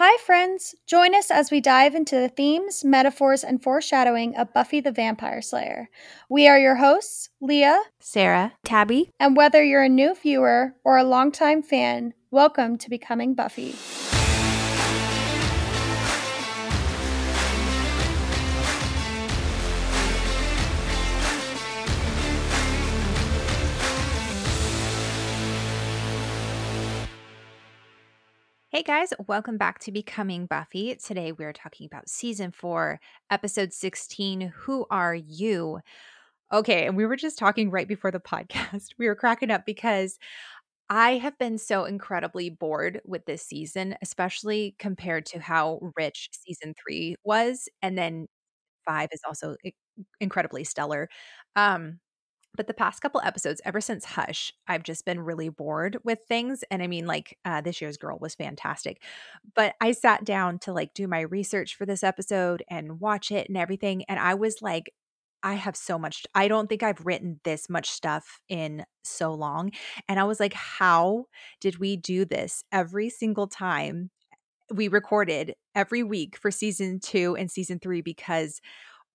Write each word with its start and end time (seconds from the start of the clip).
Hi, 0.00 0.16
friends! 0.18 0.76
Join 0.86 1.12
us 1.12 1.28
as 1.28 1.50
we 1.50 1.60
dive 1.60 1.92
into 1.92 2.14
the 2.14 2.28
themes, 2.28 2.84
metaphors, 2.84 3.42
and 3.42 3.60
foreshadowing 3.60 4.36
of 4.36 4.52
Buffy 4.52 4.78
the 4.78 4.92
Vampire 4.92 5.42
Slayer. 5.42 5.90
We 6.30 6.46
are 6.46 6.56
your 6.56 6.76
hosts, 6.76 7.30
Leah, 7.40 7.82
Sarah, 7.98 8.52
Tabby, 8.62 9.10
and 9.18 9.36
whether 9.36 9.60
you're 9.60 9.82
a 9.82 9.88
new 9.88 10.14
viewer 10.14 10.74
or 10.84 10.98
a 10.98 11.02
longtime 11.02 11.64
fan, 11.64 12.14
welcome 12.30 12.78
to 12.78 12.88
Becoming 12.88 13.34
Buffy. 13.34 13.74
Hey 28.78 28.84
guys, 28.84 29.12
welcome 29.26 29.58
back 29.58 29.80
to 29.80 29.90
Becoming 29.90 30.46
Buffy. 30.46 30.94
Today 30.94 31.32
we're 31.32 31.52
talking 31.52 31.84
about 31.84 32.08
season 32.08 32.52
four, 32.52 33.00
episode 33.28 33.72
16 33.72 34.52
Who 34.54 34.86
Are 34.88 35.16
You? 35.16 35.80
Okay, 36.52 36.86
and 36.86 36.96
we 36.96 37.04
were 37.04 37.16
just 37.16 37.40
talking 37.40 37.72
right 37.72 37.88
before 37.88 38.12
the 38.12 38.20
podcast. 38.20 38.90
We 38.96 39.08
were 39.08 39.16
cracking 39.16 39.50
up 39.50 39.66
because 39.66 40.16
I 40.88 41.16
have 41.16 41.36
been 41.38 41.58
so 41.58 41.86
incredibly 41.86 42.50
bored 42.50 43.00
with 43.04 43.26
this 43.26 43.42
season, 43.42 43.96
especially 44.00 44.76
compared 44.78 45.26
to 45.26 45.40
how 45.40 45.80
rich 45.96 46.28
season 46.30 46.72
three 46.80 47.16
was. 47.24 47.68
And 47.82 47.98
then 47.98 48.28
five 48.86 49.08
is 49.10 49.22
also 49.26 49.56
incredibly 50.20 50.62
stellar. 50.62 51.08
Um, 51.56 51.98
but 52.58 52.66
the 52.66 52.74
past 52.74 53.00
couple 53.00 53.22
episodes, 53.24 53.62
ever 53.64 53.80
since 53.80 54.04
Hush, 54.04 54.52
I've 54.66 54.82
just 54.82 55.04
been 55.06 55.20
really 55.20 55.48
bored 55.48 55.96
with 56.04 56.24
things. 56.28 56.64
And 56.72 56.82
I 56.82 56.88
mean, 56.88 57.06
like 57.06 57.38
uh, 57.44 57.60
this 57.60 57.80
year's 57.80 57.96
Girl 57.96 58.18
was 58.20 58.34
fantastic, 58.34 59.00
but 59.54 59.76
I 59.80 59.92
sat 59.92 60.24
down 60.24 60.58
to 60.60 60.72
like 60.72 60.92
do 60.92 61.06
my 61.06 61.20
research 61.20 61.76
for 61.76 61.86
this 61.86 62.02
episode 62.02 62.64
and 62.68 62.98
watch 63.00 63.30
it 63.30 63.48
and 63.48 63.56
everything, 63.56 64.04
and 64.08 64.20
I 64.20 64.34
was 64.34 64.60
like. 64.60 64.92
I 65.40 65.54
have 65.54 65.76
so 65.76 66.00
much. 66.00 66.26
I 66.34 66.48
don't 66.48 66.68
think 66.68 66.82
I've 66.82 67.06
written 67.06 67.38
this 67.44 67.70
much 67.70 67.90
stuff 67.90 68.40
in 68.48 68.84
so 69.04 69.32
long. 69.32 69.70
And 70.08 70.18
I 70.18 70.24
was 70.24 70.40
like, 70.40 70.52
how 70.52 71.26
did 71.60 71.78
we 71.78 71.96
do 71.96 72.24
this 72.24 72.64
every 72.72 73.08
single 73.08 73.46
time 73.46 74.10
we 74.74 74.88
recorded 74.88 75.54
every 75.76 76.02
week 76.02 76.36
for 76.36 76.50
season 76.50 76.98
two 76.98 77.36
and 77.36 77.48
season 77.52 77.78
three? 77.78 78.00
Because 78.00 78.60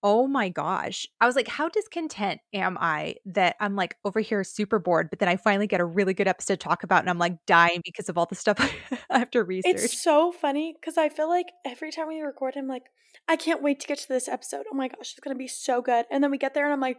Oh 0.05 0.27
my 0.27 0.49
gosh. 0.49 1.07
I 1.21 1.25
was 1.25 1.35
like, 1.37 1.47
how 1.47 1.69
discontent 1.69 2.41
am 2.53 2.77
I 2.79 3.15
that 3.25 3.55
I'm 3.61 3.77
like 3.77 3.95
over 4.03 4.19
here 4.19 4.43
super 4.43 4.77
bored, 4.77 5.09
but 5.09 5.19
then 5.19 5.29
I 5.29 5.37
finally 5.37 5.65
get 5.65 5.79
a 5.79 5.85
really 5.85 6.13
good 6.13 6.27
episode 6.27 6.59
to 6.59 6.67
talk 6.67 6.83
about 6.83 6.99
and 6.99 7.09
I'm 7.09 7.17
like 7.17 7.37
dying 7.47 7.81
because 7.85 8.09
of 8.09 8.17
all 8.17 8.25
the 8.25 8.35
stuff 8.35 8.59
I 9.09 9.19
have 9.19 9.31
to 9.31 9.43
research. 9.43 9.75
It's 9.75 10.01
so 10.01 10.33
funny 10.33 10.75
because 10.79 10.97
I 10.97 11.07
feel 11.07 11.29
like 11.29 11.47
every 11.65 11.89
time 11.89 12.09
we 12.09 12.19
record, 12.19 12.55
I'm 12.57 12.67
like, 12.67 12.83
I 13.29 13.37
can't 13.37 13.63
wait 13.63 13.79
to 13.79 13.87
get 13.87 13.99
to 13.99 14.07
this 14.09 14.27
episode. 14.27 14.65
Oh 14.69 14.75
my 14.75 14.89
gosh, 14.89 15.13
it's 15.13 15.19
going 15.21 15.35
to 15.35 15.39
be 15.39 15.47
so 15.47 15.81
good. 15.81 16.05
And 16.11 16.21
then 16.21 16.31
we 16.31 16.37
get 16.37 16.53
there 16.53 16.65
and 16.65 16.73
I'm 16.73 16.81
like, 16.81 16.97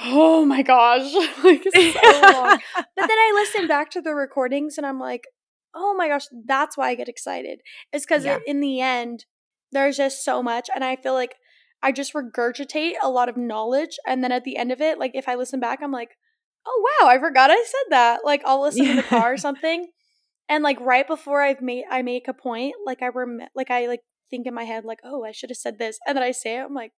oh 0.00 0.46
my 0.46 0.62
gosh, 0.62 1.12
like 1.44 1.62
so 1.62 2.20
long. 2.22 2.58
but 2.76 2.86
then 2.96 3.10
I 3.10 3.32
listen 3.34 3.68
back 3.68 3.90
to 3.90 4.00
the 4.00 4.14
recordings 4.14 4.78
and 4.78 4.86
I'm 4.86 4.98
like, 4.98 5.26
oh 5.74 5.94
my 5.94 6.08
gosh, 6.08 6.26
that's 6.46 6.76
why 6.76 6.88
I 6.88 6.94
get 6.94 7.08
excited. 7.08 7.60
It's 7.92 8.06
because 8.06 8.24
yeah. 8.24 8.38
in 8.46 8.60
the 8.60 8.80
end, 8.80 9.26
there's 9.70 9.96
just 9.96 10.24
so 10.24 10.42
much. 10.42 10.68
And 10.74 10.84
I 10.84 10.96
feel 10.96 11.14
like 11.14 11.36
I 11.82 11.92
just 11.92 12.14
regurgitate 12.14 12.94
a 13.02 13.10
lot 13.10 13.28
of 13.28 13.36
knowledge. 13.36 13.98
And 14.06 14.22
then 14.22 14.32
at 14.32 14.44
the 14.44 14.56
end 14.56 14.72
of 14.72 14.80
it, 14.80 14.98
like 14.98 15.12
if 15.14 15.28
I 15.28 15.34
listen 15.34 15.60
back, 15.60 15.80
I'm 15.82 15.92
like, 15.92 16.10
oh 16.66 16.88
wow, 17.00 17.08
I 17.08 17.18
forgot 17.18 17.50
I 17.50 17.56
said 17.56 17.90
that. 17.90 18.20
Like 18.24 18.42
I'll 18.44 18.62
listen 18.62 18.84
yeah. 18.84 18.90
in 18.90 18.96
the 18.96 19.02
car 19.02 19.34
or 19.34 19.36
something. 19.38 19.88
And 20.48 20.62
like 20.62 20.80
right 20.80 21.06
before 21.06 21.42
I've 21.42 21.62
made 21.62 21.84
I 21.90 22.02
make 22.02 22.28
a 22.28 22.34
point, 22.34 22.74
like 22.84 23.02
I 23.02 23.08
rem 23.08 23.40
like 23.54 23.70
I 23.70 23.86
like 23.86 24.00
think 24.30 24.46
in 24.46 24.54
my 24.54 24.64
head, 24.64 24.84
like, 24.84 25.00
oh, 25.04 25.24
I 25.24 25.32
should 25.32 25.50
have 25.50 25.56
said 25.56 25.78
this. 25.78 25.98
And 26.06 26.16
then 26.16 26.22
I 26.22 26.32
say 26.32 26.58
it, 26.58 26.64
I'm 26.64 26.74
like, 26.74 26.92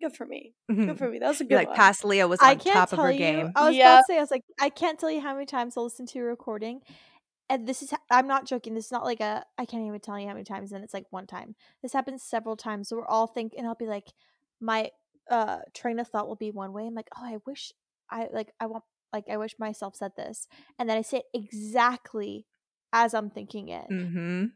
good 0.00 0.14
for 0.14 0.24
me. 0.24 0.54
Mm-hmm. 0.70 0.86
Good 0.86 0.98
for 0.98 1.10
me. 1.10 1.18
That 1.18 1.28
was 1.28 1.40
a 1.40 1.44
good 1.44 1.56
like 1.56 1.68
one. 1.68 1.76
past 1.76 2.04
Leah 2.04 2.28
was 2.28 2.40
on 2.40 2.58
top 2.58 2.92
of 2.92 2.98
her 2.98 3.10
you, 3.10 3.18
game. 3.18 3.52
I 3.54 3.68
was 3.68 3.76
yeah. 3.76 3.94
about 3.94 3.98
to 3.98 4.04
say, 4.08 4.16
I 4.16 4.20
was 4.20 4.30
like, 4.30 4.44
I 4.60 4.70
can't 4.70 4.98
tell 4.98 5.10
you 5.10 5.20
how 5.20 5.34
many 5.34 5.46
times 5.46 5.76
I 5.76 5.80
listen 5.80 6.06
to 6.06 6.20
a 6.20 6.22
recording 6.22 6.80
and 7.50 7.66
this 7.66 7.82
is 7.82 7.92
i'm 8.10 8.26
not 8.26 8.46
joking 8.46 8.74
this 8.74 8.86
is 8.86 8.92
not 8.92 9.04
like 9.04 9.20
a 9.20 9.44
i 9.58 9.64
can't 9.64 9.86
even 9.86 10.00
tell 10.00 10.18
you 10.18 10.26
how 10.26 10.32
many 10.32 10.44
times 10.44 10.72
and 10.72 10.84
it's 10.84 10.94
like 10.94 11.06
one 11.10 11.26
time. 11.26 11.54
This 11.82 11.92
happens 11.92 12.22
several 12.22 12.56
times 12.56 12.88
so 12.88 12.96
we're 12.96 13.06
all 13.06 13.26
thinking 13.26 13.66
i'll 13.66 13.74
be 13.74 13.86
like 13.86 14.08
my 14.60 14.90
uh 15.30 15.58
train 15.74 15.98
of 15.98 16.08
thought 16.08 16.28
will 16.28 16.36
be 16.36 16.50
one 16.50 16.72
way 16.72 16.86
i'm 16.86 16.94
like 16.94 17.08
oh 17.16 17.24
i 17.24 17.38
wish 17.46 17.72
i 18.10 18.28
like 18.32 18.52
i 18.60 18.66
want 18.66 18.84
like 19.12 19.24
i 19.30 19.36
wish 19.36 19.54
myself 19.58 19.96
said 19.96 20.12
this 20.16 20.46
and 20.78 20.88
then 20.88 20.98
i 20.98 21.02
say 21.02 21.18
it 21.18 21.24
exactly 21.34 22.46
as 22.92 23.14
i'm 23.14 23.30
thinking 23.30 23.68
it. 23.68 23.86
Mm-hmm. 23.90 24.46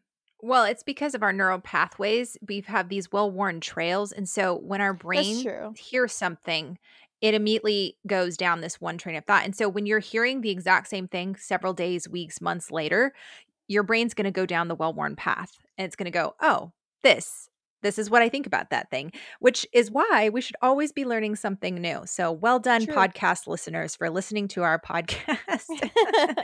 well 0.40 0.64
it's 0.64 0.82
because 0.82 1.14
of 1.14 1.22
our 1.22 1.32
neural 1.32 1.60
pathways 1.60 2.36
we 2.48 2.64
have 2.66 2.88
these 2.88 3.12
well-worn 3.12 3.60
trails 3.60 4.12
and 4.12 4.28
so 4.28 4.56
when 4.56 4.80
our 4.80 4.94
brain 4.94 5.44
hears 5.76 6.12
something 6.12 6.78
it 7.22 7.34
immediately 7.34 7.96
goes 8.06 8.36
down 8.36 8.60
this 8.60 8.80
one 8.80 8.98
train 8.98 9.16
of 9.16 9.24
thought. 9.24 9.44
And 9.44 9.56
so 9.56 9.68
when 9.68 9.86
you're 9.86 10.00
hearing 10.00 10.40
the 10.40 10.50
exact 10.50 10.88
same 10.88 11.06
thing 11.06 11.36
several 11.36 11.72
days, 11.72 12.08
weeks, 12.08 12.40
months 12.40 12.70
later, 12.70 13.14
your 13.68 13.84
brain's 13.84 14.12
going 14.12 14.24
to 14.24 14.32
go 14.32 14.44
down 14.44 14.68
the 14.68 14.74
well 14.74 14.92
worn 14.92 15.14
path 15.14 15.56
and 15.78 15.86
it's 15.86 15.96
going 15.96 16.04
to 16.04 16.10
go, 16.10 16.34
oh, 16.42 16.72
this. 17.02 17.48
This 17.80 17.98
is 17.98 18.08
what 18.08 18.22
I 18.22 18.28
think 18.28 18.46
about 18.46 18.70
that 18.70 18.90
thing, 18.90 19.10
which 19.40 19.66
is 19.72 19.90
why 19.90 20.30
we 20.32 20.40
should 20.40 20.54
always 20.62 20.92
be 20.92 21.04
learning 21.04 21.34
something 21.34 21.74
new. 21.74 22.02
So, 22.04 22.30
well 22.30 22.60
done, 22.60 22.84
True. 22.84 22.94
podcast 22.94 23.48
listeners, 23.48 23.96
for 23.96 24.08
listening 24.08 24.46
to 24.48 24.62
our 24.62 24.78
podcast. 24.88 25.66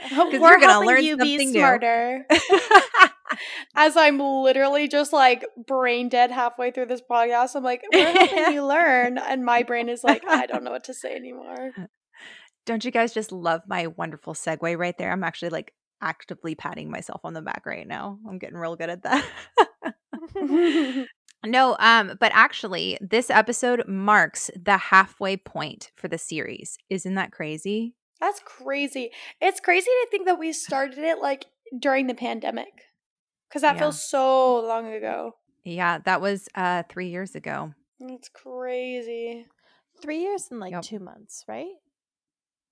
Because 0.09 0.33
you're 0.33 0.59
going 0.59 0.81
to 0.81 0.85
learn 0.85 1.03
you 1.03 1.17
something 1.17 1.37
be 1.37 1.53
smarter. 1.53 2.25
As 3.75 3.95
I'm 3.97 4.19
literally 4.19 4.87
just 4.87 5.13
like 5.13 5.45
brain 5.67 6.09
dead 6.09 6.31
halfway 6.31 6.71
through 6.71 6.87
this 6.87 7.01
podcast, 7.01 7.55
I'm 7.55 7.63
like, 7.63 7.83
we're 7.93 8.11
helping 8.11 8.53
you 8.53 8.65
learn. 8.65 9.17
And 9.17 9.45
my 9.45 9.63
brain 9.63 9.89
is 9.89 10.03
like, 10.03 10.23
I 10.27 10.45
don't 10.45 10.63
know 10.63 10.71
what 10.71 10.85
to 10.85 10.93
say 10.93 11.15
anymore. 11.15 11.71
Don't 12.65 12.85
you 12.85 12.91
guys 12.91 13.13
just 13.13 13.31
love 13.31 13.61
my 13.67 13.87
wonderful 13.87 14.33
segue 14.33 14.77
right 14.77 14.97
there? 14.97 15.11
I'm 15.11 15.23
actually 15.23 15.49
like 15.49 15.73
actively 16.01 16.55
patting 16.55 16.91
myself 16.91 17.21
on 17.23 17.33
the 17.33 17.41
back 17.41 17.63
right 17.65 17.87
now. 17.87 18.19
I'm 18.27 18.37
getting 18.37 18.57
real 18.57 18.75
good 18.75 18.89
at 18.89 19.03
that. 19.03 19.25
no, 21.45 21.75
um, 21.79 22.15
but 22.19 22.31
actually, 22.35 22.97
this 23.01 23.31
episode 23.31 23.87
marks 23.87 24.51
the 24.55 24.77
halfway 24.77 25.35
point 25.35 25.91
for 25.95 26.07
the 26.07 26.19
series. 26.19 26.77
Isn't 26.89 27.15
that 27.15 27.31
crazy? 27.31 27.95
That's 28.19 28.41
crazy. 28.43 29.11
It's 29.41 29.59
crazy 29.59 29.85
to 29.85 30.07
think 30.11 30.25
that 30.27 30.37
we 30.37 30.51
started 30.53 30.99
it 30.99 31.19
like 31.19 31.45
during 31.79 32.07
the 32.07 32.13
pandemic 32.13 32.88
because 33.49 33.63
that 33.63 33.75
yeah. 33.75 33.81
feels 33.81 34.03
so 34.03 34.61
long 34.65 34.93
ago. 34.93 35.35
Yeah, 35.63 35.99
that 36.05 36.21
was 36.21 36.47
uh 36.55 36.83
three 36.89 37.09
years 37.09 37.35
ago. 37.35 37.73
It's 37.99 38.29
crazy. 38.29 39.45
Three 40.01 40.21
years 40.21 40.47
and 40.51 40.59
like 40.59 40.71
yep. 40.71 40.83
two 40.83 40.99
months, 40.99 41.43
right? 41.47 41.73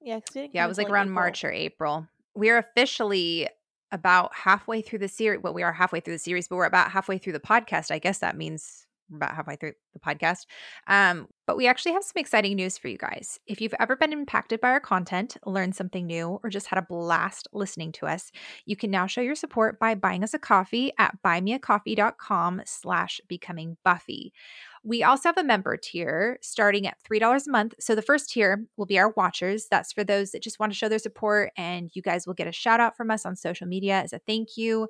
Yeah, 0.02 0.20
yeah, 0.34 0.64
it 0.64 0.68
was 0.68 0.78
like 0.78 0.90
around 0.90 1.08
April. 1.08 1.16
March 1.16 1.44
or 1.44 1.52
April. 1.52 2.08
We're 2.36 2.58
officially 2.58 3.50
about 3.92 4.34
halfway 4.34 4.82
through 4.82 5.00
the 5.00 5.08
series. 5.08 5.42
Well, 5.42 5.54
we 5.54 5.64
are 5.64 5.74
halfway 5.74 6.00
through 6.00 6.14
the 6.14 6.20
series, 6.20 6.48
but 6.48 6.56
we're 6.56 6.66
about 6.66 6.92
halfway 6.92 7.18
through 7.18 7.34
the 7.34 7.40
podcast. 7.40 7.92
I 7.92 8.00
guess 8.00 8.20
that 8.20 8.38
means 8.38 8.87
about 9.14 9.36
halfway 9.36 9.56
through 9.56 9.74
the 9.94 10.00
podcast. 10.00 10.46
Um, 10.88 11.28
but 11.46 11.58
we 11.58 11.68
actually 11.68 11.94
have 11.94 12.04
some 12.04 12.20
exciting 12.20 12.56
news 12.56 12.78
for 12.78 12.88
you 12.90 12.98
guys. 12.98 13.40
If 13.48 13.62
you've 13.62 13.74
ever 13.80 13.96
been 13.96 14.12
impacted 14.12 14.60
by 14.60 14.70
our 14.70 14.80
content, 14.80 15.38
learned 15.46 15.76
something 15.76 16.06
new, 16.06 16.40
or 16.44 16.50
just 16.50 16.68
had 16.68 16.80
a 16.80 16.82
blast 16.82 17.48
listening 17.54 17.92
to 17.94 18.06
us, 18.06 18.32
you 18.66 18.76
can 18.76 18.92
now 18.92 19.08
show 19.08 19.22
your 19.22 19.36
support 19.36 19.80
by 19.80 19.96
buying 19.96 20.24
us 20.24 20.34
a 20.34 20.40
coffee 20.40 20.92
at 20.98 21.18
buymeacoffee.com 21.26 22.62
slash 22.66 23.22
becoming 23.28 23.78
Buffy. 23.84 24.34
We 24.88 25.04
also 25.04 25.28
have 25.28 25.38
a 25.38 25.44
member 25.44 25.76
tier 25.76 26.38
starting 26.42 26.88
at 26.88 26.96
$3 27.04 27.46
a 27.46 27.52
month. 27.52 27.74
So 27.78 27.94
the 27.94 28.02
first 28.02 28.30
tier 28.30 28.64
will 28.78 28.86
be 28.86 28.98
our 28.98 29.10
watchers. 29.10 29.68
That's 29.70 29.92
for 29.92 30.06
those 30.06 30.32
that 30.32 30.42
just 30.42 30.62
want 30.62 30.72
to 30.72 30.78
show 30.78 30.88
their 30.88 30.98
support, 30.98 31.52
and 31.58 31.92
you 31.94 32.02
guys 32.02 32.26
will 32.26 32.34
get 32.34 32.48
a 32.48 32.54
shout 32.54 32.80
out 32.80 32.96
from 32.96 33.12
us 33.12 33.26
on 33.26 33.36
social 33.36 33.68
media 33.68 34.02
as 34.02 34.14
a 34.14 34.20
thank 34.20 34.56
you. 34.56 34.88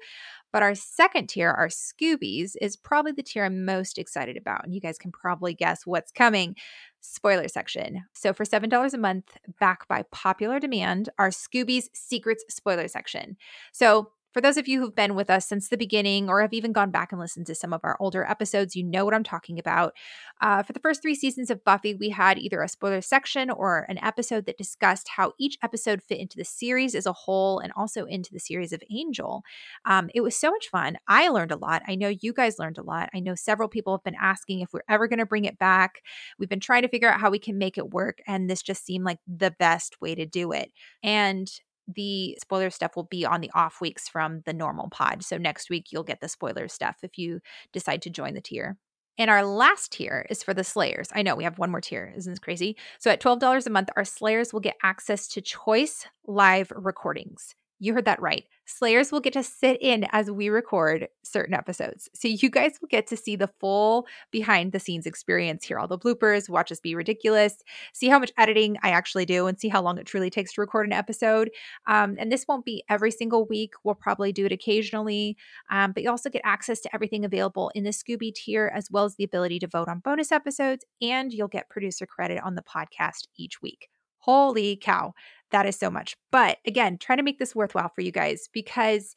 But 0.53 0.61
our 0.61 0.75
second 0.75 1.29
tier, 1.29 1.49
our 1.49 1.69
Scoobies, 1.69 2.51
is 2.61 2.77
probably 2.77 3.11
the 3.11 3.23
tier 3.23 3.44
I'm 3.44 3.65
most 3.65 3.97
excited 3.97 4.38
about. 4.38 4.63
And 4.63 4.75
you 4.75 4.79
guys 4.79 4.99
can 4.99 5.11
probably 5.11 5.55
guess 5.55 5.83
what's 5.83 6.11
coming. 6.11 6.55
Spoiler 7.01 7.47
section. 7.47 8.03
So 8.13 8.33
for 8.33 8.45
$7 8.45 8.93
a 8.93 8.97
month, 9.00 9.35
back 9.59 9.88
by 9.88 10.03
popular 10.11 10.59
demand, 10.59 11.09
our 11.17 11.29
Scoobies 11.29 11.85
Secrets 11.93 12.45
spoiler 12.50 12.88
section. 12.88 13.35
So 13.71 14.11
for 14.38 14.42
those 14.42 14.57
of 14.57 14.68
you 14.68 14.80
who've 14.80 14.94
been 14.94 15.16
with 15.16 15.31
us 15.31 15.48
since 15.48 15.68
the 15.68 15.78
beginning 15.78 16.30
or 16.30 16.42
have 16.42 16.54
even 16.54 16.72
gone 16.72 16.92
back 16.92 17.12
and 17.12 17.19
listened 17.19 17.48
to 17.48 17.56
some 17.56 17.74
of 17.74 17.81
our 17.84 17.98
older 18.00 18.24
episodes, 18.24 18.75
you 18.75 18.84
know 18.84 19.04
what 19.04 19.16
I'm 19.16 19.24
talking 19.24 19.57
about. 19.57 19.95
Uh, 20.42 20.62
for 20.62 20.74
the 20.74 20.80
first 20.80 21.01
three 21.01 21.16
seasons 21.16 21.50
of 21.50 21.63
Buffy, 21.63 21.95
we 21.95 22.10
had 22.10 22.38
either 22.38 22.62
a 22.62 22.68
spoiler 22.68 23.01
section 23.01 23.50
or 23.50 23.88
an 23.89 23.98
episode 23.98 24.45
that 24.45 24.60
discussed 24.60 25.07
how 25.07 25.34
each 25.39 25.57
episode 25.63 26.04
fit 26.04 26.19
into 26.19 26.38
the 26.38 26.45
series 26.45 26.94
as 26.94 27.07
a 27.07 27.13
whole 27.13 27.57
and 27.57 27.74
also 27.75 28.06
into 28.06 28.31
the 28.31 28.39
series 28.39 28.72
of 28.72 28.84
Angel. 28.92 29.42
Um, 29.86 30.12
it 30.13 30.22
was 30.22 30.36
so 30.36 30.51
much 30.51 30.68
fun. 30.69 30.98
I 31.07 31.30
learned 31.30 31.51
a 31.51 31.57
lot. 31.57 31.81
I 31.88 31.95
know 31.95 32.13
you 32.22 32.31
guys 32.31 32.60
learned 32.60 32.78
a 32.78 32.84
lot. 32.84 33.10
I 33.16 33.22
know 33.22 33.34
several 33.34 33.68
people 33.68 33.98
have 33.98 34.04
been 34.04 34.13
asking 34.22 34.60
if 34.60 34.72
we're 34.72 34.81
ever 34.88 35.07
going 35.07 35.18
to 35.18 35.25
bring 35.25 35.45
it 35.45 35.57
back. 35.57 36.04
We've 36.38 36.48
been 36.48 36.60
trying 36.60 36.84
to 36.84 36.89
figure 36.89 37.12
out 37.12 37.19
how 37.19 37.31
we 37.31 37.39
can 37.39 37.57
make 37.57 37.80
it 37.80 37.89
work, 37.89 38.19
and 38.28 38.48
this 38.48 38.62
just 38.62 38.86
seemed 38.86 39.04
like 39.04 39.18
the 39.28 39.50
best 39.57 40.00
way 40.00 40.13
to 40.13 40.28
do 40.28 40.51
it. 40.51 40.72
And 41.01 41.50
the 41.88 42.38
spoiler 42.42 42.69
stuff 42.69 42.95
will 42.95 43.04
be 43.04 43.25
on 43.25 43.42
the 43.42 43.51
off 43.54 43.81
weeks 43.81 44.07
from 44.07 44.42
the 44.45 44.54
normal 44.54 44.89
pod. 44.89 45.24
So 45.24 45.38
next 45.38 45.69
week 45.69 45.88
you'll 45.92 46.04
get 46.04 46.22
the 46.22 46.28
spoiler 46.28 46.68
stuff 46.68 46.98
if 47.04 47.18
you 47.18 47.39
decide 47.72 48.01
to 48.04 48.10
join 48.10 48.34
the 48.34 48.42
tier. 48.42 48.78
And 49.18 49.31
our 49.31 49.44
last 49.44 49.94
tier 49.94 50.28
is 50.30 50.44
for 50.44 50.54
the 50.54 50.63
Slayers. 50.63 51.10
I 51.13 51.24
know 51.24 51.36
we 51.36 51.44
have 51.44 51.57
one 51.57 51.72
more 51.72 51.81
tier. 51.81 52.13
Isn't 52.16 52.31
this 52.31 52.39
crazy? 52.39 52.78
So 53.00 53.10
at 53.10 53.22
$12 53.22 53.66
a 53.66 53.69
month, 53.69 53.89
our 53.95 54.06
Slayers 54.06 54.54
will 54.54 54.60
get 54.60 54.75
access 54.84 55.28
to 55.30 55.42
choice 55.42 56.06
live 56.28 56.72
recordings. 56.75 57.56
You 57.80 57.94
heard 57.94 58.06
that 58.06 58.22
right. 58.22 58.44
Slayers 58.67 59.13
will 59.13 59.21
get 59.21 59.31
to 59.33 59.43
sit 59.43 59.77
in 59.81 60.05
as 60.11 60.29
we 60.29 60.49
record 60.49 61.07
certain 61.23 61.53
episodes. 61.53 62.09
So 62.13 62.27
you 62.27 62.49
guys 62.49 62.73
will 62.81 62.89
get 62.89 63.07
to 63.07 63.17
see 63.17 63.37
the 63.37 63.47
full 63.47 64.05
behind 64.29 64.73
the 64.73 64.79
scenes 64.79 65.05
experience, 65.05 65.63
hear 65.63 65.79
all 65.79 65.87
the 65.87 65.97
bloopers, 65.97 66.49
watch 66.49 66.69
us 66.69 66.81
be 66.81 66.93
ridiculous, 66.93 67.55
see 67.93 68.09
how 68.09 68.19
much 68.19 68.33
editing 68.37 68.77
I 68.83 68.89
actually 68.89 69.25
do, 69.25 69.47
and 69.47 69.57
see 69.57 69.69
how 69.69 69.81
long 69.81 69.97
it 69.97 70.05
truly 70.05 70.29
takes 70.29 70.53
to 70.53 70.61
record 70.61 70.85
an 70.85 70.91
episode. 70.91 71.49
Um, 71.87 72.17
and 72.19 72.29
this 72.29 72.45
won't 72.45 72.65
be 72.65 72.83
every 72.89 73.11
single 73.11 73.45
week. 73.47 73.71
We'll 73.85 73.95
probably 73.95 74.33
do 74.33 74.45
it 74.45 74.51
occasionally. 74.51 75.37
Um, 75.71 75.93
but 75.93 76.03
you 76.03 76.09
also 76.09 76.29
get 76.29 76.41
access 76.43 76.81
to 76.81 76.93
everything 76.93 77.23
available 77.23 77.71
in 77.73 77.85
the 77.85 77.91
Scooby 77.91 78.33
tier, 78.33 78.69
as 78.75 78.91
well 78.91 79.05
as 79.05 79.15
the 79.15 79.23
ability 79.23 79.59
to 79.59 79.67
vote 79.67 79.87
on 79.87 79.99
bonus 79.99 80.31
episodes. 80.31 80.83
And 81.01 81.31
you'll 81.31 81.47
get 81.47 81.69
producer 81.69 82.05
credit 82.05 82.43
on 82.43 82.55
the 82.55 82.63
podcast 82.63 83.27
each 83.37 83.61
week. 83.61 83.87
Holy 84.19 84.75
cow. 84.75 85.13
That 85.51 85.65
is 85.65 85.77
so 85.77 85.89
much. 85.89 86.15
But 86.31 86.57
again, 86.65 86.97
trying 86.97 87.17
to 87.17 87.23
make 87.23 87.39
this 87.39 87.55
worthwhile 87.55 87.91
for 87.94 88.01
you 88.01 88.11
guys 88.11 88.49
because 88.51 89.15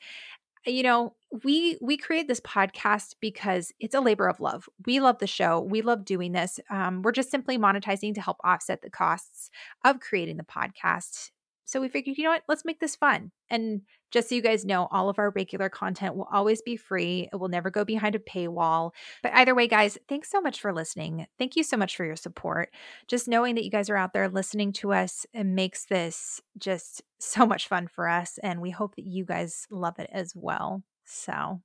you 0.67 0.82
know, 0.82 1.15
we 1.43 1.79
we 1.81 1.97
create 1.97 2.29
this 2.29 2.41
podcast 2.41 3.15
because 3.21 3.73
it's 3.81 3.94
a 3.94 4.00
labor 4.00 4.29
of 4.29 4.41
love. 4.41 4.69
We 4.85 5.00
love 5.00 5.19
the 5.19 5.27
show. 5.27 5.61
We 5.61 5.81
love 5.81 6.05
doing 6.05 6.32
this. 6.32 6.61
Um, 6.69 7.03
we're 7.03 7.12
just 7.12 7.31
simply 7.31 7.56
monetizing 7.56 8.15
to 8.15 8.21
help 8.21 8.37
offset 8.44 8.82
the 8.82 8.91
costs 8.91 9.49
of 9.85 10.00
creating 10.00 10.37
the 10.37 10.44
podcast 10.44 11.31
so 11.71 11.81
we 11.81 11.89
figured, 11.89 12.19
you 12.19 12.25
know 12.25 12.31
what, 12.31 12.43
let's 12.49 12.65
make 12.65 12.81
this 12.81 12.97
fun. 12.97 13.31
And 13.49 13.83
just 14.11 14.29
so 14.29 14.35
you 14.35 14.43
guys 14.43 14.65
know, 14.65 14.89
all 14.91 15.09
of 15.09 15.21
our 15.21 15.31
regular 15.31 15.69
content 15.69 16.17
will 16.17 16.27
always 16.33 16.61
be 16.63 16.77
free. 16.77 17.29
It 17.33 17.37
will 17.37 17.49
never 17.49 17.71
go 17.71 17.85
behind 17.85 18.17
a 18.17 18.19
paywall. 18.19 18.91
But 19.23 19.35
either 19.35 19.55
way, 19.55 19.69
guys, 19.69 19.97
thanks 20.09 20.33
so 20.33 20.41
much 20.41 20.61
for 20.61 20.73
listening. 20.73 21.29
Thank 21.39 21.55
you 21.55 21.63
so 21.63 21.77
much 21.77 21.95
for 21.95 22.05
your 22.05 22.17
support. 22.17 22.71
Just 23.07 23.29
knowing 23.29 23.55
that 23.55 23.63
you 23.63 23.71
guys 23.71 23.89
are 23.89 23.97
out 23.97 24.13
there 24.13 24.29
listening 24.29 24.73
to 24.75 24.93
us 24.93 25.25
it 25.33 25.45
makes 25.45 25.85
this 25.85 26.41
just 26.59 27.03
so 27.21 27.47
much 27.47 27.69
fun 27.69 27.87
for 27.87 28.09
us. 28.09 28.41
And 28.43 28.61
we 28.61 28.71
hope 28.71 28.97
that 28.97 29.07
you 29.07 29.25
guys 29.25 29.69
love 29.71 30.01
it 30.01 30.11
as 30.13 30.33
well. 30.35 30.83
So, 31.05 31.33
all 31.33 31.63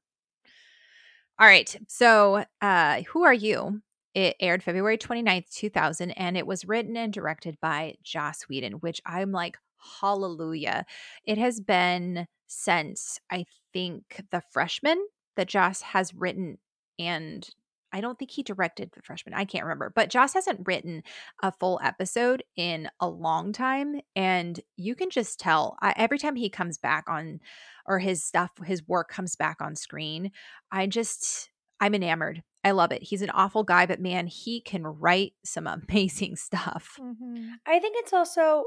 right. 1.39 1.75
So, 1.87 2.45
uh, 2.61 3.01
who 3.09 3.23
are 3.23 3.33
you? 3.33 3.81
It 4.13 4.37
aired 4.39 4.63
February 4.63 4.97
29th, 4.97 5.51
2000, 5.51 6.11
and 6.11 6.37
it 6.37 6.47
was 6.47 6.63
written 6.63 6.95
and 6.95 7.11
directed 7.11 7.57
by 7.59 7.95
Joss 8.01 8.43
Whedon, 8.43 8.73
which 8.73 9.01
I'm 9.05 9.33
like, 9.33 9.57
hallelujah. 9.99 10.85
It 11.25 11.37
has 11.37 11.59
been 11.59 12.27
since 12.47 13.19
I 13.31 13.45
think 13.73 14.21
the 14.31 14.41
freshman 14.51 15.05
that 15.35 15.47
Joss 15.47 15.81
has 15.81 16.13
written 16.13 16.57
and 16.99 17.47
I 17.95 18.01
don't 18.01 18.19
think 18.19 18.31
he 18.31 18.43
directed 18.43 18.91
the 18.93 19.01
freshman. 19.01 19.33
I 19.33 19.45
can't 19.45 19.63
remember. 19.63 19.89
But 19.95 20.09
Joss 20.09 20.33
hasn't 20.33 20.67
written 20.67 21.01
a 21.41 21.53
full 21.53 21.79
episode 21.81 22.43
in 22.57 22.89
a 22.99 23.07
long 23.07 23.53
time. 23.53 24.01
And 24.17 24.59
you 24.75 24.95
can 24.95 25.09
just 25.09 25.39
tell 25.39 25.77
I, 25.81 25.93
every 25.95 26.17
time 26.17 26.35
he 26.35 26.49
comes 26.49 26.77
back 26.77 27.05
on, 27.07 27.39
or 27.85 27.99
his 27.99 28.21
stuff, 28.21 28.51
his 28.65 28.85
work 28.85 29.07
comes 29.09 29.37
back 29.37 29.61
on 29.61 29.77
screen, 29.77 30.31
I 30.73 30.87
just, 30.87 31.49
I'm 31.79 31.95
enamored. 31.95 32.43
I 32.65 32.71
love 32.71 32.91
it. 32.91 33.01
He's 33.01 33.21
an 33.21 33.29
awful 33.29 33.63
guy, 33.63 33.85
but 33.85 34.01
man, 34.01 34.27
he 34.27 34.59
can 34.59 34.83
write 34.85 35.31
some 35.45 35.65
amazing 35.89 36.35
stuff. 36.35 36.97
Mm-hmm. 36.99 37.47
I 37.65 37.79
think 37.79 37.95
it's 37.99 38.11
also 38.11 38.65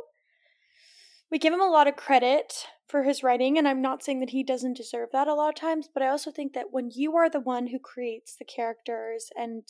we 1.31 1.39
give 1.39 1.53
him 1.53 1.61
a 1.61 1.69
lot 1.69 1.89
of 1.89 1.97
credit 1.97 2.67
for 2.87 3.03
his 3.03 3.23
writing, 3.23 3.59
and 3.59 3.69
I'm 3.69 3.83
not 3.83 4.03
saying 4.03 4.21
that 4.21 4.31
he 4.31 4.43
doesn't 4.43 4.77
deserve 4.77 5.11
that 5.13 5.29
a 5.29 5.35
lot 5.35 5.51
of 5.51 5.55
times, 5.55 5.89
but 5.93 6.03
I 6.03 6.09
also 6.09 6.31
think 6.31 6.55
that 6.55 6.67
when 6.71 6.91
you 6.95 7.17
are 7.17 7.29
the 7.29 7.41
one 7.41 7.67
who 7.69 7.79
creates 7.79 8.35
the 8.37 8.45
characters 8.45 9.31
and 9.37 9.63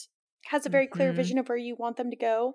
has 0.47 0.67
a 0.67 0.71
very 0.71 0.87
mm-hmm. 0.87 0.97
clear 0.97 1.13
vision 1.13 1.39
of 1.39 1.49
where 1.49 1.59
you 1.59 1.75
want 1.77 1.97
them 1.97 2.11
to 2.11 2.17
go, 2.17 2.55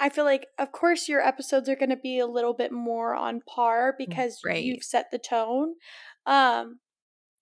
I 0.00 0.08
feel 0.08 0.24
like, 0.24 0.46
of 0.58 0.72
course, 0.72 1.08
your 1.08 1.20
episodes 1.20 1.68
are 1.68 1.76
going 1.76 1.90
to 1.90 1.96
be 1.96 2.18
a 2.18 2.26
little 2.26 2.54
bit 2.54 2.72
more 2.72 3.14
on 3.14 3.42
par 3.42 3.94
because 3.96 4.40
right. 4.44 4.62
you've 4.62 4.82
set 4.82 5.10
the 5.12 5.18
tone. 5.18 5.74
Um, 6.26 6.80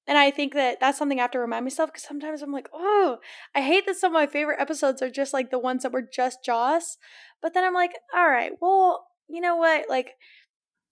and 0.09 0.19
I 0.19 0.31
think 0.31 0.55
that 0.55 0.81
that's 0.81 0.99
something 0.99 1.19
I 1.19 1.23
have 1.23 1.31
to 1.33 1.39
remind 1.39 1.65
myself 1.65 1.91
because 1.91 2.03
sometimes 2.03 2.43
I'm 2.43 2.53
like, 2.53 2.69
oh, 2.75 3.19
I 3.55 3.61
hate 3.61 3.87
that 3.87 3.97
some 3.97 4.11
of 4.13 4.15
my 4.15 4.27
favorite 4.27 4.61
episodes 4.61 5.03
are 5.03 5.11
just 5.11 5.33
like 5.33 5.51
the 5.51 5.59
ones 5.59 5.83
that 5.83 5.93
were 5.93 6.03
just 6.03 6.45
Joss. 6.45 6.97
But 7.41 7.55
then 7.55 7.63
I'm 7.63 7.75
like, 7.75 7.93
all 8.15 8.29
right, 8.29 8.53
well, 8.61 9.07
you 9.29 9.41
know 9.41 9.57
what? 9.57 9.89
Like, 9.89 10.15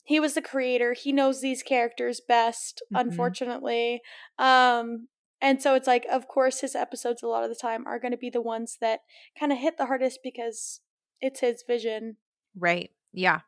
he 0.07 0.21
was 0.21 0.35
the 0.35 0.43
creator. 0.43 0.93
He 0.93 1.13
knows 1.13 1.41
these 1.41 1.65
characters 1.65 2.21
best, 2.27 2.81
mm-hmm. 2.85 3.09
unfortunately. 3.09 4.03
Um, 4.39 5.09
and 5.43 5.61
so 5.61 5.75
it's 5.75 5.89
like, 5.89 6.07
of 6.11 6.29
course, 6.29 6.61
his 6.61 6.77
episodes 6.77 7.23
a 7.23 7.27
lot 7.27 7.43
of 7.43 7.51
the 7.51 7.57
time 7.57 7.85
are 7.87 7.99
going 7.99 8.13
to 8.13 8.17
be 8.17 8.31
the 8.31 8.41
ones 8.41 8.79
that 8.81 9.01
kind 9.39 9.51
of 9.51 9.59
hit 9.59 9.77
the 9.77 9.87
hardest 9.87 10.21
because 10.23 10.81
it's 11.21 11.41
his 11.41 11.65
vision. 11.67 12.17
Right. 12.57 12.91
Yeah. 13.13 13.41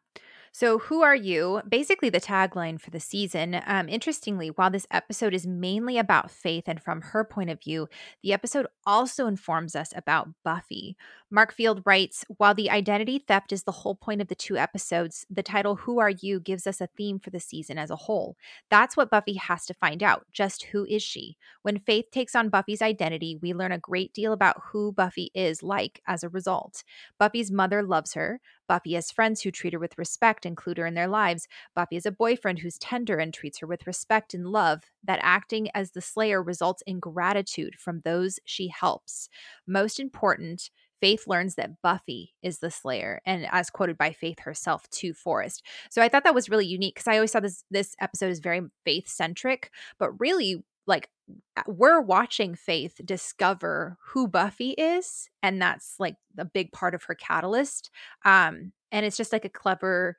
So, 0.50 0.78
who 0.78 1.02
are 1.02 1.14
you? 1.14 1.62
Basically, 1.68 2.08
the 2.08 2.20
tagline 2.20 2.80
for 2.80 2.90
the 2.90 2.98
season. 2.98 3.60
Um, 3.66 3.88
interestingly, 3.88 4.48
while 4.48 4.70
this 4.70 4.86
episode 4.90 5.34
is 5.34 5.46
mainly 5.46 5.98
about 5.98 6.30
Faith 6.30 6.64
and 6.66 6.82
from 6.82 7.00
her 7.00 7.22
point 7.22 7.50
of 7.50 7.62
view, 7.62 7.88
the 8.22 8.32
episode 8.32 8.66
also 8.84 9.26
informs 9.26 9.76
us 9.76 9.92
about 9.94 10.30
Buffy. 10.44 10.96
Mark 11.30 11.52
Field 11.52 11.82
writes 11.84 12.24
While 12.38 12.54
the 12.54 12.70
identity 12.70 13.18
theft 13.18 13.52
is 13.52 13.64
the 13.64 13.72
whole 13.72 13.94
point 13.94 14.22
of 14.22 14.28
the 14.28 14.34
two 14.34 14.56
episodes, 14.56 15.26
the 15.28 15.42
title 15.42 15.76
Who 15.76 15.98
Are 15.98 16.08
You 16.08 16.40
gives 16.40 16.66
us 16.66 16.80
a 16.80 16.86
theme 16.86 17.18
for 17.18 17.28
the 17.28 17.38
season 17.38 17.76
as 17.76 17.90
a 17.90 17.96
whole. 17.96 18.36
That's 18.70 18.96
what 18.96 19.10
Buffy 19.10 19.34
has 19.34 19.66
to 19.66 19.74
find 19.74 20.02
out 20.02 20.24
just 20.32 20.64
who 20.64 20.86
is 20.86 21.02
she? 21.02 21.36
When 21.60 21.80
Faith 21.80 22.06
takes 22.10 22.34
on 22.34 22.48
Buffy's 22.48 22.80
identity, 22.80 23.38
we 23.42 23.52
learn 23.52 23.72
a 23.72 23.78
great 23.78 24.14
deal 24.14 24.32
about 24.32 24.62
who 24.72 24.90
Buffy 24.90 25.30
is 25.34 25.62
like 25.62 26.00
as 26.06 26.24
a 26.24 26.30
result. 26.30 26.82
Buffy's 27.18 27.50
mother 27.50 27.82
loves 27.82 28.14
her. 28.14 28.40
Buffy 28.66 28.94
has 28.94 29.10
friends 29.10 29.42
who 29.42 29.50
treat 29.50 29.74
her 29.74 29.78
with 29.78 29.98
respect, 29.98 30.46
include 30.46 30.78
her 30.78 30.86
in 30.86 30.94
their 30.94 31.08
lives. 31.08 31.46
Buffy 31.74 31.96
has 31.96 32.06
a 32.06 32.10
boyfriend 32.10 32.60
who's 32.60 32.78
tender 32.78 33.18
and 33.18 33.34
treats 33.34 33.58
her 33.58 33.66
with 33.66 33.86
respect 33.86 34.32
and 34.32 34.46
love. 34.46 34.84
That 35.04 35.20
acting 35.22 35.68
as 35.74 35.90
the 35.90 36.00
Slayer 36.00 36.42
results 36.42 36.82
in 36.86 37.00
gratitude 37.00 37.74
from 37.78 38.00
those 38.00 38.38
she 38.46 38.68
helps. 38.68 39.28
Most 39.66 40.00
important, 40.00 40.70
Faith 41.00 41.26
learns 41.26 41.54
that 41.54 41.80
Buffy 41.82 42.34
is 42.42 42.58
the 42.58 42.70
Slayer, 42.70 43.20
and 43.24 43.46
as 43.50 43.70
quoted 43.70 43.96
by 43.96 44.12
Faith 44.12 44.40
herself 44.40 44.88
to 44.90 45.14
Forrest. 45.14 45.64
So 45.90 46.02
I 46.02 46.08
thought 46.08 46.24
that 46.24 46.34
was 46.34 46.48
really 46.48 46.66
unique 46.66 46.94
because 46.94 47.08
I 47.08 47.16
always 47.16 47.32
thought 47.32 47.42
this 47.42 47.64
this 47.70 47.94
episode 48.00 48.30
is 48.30 48.40
very 48.40 48.62
faith 48.84 49.08
centric, 49.08 49.70
but 49.98 50.18
really 50.18 50.64
like 50.86 51.08
we're 51.66 52.00
watching 52.00 52.54
Faith 52.54 53.00
discover 53.04 53.96
who 54.08 54.26
Buffy 54.26 54.70
is, 54.70 55.28
and 55.42 55.60
that's 55.60 55.96
like 55.98 56.16
a 56.38 56.44
big 56.44 56.72
part 56.72 56.94
of 56.94 57.04
her 57.04 57.14
catalyst. 57.14 57.90
Um, 58.24 58.72
and 58.90 59.04
it's 59.04 59.16
just 59.16 59.32
like 59.32 59.44
a 59.44 59.50
clever 59.50 60.16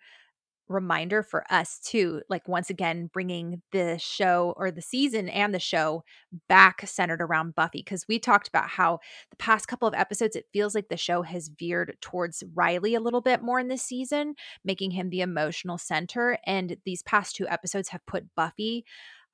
reminder 0.70 1.24
for 1.24 1.44
us 1.52 1.80
too 1.80 2.22
like 2.30 2.48
once 2.48 2.70
again 2.70 3.10
bringing 3.12 3.62
the 3.72 3.98
show 3.98 4.54
or 4.56 4.70
the 4.70 4.82
season 4.82 5.28
and 5.28 5.54
the 5.54 5.60
show 5.60 6.04
back 6.48 6.82
centered 6.88 7.22
around 7.22 7.56
buffy 7.56 7.80
because 7.80 8.06
we 8.08 8.20
talked 8.20 8.48
about 8.48 8.70
how 8.70 9.00
the 9.32 9.36
past 9.38 9.68
couple 9.68 9.88
of 9.88 9.96
episodes 9.96 10.36
it 10.36 10.46
feels 10.54 10.76
like 10.76 10.88
the 10.88 10.96
show 10.96 11.24
has 11.24 11.50
veered 11.60 11.98
towards 12.02 12.44
riley 12.54 12.94
a 12.94 13.02
little 13.02 13.22
bit 13.22 13.42
more 13.42 13.60
in 13.60 13.68
this 13.68 13.82
season 13.82 14.36
making 14.64 14.92
him 14.92 15.10
the 15.10 15.22
emotional 15.22 15.78
center 15.78 16.38
and 16.46 16.78
these 16.86 17.02
past 17.04 17.36
two 17.36 17.48
episodes 17.48 17.90
have 17.90 18.06
put 18.06 18.24
buffy 18.36 18.86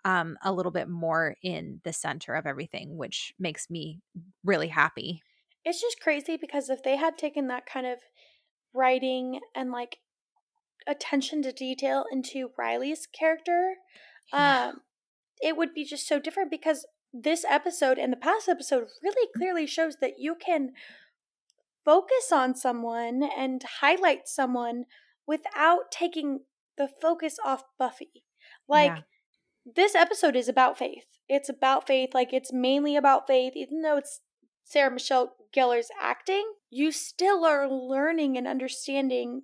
um, 0.06 0.38
a 0.44 0.54
little 0.54 0.72
bit 0.72 0.88
more 0.88 1.36
in 1.42 1.82
the 1.84 1.92
center 1.92 2.36
of 2.36 2.46
everything 2.46 2.96
which 2.96 3.34
makes 3.39 3.70
me 3.70 4.00
really 4.44 4.68
happy. 4.68 5.22
It's 5.65 5.82
just 5.82 6.00
crazy 6.00 6.38
because 6.38 6.70
if 6.70 6.84
they 6.84 6.96
had 6.96 7.18
taken 7.18 7.48
that 7.48 7.65
kind 7.65 7.88
of 7.88 7.98
writing 8.75 9.39
and 9.56 9.72
like 9.72 9.98
attention 10.88 11.42
to 11.44 11.51
detail 11.51 12.06
into 12.12 12.50
Riley's 12.58 13.08
character, 13.08 13.75
yeah. 14.34 14.68
um, 14.68 14.82
it 15.42 15.58
would 15.58 15.74
be 15.74 15.86
just 15.86 16.08
so 16.08 16.20
different 16.20 16.51
because 16.51 16.86
this 17.13 17.46
episode 17.50 17.98
and 17.98 18.12
the 18.12 18.18
past 18.18 18.50
episode 18.50 18.86
really 19.01 19.30
clearly 19.36 19.65
shows 19.65 19.98
that 20.01 20.20
you 20.20 20.36
can 20.36 20.72
focus 21.84 22.32
on 22.32 22.56
someone 22.56 23.24
and 23.38 23.63
highlight 23.80 24.27
someone 24.27 24.86
without 25.27 25.92
taking 25.92 26.42
the 26.77 26.89
focus 27.01 27.38
off 27.44 27.63
Buffy. 27.80 28.24
Like, 28.68 28.92
yeah. 28.98 29.01
this 29.75 29.96
episode 29.96 30.36
is 30.36 30.50
about 30.50 30.77
faith. 30.77 31.06
It's 31.30 31.50
about 31.50 31.88
faith. 31.88 32.10
Like, 32.13 32.34
it's 32.34 32.51
mainly 32.51 32.96
about 32.96 33.27
faith, 33.27 33.54
even 33.56 33.82
though 33.82 33.98
it's 33.98 34.22
Sarah 34.63 34.92
Michelle 34.92 35.36
Gellar's 35.54 35.89
acting, 36.01 36.44
you 36.70 36.92
still 36.92 37.46
are 37.46 37.70
learning 37.70 38.38
and 38.38 38.48
understanding 38.48 39.44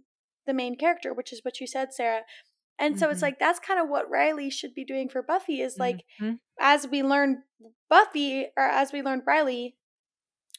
the 0.52 0.56
main 0.56 0.78
character, 0.78 1.14
which 1.14 1.32
is 1.32 1.40
what 1.44 1.62
you 1.62 1.68
said, 1.68 1.94
Sarah. 1.94 2.24
And 2.78 3.00
so 3.00 3.06
mm-hmm. 3.06 3.14
it's 3.14 3.22
like 3.22 3.40
that's 3.40 3.60
kind 3.60 3.80
of 3.80 3.88
what 3.88 4.10
Riley 4.10 4.50
should 4.50 4.74
be 4.74 4.84
doing 4.84 5.08
for 5.08 5.22
Buffy 5.22 5.62
is 5.62 5.78
like 5.78 6.04
mm-hmm. 6.20 6.34
as 6.60 6.88
we 6.88 7.04
learn 7.04 7.44
Buffy 7.90 8.48
or 8.58 8.64
as 8.64 8.92
we 8.92 9.02
learn 9.02 9.22
Riley, 9.26 9.76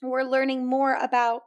we're 0.01 0.23
learning 0.23 0.67
more 0.67 0.95
about 0.95 1.43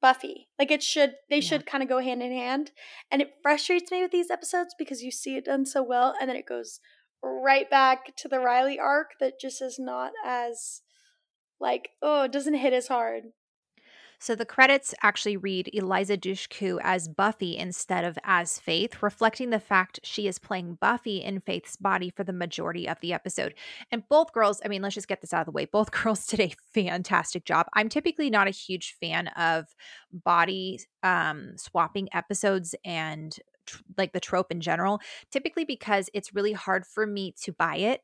Buffy. 0.00 0.48
Like 0.58 0.70
it 0.70 0.82
should 0.82 1.14
they 1.30 1.36
yeah. 1.36 1.48
should 1.48 1.66
kind 1.66 1.82
of 1.82 1.88
go 1.88 2.00
hand 2.00 2.22
in 2.22 2.32
hand. 2.32 2.70
And 3.10 3.22
it 3.22 3.32
frustrates 3.42 3.90
me 3.90 4.02
with 4.02 4.12
these 4.12 4.30
episodes 4.30 4.74
because 4.78 5.02
you 5.02 5.10
see 5.10 5.36
it 5.36 5.46
done 5.46 5.64
so 5.64 5.82
well 5.82 6.14
and 6.20 6.28
then 6.28 6.36
it 6.36 6.46
goes 6.46 6.80
right 7.22 7.68
back 7.68 8.14
to 8.18 8.28
the 8.28 8.40
Riley 8.40 8.78
arc 8.78 9.12
that 9.20 9.40
just 9.40 9.60
is 9.60 9.78
not 9.78 10.12
as 10.24 10.82
like 11.58 11.88
oh, 12.02 12.24
it 12.24 12.32
doesn't 12.32 12.54
hit 12.54 12.72
as 12.72 12.88
hard. 12.88 13.24
So 14.20 14.34
the 14.34 14.44
credits 14.44 14.94
actually 15.02 15.36
read 15.36 15.70
Eliza 15.72 16.16
Dushku 16.16 16.78
as 16.82 17.08
Buffy 17.08 17.56
instead 17.56 18.04
of 18.04 18.18
as 18.24 18.58
Faith, 18.58 19.02
reflecting 19.02 19.50
the 19.50 19.60
fact 19.60 20.00
she 20.02 20.26
is 20.26 20.38
playing 20.38 20.78
Buffy 20.80 21.18
in 21.18 21.40
Faith's 21.40 21.76
body 21.76 22.10
for 22.10 22.24
the 22.24 22.32
majority 22.32 22.88
of 22.88 22.98
the 23.00 23.12
episode. 23.12 23.54
And 23.92 24.08
both 24.08 24.32
girls, 24.32 24.60
I 24.64 24.68
mean, 24.68 24.82
let's 24.82 24.96
just 24.96 25.08
get 25.08 25.20
this 25.20 25.32
out 25.32 25.40
of 25.40 25.46
the 25.46 25.52
way. 25.52 25.66
Both 25.66 25.90
girls 26.02 26.26
did 26.26 26.40
a 26.40 26.54
fantastic 26.74 27.44
job. 27.44 27.66
I'm 27.74 27.88
typically 27.88 28.28
not 28.28 28.48
a 28.48 28.50
huge 28.50 28.96
fan 29.00 29.28
of 29.28 29.66
body 30.12 30.80
um, 31.02 31.52
swapping 31.56 32.08
episodes 32.12 32.74
and 32.84 33.36
like 33.96 34.12
the 34.12 34.20
trope 34.20 34.50
in 34.50 34.60
general, 34.60 35.00
typically 35.30 35.64
because 35.64 36.10
it's 36.14 36.34
really 36.34 36.52
hard 36.52 36.86
for 36.86 37.06
me 37.06 37.34
to 37.42 37.52
buy 37.52 37.76
it 37.76 38.02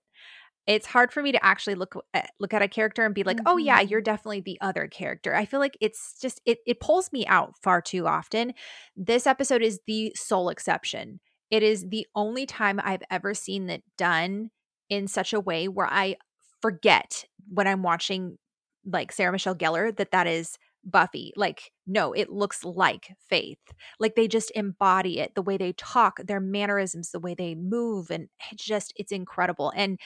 it's 0.67 0.87
hard 0.87 1.13
for 1.13 1.23
me 1.23 1.33
to 1.33 1.45
actually 1.45 1.75
look 1.75 1.95
at, 2.15 2.31
look 2.41 2.55
at 2.55 2.63
a 2.63 2.69
character 2.69 3.05
and 3.05 3.15
be 3.15 3.23
like, 3.23 3.37
mm-hmm. 3.39 3.49
"Oh 3.49 3.57
yeah, 3.57 3.81
you're 3.81 4.01
mm-hmm. 4.01 4.05
definitely 4.05 4.41
the 4.41 4.59
other 4.61 4.87
character." 4.87 5.35
I 5.35 5.45
feel 5.45 5.61
like 5.61 5.77
it's 5.81 6.19
just 6.21 6.41
it 6.47 6.59
it 6.67 6.81
pulls 6.81 7.13
me 7.13 7.27
out 7.27 7.55
far 7.63 7.81
too 7.81 8.07
often. 8.07 8.55
This 8.97 9.27
episode 9.27 9.63
is 9.63 9.81
the 9.87 10.13
sole 10.17 10.49
exception. 10.49 11.21
It 11.51 11.63
is 11.63 11.87
the 11.89 12.07
only 12.15 12.47
time 12.47 12.81
I've 12.83 13.03
ever 13.11 13.35
seen 13.35 13.67
that 13.67 13.83
done 13.99 14.51
in 14.89 15.07
such 15.09 15.33
a 15.33 15.41
way 15.41 15.69
where 15.69 15.87
I 15.87 16.17
forget 16.63 17.25
when 17.49 17.67
I'm 17.67 17.83
watching 17.83 18.39
like 18.87 19.13
Sarah 19.13 19.33
Michelle 19.33 19.55
Gellar 19.55 19.95
that 19.97 20.11
that 20.13 20.27
is 20.27 20.59
Buffy. 20.85 21.33
Like, 21.37 21.71
no, 21.87 22.13
it 22.13 22.31
looks 22.31 22.65
like 22.65 23.09
Faith. 23.29 23.59
Like 23.99 24.15
they 24.15 24.29
just 24.29 24.51
embody 24.55 25.21
it, 25.21 25.35
the 25.35 25.43
way 25.43 25.57
they 25.57 25.73
talk, 25.73 26.19
their 26.25 26.41
mannerisms, 26.41 27.11
the 27.11 27.21
way 27.21 27.35
they 27.35 27.55
move, 27.55 28.11
and 28.11 28.29
it's 28.53 28.65
just 28.65 28.93
it's 28.97 29.13
incredible. 29.13 29.73
And 29.75 29.99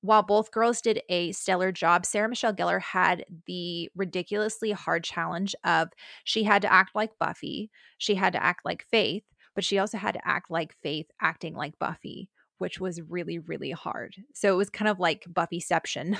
while 0.00 0.22
both 0.22 0.52
girls 0.52 0.80
did 0.80 1.02
a 1.08 1.32
stellar 1.32 1.72
job, 1.72 2.06
Sarah 2.06 2.28
Michelle 2.28 2.54
Gellar 2.54 2.80
had 2.80 3.24
the 3.46 3.90
ridiculously 3.96 4.72
hard 4.72 5.04
challenge 5.04 5.54
of 5.64 5.88
she 6.24 6.44
had 6.44 6.62
to 6.62 6.72
act 6.72 6.94
like 6.94 7.18
Buffy, 7.18 7.70
she 7.98 8.14
had 8.14 8.32
to 8.34 8.42
act 8.42 8.64
like 8.64 8.86
Faith, 8.90 9.24
but 9.54 9.64
she 9.64 9.78
also 9.78 9.98
had 9.98 10.12
to 10.12 10.28
act 10.28 10.50
like 10.50 10.76
Faith 10.82 11.06
acting 11.20 11.54
like 11.54 11.78
Buffy, 11.78 12.30
which 12.58 12.78
was 12.78 13.02
really, 13.02 13.38
really 13.38 13.72
hard. 13.72 14.14
So 14.34 14.52
it 14.52 14.56
was 14.56 14.70
kind 14.70 14.88
of 14.88 15.00
like 15.00 15.24
Buffyception. 15.28 16.16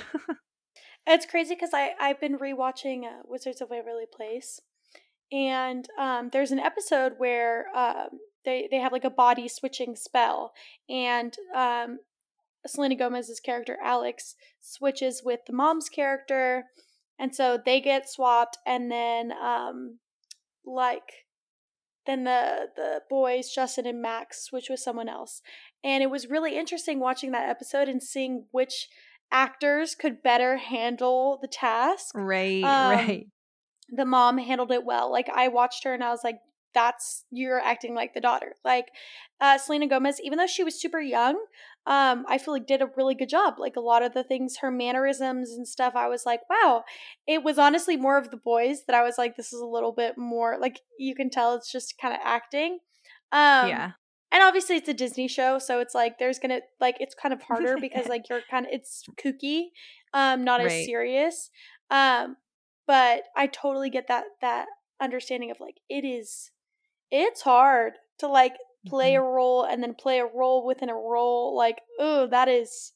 it's 1.07 1.25
crazy 1.25 1.55
because 1.55 1.71
I 1.73 1.91
I've 1.99 2.19
been 2.19 2.37
rewatching 2.37 3.05
uh, 3.05 3.21
Wizards 3.25 3.61
of 3.61 3.69
Waverly 3.69 4.05
Place, 4.11 4.59
and 5.31 5.87
um, 5.97 6.29
there's 6.33 6.51
an 6.51 6.59
episode 6.59 7.13
where 7.17 7.67
um, 7.75 8.09
they 8.43 8.67
they 8.69 8.77
have 8.77 8.91
like 8.91 9.05
a 9.05 9.09
body 9.09 9.47
switching 9.47 9.95
spell, 9.95 10.51
and 10.89 11.33
um, 11.55 11.99
Selena 12.67 12.95
Gomez's 12.95 13.39
character 13.39 13.77
Alex 13.83 14.35
switches 14.59 15.21
with 15.23 15.41
the 15.47 15.53
mom's 15.53 15.89
character, 15.89 16.65
and 17.17 17.33
so 17.33 17.59
they 17.63 17.79
get 17.81 18.09
swapped, 18.09 18.57
and 18.65 18.91
then 18.91 19.31
um, 19.31 19.99
like 20.65 21.25
then 22.05 22.23
the 22.23 22.67
the 22.75 23.01
boys 23.09 23.49
Justin 23.53 23.85
and 23.85 24.01
Max 24.01 24.43
switch 24.43 24.67
with 24.69 24.79
someone 24.79 25.09
else, 25.09 25.41
and 25.83 26.03
it 26.03 26.09
was 26.09 26.29
really 26.29 26.57
interesting 26.57 26.99
watching 26.99 27.31
that 27.31 27.49
episode 27.49 27.87
and 27.87 28.01
seeing 28.01 28.45
which 28.51 28.87
actors 29.31 29.95
could 29.95 30.23
better 30.23 30.57
handle 30.57 31.37
the 31.41 31.47
task. 31.47 32.15
Right, 32.15 32.63
um, 32.63 32.91
right. 32.91 33.27
The 33.89 34.05
mom 34.05 34.37
handled 34.37 34.71
it 34.71 34.85
well. 34.85 35.11
Like 35.11 35.29
I 35.29 35.47
watched 35.47 35.83
her 35.83 35.93
and 35.93 36.03
I 36.03 36.11
was 36.11 36.23
like, 36.23 36.39
that's 36.73 37.25
you're 37.31 37.59
acting 37.59 37.95
like 37.95 38.13
the 38.13 38.21
daughter. 38.21 38.55
Like 38.63 38.87
uh, 39.41 39.57
Selena 39.57 39.87
Gomez, 39.87 40.19
even 40.23 40.37
though 40.37 40.47
she 40.47 40.63
was 40.63 40.79
super 40.79 40.99
young, 40.99 41.39
um, 41.85 42.25
I 42.27 42.37
feel 42.37 42.53
like 42.53 42.67
did 42.67 42.81
a 42.81 42.89
really 42.95 43.15
good 43.15 43.29
job. 43.29 43.55
Like 43.57 43.75
a 43.75 43.81
lot 43.81 44.03
of 44.03 44.13
the 44.13 44.23
things, 44.23 44.57
her 44.61 44.69
mannerisms 44.69 45.51
and 45.51 45.67
stuff, 45.67 45.93
I 45.95 46.07
was 46.07 46.25
like, 46.25 46.41
wow. 46.49 46.83
It 47.27 47.43
was 47.43 47.57
honestly 47.57 47.97
more 47.97 48.17
of 48.17 48.31
the 48.31 48.37
boys 48.37 48.83
that 48.87 48.95
I 48.95 49.03
was 49.03 49.17
like, 49.17 49.35
this 49.35 49.53
is 49.53 49.61
a 49.61 49.65
little 49.65 49.91
bit 49.91 50.17
more 50.17 50.57
like 50.59 50.81
you 50.97 51.15
can 51.15 51.29
tell 51.29 51.55
it's 51.55 51.71
just 51.71 51.95
kind 51.99 52.13
of 52.13 52.19
acting. 52.23 52.79
Um, 53.31 53.69
yeah. 53.69 53.91
And 54.31 54.43
obviously 54.43 54.75
it's 54.75 54.89
a 54.89 54.93
Disney 54.93 55.27
show, 55.27 55.57
so 55.57 55.79
it's 55.79 55.95
like 55.95 56.19
there's 56.19 56.37
gonna 56.37 56.59
like 56.79 56.97
it's 56.99 57.15
kind 57.15 57.33
of 57.33 57.41
harder 57.41 57.77
because 57.81 58.07
like 58.07 58.29
you're 58.29 58.41
kind 58.49 58.67
of 58.67 58.71
it's 58.71 59.03
kooky, 59.19 59.69
um, 60.13 60.43
not 60.43 60.59
right. 60.59 60.71
as 60.71 60.85
serious. 60.85 61.49
Um, 61.89 62.37
but 62.85 63.23
I 63.35 63.47
totally 63.47 63.89
get 63.89 64.07
that 64.07 64.25
that 64.41 64.67
understanding 65.01 65.49
of 65.49 65.57
like 65.59 65.77
it 65.89 66.05
is 66.05 66.51
it's 67.09 67.41
hard 67.41 67.93
to 68.19 68.27
like 68.27 68.53
play 68.87 69.13
mm-hmm. 69.13 69.23
a 69.23 69.29
role 69.29 69.63
and 69.63 69.83
then 69.83 69.93
play 69.93 70.19
a 70.19 70.25
role 70.25 70.65
within 70.65 70.89
a 70.89 70.93
role 70.93 71.55
like 71.55 71.81
oh 71.99 72.27
that 72.27 72.47
is 72.47 72.93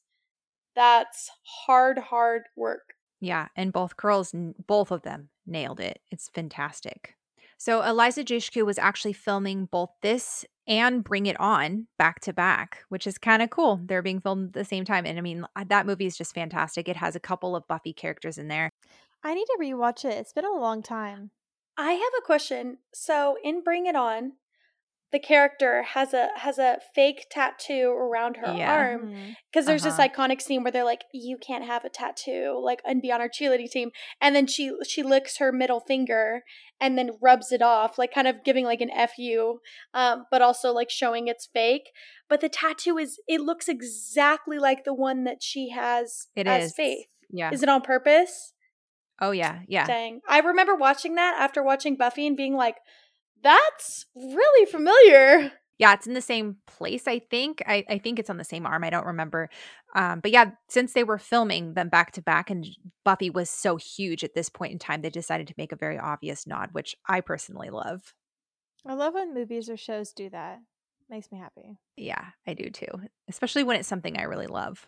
that's 0.74 1.30
hard 1.66 1.98
hard 1.98 2.42
work. 2.56 2.94
Yeah 3.20 3.48
and 3.56 3.72
both 3.72 3.96
girls 3.96 4.34
both 4.66 4.90
of 4.90 5.02
them 5.02 5.28
nailed 5.46 5.80
it. 5.80 6.00
It's 6.10 6.28
fantastic. 6.28 7.16
So 7.58 7.82
eliza 7.82 8.24
dushku 8.24 8.64
was 8.64 8.78
actually 8.78 9.12
filming 9.12 9.66
both 9.66 9.90
this 10.02 10.44
and 10.66 11.04
bring 11.04 11.26
it 11.26 11.38
on 11.38 11.86
back 11.98 12.20
to 12.20 12.32
back 12.32 12.84
which 12.88 13.06
is 13.06 13.18
kind 13.18 13.42
of 13.42 13.50
cool. 13.50 13.80
They're 13.84 14.02
being 14.02 14.20
filmed 14.20 14.48
at 14.48 14.52
the 14.54 14.64
same 14.64 14.84
time 14.84 15.04
and 15.06 15.18
i 15.18 15.22
mean 15.22 15.46
that 15.66 15.86
movie 15.86 16.06
is 16.06 16.16
just 16.16 16.34
fantastic. 16.34 16.88
It 16.88 16.96
has 16.96 17.14
a 17.14 17.20
couple 17.20 17.54
of 17.54 17.68
buffy 17.68 17.92
characters 17.92 18.38
in 18.38 18.48
there. 18.48 18.70
I 19.22 19.34
need 19.34 19.46
to 19.46 19.58
rewatch 19.60 20.04
it. 20.04 20.18
It's 20.18 20.32
been 20.32 20.44
a 20.44 20.58
long 20.58 20.82
time. 20.82 21.30
I 21.76 21.92
have 21.92 22.12
a 22.18 22.24
question. 22.24 22.78
So 22.92 23.36
in 23.42 23.62
Bring 23.62 23.86
It 23.86 23.96
On, 23.96 24.32
the 25.14 25.20
character 25.20 25.84
has 25.84 26.12
a 26.12 26.30
has 26.34 26.58
a 26.58 26.78
fake 26.92 27.26
tattoo 27.30 27.94
around 27.96 28.36
her 28.38 28.52
yeah. 28.52 28.74
arm 28.74 29.00
because 29.00 29.62
mm-hmm. 29.62 29.66
there's 29.66 29.86
uh-huh. 29.86 29.96
this 29.96 30.10
iconic 30.10 30.42
scene 30.42 30.64
where 30.64 30.72
they're 30.72 30.84
like 30.84 31.04
you 31.12 31.38
can't 31.38 31.64
have 31.64 31.84
a 31.84 31.88
tattoo 31.88 32.60
like 32.60 32.80
and 32.84 33.00
be 33.00 33.12
on 33.12 33.20
our 33.20 33.28
cheerleading 33.28 33.70
team 33.70 33.92
and 34.20 34.34
then 34.34 34.44
she 34.44 34.72
she 34.84 35.04
licks 35.04 35.38
her 35.38 35.52
middle 35.52 35.78
finger 35.78 36.42
and 36.80 36.98
then 36.98 37.10
rubs 37.22 37.52
it 37.52 37.62
off 37.62 37.96
like 37.96 38.12
kind 38.12 38.26
of 38.26 38.42
giving 38.44 38.64
like 38.64 38.80
an 38.80 38.90
fu 39.14 39.60
um, 39.94 40.24
but 40.32 40.42
also 40.42 40.72
like 40.72 40.90
showing 40.90 41.28
it's 41.28 41.48
fake 41.54 41.92
but 42.28 42.40
the 42.40 42.48
tattoo 42.48 42.98
is 42.98 43.20
it 43.28 43.40
looks 43.40 43.68
exactly 43.68 44.58
like 44.58 44.82
the 44.84 44.92
one 44.92 45.22
that 45.22 45.44
she 45.44 45.70
has 45.70 46.26
it 46.34 46.48
as 46.48 46.64
is. 46.64 46.74
faith 46.74 47.06
yeah 47.30 47.52
is 47.52 47.62
it 47.62 47.68
on 47.68 47.80
purpose 47.80 48.52
Oh 49.20 49.30
yeah, 49.30 49.60
yeah. 49.68 49.86
Dang. 49.86 50.20
I 50.28 50.40
remember 50.40 50.74
watching 50.74 51.14
that 51.14 51.36
after 51.38 51.62
watching 51.62 51.96
Buffy 51.96 52.26
and 52.26 52.36
being 52.36 52.54
like, 52.56 52.74
that's 53.44 54.06
really 54.16 54.66
familiar. 54.66 55.52
Yeah, 55.78 55.92
it's 55.92 56.06
in 56.06 56.14
the 56.14 56.20
same 56.20 56.56
place, 56.66 57.06
I 57.06 57.18
think. 57.18 57.62
I, 57.66 57.84
I 57.88 57.98
think 57.98 58.18
it's 58.18 58.30
on 58.30 58.36
the 58.36 58.44
same 58.44 58.64
arm. 58.64 58.84
I 58.84 58.90
don't 58.90 59.06
remember. 59.06 59.50
Um, 59.94 60.20
but 60.20 60.30
yeah, 60.30 60.52
since 60.68 60.92
they 60.92 61.04
were 61.04 61.18
filming 61.18 61.74
them 61.74 61.88
back 61.88 62.12
to 62.12 62.22
back 62.22 62.48
and 62.48 62.66
Buffy 63.04 63.28
was 63.28 63.50
so 63.50 63.76
huge 63.76 64.22
at 64.22 64.34
this 64.34 64.48
point 64.48 64.72
in 64.72 64.78
time, 64.78 65.02
they 65.02 65.10
decided 65.10 65.48
to 65.48 65.54
make 65.58 65.72
a 65.72 65.76
very 65.76 65.98
obvious 65.98 66.46
nod, 66.46 66.70
which 66.72 66.96
I 67.08 67.20
personally 67.20 67.70
love. 67.70 68.14
I 68.86 68.94
love 68.94 69.14
when 69.14 69.34
movies 69.34 69.68
or 69.68 69.76
shows 69.76 70.12
do 70.12 70.30
that. 70.30 70.60
Makes 71.10 71.30
me 71.32 71.38
happy. 71.38 71.78
Yeah, 71.96 72.24
I 72.46 72.54
do 72.54 72.70
too. 72.70 72.86
Especially 73.28 73.64
when 73.64 73.76
it's 73.76 73.88
something 73.88 74.16
I 74.16 74.22
really 74.22 74.46
love. 74.46 74.86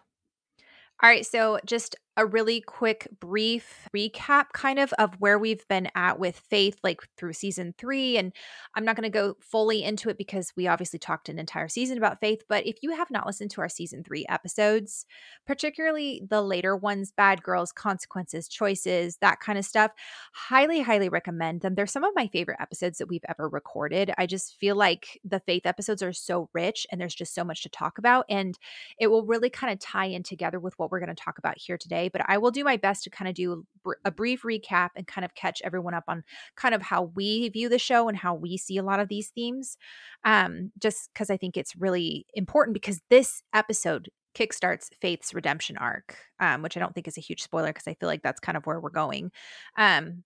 All 1.02 1.10
right, 1.10 1.26
so 1.26 1.58
just 1.66 1.96
a 2.16 2.24
really 2.24 2.60
quick, 2.62 3.08
brief 3.20 3.88
recap 3.94 4.46
kind 4.54 4.78
of 4.78 4.92
of 4.94 5.14
where 5.18 5.38
we've 5.38 5.66
been 5.68 5.88
at 5.94 6.18
with 6.18 6.38
Faith, 6.48 6.78
like 6.82 7.00
through 7.16 7.34
season 7.34 7.74
three. 7.76 8.16
And 8.16 8.32
I'm 8.74 8.84
not 8.84 8.96
going 8.96 9.10
to 9.10 9.10
go 9.10 9.36
fully 9.40 9.84
into 9.84 10.08
it 10.08 10.16
because 10.16 10.52
we 10.56 10.66
obviously 10.66 10.98
talked 10.98 11.28
an 11.28 11.38
entire 11.38 11.68
season 11.68 11.98
about 11.98 12.20
Faith. 12.20 12.42
But 12.48 12.66
if 12.66 12.76
you 12.82 12.96
have 12.96 13.10
not 13.10 13.26
listened 13.26 13.50
to 13.52 13.60
our 13.60 13.68
season 13.68 14.02
three 14.02 14.24
episodes, 14.28 15.04
particularly 15.46 16.22
the 16.28 16.40
later 16.40 16.74
ones, 16.76 17.12
Bad 17.12 17.42
Girls, 17.42 17.70
Consequences, 17.70 18.48
Choices, 18.48 19.18
that 19.18 19.40
kind 19.40 19.58
of 19.58 19.64
stuff, 19.64 19.90
highly, 20.32 20.80
highly 20.80 21.10
recommend 21.10 21.60
them. 21.60 21.74
They're 21.74 21.86
some 21.86 22.04
of 22.04 22.12
my 22.16 22.28
favorite 22.28 22.58
episodes 22.60 22.98
that 22.98 23.08
we've 23.08 23.24
ever 23.28 23.48
recorded. 23.48 24.12
I 24.16 24.26
just 24.26 24.58
feel 24.58 24.74
like 24.74 25.20
the 25.22 25.40
Faith 25.40 25.66
episodes 25.66 26.02
are 26.02 26.12
so 26.14 26.48
rich 26.54 26.86
and 26.90 27.00
there's 27.00 27.14
just 27.14 27.34
so 27.34 27.44
much 27.44 27.62
to 27.62 27.68
talk 27.68 27.98
about. 27.98 28.24
And 28.30 28.58
it 28.98 29.08
will 29.08 29.26
really 29.26 29.50
kind 29.50 29.72
of 29.72 29.78
tie 29.78 30.06
in 30.06 30.22
together 30.22 30.58
with 30.58 30.78
what 30.78 30.90
we're 30.90 31.00
going 31.00 31.14
to 31.14 31.22
talk 31.22 31.38
about 31.38 31.58
here 31.58 31.76
today 31.76 32.05
but 32.08 32.22
I 32.26 32.38
will 32.38 32.50
do 32.50 32.64
my 32.64 32.76
best 32.76 33.04
to 33.04 33.10
kind 33.10 33.28
of 33.28 33.34
do 33.34 33.64
a 34.04 34.10
brief 34.10 34.42
recap 34.42 34.90
and 34.96 35.06
kind 35.06 35.24
of 35.24 35.34
catch 35.34 35.60
everyone 35.64 35.94
up 35.94 36.04
on 36.08 36.24
kind 36.56 36.74
of 36.74 36.82
how 36.82 37.12
we 37.14 37.48
view 37.48 37.68
the 37.68 37.78
show 37.78 38.08
and 38.08 38.16
how 38.16 38.34
we 38.34 38.56
see 38.56 38.76
a 38.76 38.82
lot 38.82 39.00
of 39.00 39.08
these 39.08 39.28
themes. 39.28 39.76
Um, 40.24 40.72
just 40.80 41.10
because 41.12 41.30
I 41.30 41.36
think 41.36 41.56
it's 41.56 41.76
really 41.76 42.26
important 42.34 42.74
because 42.74 43.00
this 43.10 43.42
episode 43.54 44.08
kickstarts 44.36 44.88
Faith's 45.00 45.32
redemption 45.32 45.76
arc, 45.78 46.18
um, 46.40 46.62
which 46.62 46.76
I 46.76 46.80
don't 46.80 46.94
think 46.94 47.08
is 47.08 47.16
a 47.16 47.22
huge 47.22 47.42
spoiler 47.42 47.68
because 47.68 47.88
I 47.88 47.94
feel 47.94 48.08
like 48.08 48.22
that's 48.22 48.40
kind 48.40 48.56
of 48.56 48.66
where 48.66 48.80
we're 48.80 48.90
going. 48.90 49.30
Um, 49.78 50.24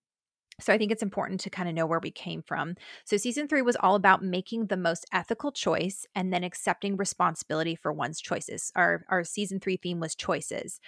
So 0.61 0.73
I 0.73 0.79
think 0.79 0.93
it's 0.93 1.03
important 1.03 1.41
to 1.41 1.51
kind 1.51 1.69
of 1.69 1.75
know 1.75 1.87
where 1.87 2.01
we 2.01 2.11
came 2.11 2.43
from. 2.43 2.75
So 3.05 3.17
season 3.17 3.49
three 3.49 3.63
was 3.63 3.77
all 3.77 3.95
about 3.95 4.23
making 4.23 4.67
the 4.67 4.77
most 4.77 5.07
ethical 5.13 5.53
choice 5.53 6.07
and 6.15 6.33
then 6.33 6.45
accepting 6.45 6.97
responsibility 6.97 7.75
for 7.75 7.93
one's 7.93 8.21
choices. 8.21 8.71
Our, 8.77 9.05
our 9.09 9.25
season 9.25 9.61
three 9.61 9.77
theme 9.77 10.01
was 10.01 10.15
choices. 10.15 10.81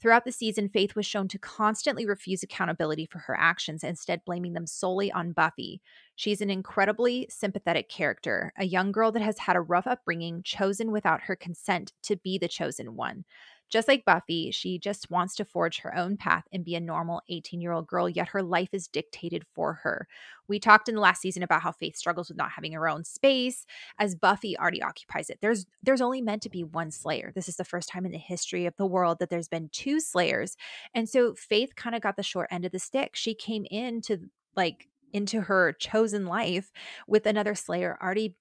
Throughout 0.00 0.24
the 0.24 0.32
season, 0.32 0.68
Faith 0.68 0.94
was 0.94 1.06
shown 1.06 1.26
to 1.28 1.38
constantly 1.38 2.06
refuse 2.06 2.44
accountability 2.44 3.06
for 3.06 3.18
her 3.18 3.36
actions, 3.36 3.82
instead, 3.82 4.24
blaming 4.24 4.52
them 4.52 4.66
solely 4.66 5.10
on 5.10 5.32
Buffy. 5.32 5.80
She's 6.14 6.40
an 6.40 6.50
incredibly 6.50 7.26
sympathetic 7.28 7.88
character, 7.88 8.52
a 8.56 8.64
young 8.64 8.92
girl 8.92 9.10
that 9.12 9.22
has 9.22 9.38
had 9.38 9.56
a 9.56 9.60
rough 9.60 9.88
upbringing, 9.88 10.42
chosen 10.44 10.92
without 10.92 11.22
her 11.22 11.34
consent 11.34 11.92
to 12.04 12.16
be 12.16 12.38
the 12.38 12.48
chosen 12.48 12.94
one. 12.94 13.24
Just 13.68 13.88
like 13.88 14.04
Buffy, 14.04 14.50
she 14.50 14.78
just 14.78 15.10
wants 15.10 15.34
to 15.36 15.44
forge 15.44 15.80
her 15.80 15.96
own 15.96 16.16
path 16.16 16.44
and 16.52 16.64
be 16.64 16.74
a 16.74 16.80
normal 16.80 17.22
18 17.28 17.60
year 17.60 17.72
old 17.72 17.86
girl, 17.86 18.08
yet 18.08 18.28
her 18.28 18.42
life 18.42 18.70
is 18.72 18.88
dictated 18.88 19.44
for 19.54 19.74
her. 19.74 20.06
We 20.48 20.58
talked 20.58 20.88
in 20.88 20.94
the 20.94 21.00
last 21.00 21.20
season 21.20 21.42
about 21.42 21.62
how 21.62 21.72
Faith 21.72 21.96
struggles 21.96 22.28
with 22.28 22.38
not 22.38 22.52
having 22.52 22.72
her 22.72 22.88
own 22.88 23.04
space, 23.04 23.66
as 23.98 24.14
Buffy 24.14 24.58
already 24.58 24.82
occupies 24.82 25.28
it. 25.28 25.38
There's 25.42 25.66
there's 25.82 26.00
only 26.00 26.22
meant 26.22 26.42
to 26.42 26.50
be 26.50 26.64
one 26.64 26.90
Slayer. 26.90 27.32
This 27.34 27.48
is 27.48 27.56
the 27.56 27.64
first 27.64 27.88
time 27.88 28.06
in 28.06 28.12
the 28.12 28.18
history 28.18 28.66
of 28.66 28.76
the 28.76 28.86
world 28.86 29.18
that 29.18 29.30
there's 29.30 29.48
been 29.48 29.68
two 29.72 30.00
Slayers. 30.00 30.56
And 30.94 31.08
so 31.08 31.34
Faith 31.34 31.76
kind 31.76 31.94
of 31.94 32.02
got 32.02 32.16
the 32.16 32.22
short 32.22 32.48
end 32.50 32.64
of 32.64 32.72
the 32.72 32.78
stick. 32.78 33.14
She 33.14 33.34
came 33.34 33.66
into 33.70 34.30
like 34.56 34.88
into 35.12 35.42
her 35.42 35.72
chosen 35.72 36.26
life 36.26 36.70
with 37.06 37.26
another 37.26 37.54
Slayer 37.54 37.98
already 38.02 38.34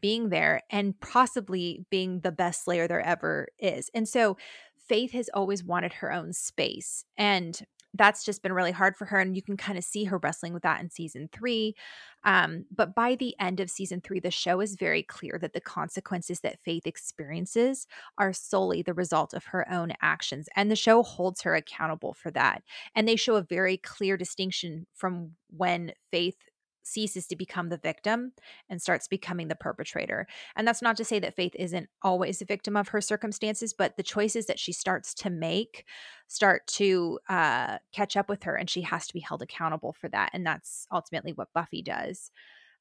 being 0.00 0.28
there 0.28 0.62
and 0.70 0.98
possibly 1.00 1.84
being 1.90 2.20
the 2.20 2.32
best 2.32 2.64
Slayer 2.64 2.86
there 2.86 3.00
ever 3.00 3.48
is. 3.58 3.90
And 3.94 4.08
so 4.08 4.36
Faith 4.88 5.12
has 5.12 5.28
always 5.34 5.64
wanted 5.64 5.94
her 5.94 6.12
own 6.12 6.32
space. 6.32 7.04
And 7.16 7.60
that's 7.94 8.24
just 8.24 8.42
been 8.42 8.52
really 8.52 8.72
hard 8.72 8.96
for 8.96 9.06
her. 9.06 9.18
And 9.18 9.34
you 9.34 9.42
can 9.42 9.56
kind 9.56 9.78
of 9.78 9.84
see 9.84 10.04
her 10.04 10.18
wrestling 10.18 10.52
with 10.52 10.62
that 10.64 10.80
in 10.80 10.90
season 10.90 11.28
three. 11.32 11.74
Um, 12.24 12.66
but 12.74 12.94
by 12.94 13.14
the 13.14 13.34
end 13.40 13.60
of 13.60 13.70
season 13.70 14.00
three, 14.00 14.20
the 14.20 14.30
show 14.30 14.60
is 14.60 14.76
very 14.76 15.02
clear 15.02 15.38
that 15.40 15.52
the 15.52 15.60
consequences 15.60 16.40
that 16.40 16.60
Faith 16.62 16.86
experiences 16.86 17.86
are 18.18 18.32
solely 18.32 18.82
the 18.82 18.94
result 18.94 19.32
of 19.32 19.44
her 19.46 19.70
own 19.72 19.92
actions. 20.02 20.48
And 20.56 20.70
the 20.70 20.76
show 20.76 21.02
holds 21.02 21.42
her 21.42 21.54
accountable 21.54 22.12
for 22.12 22.30
that. 22.32 22.62
And 22.94 23.08
they 23.08 23.16
show 23.16 23.36
a 23.36 23.42
very 23.42 23.76
clear 23.78 24.16
distinction 24.16 24.86
from 24.94 25.32
when 25.48 25.92
Faith 26.10 26.36
ceases 26.86 27.26
to 27.26 27.36
become 27.36 27.68
the 27.68 27.76
victim 27.76 28.32
and 28.68 28.80
starts 28.80 29.08
becoming 29.08 29.48
the 29.48 29.54
perpetrator. 29.54 30.26
And 30.54 30.66
that's 30.66 30.82
not 30.82 30.96
to 30.98 31.04
say 31.04 31.18
that 31.18 31.34
Faith 31.34 31.54
isn't 31.56 31.88
always 32.02 32.40
a 32.40 32.46
victim 32.46 32.76
of 32.76 32.88
her 32.88 33.00
circumstances, 33.00 33.74
but 33.74 33.96
the 33.96 34.02
choices 34.02 34.46
that 34.46 34.58
she 34.58 34.72
starts 34.72 35.14
to 35.14 35.30
make 35.30 35.84
start 36.28 36.66
to 36.66 37.18
uh, 37.28 37.78
catch 37.92 38.16
up 38.16 38.28
with 38.28 38.44
her, 38.44 38.54
and 38.54 38.68
she 38.68 38.82
has 38.82 39.06
to 39.06 39.14
be 39.14 39.20
held 39.20 39.42
accountable 39.42 39.92
for 39.92 40.08
that. 40.08 40.30
And 40.32 40.46
that's 40.46 40.86
ultimately 40.92 41.32
what 41.32 41.52
Buffy 41.52 41.82
does. 41.82 42.30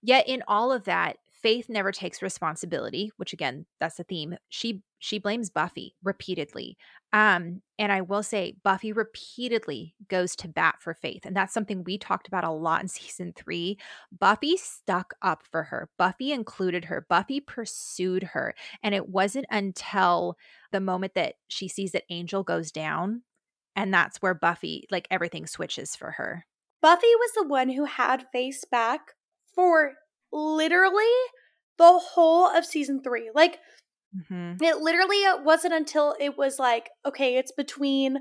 Yet, 0.02 0.28
in 0.28 0.44
all 0.48 0.72
of 0.72 0.84
that, 0.84 1.18
Faith 1.46 1.70
never 1.70 1.92
takes 1.92 2.24
responsibility, 2.24 3.12
which 3.18 3.32
again, 3.32 3.68
that's 3.80 3.98
the 3.98 4.04
theme. 4.04 4.36
She 4.50 4.82
she 4.98 5.20
blames 5.20 5.52
Buffy 5.52 5.96
repeatedly. 6.04 6.76
Um, 7.14 7.62
and 7.78 7.92
I 7.92 8.02
will 8.02 8.24
say 8.24 8.56
Buffy 8.64 8.92
repeatedly 8.92 9.94
goes 10.08 10.36
to 10.38 10.48
bat 10.48 10.78
for 10.80 10.96
Faith. 10.96 11.24
And 11.24 11.36
that's 11.38 11.54
something 11.54 11.84
we 11.84 12.00
talked 12.00 12.28
about 12.28 12.46
a 12.46 12.50
lot 12.50 12.82
in 12.82 12.88
season 12.88 13.32
three. 13.36 13.78
Buffy 14.12 14.58
stuck 14.58 15.14
up 15.22 15.44
for 15.52 15.62
her. 15.62 15.88
Buffy 16.00 16.32
included 16.32 16.86
her. 16.86 17.06
Buffy 17.08 17.40
pursued 17.40 18.24
her. 18.24 18.56
And 18.82 18.96
it 18.96 19.08
wasn't 19.08 19.46
until 19.52 20.38
the 20.72 20.80
moment 20.80 21.14
that 21.14 21.36
she 21.48 21.68
sees 21.68 21.92
that 21.92 22.06
Angel 22.10 22.42
goes 22.42 22.72
down. 22.72 23.22
And 23.76 23.94
that's 23.94 24.20
where 24.20 24.34
Buffy, 24.34 24.88
like 24.90 25.08
everything 25.12 25.46
switches 25.46 25.96
for 25.96 26.10
her. 26.14 26.48
Buffy 26.82 27.06
was 27.06 27.32
the 27.36 27.48
one 27.48 27.70
who 27.70 27.86
had 27.86 28.26
Faith 28.32 28.64
back 28.72 29.12
for 29.54 29.94
literally 30.36 31.06
the 31.78 32.00
whole 32.00 32.48
of 32.48 32.66
season 32.66 33.02
three. 33.02 33.32
Like, 33.34 33.60
mm-hmm. 34.16 34.64
it 34.64 34.78
literally 34.78 35.22
wasn't 35.44 35.74
until 35.74 36.16
it 36.20 36.38
was 36.38 36.60
like, 36.60 36.90
okay, 37.06 37.38
it's 37.38 37.52
between 37.52 38.20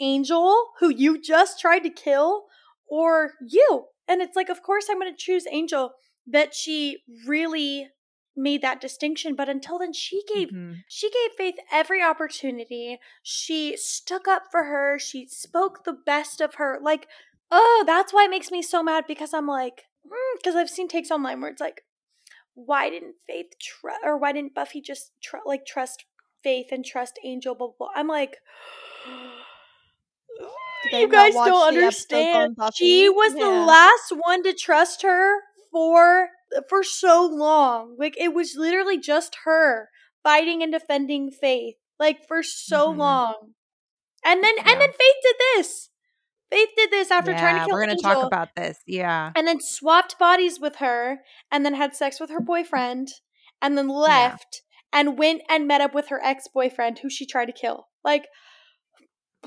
Angel, 0.00 0.54
who 0.80 0.88
you 0.88 1.20
just 1.20 1.60
tried 1.60 1.80
to 1.80 1.90
kill, 1.90 2.44
or 2.88 3.32
you. 3.46 3.86
And 4.08 4.22
it's 4.22 4.36
like, 4.36 4.48
of 4.48 4.62
course, 4.62 4.86
I'm 4.88 5.00
going 5.00 5.12
to 5.12 5.18
choose 5.18 5.46
Angel, 5.50 5.92
that 6.26 6.54
she 6.54 6.98
really 7.26 7.88
made 8.36 8.60
that 8.60 8.80
distinction 8.82 9.34
but 9.34 9.48
until 9.48 9.78
then 9.78 9.92
she 9.92 10.22
gave 10.32 10.48
mm-hmm. 10.48 10.74
she 10.88 11.08
gave 11.10 11.32
faith 11.38 11.54
every 11.72 12.02
opportunity 12.02 12.98
she 13.22 13.74
stuck 13.76 14.28
up 14.28 14.42
for 14.50 14.64
her 14.64 14.98
she 14.98 15.26
spoke 15.26 15.84
the 15.84 15.96
best 16.04 16.40
of 16.42 16.56
her 16.56 16.78
like 16.82 17.08
oh 17.50 17.82
that's 17.86 18.12
why 18.12 18.24
it 18.24 18.30
makes 18.30 18.50
me 18.50 18.60
so 18.60 18.82
mad 18.82 19.04
because 19.08 19.32
i'm 19.32 19.46
like 19.46 19.84
because 20.38 20.54
mm, 20.54 20.58
I've 20.58 20.70
seen 20.70 20.88
takes 20.88 21.10
online 21.10 21.40
where 21.40 21.50
it's 21.50 21.60
like, 21.60 21.82
why 22.54 22.90
didn't 22.90 23.16
Faith 23.26 23.52
trust, 23.60 24.00
or 24.04 24.16
why 24.16 24.32
didn't 24.32 24.54
Buffy 24.54 24.80
just 24.80 25.12
tr- 25.22 25.36
like 25.44 25.66
trust 25.66 26.04
Faith 26.42 26.66
and 26.70 26.84
trust 26.84 27.18
Angel? 27.24 27.54
Blah, 27.54 27.68
blah, 27.68 27.88
blah. 27.88 27.88
I'm 27.94 28.08
like, 28.08 28.36
you 30.92 31.08
guys 31.08 31.34
don't 31.34 31.68
understand. 31.68 32.56
She 32.74 33.08
was 33.08 33.34
yeah. 33.34 33.44
the 33.44 33.50
last 33.50 34.12
one 34.16 34.42
to 34.44 34.52
trust 34.52 35.02
her 35.02 35.40
for 35.70 36.28
for 36.68 36.82
so 36.82 37.28
long. 37.30 37.96
Like 37.98 38.16
it 38.18 38.32
was 38.32 38.54
literally 38.56 38.98
just 38.98 39.38
her 39.44 39.88
fighting 40.22 40.62
and 40.62 40.72
defending 40.72 41.30
Faith, 41.30 41.76
like 41.98 42.26
for 42.26 42.42
so 42.42 42.90
mm-hmm. 42.90 43.00
long. 43.00 43.34
And 44.24 44.42
then 44.42 44.54
yeah. 44.56 44.70
and 44.70 44.80
then 44.80 44.90
Faith 44.90 45.16
did 45.22 45.36
this. 45.56 45.90
Faith 46.50 46.68
did 46.76 46.90
this 46.90 47.10
after 47.10 47.32
yeah, 47.32 47.40
trying 47.40 47.54
to 47.54 47.66
kill 47.66 47.76
her. 47.76 47.80
We're 47.80 47.86
going 47.86 47.96
to 47.96 48.02
talk 48.02 48.24
about 48.24 48.54
this. 48.54 48.78
Yeah. 48.86 49.32
And 49.34 49.48
then 49.48 49.60
swapped 49.60 50.18
bodies 50.18 50.60
with 50.60 50.76
her 50.76 51.18
and 51.50 51.64
then 51.64 51.74
had 51.74 51.94
sex 51.94 52.20
with 52.20 52.30
her 52.30 52.40
boyfriend 52.40 53.08
and 53.60 53.76
then 53.76 53.88
left 53.88 54.62
yeah. 54.92 55.00
and 55.00 55.18
went 55.18 55.42
and 55.48 55.66
met 55.66 55.80
up 55.80 55.94
with 55.94 56.08
her 56.08 56.22
ex-boyfriend 56.22 57.00
who 57.00 57.10
she 57.10 57.26
tried 57.26 57.46
to 57.46 57.52
kill. 57.52 57.88
Like 58.04 58.26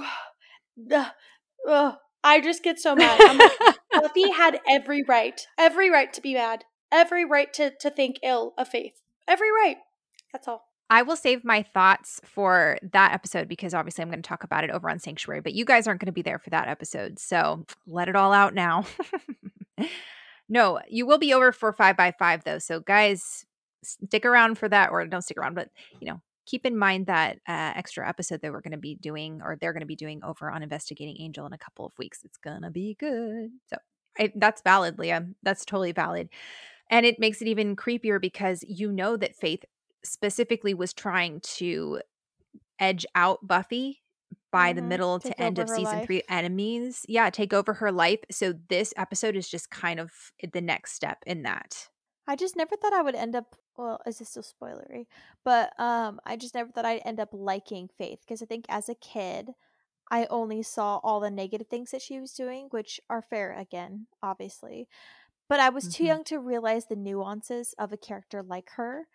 uh, 1.67 1.91
I 2.23 2.41
just 2.41 2.63
get 2.63 2.79
so 2.79 2.95
mad. 2.95 3.19
I'm 3.21 3.37
like, 3.37 3.77
Buffy 3.91 4.31
had 4.35 4.59
every 4.69 5.03
right, 5.07 5.39
every 5.57 5.89
right 5.89 6.11
to 6.13 6.21
be 6.21 6.33
mad, 6.33 6.65
every 6.91 7.25
right 7.25 7.51
to 7.53 7.71
to 7.79 7.89
think 7.89 8.17
ill 8.23 8.53
of 8.57 8.67
Faith, 8.67 9.01
every 9.27 9.51
right. 9.51 9.77
That's 10.33 10.47
all. 10.47 10.68
I 10.89 11.03
will 11.03 11.15
save 11.15 11.45
my 11.45 11.61
thoughts 11.61 12.19
for 12.23 12.79
that 12.91 13.13
episode 13.13 13.47
because 13.47 13.73
obviously 13.73 14.01
I'm 14.01 14.09
going 14.09 14.21
to 14.21 14.27
talk 14.27 14.43
about 14.43 14.63
it 14.63 14.71
over 14.71 14.89
on 14.89 14.99
Sanctuary, 14.99 15.41
but 15.41 15.53
you 15.53 15.63
guys 15.63 15.87
aren't 15.87 16.01
going 16.01 16.07
to 16.07 16.11
be 16.11 16.23
there 16.23 16.39
for 16.39 16.49
that 16.49 16.67
episode. 16.67 17.19
So 17.19 17.65
let 17.85 18.09
it 18.09 18.15
all 18.15 18.33
out 18.33 18.55
now. 18.55 18.85
no, 20.49 20.79
you 20.89 21.05
will 21.05 21.19
be 21.19 21.33
over 21.33 21.51
for 21.51 21.71
five 21.73 21.95
by 21.95 22.11
five 22.17 22.43
though. 22.43 22.57
So 22.57 22.79
guys, 22.79 23.45
stick 23.83 24.25
around 24.25 24.57
for 24.57 24.67
that 24.67 24.89
or 24.91 25.05
don't 25.05 25.21
stick 25.21 25.37
around, 25.37 25.53
but 25.53 25.69
you 25.99 26.07
know, 26.07 26.21
keep 26.47 26.65
in 26.65 26.75
mind 26.75 27.05
that 27.05 27.37
uh, 27.47 27.73
extra 27.75 28.07
episode 28.07 28.41
that 28.41 28.51
we're 28.51 28.61
going 28.61 28.71
to 28.71 28.77
be 28.77 28.95
doing 28.95 29.41
or 29.43 29.55
they're 29.55 29.73
going 29.73 29.81
to 29.81 29.87
be 29.87 29.95
doing 29.95 30.23
over 30.23 30.49
on 30.49 30.63
Investigating 30.63 31.17
Angel 31.19 31.45
in 31.45 31.53
a 31.53 31.57
couple 31.59 31.85
of 31.85 31.93
weeks. 31.99 32.21
It's 32.23 32.37
going 32.37 32.63
to 32.63 32.71
be 32.71 32.95
good. 32.99 33.51
So 33.67 33.77
I, 34.17 34.33
that's 34.35 34.63
valid, 34.63 34.97
Leah. 34.97 35.27
That's 35.43 35.65
totally 35.65 35.91
valid. 35.91 36.29
And 36.89 37.05
it 37.05 37.19
makes 37.19 37.43
it 37.43 37.47
even 37.47 37.75
creepier 37.75 38.19
because 38.19 38.63
you 38.67 38.91
know 38.91 39.15
that 39.17 39.35
Faith 39.35 39.63
specifically 40.03 40.73
was 40.73 40.93
trying 40.93 41.41
to 41.41 42.01
edge 42.79 43.05
out 43.15 43.45
Buffy 43.45 44.01
by 44.51 44.69
mm-hmm. 44.69 44.77
the 44.77 44.81
middle 44.83 45.19
take 45.19 45.35
to 45.35 45.41
end 45.41 45.59
of 45.59 45.69
season 45.69 45.83
life. 45.83 46.05
three 46.05 46.23
enemies. 46.29 47.05
Yeah, 47.07 47.29
take 47.29 47.53
over 47.53 47.73
her 47.73 47.91
life. 47.91 48.19
So 48.31 48.53
this 48.69 48.93
episode 48.97 49.35
is 49.35 49.49
just 49.49 49.69
kind 49.69 49.99
of 49.99 50.11
the 50.53 50.61
next 50.61 50.93
step 50.93 51.19
in 51.25 51.43
that. 51.43 51.89
I 52.27 52.35
just 52.35 52.55
never 52.55 52.75
thought 52.75 52.93
I 52.93 53.01
would 53.01 53.15
end 53.15 53.35
up 53.35 53.55
well, 53.77 54.01
is 54.05 54.19
this 54.19 54.29
still 54.29 54.43
spoilery? 54.43 55.05
But 55.43 55.79
um 55.79 56.19
I 56.25 56.35
just 56.35 56.55
never 56.55 56.71
thought 56.71 56.85
I'd 56.85 57.01
end 57.05 57.19
up 57.19 57.29
liking 57.31 57.89
Faith 57.97 58.19
because 58.21 58.41
I 58.41 58.45
think 58.45 58.65
as 58.69 58.89
a 58.89 58.95
kid 58.95 59.51
I 60.11 60.25
only 60.29 60.63
saw 60.63 60.97
all 61.03 61.19
the 61.19 61.29
negative 61.29 61.67
things 61.67 61.91
that 61.91 62.01
she 62.01 62.19
was 62.19 62.33
doing, 62.33 62.67
which 62.71 62.99
are 63.09 63.21
fair 63.21 63.53
again, 63.53 64.07
obviously. 64.23 64.87
But 65.47 65.59
I 65.59 65.69
was 65.69 65.85
mm-hmm. 65.85 65.91
too 65.91 66.03
young 66.03 66.23
to 66.25 66.39
realize 66.39 66.85
the 66.85 66.95
nuances 66.95 67.73
of 67.77 67.91
a 67.91 67.97
character 67.97 68.41
like 68.41 68.71
her. 68.75 69.07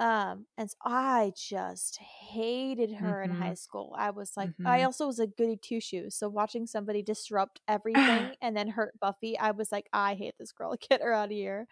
Um, 0.00 0.46
and 0.56 0.70
so 0.70 0.76
I 0.84 1.32
just 1.36 1.98
hated 1.98 2.94
her 2.94 3.22
mm-hmm. 3.22 3.32
in 3.32 3.40
high 3.40 3.54
school. 3.54 3.94
I 3.96 4.10
was 4.10 4.32
like, 4.36 4.50
mm-hmm. 4.50 4.66
I 4.66 4.84
also 4.84 5.06
was 5.06 5.18
a 5.18 5.26
goody 5.26 5.56
two 5.56 5.80
shoes. 5.80 6.16
So 6.16 6.28
watching 6.28 6.66
somebody 6.66 7.02
disrupt 7.02 7.60
everything 7.68 8.32
and 8.40 8.56
then 8.56 8.68
hurt 8.68 8.98
Buffy, 9.00 9.38
I 9.38 9.50
was 9.52 9.70
like, 9.70 9.88
I 9.92 10.14
hate 10.14 10.34
this 10.38 10.52
girl. 10.52 10.74
Get 10.88 11.02
her 11.02 11.12
out 11.12 11.26
of 11.26 11.30
here. 11.30 11.66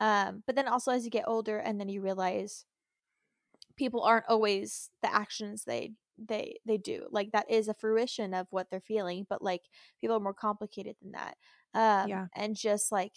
Um, 0.00 0.42
but 0.46 0.56
then 0.56 0.68
also 0.68 0.92
as 0.92 1.04
you 1.04 1.10
get 1.10 1.24
older 1.26 1.56
and 1.56 1.80
then 1.80 1.88
you 1.88 2.02
realize 2.02 2.66
people 3.76 4.02
aren't 4.02 4.28
always 4.28 4.90
the 5.02 5.14
actions 5.14 5.64
they 5.64 5.92
they 6.18 6.56
they 6.66 6.78
do 6.78 7.06
like 7.10 7.32
that 7.32 7.50
is 7.50 7.68
a 7.68 7.74
fruition 7.74 8.32
of 8.34 8.46
what 8.50 8.68
they're 8.70 8.80
feeling 8.80 9.26
but 9.28 9.42
like 9.42 9.62
people 10.00 10.16
are 10.16 10.20
more 10.20 10.34
complicated 10.34 10.96
than 11.02 11.12
that 11.12 11.36
um 11.74 12.08
yeah. 12.08 12.26
and 12.34 12.56
just 12.56 12.90
like 12.90 13.12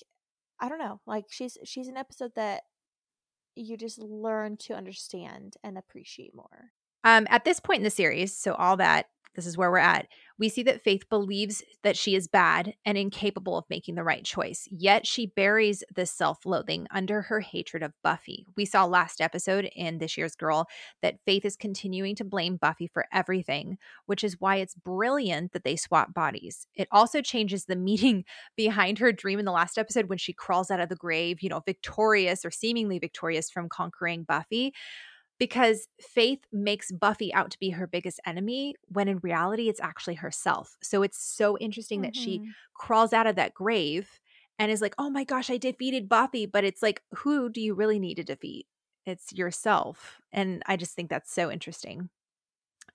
i 0.59 0.67
don't 0.67 0.79
know 0.79 0.99
like 1.05 1.25
she's 1.29 1.57
she's 1.63 1.87
an 1.87 1.95
episode 1.95 2.31
that 2.35 2.63
you 3.55 3.77
just 3.77 3.99
learn 3.99 4.57
to 4.57 4.73
understand 4.73 5.55
and 5.63 5.77
appreciate 5.77 6.33
more. 6.35 6.71
Um, 7.03 7.27
at 7.29 7.45
this 7.45 7.59
point 7.59 7.77
in 7.77 7.83
the 7.83 7.89
series, 7.89 8.35
so 8.35 8.53
all 8.53 8.77
that 8.77 9.07
this 9.39 9.47
is 9.47 9.57
where 9.57 9.71
we're 9.71 9.77
at. 9.77 10.07
We 10.37 10.49
see 10.49 10.63
that 10.63 10.83
Faith 10.83 11.07
believes 11.09 11.63
that 11.83 11.97
she 11.97 12.15
is 12.15 12.27
bad 12.27 12.73
and 12.85 12.97
incapable 12.97 13.57
of 13.57 13.65
making 13.69 13.95
the 13.95 14.03
right 14.03 14.23
choice, 14.23 14.67
yet 14.69 15.07
she 15.07 15.25
buries 15.25 15.83
this 15.95 16.11
self 16.11 16.45
loathing 16.45 16.87
under 16.91 17.23
her 17.23 17.39
hatred 17.39 17.83
of 17.83 17.93
Buffy. 18.03 18.45
We 18.55 18.65
saw 18.65 18.85
last 18.85 19.21
episode 19.21 19.69
in 19.75 19.97
this 19.97 20.17
year's 20.17 20.35
Girl 20.35 20.67
that 21.01 21.19
Faith 21.25 21.45
is 21.45 21.55
continuing 21.55 22.15
to 22.15 22.25
blame 22.25 22.57
Buffy 22.57 22.87
for 22.87 23.05
everything, 23.13 23.77
which 24.05 24.23
is 24.23 24.39
why 24.39 24.57
it's 24.57 24.75
brilliant 24.75 25.53
that 25.53 25.63
they 25.63 25.75
swap 25.75 26.13
bodies. 26.13 26.67
It 26.75 26.87
also 26.91 27.21
changes 27.21 27.65
the 27.65 27.75
meaning 27.89 28.25
behind 28.57 28.99
her 28.99 29.11
dream 29.11 29.39
in 29.39 29.45
the 29.45 29.51
last 29.51 29.77
episode 29.77 30.09
when 30.09 30.17
she 30.17 30.33
crawls 30.33 30.69
out 30.69 30.79
of 30.79 30.89
the 30.89 30.95
grave, 30.95 31.41
you 31.41 31.49
know, 31.49 31.61
victorious 31.65 32.43
or 32.43 32.51
seemingly 32.51 32.99
victorious 32.99 33.49
from 33.49 33.69
conquering 33.69 34.23
Buffy 34.23 34.73
because 35.39 35.87
Faith 35.99 36.39
makes 36.51 36.91
Buffy 36.91 37.33
out 37.33 37.51
to 37.51 37.59
be 37.59 37.71
her 37.71 37.87
biggest 37.87 38.19
enemy 38.25 38.75
when 38.87 39.07
in 39.07 39.19
reality 39.19 39.69
it's 39.69 39.79
actually 39.79 40.15
herself. 40.15 40.77
So 40.83 41.01
it's 41.01 41.19
so 41.19 41.57
interesting 41.57 41.99
mm-hmm. 41.99 42.07
that 42.07 42.15
she 42.15 42.39
mm-hmm. 42.39 42.49
crawls 42.75 43.13
out 43.13 43.27
of 43.27 43.35
that 43.37 43.53
grave 43.53 44.19
and 44.59 44.71
is 44.71 44.81
like, 44.81 44.95
"Oh 44.97 45.09
my 45.09 45.23
gosh, 45.23 45.49
I 45.49 45.57
defeated 45.57 46.09
Buffy." 46.09 46.45
But 46.45 46.65
it's 46.65 46.83
like, 46.83 47.01
who 47.15 47.49
do 47.49 47.61
you 47.61 47.73
really 47.73 47.99
need 47.99 48.15
to 48.15 48.23
defeat? 48.23 48.67
It's 49.05 49.33
yourself. 49.33 50.19
And 50.31 50.61
I 50.67 50.75
just 50.75 50.93
think 50.93 51.09
that's 51.09 51.33
so 51.33 51.49
interesting. 51.49 52.09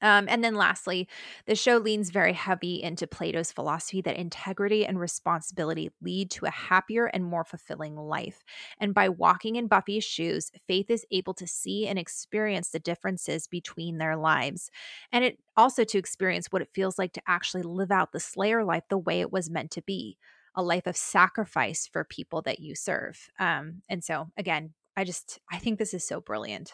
Um, 0.02 0.26
and 0.28 0.42
then 0.42 0.54
lastly, 0.54 1.08
the 1.46 1.54
show 1.54 1.78
leans 1.78 2.10
very 2.10 2.32
heavy 2.32 2.82
into 2.82 3.06
Plato's 3.06 3.52
philosophy 3.52 4.00
that 4.02 4.16
integrity 4.16 4.86
and 4.86 4.98
responsibility 4.98 5.90
lead 6.02 6.30
to 6.32 6.46
a 6.46 6.50
happier 6.50 7.06
and 7.06 7.24
more 7.24 7.44
fulfilling 7.44 7.96
life. 7.96 8.44
And 8.78 8.94
by 8.94 9.08
walking 9.08 9.56
in 9.56 9.66
Buffy's 9.66 10.04
shoes, 10.04 10.50
Faith 10.66 10.90
is 10.90 11.06
able 11.10 11.34
to 11.34 11.46
see 11.46 11.86
and 11.86 11.98
experience 11.98 12.70
the 12.70 12.78
differences 12.78 13.46
between 13.46 13.98
their 13.98 14.16
lives. 14.16 14.70
And 15.12 15.24
it 15.24 15.38
also 15.56 15.84
to 15.84 15.98
experience 15.98 16.48
what 16.50 16.62
it 16.62 16.70
feels 16.74 16.98
like 16.98 17.12
to 17.14 17.22
actually 17.26 17.62
live 17.62 17.90
out 17.90 18.12
the 18.12 18.20
Slayer 18.20 18.64
life 18.64 18.84
the 18.88 18.98
way 18.98 19.20
it 19.20 19.32
was 19.32 19.50
meant 19.50 19.70
to 19.72 19.82
be 19.82 20.16
a 20.54 20.62
life 20.62 20.86
of 20.86 20.96
sacrifice 20.96 21.88
for 21.92 22.04
people 22.04 22.42
that 22.42 22.60
you 22.60 22.74
serve. 22.74 23.28
Um, 23.38 23.82
and 23.88 24.04
so, 24.04 24.28
again, 24.36 24.72
I 24.96 25.04
just, 25.04 25.40
I 25.50 25.58
think 25.58 25.78
this 25.78 25.94
is 25.94 26.06
so 26.06 26.20
brilliant. 26.20 26.72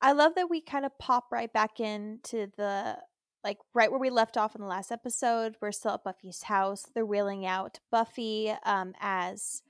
I 0.00 0.12
love 0.12 0.34
that 0.36 0.50
we 0.50 0.60
kind 0.60 0.84
of 0.84 0.98
pop 0.98 1.26
right 1.32 1.52
back 1.52 1.80
into 1.80 2.50
the 2.56 2.98
like 3.42 3.58
right 3.74 3.90
where 3.90 4.00
we 4.00 4.10
left 4.10 4.36
off 4.36 4.54
in 4.54 4.60
the 4.60 4.66
last 4.66 4.90
episode. 4.90 5.56
We're 5.60 5.72
still 5.72 5.92
at 5.92 6.04
Buffy's 6.04 6.42
house. 6.42 6.84
They're 6.94 7.06
wheeling 7.06 7.46
out 7.46 7.80
Buffy 7.90 8.52
um, 8.64 8.92
as 9.00 9.62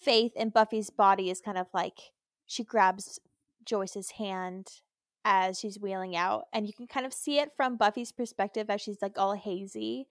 Faith, 0.00 0.32
and 0.36 0.52
Buffy's 0.52 0.90
body 0.90 1.30
is 1.30 1.40
kind 1.40 1.56
of 1.56 1.68
like 1.72 2.12
she 2.46 2.64
grabs 2.64 3.18
Joyce's 3.64 4.12
hand 4.12 4.68
as 5.24 5.58
she's 5.58 5.80
wheeling 5.80 6.14
out, 6.14 6.44
and 6.52 6.66
you 6.66 6.72
can 6.72 6.86
kind 6.86 7.06
of 7.06 7.12
see 7.12 7.38
it 7.38 7.52
from 7.56 7.76
Buffy's 7.76 8.12
perspective 8.12 8.68
as 8.68 8.80
she's 8.80 9.00
like 9.00 9.18
all 9.18 9.34
hazy. 9.34 10.06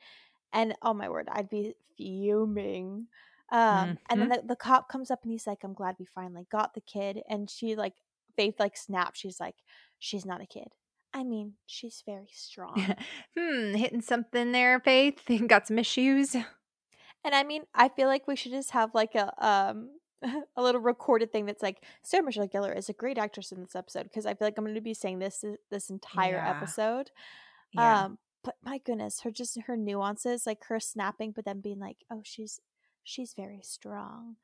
And 0.51 0.73
oh 0.81 0.93
my 0.93 1.10
word, 1.10 1.27
I'd 1.31 1.49
be 1.49 1.75
fuming. 1.97 3.08
Um, 3.51 3.60
mm-hmm. 3.60 3.91
And 4.10 4.21
then 4.21 4.29
mm-hmm. 4.29 4.47
the, 4.47 4.47
the 4.47 4.55
cop 4.55 4.89
comes 4.89 5.12
up 5.12 5.19
and 5.23 5.31
he's 5.31 5.45
like, 5.45 5.63
I'm 5.63 5.73
glad 5.73 5.95
we 5.99 6.05
finally 6.05 6.47
got 6.51 6.73
the 6.73 6.81
kid. 6.81 7.21
And 7.29 7.49
she 7.49 7.75
like 7.75 7.93
Faith 8.36 8.56
like 8.60 8.78
snaps. 8.78 9.19
She's 9.19 9.39
like, 9.39 9.56
she's 10.00 10.26
not 10.26 10.41
a 10.41 10.45
kid. 10.45 10.67
I 11.13 11.24
mean, 11.24 11.54
she's 11.65 12.04
very 12.06 12.30
strong. 12.34 12.95
hmm, 13.38 13.74
hitting 13.74 14.02
something 14.02 14.52
there, 14.52 14.80
Faith. 14.82 15.21
Got 15.48 15.67
some 15.67 15.80
issues. 15.80 16.36
And 16.36 17.34
I 17.34 17.43
mean, 17.43 17.63
I 17.74 17.89
feel 17.89 18.08
like 18.08 18.28
we 18.28 18.36
should 18.36 18.52
just 18.52 18.71
have 18.71 18.93
like 18.93 19.15
a 19.15 19.32
um 19.45 19.89
a 20.56 20.62
little 20.62 20.82
recorded 20.82 21.32
thing 21.32 21.45
that's 21.45 21.63
like 21.63 21.84
Sarah 22.04 22.24
Michelle 22.24 22.48
Gellar 22.48 22.78
is 22.78 22.89
a 22.89 22.93
great 22.93 23.17
actress 23.17 23.52
in 23.52 23.62
this 23.62 23.76
episode 23.76 24.04
because 24.04 24.26
I 24.26 24.34
feel 24.34 24.48
like 24.48 24.56
I'm 24.58 24.63
going 24.63 24.76
to 24.76 24.82
be 24.82 24.93
saying 24.93 25.19
this 25.19 25.43
this 25.71 25.89
entire 25.89 26.36
yeah. 26.36 26.50
episode. 26.50 27.12
Yeah. 27.74 28.06
Um, 28.06 28.17
but 28.43 28.56
my 28.63 28.78
goodness, 28.78 29.21
her 29.21 29.32
just 29.32 29.60
her 29.67 29.76
nuances, 29.76 30.45
like 30.45 30.65
her 30.65 30.80
snapping, 30.80 31.32
but 31.32 31.45
then 31.45 31.62
being 31.62 31.80
like, 31.80 31.98
oh, 32.12 32.21
she's 32.24 32.60
she's 33.04 33.34
very 33.34 33.62
strong. 33.63 34.36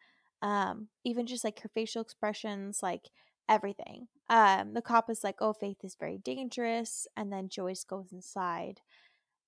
Um, 0.41 0.87
even 1.05 1.27
just 1.27 1.43
like 1.43 1.59
her 1.61 1.69
facial 1.73 2.01
expressions, 2.01 2.81
like 2.81 3.09
everything. 3.51 4.07
Um, 4.29 4.73
the 4.73 4.81
cop 4.81 5.09
is 5.09 5.23
like, 5.23 5.35
"Oh, 5.41 5.53
Faith 5.53 5.83
is 5.83 5.95
very 5.99 6.17
dangerous," 6.17 7.07
and 7.15 7.31
then 7.31 7.49
Joyce 7.49 7.83
goes 7.83 8.11
inside, 8.11 8.81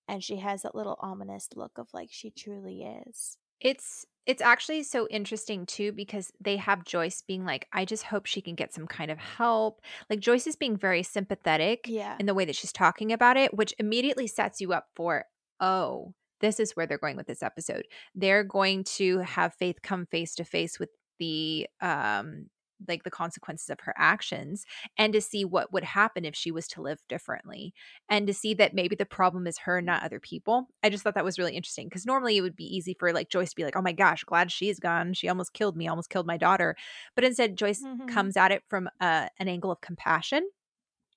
and 0.07 0.23
she 0.23 0.37
has 0.37 0.61
that 0.63 0.75
little 0.75 0.97
ominous 0.99 1.49
look 1.55 1.77
of 1.77 1.87
like 1.93 2.09
she 2.11 2.29
truly 2.29 2.83
is. 2.83 3.37
It's 3.61 4.05
it's 4.25 4.41
actually 4.41 4.83
so 4.83 5.07
interesting 5.07 5.65
too 5.65 5.91
because 5.91 6.31
they 6.39 6.57
have 6.57 6.85
Joyce 6.85 7.21
being 7.21 7.45
like, 7.45 7.67
I 7.73 7.85
just 7.85 8.03
hope 8.03 8.25
she 8.25 8.41
can 8.41 8.55
get 8.55 8.73
some 8.73 8.87
kind 8.87 9.11
of 9.11 9.17
help. 9.17 9.81
Like 10.09 10.19
Joyce 10.19 10.47
is 10.47 10.55
being 10.55 10.77
very 10.77 11.03
sympathetic 11.03 11.85
yeah. 11.87 12.15
in 12.19 12.25
the 12.25 12.33
way 12.33 12.45
that 12.45 12.55
she's 12.55 12.71
talking 12.71 13.11
about 13.11 13.35
it, 13.35 13.53
which 13.53 13.73
immediately 13.79 14.27
sets 14.27 14.61
you 14.61 14.71
up 14.71 14.87
for, 14.95 15.25
oh, 15.59 16.13
this 16.39 16.59
is 16.59 16.71
where 16.71 16.85
they're 16.85 16.97
going 16.97 17.17
with 17.17 17.27
this 17.27 17.43
episode. 17.43 17.85
They're 18.15 18.45
going 18.45 18.85
to 18.95 19.19
have 19.19 19.55
Faith 19.55 19.81
come 19.81 20.05
face 20.05 20.35
to 20.35 20.45
face 20.45 20.79
with 20.79 20.89
the 21.19 21.67
um 21.81 22.47
like 22.88 23.04
the 23.04 23.12
consequences 23.12 23.69
of 23.69 23.80
her 23.82 23.93
actions 23.98 24.65
and 24.98 25.13
to 25.13 25.22
see 25.22 25.46
what 25.46 25.72
would 25.72 25.84
happen 25.84 26.26
if 26.26 26.36
she 26.36 26.52
was 26.52 26.67
to 26.67 26.82
live 26.82 27.02
differently 27.08 27.74
and 28.10 28.28
to 28.28 28.34
see 28.34 28.54
that 28.54 28.74
maybe 28.74 28.96
the 28.96 29.06
problem 29.06 29.48
is 29.48 29.60
her 29.60 29.82
not 29.82 30.04
other 30.04 30.19
people 30.19 30.67
i 30.84 30.89
just 30.89 31.04
thought 31.04 31.15
that 31.15 31.26
was 31.26 31.39
really 31.39 31.56
interesting 31.56 31.88
because 31.88 32.06
normally 32.06 32.38
it 32.38 32.41
would 32.41 32.56
be 32.56 32.76
easy 32.76 32.96
for 33.00 33.12
like 33.13 33.30
joyce 33.30 33.52
to 33.52 33.56
be 33.56 33.63
like 33.63 33.76
oh 33.76 33.82
my 33.82 33.93
gosh 33.93 34.24
glad 34.24 34.52
she's 34.52 34.80
gone 34.80 35.13
she 35.13 35.28
almost 35.28 35.54
killed 35.54 35.76
me 35.78 35.88
almost 35.88 36.10
killed 36.10 36.28
my 36.28 36.38
daughter 36.38 36.76
but 37.15 37.24
instead 37.24 37.58
joyce 37.58 37.82
mm-hmm. 37.82 38.08
comes 38.08 38.38
at 38.38 38.52
it 38.52 38.63
from 38.69 38.89
uh, 39.00 39.28
an 39.39 39.48
angle 39.48 39.72
of 39.72 39.82
compassion 39.82 40.48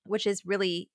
which 0.03 0.25
is 0.25 0.45
really 0.45 0.89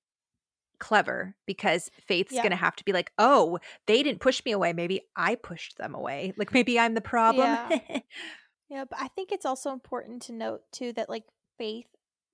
clever 0.83 1.33
because 1.45 1.89
Faith's 2.05 2.33
yeah. 2.33 2.41
going 2.41 2.51
to 2.51 2.57
have 2.57 2.75
to 2.75 2.83
be 2.83 2.91
like, 2.91 3.09
oh, 3.17 3.57
they 3.87 4.03
didn't 4.03 4.19
push 4.19 4.41
me 4.45 4.51
away. 4.51 4.73
Maybe 4.73 5.01
I 5.15 5.35
pushed 5.35 5.77
them 5.77 5.95
away. 5.95 6.33
Like 6.35 6.53
maybe 6.53 6.77
I'm 6.77 6.93
the 6.93 6.99
problem. 6.99 7.57
Yeah. 7.69 7.99
Yeah, 8.73 8.85
but 8.89 8.97
I 8.99 9.07
think 9.09 9.31
it's 9.31 9.45
also 9.45 9.71
important 9.71 10.23
to 10.23 10.33
note 10.33 10.63
too 10.71 10.93
that 10.93 11.07
like 11.07 11.25
Faith 11.59 11.85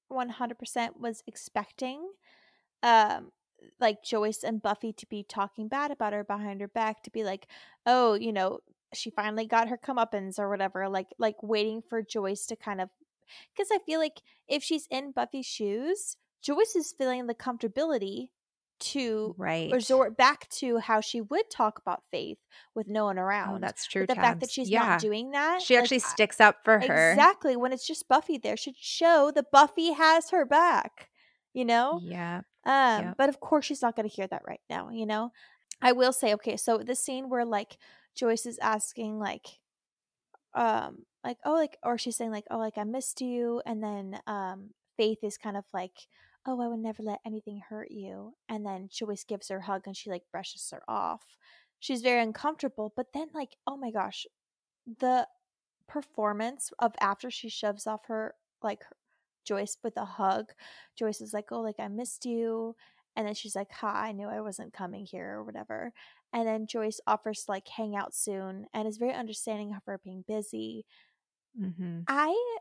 100% 0.09 0.97
was 0.97 1.21
expecting 1.27 2.11
um 2.81 3.31
like 3.81 4.03
Joyce 4.03 4.41
and 4.43 4.61
Buffy 4.61 4.93
to 4.93 5.05
be 5.07 5.21
talking 5.21 5.67
bad 5.67 5.91
about 5.91 6.13
her 6.13 6.23
behind 6.23 6.61
her 6.61 6.69
back 6.69 7.03
to 7.03 7.11
be 7.11 7.25
like, 7.25 7.47
"Oh, 7.85 8.13
you 8.13 8.31
know, 8.31 8.59
she 8.93 9.09
finally 9.09 9.45
got 9.47 9.67
her 9.67 9.77
comeuppance 9.77 10.39
or 10.39 10.49
whatever." 10.49 10.87
Like 10.87 11.07
like 11.17 11.43
waiting 11.43 11.81
for 11.81 12.01
Joyce 12.01 12.45
to 12.47 12.55
kind 12.55 12.79
of 12.79 12.89
cuz 13.57 13.67
I 13.73 13.79
feel 13.79 13.99
like 13.99 14.21
if 14.47 14.63
she's 14.63 14.87
in 14.89 15.11
Buffy's 15.11 15.45
shoes, 15.45 16.15
Joyce 16.41 16.73
is 16.75 16.93
feeling 16.97 17.27
the 17.27 17.35
comfortability 17.35 18.29
to 18.79 19.35
right. 19.37 19.71
resort 19.71 20.17
back 20.17 20.49
to 20.49 20.77
how 20.77 21.01
she 21.01 21.21
would 21.21 21.49
talk 21.49 21.79
about 21.79 22.03
faith 22.11 22.37
with 22.75 22.87
no 22.87 23.05
one 23.05 23.17
around. 23.17 23.55
Oh, 23.55 23.59
that's 23.59 23.87
true. 23.87 24.03
But 24.03 24.09
the 24.09 24.15
tabs. 24.15 24.27
fact 24.27 24.39
that 24.41 24.51
she's 24.51 24.69
yeah. 24.69 24.81
not 24.81 25.01
doing 25.01 25.31
that, 25.31 25.61
she 25.61 25.77
actually 25.77 25.99
sticks 25.99 26.39
up 26.39 26.57
for 26.63 26.79
her. 26.79 27.11
Exactly. 27.11 27.55
When 27.55 27.73
it's 27.73 27.87
just 27.87 28.07
Buffy 28.07 28.37
there, 28.37 28.57
should 28.57 28.77
show 28.77 29.31
that 29.35 29.51
Buffy 29.51 29.93
has 29.93 30.29
her 30.31 30.45
back. 30.45 31.09
You 31.53 31.65
know. 31.65 31.99
Yeah. 32.03 32.41
Um. 32.65 33.05
Yep. 33.05 33.15
But 33.17 33.29
of 33.29 33.39
course, 33.39 33.65
she's 33.65 33.81
not 33.81 33.95
going 33.95 34.07
to 34.07 34.15
hear 34.15 34.27
that 34.27 34.43
right 34.47 34.61
now. 34.69 34.89
You 34.89 35.05
know. 35.05 35.31
I 35.81 35.93
will 35.93 36.11
say, 36.11 36.33
okay, 36.33 36.57
so 36.57 36.79
the 36.79 36.95
scene 36.95 37.29
where 37.29 37.45
like 37.45 37.77
Joyce 38.15 38.45
is 38.45 38.59
asking, 38.59 39.17
like, 39.17 39.45
um, 40.53 41.05
like, 41.23 41.37
oh, 41.45 41.53
like, 41.53 41.77
or 41.83 41.97
she's 41.97 42.17
saying 42.17 42.31
like, 42.31 42.43
oh, 42.51 42.57
like 42.57 42.77
I 42.77 42.83
missed 42.83 43.21
you, 43.21 43.61
and 43.65 43.81
then 43.81 44.19
um, 44.27 44.71
Faith 44.97 45.19
is 45.23 45.37
kind 45.37 45.55
of 45.55 45.63
like 45.73 46.07
oh, 46.45 46.61
I 46.61 46.67
would 46.67 46.79
never 46.79 47.03
let 47.03 47.19
anything 47.25 47.61
hurt 47.67 47.91
you. 47.91 48.33
And 48.47 48.65
then 48.65 48.89
Joyce 48.91 49.23
gives 49.23 49.49
her 49.49 49.57
a 49.57 49.63
hug 49.63 49.83
and 49.85 49.95
she 49.95 50.09
like 50.09 50.23
brushes 50.31 50.69
her 50.71 50.81
off. 50.87 51.21
She's 51.79 52.01
very 52.01 52.21
uncomfortable, 52.21 52.93
but 52.95 53.07
then 53.13 53.27
like, 53.33 53.55
oh 53.67 53.77
my 53.77 53.91
gosh, 53.91 54.25
the 54.99 55.27
performance 55.87 56.71
of 56.79 56.93
after 57.01 57.31
she 57.31 57.49
shoves 57.49 57.87
off 57.87 58.05
her 58.07 58.35
like 58.61 58.83
Joyce 59.45 59.77
with 59.83 59.97
a 59.97 60.05
hug. 60.05 60.51
Joyce 60.95 61.21
is 61.21 61.33
like, 61.33 61.51
"Oh, 61.51 61.61
like 61.61 61.79
I 61.79 61.87
missed 61.87 62.25
you." 62.25 62.75
And 63.15 63.25
then 63.27 63.33
she's 63.33 63.55
like, 63.55 63.71
"Hi, 63.71 64.09
I 64.09 64.11
knew 64.11 64.27
I 64.27 64.41
wasn't 64.41 64.73
coming 64.73 65.05
here 65.05 65.37
or 65.37 65.43
whatever." 65.43 65.91
And 66.33 66.47
then 66.47 66.67
Joyce 66.67 67.01
offers 67.07 67.45
to 67.45 67.51
like 67.51 67.67
hang 67.67 67.95
out 67.95 68.13
soon 68.13 68.67
and 68.73 68.87
is 68.87 68.97
very 68.97 69.13
understanding 69.13 69.73
of 69.73 69.83
her 69.85 69.99
being 70.03 70.23
busy. 70.27 70.85
Mm-hmm. 71.59 72.01
I 72.07 72.57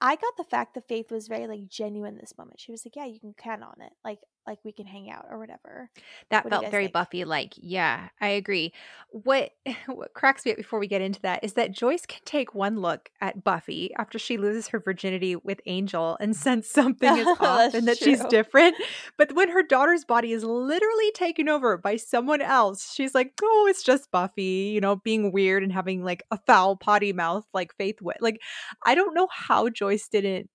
I 0.00 0.16
got 0.16 0.36
the 0.36 0.44
fact 0.44 0.74
that 0.74 0.88
Faith 0.88 1.10
was 1.10 1.28
very 1.28 1.46
like 1.46 1.68
genuine 1.68 2.16
this 2.18 2.38
moment. 2.38 2.60
She 2.60 2.70
was 2.70 2.84
like, 2.84 2.96
"Yeah, 2.96 3.06
you 3.06 3.18
can 3.18 3.34
count 3.34 3.62
on 3.62 3.80
it. 3.80 3.92
Like, 4.04 4.20
like 4.48 4.58
we 4.64 4.72
can 4.72 4.86
hang 4.86 5.10
out 5.10 5.26
or 5.30 5.38
whatever." 5.38 5.90
That 6.30 6.44
what 6.44 6.50
felt 6.50 6.70
very 6.70 6.84
think? 6.84 6.94
Buffy 6.94 7.24
like. 7.24 7.54
Yeah, 7.56 8.08
I 8.20 8.28
agree. 8.28 8.72
What 9.10 9.50
what 9.86 10.14
cracks 10.14 10.44
me 10.44 10.52
up 10.52 10.56
before 10.56 10.78
we 10.78 10.86
get 10.86 11.00
into 11.00 11.20
that 11.22 11.44
is 11.44 11.54
that 11.54 11.72
Joyce 11.72 12.06
can 12.06 12.20
take 12.24 12.54
one 12.54 12.80
look 12.80 13.10
at 13.20 13.44
Buffy 13.44 13.92
after 13.98 14.18
she 14.18 14.36
loses 14.36 14.68
her 14.68 14.80
virginity 14.80 15.36
with 15.36 15.60
Angel 15.66 16.16
and 16.20 16.34
sense 16.48 16.68
something 16.68 17.16
is 17.16 17.26
off 17.40 17.74
and 17.74 17.86
that 17.86 17.98
true. 17.98 18.12
she's 18.12 18.24
different. 18.26 18.76
But 19.16 19.32
when 19.32 19.50
her 19.50 19.62
daughter's 19.62 20.04
body 20.04 20.32
is 20.32 20.44
literally 20.44 21.12
taken 21.12 21.48
over 21.48 21.76
by 21.76 21.96
someone 21.96 22.40
else, 22.40 22.92
she's 22.92 23.14
like, 23.14 23.32
"Oh, 23.42 23.66
it's 23.68 23.82
just 23.82 24.10
Buffy," 24.10 24.72
you 24.74 24.80
know, 24.80 24.96
being 24.96 25.32
weird 25.32 25.62
and 25.62 25.72
having 25.72 26.02
like 26.02 26.22
a 26.30 26.38
foul 26.46 26.76
potty 26.76 27.12
mouth 27.12 27.46
like 27.52 27.74
Faith 27.76 28.00
would. 28.02 28.16
Like, 28.20 28.40
I 28.84 28.94
don't 28.94 29.14
know 29.14 29.28
how 29.30 29.68
Joyce 29.68 30.08
didn't 30.08 30.48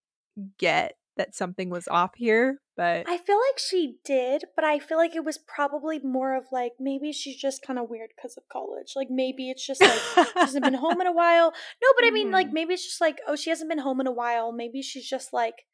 get 0.57 0.95
that 1.17 1.35
something 1.35 1.69
was 1.69 1.87
off 1.89 2.11
here, 2.15 2.59
but 2.75 3.07
I 3.07 3.17
feel 3.17 3.37
like 3.37 3.59
she 3.59 3.97
did, 4.03 4.45
but 4.55 4.65
I 4.65 4.79
feel 4.79 4.97
like 4.97 5.15
it 5.15 5.23
was 5.23 5.37
probably 5.37 5.99
more 5.99 6.35
of 6.35 6.45
like 6.51 6.73
maybe 6.79 7.11
she's 7.11 7.39
just 7.39 7.61
kind 7.65 7.77
of 7.77 7.89
weird 7.89 8.09
because 8.15 8.35
of 8.35 8.43
college. 8.51 8.93
Like 8.95 9.09
maybe 9.11 9.49
it's 9.49 9.65
just 9.65 9.81
like 9.81 9.99
she 10.15 10.31
hasn't 10.35 10.63
been 10.63 10.73
home 10.73 10.99
in 10.99 11.07
a 11.07 11.11
while. 11.13 11.51
No, 11.81 11.89
but 11.95 12.05
I 12.05 12.11
mean 12.11 12.27
mm-hmm. 12.27 12.33
like 12.33 12.51
maybe 12.51 12.73
it's 12.73 12.85
just 12.85 13.01
like 13.01 13.19
oh 13.27 13.35
she 13.35 13.51
hasn't 13.51 13.69
been 13.69 13.79
home 13.79 14.01
in 14.01 14.07
a 14.07 14.11
while. 14.11 14.51
Maybe 14.51 14.81
she's 14.81 15.07
just 15.07 15.33
like 15.33 15.65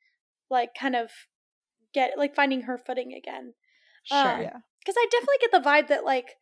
like 0.49 0.71
kind 0.77 0.95
of 0.95 1.09
get 1.93 2.17
like 2.17 2.35
finding 2.35 2.63
her 2.63 2.77
footing 2.77 3.13
again. 3.13 3.53
Sure. 4.03 4.17
Um, 4.17 4.41
yeah. 4.41 4.57
Because 4.79 4.95
I 4.97 5.07
definitely 5.11 5.37
get 5.41 5.51
the 5.51 5.69
vibe 5.69 5.87
that 5.87 6.05
like 6.05 6.35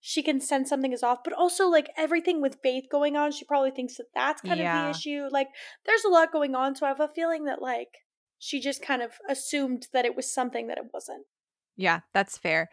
she 0.00 0.22
can 0.22 0.40
sense 0.40 0.68
something 0.68 0.92
is 0.92 1.02
off, 1.02 1.18
but 1.24 1.32
also 1.32 1.68
like 1.68 1.90
everything 1.96 2.40
with 2.40 2.58
Faith 2.62 2.84
going 2.90 3.16
on, 3.16 3.32
she 3.32 3.44
probably 3.44 3.72
thinks 3.72 3.96
that 3.96 4.06
that's 4.14 4.40
kind 4.40 4.60
yeah. 4.60 4.88
of 4.88 4.94
the 4.94 4.98
issue. 4.98 5.28
Like 5.30 5.48
there's 5.86 6.04
a 6.04 6.08
lot 6.08 6.32
going 6.32 6.54
on, 6.54 6.76
so 6.76 6.86
I 6.86 6.90
have 6.90 7.00
a 7.00 7.08
feeling 7.08 7.44
that 7.44 7.60
like 7.60 7.88
she 8.38 8.60
just 8.60 8.82
kind 8.82 9.02
of 9.02 9.12
assumed 9.28 9.88
that 9.92 10.04
it 10.04 10.16
was 10.16 10.32
something 10.32 10.68
that 10.68 10.78
it 10.78 10.90
wasn't. 10.92 11.24
Yeah, 11.76 12.00
that's 12.12 12.38
fair. 12.38 12.70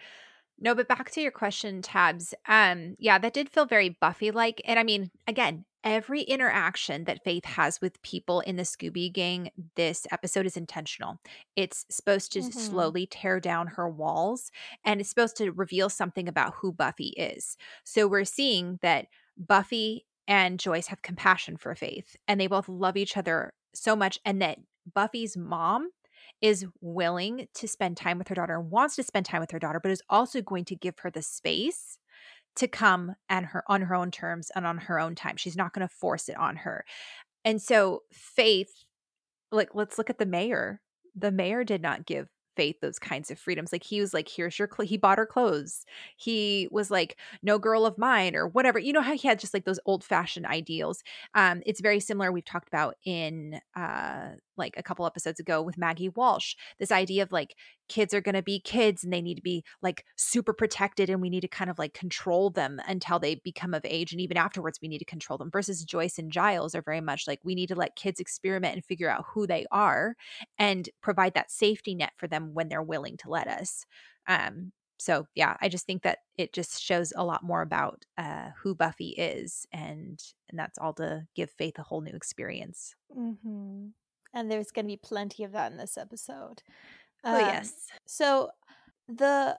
No, 0.59 0.73
but 0.73 0.87
back 0.87 1.11
to 1.11 1.21
your 1.21 1.31
question, 1.31 1.81
Tabs. 1.81 2.33
Um, 2.47 2.95
yeah, 2.97 3.17
that 3.17 3.33
did 3.33 3.49
feel 3.49 3.65
very 3.65 3.89
Buffy 3.89 4.31
like. 4.31 4.61
And 4.65 4.79
I 4.79 4.83
mean, 4.83 5.11
again, 5.27 5.65
every 5.83 6.21
interaction 6.21 7.03
that 7.03 7.23
Faith 7.23 7.45
has 7.45 7.79
with 7.79 8.01
people 8.01 8.39
in 8.39 8.55
the 8.55 8.63
Scooby 8.63 9.11
Gang 9.13 9.51
this 9.75 10.07
episode 10.11 10.45
is 10.45 10.57
intentional. 10.57 11.19
It's 11.55 11.85
supposed 11.89 12.31
to 12.33 12.39
mm-hmm. 12.39 12.57
slowly 12.57 13.05
tear 13.05 13.39
down 13.39 13.67
her 13.67 13.87
walls 13.87 14.51
and 14.83 14.99
it's 14.99 15.09
supposed 15.09 15.37
to 15.37 15.51
reveal 15.51 15.89
something 15.89 16.27
about 16.27 16.55
who 16.55 16.71
Buffy 16.73 17.09
is. 17.17 17.57
So 17.83 18.07
we're 18.07 18.25
seeing 18.25 18.79
that 18.81 19.07
Buffy 19.37 20.05
and 20.27 20.59
Joyce 20.59 20.87
have 20.87 21.03
compassion 21.03 21.55
for 21.57 21.75
Faith 21.75 22.15
and 22.27 22.41
they 22.41 22.47
both 22.47 22.67
love 22.67 22.97
each 22.97 23.15
other 23.15 23.53
so 23.75 23.95
much 23.95 24.19
and 24.25 24.41
that 24.41 24.57
Buffy's 24.93 25.35
mom 25.37 25.89
is 26.41 26.65
willing 26.81 27.47
to 27.53 27.67
spend 27.67 27.97
time 27.97 28.17
with 28.17 28.27
her 28.27 28.35
daughter 28.35 28.57
and 28.59 28.71
wants 28.71 28.95
to 28.95 29.03
spend 29.03 29.25
time 29.25 29.41
with 29.41 29.51
her 29.51 29.59
daughter, 29.59 29.79
but 29.79 29.91
is 29.91 30.01
also 30.09 30.41
going 30.41 30.65
to 30.65 30.75
give 30.75 30.99
her 30.99 31.11
the 31.11 31.21
space 31.21 31.97
to 32.55 32.67
come 32.67 33.15
and 33.29 33.47
her 33.47 33.63
on 33.67 33.81
her 33.81 33.95
own 33.95 34.11
terms 34.11 34.51
and 34.55 34.65
on 34.65 34.77
her 34.77 34.99
own 34.99 35.15
time. 35.15 35.37
She's 35.37 35.57
not 35.57 35.73
going 35.73 35.87
to 35.87 35.93
force 35.93 36.29
it 36.29 36.37
on 36.37 36.57
her. 36.57 36.85
And 37.43 37.61
so 37.61 38.03
Faith, 38.11 38.71
like 39.51 39.75
let's 39.75 39.97
look 39.97 40.09
at 40.09 40.19
the 40.19 40.25
mayor. 40.25 40.81
The 41.15 41.31
mayor 41.31 41.63
did 41.63 41.81
not 41.81 42.05
give 42.05 42.27
faith 42.55 42.79
those 42.81 42.99
kinds 42.99 43.29
of 43.29 43.37
freedoms 43.37 43.71
like 43.71 43.83
he 43.83 43.99
was 43.99 44.13
like 44.13 44.29
here's 44.29 44.57
your 44.57 44.69
cl-. 44.73 44.87
he 44.87 44.97
bought 44.97 45.17
her 45.17 45.25
clothes 45.25 45.85
he 46.15 46.67
was 46.71 46.89
like 46.89 47.17
no 47.43 47.59
girl 47.59 47.85
of 47.85 47.97
mine 47.97 48.35
or 48.35 48.47
whatever 48.47 48.79
you 48.79 48.93
know 48.93 49.01
how 49.01 49.13
he 49.13 49.27
had 49.27 49.39
just 49.39 49.53
like 49.53 49.65
those 49.65 49.79
old 49.85 50.03
fashioned 50.05 50.45
ideals 50.45 51.03
um 51.33 51.61
it's 51.65 51.81
very 51.81 51.99
similar 51.99 52.31
we've 52.31 52.45
talked 52.45 52.67
about 52.69 52.95
in 53.05 53.59
uh 53.75 54.29
like 54.57 54.73
a 54.77 54.83
couple 54.83 55.05
episodes 55.05 55.39
ago 55.39 55.61
with 55.61 55.77
Maggie 55.77 56.09
Walsh 56.09 56.55
this 56.79 56.91
idea 56.91 57.23
of 57.23 57.31
like 57.31 57.55
kids 57.87 58.13
are 58.13 58.21
going 58.21 58.35
to 58.35 58.41
be 58.41 58.59
kids 58.59 59.03
and 59.03 59.13
they 59.13 59.21
need 59.21 59.35
to 59.35 59.41
be 59.41 59.63
like 59.81 60.05
super 60.15 60.53
protected 60.53 61.09
and 61.09 61.21
we 61.21 61.29
need 61.29 61.41
to 61.41 61.47
kind 61.47 61.69
of 61.69 61.77
like 61.79 61.93
control 61.93 62.49
them 62.49 62.79
until 62.87 63.19
they 63.19 63.35
become 63.35 63.73
of 63.73 63.85
age 63.85 64.11
and 64.11 64.21
even 64.21 64.37
afterwards 64.37 64.79
we 64.81 64.87
need 64.87 64.99
to 64.99 65.05
control 65.05 65.37
them 65.37 65.51
versus 65.51 65.83
Joyce 65.83 66.17
and 66.17 66.31
Giles 66.31 66.75
are 66.75 66.81
very 66.81 67.01
much 67.01 67.27
like 67.27 67.39
we 67.43 67.55
need 67.55 67.67
to 67.67 67.75
let 67.75 67.95
kids 67.95 68.19
experiment 68.19 68.75
and 68.75 68.85
figure 68.85 69.09
out 69.09 69.25
who 69.33 69.45
they 69.45 69.65
are 69.71 70.15
and 70.57 70.89
provide 71.01 71.33
that 71.35 71.51
safety 71.51 71.95
net 71.95 72.13
for 72.17 72.27
them 72.27 72.53
when 72.53 72.69
they're 72.69 72.81
willing 72.81 73.17
to 73.17 73.29
let 73.29 73.47
us 73.47 73.85
um 74.27 74.71
so 74.97 75.27
yeah 75.35 75.55
i 75.61 75.69
just 75.69 75.85
think 75.85 76.03
that 76.03 76.19
it 76.37 76.53
just 76.53 76.81
shows 76.81 77.11
a 77.15 77.23
lot 77.23 77.43
more 77.43 77.61
about 77.61 78.03
uh 78.17 78.49
who 78.61 78.73
buffy 78.73 79.09
is 79.09 79.65
and 79.71 80.19
and 80.49 80.57
that's 80.57 80.77
all 80.77 80.93
to 80.93 81.23
give 81.35 81.49
faith 81.51 81.77
a 81.77 81.83
whole 81.83 82.01
new 82.01 82.15
experience 82.15 82.95
mm-hmm. 83.15 83.87
And 84.35 84.51
there's 84.51 84.71
going 84.71 84.85
to 84.85 84.91
be 84.91 84.97
plenty 84.97 85.43
of 85.43 85.51
that 85.51 85.71
in 85.71 85.77
this 85.77 85.97
episode 85.97 86.61
oh 87.23 87.33
um, 87.33 87.39
yes 87.39 87.87
so 88.05 88.49
the 89.07 89.57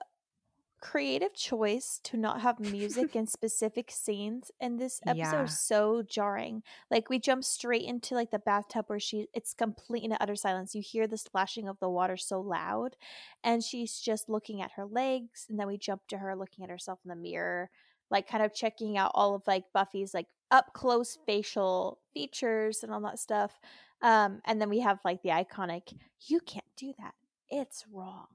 creative 0.79 1.33
choice 1.33 1.99
to 2.03 2.17
not 2.17 2.41
have 2.41 2.59
music 2.59 3.15
in 3.15 3.25
specific 3.27 3.89
scenes 3.91 4.51
in 4.59 4.77
this 4.77 5.01
episode 5.05 5.19
yeah. 5.19 5.43
is 5.43 5.59
so 5.59 6.03
jarring. 6.03 6.61
Like 6.91 7.09
we 7.09 7.19
jump 7.19 7.43
straight 7.43 7.83
into 7.83 8.15
like 8.15 8.31
the 8.31 8.39
bathtub 8.39 8.85
where 8.87 8.99
she 8.99 9.27
it's 9.33 9.53
complete 9.53 10.03
and 10.03 10.15
utter 10.19 10.35
silence. 10.35 10.75
You 10.75 10.81
hear 10.81 11.07
the 11.07 11.17
splashing 11.17 11.67
of 11.67 11.79
the 11.79 11.89
water 11.89 12.17
so 12.17 12.39
loud 12.39 12.95
and 13.43 13.63
she's 13.63 13.99
just 13.99 14.29
looking 14.29 14.61
at 14.61 14.71
her 14.73 14.85
legs 14.85 15.45
and 15.49 15.59
then 15.59 15.67
we 15.67 15.77
jump 15.77 16.07
to 16.09 16.17
her 16.17 16.35
looking 16.35 16.63
at 16.63 16.69
herself 16.69 16.99
in 17.03 17.09
the 17.09 17.15
mirror, 17.15 17.69
like 18.11 18.29
kind 18.29 18.43
of 18.43 18.53
checking 18.53 18.97
out 18.97 19.11
all 19.13 19.35
of 19.35 19.43
like 19.47 19.63
Buffy's 19.73 20.13
like 20.13 20.27
up 20.51 20.73
close 20.73 21.17
facial 21.25 21.99
features 22.13 22.83
and 22.83 22.93
all 22.93 23.01
that 23.01 23.19
stuff. 23.19 23.59
Um 24.01 24.41
and 24.45 24.61
then 24.61 24.69
we 24.69 24.79
have 24.79 24.99
like 25.03 25.21
the 25.23 25.29
iconic 25.29 25.93
you 26.27 26.39
can't 26.39 26.65
do 26.77 26.93
that. 26.99 27.13
It's 27.49 27.85
wrong. 27.91 28.27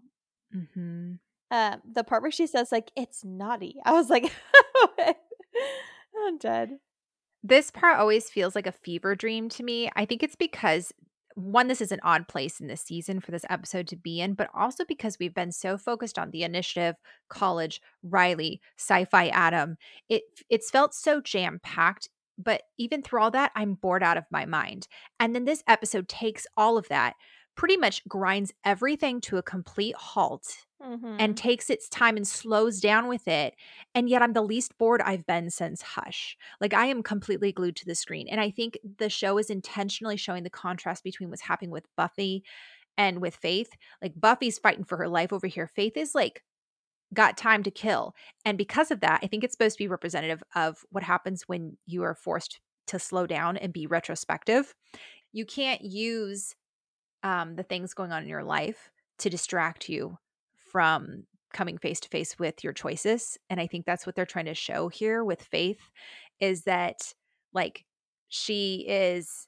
Mhm 0.55 1.18
um, 1.53 1.83
the 1.85 2.03
part 2.03 2.22
where 2.22 2.31
she 2.31 2.46
says 2.46 2.72
like 2.72 2.90
it's 2.96 3.25
naughty. 3.25 3.77
I 3.85 3.92
was 3.92 4.09
like, 4.09 4.33
I'm 6.27 6.38
dead. 6.38 6.79
This 7.44 7.70
part 7.70 7.98
always 7.98 8.31
feels 8.31 8.55
like 8.55 8.66
a 8.66 8.72
fever 8.72 9.14
dream 9.14 9.51
to 9.51 9.62
me. 9.62 9.90
I 9.94 10.07
think 10.07 10.22
it's 10.22 10.35
because 10.35 10.92
one, 11.35 11.68
this 11.68 11.81
is 11.81 11.92
an 11.92 12.01
odd 12.03 12.27
place 12.27 12.59
in 12.61 12.68
this 12.68 12.83
season 12.83 13.20
for 13.20 13.33
this 13.33 13.44
episode 13.51 13.87
to 13.88 13.96
be 13.96 14.20
in, 14.20 14.35
but 14.35 14.48
also 14.55 14.85
because 14.87 15.18
we've 15.18 15.35
been 15.35 15.53
so 15.53 15.77
focused 15.77 16.18
on 16.18 16.31
the 16.31 16.42
initiative, 16.42 16.94
college, 17.29 17.81
Riley, 18.03 18.61
sci-fi 18.79 19.29
Adam. 19.29 19.77
It 20.09 20.22
it's 20.48 20.70
felt 20.70 20.94
so 20.94 21.20
jam-packed, 21.20 22.09
but 22.38 22.62
even 22.79 23.03
through 23.03 23.23
all 23.23 23.31
that, 23.33 23.53
I'm 23.55 23.75
bored 23.75 24.03
out 24.03 24.16
of 24.16 24.25
my 24.31 24.45
mind. 24.47 24.88
And 25.21 25.35
then 25.35 25.45
this 25.45 25.62
episode 25.66 26.09
takes 26.09 26.47
all 26.57 26.77
of 26.77 26.88
that, 26.88 27.14
pretty 27.57 27.77
much 27.77 28.07
grinds 28.09 28.53
everything 28.64 29.21
to 29.23 29.37
a 29.37 29.42
complete 29.42 29.95
halt 29.95 30.57
mm-hmm. 30.83 31.16
and 31.18 31.37
takes 31.37 31.71
its 31.71 31.88
time 31.88 32.16
and 32.16 32.27
slows 32.27 32.81
down 32.81 33.09
with 33.09 33.29
it. 33.29 33.55
And 33.95 34.09
yet 34.09 34.23
I'm 34.23 34.33
the 34.33 34.42
least 34.42 34.77
bored 34.79 35.03
I've 35.03 35.27
been 35.27 35.51
since 35.51 35.83
Hush. 35.83 36.37
Like 36.61 36.75
I 36.75 36.87
am 36.87 37.03
completely 37.03 37.53
glued 37.53 37.77
to 37.77 37.87
the 37.87 37.95
screen. 37.95 38.29
And 38.29 38.40
I 38.40 38.51
think 38.51 38.79
the 38.99 39.11
show 39.11 39.38
is 39.38 39.51
intentionally 39.51 40.16
showing 40.16 40.42
the 40.42 40.51
contrast 40.51 41.05
between 41.05 41.31
what's 41.31 41.42
happening 41.42 41.71
with 41.71 41.87
Buffy 41.97 42.45
and 42.97 43.21
with 43.21 43.37
Faith. 43.37 43.71
Like 44.01 44.12
Buffy's 44.16 44.59
fighting 44.59 44.85
for 44.85 44.97
her 44.99 45.09
life 45.09 45.33
over 45.33 45.47
here. 45.47 45.66
Faith 45.66 45.97
is 45.97 46.14
like 46.14 46.42
got 47.14 47.37
time 47.37 47.62
to 47.62 47.70
kill. 47.70 48.14
And 48.44 48.57
because 48.57 48.90
of 48.90 49.01
that, 49.01 49.20
I 49.22 49.27
think 49.27 49.44
it's 49.44 49.55
supposed 49.55 49.77
to 49.77 49.85
be 49.85 49.88
representative 49.88 50.42
of 50.55 50.85
what 50.90 51.03
happens 51.03 51.42
when 51.46 51.77
you 51.87 52.03
are 52.05 52.14
forced 52.14 52.61
to 52.88 52.98
slow 52.98 53.27
down 53.27 53.57
and 53.57 53.72
be 53.72 53.87
retrospective. 53.87 54.75
You 55.33 55.46
can't 55.46 55.83
use 55.83 56.55
um, 57.22 57.57
the 57.57 57.62
things 57.62 57.94
going 57.94 58.12
on 58.12 58.22
in 58.22 58.29
your 58.29 58.44
life 58.44 58.90
to 59.18 59.31
distract 59.31 59.88
you 59.88 60.18
from 60.57 61.25
coming 61.53 61.79
face 61.79 62.01
to 62.01 62.09
face 62.09 62.38
with 62.38 62.64
your 62.64 62.72
choices 62.72 63.38
and 63.51 63.61
i 63.61 63.66
think 63.66 63.85
that's 63.85 64.07
what 64.07 64.16
they're 64.16 64.25
trying 64.25 64.46
to 64.46 64.55
show 64.55 64.88
here 64.88 65.22
with 65.22 65.42
faith 65.42 65.90
is 66.40 66.62
that 66.62 67.12
like 67.53 67.85
she 68.29 68.87
is 68.88 69.46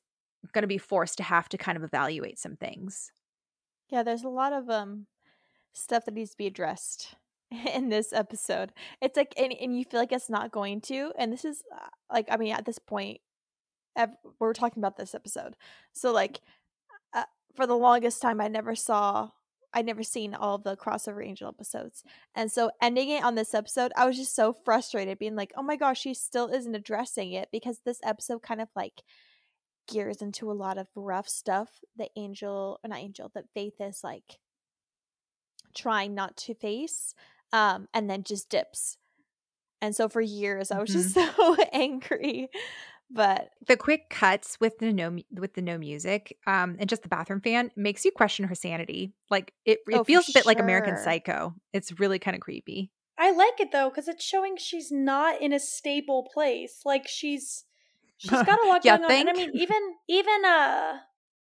going 0.53 0.63
to 0.63 0.69
be 0.69 0.79
forced 0.79 1.17
to 1.17 1.23
have 1.23 1.49
to 1.49 1.57
kind 1.57 1.77
of 1.79 1.83
evaluate 1.83 2.39
some 2.39 2.57
things 2.57 3.11
yeah 3.89 4.03
there's 4.03 4.25
a 4.25 4.29
lot 4.29 4.53
of 4.53 4.69
um 4.69 5.07
stuff 5.73 6.05
that 6.05 6.15
needs 6.15 6.31
to 6.31 6.37
be 6.37 6.47
addressed 6.47 7.17
in 7.75 7.89
this 7.89 8.13
episode. 8.13 8.73
It's 9.01 9.17
like 9.17 9.35
and, 9.37 9.53
and 9.53 9.79
you 9.79 9.85
feel 9.85 10.01
like 10.01 10.13
it's 10.13 10.31
not 10.31 10.53
going 10.53 10.81
to 10.83 11.13
and 11.19 11.33
this 11.33 11.45
is 11.45 11.63
uh, 11.75 11.89
like 12.13 12.27
i 12.31 12.37
mean 12.37 12.53
at 12.53 12.65
this 12.65 12.79
point 12.79 13.21
we're 14.41 14.53
talking 14.53 14.81
about 14.81 14.97
this 14.97 15.15
episode. 15.15 15.57
So 15.93 16.13
like 16.13 16.41
uh, 17.13 17.25
for 17.55 17.67
the 17.67 17.77
longest 17.77 18.21
time 18.21 18.41
i 18.41 18.49
never 18.49 18.75
saw 18.75 19.31
I'd 19.75 19.87
never 19.87 20.05
seen 20.05 20.35
all 20.35 20.59
the 20.59 20.77
crossover 20.77 21.27
angel 21.27 21.49
episodes. 21.49 22.05
And 22.33 22.51
so 22.51 22.71
ending 22.81 23.09
it 23.09 23.25
on 23.25 23.35
this 23.35 23.55
episode, 23.55 23.91
I 23.97 24.07
was 24.07 24.17
just 24.17 24.35
so 24.35 24.53
frustrated 24.53 25.19
being 25.19 25.35
like, 25.35 25.53
"Oh 25.57 25.65
my 25.65 25.75
gosh, 25.75 26.01
she 26.01 26.15
still 26.15 26.47
isn't 26.47 26.77
addressing 26.77 27.33
it 27.33 27.49
because 27.51 27.81
this 27.81 27.99
episode 28.05 28.41
kind 28.41 28.61
of 28.61 28.69
like 28.77 29.03
gears 29.89 30.23
into 30.23 30.51
a 30.51 30.55
lot 30.55 30.79
of 30.79 30.87
rough 30.95 31.29
stuff. 31.29 31.81
That 31.97 32.11
Angel, 32.17 32.79
or 32.83 32.89
not 32.89 33.01
Angel, 33.01 33.31
that 33.35 33.51
Faith 33.53 33.81
is 33.81 34.03
like 34.05 34.39
trying 35.75 36.15
not 36.15 36.37
to 36.37 36.55
face 36.55 37.15
um 37.55 37.89
and 37.95 38.11
then 38.11 38.23
just 38.25 38.51
dips. 38.51 38.99
And 39.81 39.97
so 39.97 40.09
for 40.09 40.21
years 40.21 40.71
I 40.71 40.81
was 40.81 40.91
mm-hmm. 40.95 41.01
just 41.01 41.15
so 41.15 41.57
angry 41.73 42.51
but 43.11 43.51
the 43.67 43.77
quick 43.77 44.09
cuts 44.11 44.59
with 44.61 44.79
the 44.79 44.93
no 44.93 45.17
with 45.33 45.55
the 45.55 45.63
no 45.63 45.79
music 45.79 46.37
um 46.47 46.77
and 46.79 46.89
just 46.89 47.03
the 47.03 47.09
bathroom 47.09 47.41
fan 47.41 47.71
makes 47.77 48.05
you 48.05 48.11
question 48.11 48.47
her 48.47 48.55
sanity 48.55 49.13
like 49.31 49.53
it, 49.65 49.79
it 49.87 49.95
oh, 49.95 50.05
feels 50.05 50.29
a 50.29 50.33
bit 50.33 50.43
sure. 50.43 50.51
like 50.51 50.59
american 50.59 50.97
psycho 50.97 51.55
it's 51.73 51.99
really 51.99 52.19
kind 52.19 52.35
of 52.35 52.41
creepy 52.41 52.91
i 53.19 53.31
like 53.31 53.61
it 53.61 53.73
though 53.73 53.89
because 53.89 54.09
it's 54.09 54.25
showing 54.25 54.57
she's 54.57 54.91
not 54.91 55.41
in 55.41 55.53
a 55.53 55.61
stable 55.61 56.29
place 56.33 56.81
like 56.85 57.07
she's 57.07 57.65
she's 58.17 58.31
got 58.31 58.63
a 58.65 58.69
lot 58.69 58.83
going 58.83 59.05
on 59.05 59.11
and 59.11 59.31
i 59.31 59.33
mean 59.33 59.51
even 59.55 59.95
even 60.09 60.45
uh 60.45 60.95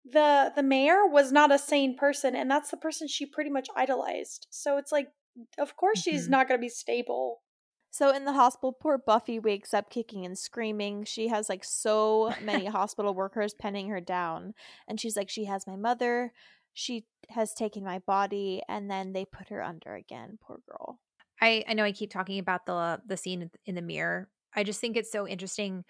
the 0.06 0.52
the 0.56 0.64
mayor 0.64 1.06
was 1.06 1.32
not 1.32 1.52
a 1.52 1.60
sane 1.60 1.96
person 1.98 2.36
and 2.36 2.50
that's 2.50 2.72
the 2.72 2.78
person 2.78 3.08
she 3.08 3.26
pretty 3.26 3.50
much 3.50 3.68
idolized 3.76 4.48
so 4.50 4.78
it's 4.78 4.92
like 4.92 5.10
of 5.58 5.76
course 5.76 6.02
mm-hmm. 6.02 6.12
she's 6.12 6.30
not 6.30 6.48
going 6.48 6.60
to 6.60 6.62
be 6.62 6.70
stable 6.70 7.42
so 7.92 8.14
in 8.14 8.24
the 8.24 8.34
hospital, 8.34 8.72
poor 8.72 9.00
Buffy 9.00 9.40
wakes 9.40 9.74
up 9.74 9.90
kicking 9.90 10.24
and 10.24 10.38
screaming. 10.38 11.06
She 11.06 11.30
has 11.30 11.50
like 11.50 11.64
so 11.64 12.32
many 12.40 12.66
hospital 12.68 13.16
workers 13.16 13.56
penning 13.56 13.90
her 13.90 14.00
down. 14.00 14.54
And 14.88 15.00
she's 15.00 15.18
like, 15.18 15.30
She 15.30 15.46
has 15.46 15.66
my 15.66 15.76
mother. 15.76 16.32
she 16.74 17.06
has 17.30 17.54
taken 17.54 17.84
my 17.84 18.00
body 18.00 18.62
and 18.68 18.90
then 18.90 19.14
they 19.14 19.26
put 19.26 19.50
her 19.50 19.62
under 19.64 19.96
again 19.96 20.38
poor 20.42 20.60
girl 20.68 21.00
i 21.42 21.64
i 21.68 21.74
know 21.74 21.84
i 21.84 21.92
keep 21.92 22.12
talking 22.12 22.40
about 22.40 22.66
the 22.66 23.00
the 23.06 23.18
scene 23.18 23.50
in 23.66 23.76
the 23.76 23.82
mirror 23.82 24.30
i 24.56 24.64
just 24.64 24.80
think 24.80 24.96
it's 24.98 25.12
so 25.12 25.28
interesting 25.28 25.84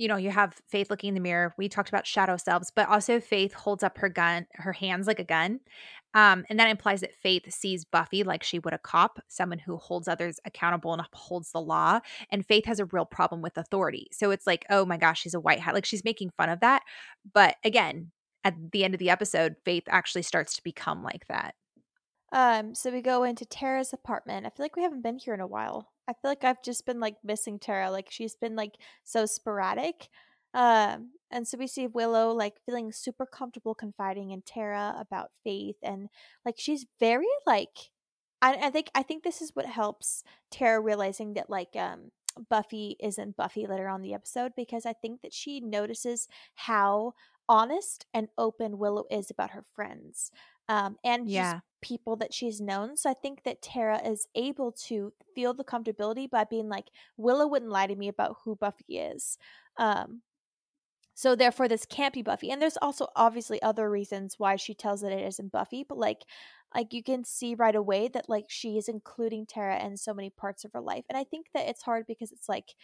you 0.00 0.08
know, 0.08 0.16
you 0.16 0.30
have 0.30 0.54
Faith 0.66 0.88
looking 0.88 1.08
in 1.08 1.14
the 1.14 1.20
mirror. 1.20 1.52
We 1.58 1.68
talked 1.68 1.90
about 1.90 2.06
shadow 2.06 2.38
selves, 2.38 2.72
but 2.74 2.88
also 2.88 3.20
Faith 3.20 3.52
holds 3.52 3.82
up 3.82 3.98
her 3.98 4.08
gun, 4.08 4.46
her 4.54 4.72
hands 4.72 5.06
like 5.06 5.18
a 5.18 5.24
gun. 5.24 5.60
Um, 6.14 6.44
and 6.48 6.58
that 6.58 6.70
implies 6.70 7.00
that 7.00 7.14
Faith 7.14 7.52
sees 7.52 7.84
Buffy 7.84 8.24
like 8.24 8.42
she 8.42 8.58
would 8.58 8.74
a 8.74 8.78
cop, 8.78 9.20
someone 9.28 9.58
who 9.58 9.76
holds 9.76 10.08
others 10.08 10.40
accountable 10.44 10.92
and 10.92 11.00
upholds 11.00 11.52
the 11.52 11.60
law. 11.60 12.00
And 12.30 12.44
Faith 12.44 12.66
has 12.66 12.80
a 12.80 12.86
real 12.86 13.04
problem 13.04 13.42
with 13.42 13.56
authority. 13.56 14.08
So 14.12 14.30
it's 14.30 14.46
like, 14.46 14.66
oh 14.70 14.84
my 14.84 14.96
gosh, 14.96 15.20
she's 15.20 15.34
a 15.34 15.40
white 15.40 15.60
hat. 15.60 15.74
Like 15.74 15.84
she's 15.84 16.04
making 16.04 16.30
fun 16.36 16.48
of 16.48 16.60
that. 16.60 16.82
But 17.32 17.56
again, 17.64 18.10
at 18.44 18.54
the 18.72 18.84
end 18.84 18.94
of 18.94 18.98
the 18.98 19.10
episode, 19.10 19.56
Faith 19.64 19.84
actually 19.88 20.22
starts 20.22 20.56
to 20.56 20.62
become 20.62 21.02
like 21.02 21.26
that. 21.28 21.54
Um, 22.32 22.74
so 22.74 22.90
we 22.90 23.02
go 23.02 23.24
into 23.24 23.44
Tara's 23.44 23.92
apartment. 23.92 24.46
I 24.46 24.50
feel 24.50 24.64
like 24.64 24.76
we 24.76 24.82
haven't 24.82 25.02
been 25.02 25.18
here 25.18 25.34
in 25.34 25.40
a 25.40 25.46
while. 25.46 25.90
I 26.08 26.12
feel 26.12 26.30
like 26.30 26.44
I've 26.44 26.62
just 26.62 26.86
been 26.86 27.00
like 27.00 27.16
missing 27.24 27.58
Tara. 27.58 27.90
Like 27.90 28.08
she's 28.10 28.36
been 28.36 28.56
like 28.56 28.74
so 29.04 29.26
sporadic. 29.26 30.08
Um, 30.52 31.10
and 31.30 31.46
so 31.46 31.56
we 31.58 31.66
see 31.66 31.86
Willow 31.86 32.32
like 32.32 32.54
feeling 32.66 32.92
super 32.92 33.26
comfortable 33.26 33.74
confiding 33.74 34.30
in 34.30 34.42
Tara 34.42 34.94
about 34.98 35.30
Faith 35.44 35.76
and 35.82 36.08
like 36.44 36.56
she's 36.58 36.86
very 36.98 37.28
like 37.46 37.90
I, 38.42 38.54
I 38.66 38.70
think 38.70 38.90
I 38.94 39.02
think 39.02 39.22
this 39.22 39.40
is 39.40 39.54
what 39.54 39.66
helps 39.66 40.24
Tara 40.50 40.80
realizing 40.80 41.34
that 41.34 41.48
like 41.48 41.76
um 41.76 42.10
Buffy 42.48 42.96
isn't 43.00 43.36
Buffy 43.36 43.66
later 43.66 43.88
on 43.88 44.02
the 44.02 44.14
episode 44.14 44.52
because 44.56 44.86
I 44.86 44.92
think 44.92 45.22
that 45.22 45.32
she 45.32 45.60
notices 45.60 46.28
how 46.54 47.14
honest 47.48 48.06
and 48.14 48.28
open 48.38 48.78
Willow 48.78 49.04
is 49.10 49.30
about 49.30 49.50
her 49.50 49.64
friends. 49.74 50.30
Um, 50.68 50.96
and 51.04 51.28
yeah. 51.28 51.60
people 51.82 52.14
that 52.16 52.32
she's 52.32 52.60
known. 52.60 52.96
So 52.96 53.10
I 53.10 53.14
think 53.14 53.42
that 53.42 53.60
Tara 53.60 54.00
is 54.06 54.28
able 54.36 54.70
to 54.86 55.12
feel 55.34 55.52
the 55.52 55.64
comfortability 55.64 56.30
by 56.30 56.44
being 56.44 56.68
like, 56.68 56.86
Willow 57.16 57.48
wouldn't 57.48 57.72
lie 57.72 57.88
to 57.88 57.96
me 57.96 58.06
about 58.06 58.36
who 58.44 58.54
Buffy 58.54 58.98
is. 58.98 59.36
Um, 59.76 60.22
so 61.14 61.34
therefore, 61.34 61.68
this 61.68 61.84
can't 61.84 62.14
be 62.14 62.22
Buffy. 62.22 62.50
And 62.50 62.60
there's 62.60 62.78
also 62.80 63.08
obviously 63.16 63.60
other 63.62 63.90
reasons 63.90 64.36
why 64.38 64.56
she 64.56 64.74
tells 64.74 65.00
that 65.02 65.12
it 65.12 65.26
isn't 65.26 65.52
Buffy, 65.52 65.84
but 65.88 65.98
like, 65.98 66.22
like 66.74 66.92
you 66.92 67.02
can 67.02 67.24
see 67.24 67.54
right 67.54 67.74
away 67.74 68.08
that 68.08 68.28
like 68.28 68.46
she 68.48 68.78
is 68.78 68.88
including 68.88 69.46
Tara 69.46 69.84
in 69.84 69.96
so 69.96 70.14
many 70.14 70.30
parts 70.30 70.64
of 70.64 70.72
her 70.72 70.80
life. 70.80 71.04
And 71.08 71.18
I 71.18 71.24
think 71.24 71.46
that 71.54 71.68
it's 71.68 71.82
hard 71.82 72.06
because 72.06 72.32
it's 72.32 72.48
like, 72.48 72.74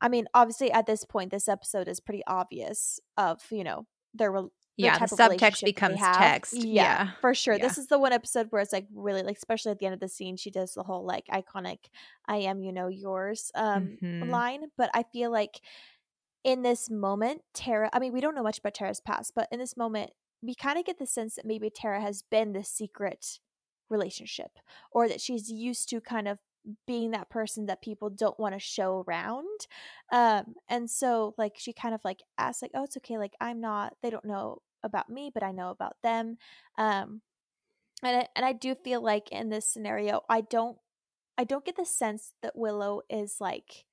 I 0.00 0.08
mean, 0.08 0.26
obviously 0.34 0.72
at 0.72 0.86
this 0.86 1.04
point, 1.04 1.30
this 1.30 1.48
episode 1.48 1.88
is 1.88 2.00
pretty 2.00 2.22
obvious 2.26 2.98
of 3.16 3.40
you 3.50 3.64
know 3.64 3.86
their 4.14 4.32
yeah 4.76 4.98
the 4.98 5.06
subtext 5.06 5.64
becomes 5.64 6.00
text 6.00 6.54
yeah, 6.54 6.64
yeah, 6.64 7.10
for 7.20 7.34
sure 7.34 7.54
yeah. 7.54 7.62
this 7.62 7.76
is 7.76 7.88
the 7.88 7.98
one 7.98 8.12
episode 8.12 8.46
where 8.50 8.62
it's 8.62 8.72
like 8.72 8.86
really 8.94 9.22
like 9.22 9.36
especially 9.36 9.70
at 9.70 9.78
the 9.78 9.86
end 9.86 9.94
of 9.94 10.00
the 10.00 10.08
scene 10.08 10.36
she 10.36 10.50
does 10.50 10.72
the 10.72 10.82
whole 10.82 11.04
like 11.04 11.26
iconic 11.26 11.78
i 12.26 12.36
am 12.36 12.62
you 12.62 12.72
know 12.72 12.88
yours 12.88 13.50
um 13.54 13.98
mm-hmm. 14.02 14.30
line 14.30 14.62
but 14.78 14.90
i 14.94 15.04
feel 15.12 15.30
like 15.30 15.60
in 16.44 16.62
this 16.62 16.90
moment 16.90 17.42
tara 17.54 17.88
i 17.92 17.98
mean 17.98 18.12
we 18.12 18.20
don't 18.20 18.34
know 18.34 18.42
much 18.42 18.58
about 18.58 18.74
tara's 18.74 19.00
past 19.00 19.32
but 19.34 19.48
in 19.52 19.58
this 19.58 19.76
moment 19.76 20.10
we 20.42 20.54
kind 20.54 20.78
of 20.78 20.84
get 20.84 20.98
the 20.98 21.06
sense 21.06 21.36
that 21.36 21.44
maybe 21.44 21.70
tara 21.70 22.00
has 22.00 22.22
been 22.30 22.52
the 22.52 22.64
secret 22.64 23.38
relationship 23.88 24.58
or 24.90 25.08
that 25.08 25.20
she's 25.20 25.50
used 25.50 25.88
to 25.88 26.00
kind 26.00 26.26
of 26.26 26.38
being 26.86 27.10
that 27.10 27.30
person 27.30 27.66
that 27.66 27.82
people 27.82 28.08
don't 28.10 28.38
want 28.38 28.54
to 28.54 28.58
show 28.58 29.04
around. 29.06 29.66
Um 30.12 30.54
and 30.68 30.90
so 30.90 31.34
like 31.38 31.54
she 31.56 31.72
kind 31.72 31.94
of 31.94 32.00
like 32.04 32.20
asks 32.38 32.62
like 32.62 32.70
oh 32.74 32.84
it's 32.84 32.96
okay 32.98 33.18
like 33.18 33.34
i'm 33.40 33.60
not 33.60 33.94
they 34.02 34.10
don't 34.10 34.24
know 34.24 34.62
about 34.82 35.08
me 35.08 35.30
but 35.32 35.42
i 35.42 35.52
know 35.52 35.70
about 35.70 35.96
them. 36.02 36.38
Um 36.78 37.20
and 38.04 38.16
I, 38.16 38.28
and 38.34 38.44
I 38.44 38.52
do 38.52 38.74
feel 38.74 39.00
like 39.00 39.30
in 39.30 39.48
this 39.48 39.68
scenario 39.70 40.22
i 40.28 40.40
don't 40.40 40.78
i 41.38 41.44
don't 41.44 41.64
get 41.64 41.76
the 41.76 41.84
sense 41.84 42.34
that 42.42 42.56
willow 42.56 43.02
is 43.08 43.36
like 43.40 43.84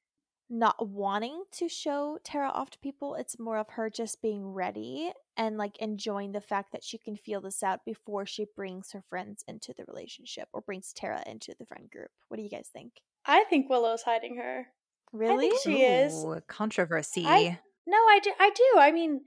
not 0.49 0.88
wanting 0.88 1.43
to 1.51 1.69
show 1.69 2.17
Tara 2.23 2.49
off 2.49 2.71
to 2.71 2.79
people. 2.79 3.15
It's 3.15 3.39
more 3.39 3.57
of 3.57 3.69
her 3.71 3.89
just 3.89 4.21
being 4.21 4.47
ready 4.47 5.12
and 5.38 5.57
like 5.57 5.77
enjoying 5.77 6.31
the 6.31 6.41
fact 6.41 6.71
that 6.71 6.83
she 6.83 6.97
can 6.97 7.15
feel 7.15 7.39
this 7.39 7.62
out 7.62 7.85
before 7.85 8.25
she 8.25 8.47
brings 8.55 8.91
her 8.91 9.03
friends 9.09 9.43
into 9.47 9.73
the 9.77 9.85
relationship 9.88 10.49
or 10.51 10.62
brings 10.62 10.91
Tara 10.91 11.21
into 11.27 11.53
the 11.59 11.65
friend 11.65 11.89
group. 11.91 12.09
What 12.27 12.38
do 12.38 12.43
you 12.43 12.49
guys 12.49 12.69
think? 12.73 12.93
I 13.25 13.43
think 13.49 13.69
Willow's 13.69 14.01
hiding 14.01 14.38
her. 14.38 14.67
Really? 15.13 15.51
she 15.63 15.83
Ooh, 15.83 16.33
is. 16.33 16.43
Controversy. 16.47 17.25
I, 17.27 17.59
no, 17.85 17.97
I 17.97 18.19
do. 18.23 18.31
I 18.39 18.49
do. 18.49 18.79
I 18.79 18.91
mean, 18.91 19.21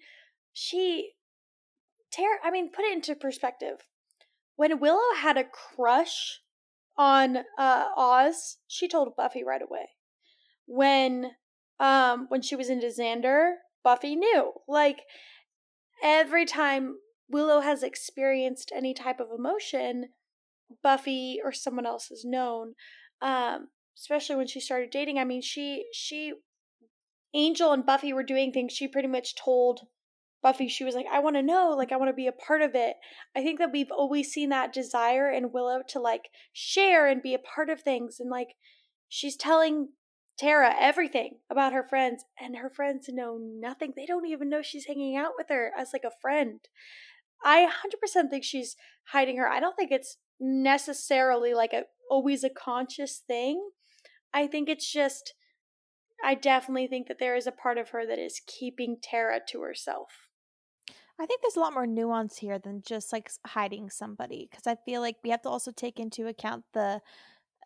she 0.53 1.13
Tara. 2.13 2.37
I 2.43 2.51
mean, 2.51 2.71
put 2.73 2.85
it 2.85 2.95
into 2.95 3.15
perspective. 3.15 3.79
When 4.57 4.81
Willow 4.81 5.15
had 5.17 5.37
a 5.37 5.45
crush 5.45 6.41
on 6.97 7.39
uh, 7.59 7.87
Oz, 7.97 8.59
she 8.69 8.87
told 8.87 9.17
Buffy 9.17 9.43
right 9.45 9.63
away 9.63 9.89
when 10.73 11.33
um 11.79 12.27
when 12.31 12.41
she 12.41 12.57
was 12.57 12.71
into 12.71 12.87
Xander, 12.87 13.57
Buffy 13.85 14.17
knew. 14.17 14.53
Like 14.67 15.03
every 16.03 16.47
time 16.47 16.97
Willow 17.29 17.61
has 17.61 17.83
experienced 17.83 18.73
any 18.75 18.95
type 18.95 19.21
of 19.21 19.29
emotion, 19.37 20.07
Buffy 20.83 21.39
or 21.45 21.53
someone 21.53 21.87
else 21.87 22.09
has 22.09 22.25
known. 22.25 22.75
Um, 23.21 23.69
especially 23.99 24.37
when 24.37 24.47
she 24.47 24.61
started 24.61 24.91
dating. 24.91 25.19
I 25.19 25.25
mean, 25.25 25.43
she 25.43 25.85
she 25.93 26.33
Angel 27.35 27.73
and 27.73 27.85
Buffy 27.85 28.13
were 28.13 28.23
doing 28.23 28.51
things 28.51 28.73
she 28.73 28.89
pretty 28.89 29.09
much 29.09 29.35
told 29.37 29.81
Buffy 30.43 30.69
she 30.69 30.85
was 30.85 30.95
like, 30.95 31.07
I 31.13 31.21
want 31.21 31.37
to 31.37 31.43
know, 31.43 31.75
like 31.77 31.93
I 31.93 31.97
want 31.97 32.09
to 32.09 32.15
be 32.15 32.27
a 32.27 32.33
part 32.33 32.63
of 32.63 32.75
it. 32.75 32.97
I 33.37 33.43
think 33.43 33.59
that 33.59 33.73
we've 33.73 33.93
always 33.93 34.31
seen 34.31 34.49
that 34.49 34.73
desire 34.73 35.31
in 35.31 35.53
Willow 35.53 35.83
to 35.91 36.01
like 36.01 36.31
share 36.53 37.07
and 37.07 37.23
be 37.23 37.35
a 37.35 37.39
part 37.39 37.69
of 37.69 37.83
things 37.83 38.17
and 38.19 38.31
like 38.31 38.55
she's 39.09 39.37
telling 39.37 39.91
Tara 40.43 40.75
everything 40.79 41.37
about 41.49 41.73
her 41.73 41.87
friends, 41.89 42.25
and 42.41 42.57
her 42.57 42.69
friends 42.69 43.07
know 43.09 43.39
nothing. 43.41 43.93
They 43.95 44.07
don't 44.07 44.27
even 44.27 44.49
know 44.49 44.61
she's 44.61 44.87
hanging 44.87 45.17
out 45.17 45.33
with 45.39 45.49
her 45.51 45.71
as 45.79 45.91
like 45.93 46.03
a 46.05 46.21
friend. 46.21 46.59
I 47.45 47.69
100% 48.17 48.29
think 48.29 48.43
she's 48.43 48.77
hiding 49.13 49.37
her. 49.37 49.49
I 49.49 49.61
don't 49.61 49.77
think 49.77 49.93
it's 49.93 50.17
necessarily 50.41 51.55
like 51.55 51.73
a 51.73 51.85
always 52.11 52.43
a 52.43 52.51
conscious 52.51 53.23
thing. 53.25 53.71
I 54.35 54.49
think 54.49 54.69
it's 54.69 54.91
just 54.91 55.35
I 56.25 56.35
definitely 56.35 56.89
think 56.89 57.07
that 57.09 57.19
there 57.21 57.37
is 57.37 57.47
a 57.47 57.53
part 57.53 57.79
of 57.79 57.91
her 57.91 58.05
that 58.07 58.19
is 58.19 58.41
keeping 58.47 58.97
Tara 59.01 59.41
to 59.49 59.61
herself. 59.61 60.29
I 61.21 61.27
think 61.27 61.41
there's 61.41 61.57
a 61.57 61.61
lot 61.61 61.75
more 61.75 61.87
nuance 61.87 62.39
here 62.39 62.59
than 62.59 62.83
just 62.85 63.13
like 63.13 63.31
hiding 63.47 63.91
somebody 63.91 64.49
because 64.51 64.67
I 64.67 64.77
feel 64.85 65.01
like 65.01 65.17
we 65.23 65.31
have 65.31 65.43
to 65.43 65.49
also 65.49 65.71
take 65.71 66.01
into 66.01 66.27
account 66.27 66.65
the 66.73 67.01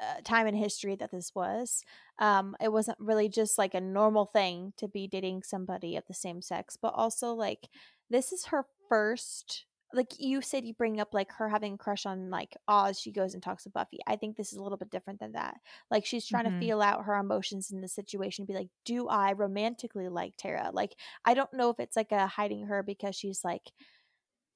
uh, 0.00 0.20
time 0.24 0.46
in 0.46 0.54
history 0.54 0.96
that 0.96 1.11
this 1.11 1.35
was. 1.35 1.82
Um, 2.18 2.56
it 2.61 2.72
wasn't 2.72 2.98
really 3.00 3.28
just 3.28 3.59
like 3.59 3.74
a 3.74 3.80
normal 3.80 4.26
thing 4.26 4.72
to 4.76 4.88
be 4.88 5.06
dating 5.06 5.42
somebody 5.42 5.96
of 5.96 6.04
the 6.06 6.14
same 6.14 6.42
sex, 6.42 6.76
but 6.80 6.94
also 6.94 7.32
like 7.32 7.68
this 8.11 8.32
is 8.32 8.46
her 8.46 8.66
first. 8.88 9.64
Like 9.92 10.18
you 10.18 10.42
said, 10.42 10.64
you 10.64 10.74
bring 10.74 11.00
up 11.00 11.14
like 11.14 11.30
her 11.32 11.48
having 11.48 11.74
a 11.74 11.78
crush 11.78 12.06
on 12.06 12.28
like 12.28 12.56
Oz. 12.66 12.98
She 12.98 13.12
goes 13.12 13.35
and 13.35 13.42
talks 13.42 13.62
to 13.62 13.70
Buffy. 13.70 13.98
I 14.06 14.16
think 14.16 14.37
this 14.37 14.52
is 14.52 14.59
a 14.59 14.62
little 14.62 14.78
bit 14.78 14.90
different 14.90 15.20
than 15.20 15.32
that. 15.32 15.56
Like 15.90 16.04
she's 16.04 16.26
trying 16.26 16.44
mm-hmm. 16.44 16.61
to 16.61 16.66
feel 16.66 16.82
out 16.82 17.04
her 17.04 17.14
emotions 17.14 17.70
in 17.70 17.80
the 17.80 17.88
situation. 17.88 18.44
Be 18.44 18.54
like, 18.54 18.68
do 18.85 19.09
I 19.09 19.32
romantically 19.32 20.09
like 20.09 20.35
Tara? 20.37 20.70
Like 20.72 20.96
I 21.24 21.35
don't 21.35 21.52
know 21.54 21.70
if 21.70 21.78
it's 21.78 21.96
like 21.96 22.12
a 22.12 22.26
hiding 22.26 22.66
her 22.66 22.82
because 22.82 23.14
she's 23.14 23.42
like 23.44 23.70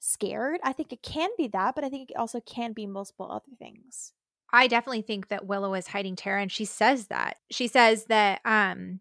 scared. 0.00 0.61
I 0.64 0.72
think 0.72 0.92
it 0.92 1.03
can 1.03 1.31
be 1.38 1.46
that, 1.48 1.74
but 1.74 1.85
I 1.85 1.88
think 1.88 2.11
it 2.11 2.16
also 2.16 2.40
can 2.40 2.72
be 2.72 2.87
multiple 2.87 3.31
other 3.31 3.55
things. 3.59 4.12
I 4.52 4.66
definitely 4.66 5.02
think 5.02 5.28
that 5.28 5.46
Willow 5.46 5.74
is 5.74 5.88
hiding 5.88 6.16
Tara, 6.16 6.42
and 6.42 6.52
she 6.52 6.64
says 6.64 7.06
that. 7.08 7.38
She 7.50 7.68
says 7.68 8.06
that 8.06 8.40
um 8.44 9.00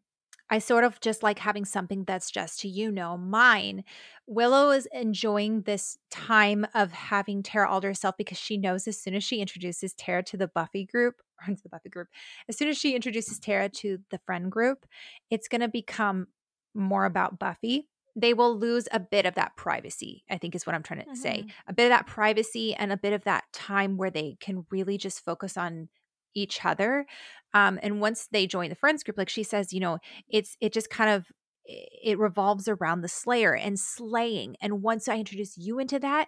I 0.51 0.57
sort 0.59 0.83
of 0.83 0.99
just 0.99 1.21
like 1.21 1.37
having 1.37 1.63
something 1.63 2.03
that's 2.05 2.31
just 2.31 2.61
to 2.61 2.67
you 2.67 2.91
know 2.91 3.17
mine. 3.17 3.83
Willow 4.25 4.71
is 4.71 4.87
enjoying 4.91 5.61
this 5.61 5.97
time 6.09 6.65
of 6.73 6.91
having 6.91 7.43
Tara 7.43 7.69
all 7.69 7.81
to 7.81 7.87
herself 7.87 8.15
because 8.17 8.37
she 8.39 8.57
knows 8.57 8.87
as 8.87 8.99
soon 8.99 9.13
as 9.15 9.23
she 9.23 9.41
introduces 9.41 9.93
Tara 9.93 10.23
to 10.23 10.37
the 10.37 10.47
Buffy 10.47 10.85
group, 10.85 11.21
or 11.47 11.53
the 11.53 11.69
Buffy 11.69 11.89
group, 11.89 12.07
as 12.47 12.57
soon 12.57 12.67
as 12.67 12.77
she 12.77 12.95
introduces 12.95 13.39
Tara 13.39 13.69
to 13.69 13.99
the 14.09 14.19
friend 14.25 14.51
group, 14.51 14.85
it's 15.29 15.47
going 15.47 15.61
to 15.61 15.67
become 15.67 16.27
more 16.73 17.05
about 17.05 17.39
Buffy 17.39 17.87
they 18.21 18.33
will 18.33 18.57
lose 18.57 18.87
a 18.91 18.99
bit 18.99 19.25
of 19.25 19.35
that 19.35 19.55
privacy, 19.55 20.23
I 20.29 20.37
think 20.37 20.55
is 20.55 20.65
what 20.65 20.75
I'm 20.75 20.83
trying 20.83 21.01
to 21.01 21.05
mm-hmm. 21.07 21.15
say. 21.15 21.45
A 21.67 21.73
bit 21.73 21.85
of 21.85 21.89
that 21.89 22.07
privacy 22.07 22.73
and 22.73 22.91
a 22.91 22.97
bit 22.97 23.13
of 23.13 23.23
that 23.23 23.45
time 23.53 23.97
where 23.97 24.11
they 24.11 24.37
can 24.39 24.65
really 24.69 24.97
just 24.97 25.23
focus 25.23 25.57
on 25.57 25.89
each 26.35 26.63
other. 26.65 27.05
Um, 27.53 27.79
and 27.81 27.99
once 27.99 28.27
they 28.31 28.47
join 28.47 28.69
the 28.69 28.75
friends 28.75 29.03
group, 29.03 29.17
like 29.17 29.29
she 29.29 29.43
says, 29.43 29.73
you 29.73 29.79
know, 29.79 29.99
it's 30.29 30.55
it 30.61 30.73
just 30.73 30.89
kind 30.89 31.09
of 31.09 31.25
it 31.65 32.17
revolves 32.17 32.67
around 32.67 33.01
the 33.01 33.07
slayer 33.07 33.55
and 33.55 33.79
slaying. 33.79 34.55
And 34.61 34.81
once 34.81 35.07
I 35.07 35.17
introduce 35.17 35.57
you 35.57 35.79
into 35.79 35.99
that, 35.99 36.27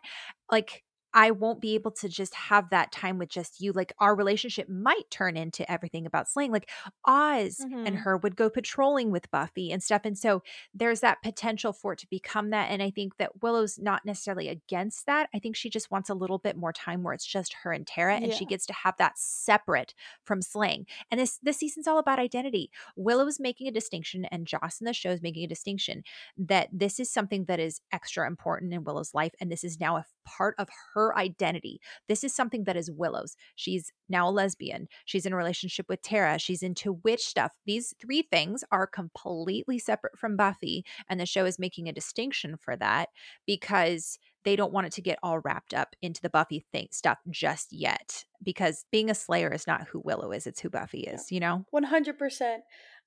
like 0.51 0.84
I 1.14 1.32
won't 1.32 1.62
be 1.62 1.76
able 1.76 1.91
to 1.91 2.09
just 2.09 2.34
have 2.34 2.70
that 2.70 2.91
time 2.91 3.18
with 3.18 3.30
just 3.30 3.62
you. 3.62 3.72
Like 3.74 3.93
our 3.99 4.16
relationship 4.16 4.70
might 4.70 5.09
turn 5.09 5.38
into 5.38 5.70
everything 5.70 6.05
about 6.05 6.30
slaying. 6.30 6.51
Like 6.51 6.70
Oz 7.05 7.57
mm-hmm. 7.62 7.86
and 7.86 7.97
her 7.97 8.18
would 8.18 8.36
go 8.36 8.49
patrolling 8.49 9.12
with 9.12 9.32
Buffy 9.32 9.72
and 9.72 9.84
stuff. 9.84 10.01
And 10.05 10.18
so 10.18 10.43
there's 10.74 11.01
that 11.01 11.22
potential 11.22 11.74
for 11.74 11.93
it 11.93 11.99
to 11.99 12.07
become 12.09 12.49
that. 12.51 12.70
And 12.72 12.82
I 12.82 12.89
think 12.91 13.18
that 13.18 13.41
Willow's 13.41 13.78
not 13.80 14.05
necessarily 14.05 14.47
against 14.47 15.05
that. 15.05 15.30
I 15.34 15.39
think 15.39 15.55
she 15.55 15.70
just 15.70 15.91
wants 15.91 16.09
a 16.09 16.14
little 16.14 16.38
bit 16.38 16.55
more 16.55 16.74
time 16.74 17.03
where 17.03 17.14
it's 17.14 17.26
just 17.26 17.53
her 17.64 17.72
and 17.72 17.86
Tara 17.86 18.16
and 18.16 18.28
yeah. 18.28 18.36
she 18.36 18.45
gets 18.45 18.66
to 18.68 18.74
have 18.74 18.95
that 18.97 19.18
separate 19.18 19.93
from 20.24 20.41
slaying. 20.41 20.86
And 21.09 21.20
this 21.20 21.39
this 21.43 21.57
season's 21.57 21.88
all 21.88 21.97
about 21.97 22.20
identity. 22.20 22.72
Willow's 22.95 23.39
making 23.39 23.68
a 23.68 23.72
distinction 23.72 24.26
and 24.26 24.47
Joss 24.47 24.80
in 24.80 24.86
the 24.86 24.93
show 24.93 25.09
is 25.09 25.22
making 25.22 25.43
a 25.43 25.47
distinction 25.47 26.03
that 26.38 26.70
this 26.72 26.99
is 26.99 27.12
something 27.12 27.45
that 27.45 27.59
is 27.59 27.82
extra 27.91 28.28
important 28.28 28.74
in 28.74 28.84
Willow's 28.84 29.14
life. 29.14 29.34
And 29.39 29.51
this 29.51 29.64
is 29.64 29.80
now 29.80 29.97
a 29.97 30.05
part 30.26 30.55
of 30.57 30.69
her 30.93 31.17
identity. 31.17 31.80
This 32.07 32.24
is 32.24 32.34
something 32.34 32.63
that 32.65 32.78
is 32.78 32.91
Willow's. 32.91 33.36
She's 33.55 33.91
now 34.09 34.30
a 34.30 34.32
lesbian. 34.32 34.88
She's 35.05 35.26
in 35.26 35.34
a 35.34 35.38
relationship 35.38 35.88
with 35.89 36.01
Tara. 36.01 36.39
She's 36.39 36.63
into 36.63 36.99
witch 37.03 37.22
stuff. 37.22 37.51
These 37.65 37.93
three 38.01 38.24
things 38.24 38.63
are 38.72 38.88
completely 38.88 39.80
separate 39.80 40.17
from 40.17 40.38
Buffy. 40.38 40.86
And 41.09 41.19
the 41.19 41.26
show 41.26 41.45
is 41.45 41.59
making 41.59 41.88
a 41.88 41.93
distinction 41.93 42.57
for 42.57 42.76
that 42.78 43.09
because 43.45 44.17
they 44.43 44.55
don't 44.55 44.74
want 44.74 44.88
it 44.88 44.93
to 44.93 45.01
get 45.01 45.19
all 45.22 45.39
wrapped 45.39 45.74
up 45.74 45.95
into 46.01 46.22
the 46.22 46.30
Buffy 46.30 46.65
thing 46.72 46.88
stuff 46.91 47.19
just 47.30 47.72
yet. 47.72 48.26
Because 48.43 48.86
being 48.91 49.09
a 49.09 49.15
Slayer 49.15 49.53
is 49.53 49.67
not 49.67 49.88
who 49.88 50.01
Willow 50.03 50.32
is, 50.32 50.47
it's 50.47 50.59
who 50.59 50.69
Buffy 50.69 51.01
is, 51.01 51.32
you 51.32 51.39
know? 51.39 51.65
100%. 51.74 52.57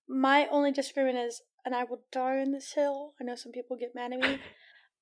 My 0.08 0.46
only 0.50 0.70
disagreement 0.70 1.18
is, 1.18 1.42
and 1.64 1.74
I 1.74 1.84
will 1.84 2.02
die 2.12 2.40
on 2.40 2.52
this 2.52 2.72
hill. 2.72 3.14
I 3.20 3.24
know 3.24 3.34
some 3.34 3.52
people 3.52 3.76
get 3.76 3.94
mad 3.94 4.12
at 4.12 4.20
me. 4.20 4.38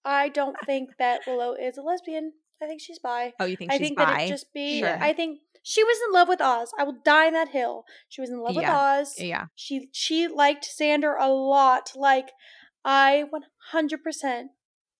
I 0.05 0.28
don't 0.28 0.57
think 0.66 0.90
that 0.98 1.22
Willow 1.26 1.55
is 1.55 1.78
a 1.78 1.82
lesbian. 1.82 2.32
I 2.62 2.66
think 2.66 2.80
she's 2.80 2.98
bi. 2.98 3.32
Oh, 3.40 3.44
you 3.44 3.57
think 3.57 3.72
I 3.72 3.78
think 3.78 3.96
bi? 3.96 4.05
that 4.05 4.20
it 4.22 4.28
just 4.28 4.53
be. 4.53 4.80
Sure. 4.80 5.03
I 5.03 5.12
think 5.12 5.40
she 5.62 5.82
was 5.84 5.98
in 6.07 6.12
love 6.12 6.28
with 6.28 6.40
Oz. 6.40 6.72
I 6.78 6.84
will 6.84 6.98
die 7.05 7.28
on 7.28 7.32
that 7.34 7.48
hill. 7.48 7.84
She 8.09 8.20
was 8.20 8.30
in 8.30 8.40
love 8.40 8.55
yeah. 8.55 8.61
with 8.61 9.09
Oz. 9.09 9.14
Yeah. 9.18 9.46
She 9.55 9.88
she 9.92 10.28
liked 10.28 10.68
Xander 10.78 11.14
a 11.18 11.28
lot. 11.28 11.92
Like 11.96 12.30
I 12.84 13.24
one 13.30 13.42
hundred 13.70 14.03
percent. 14.03 14.50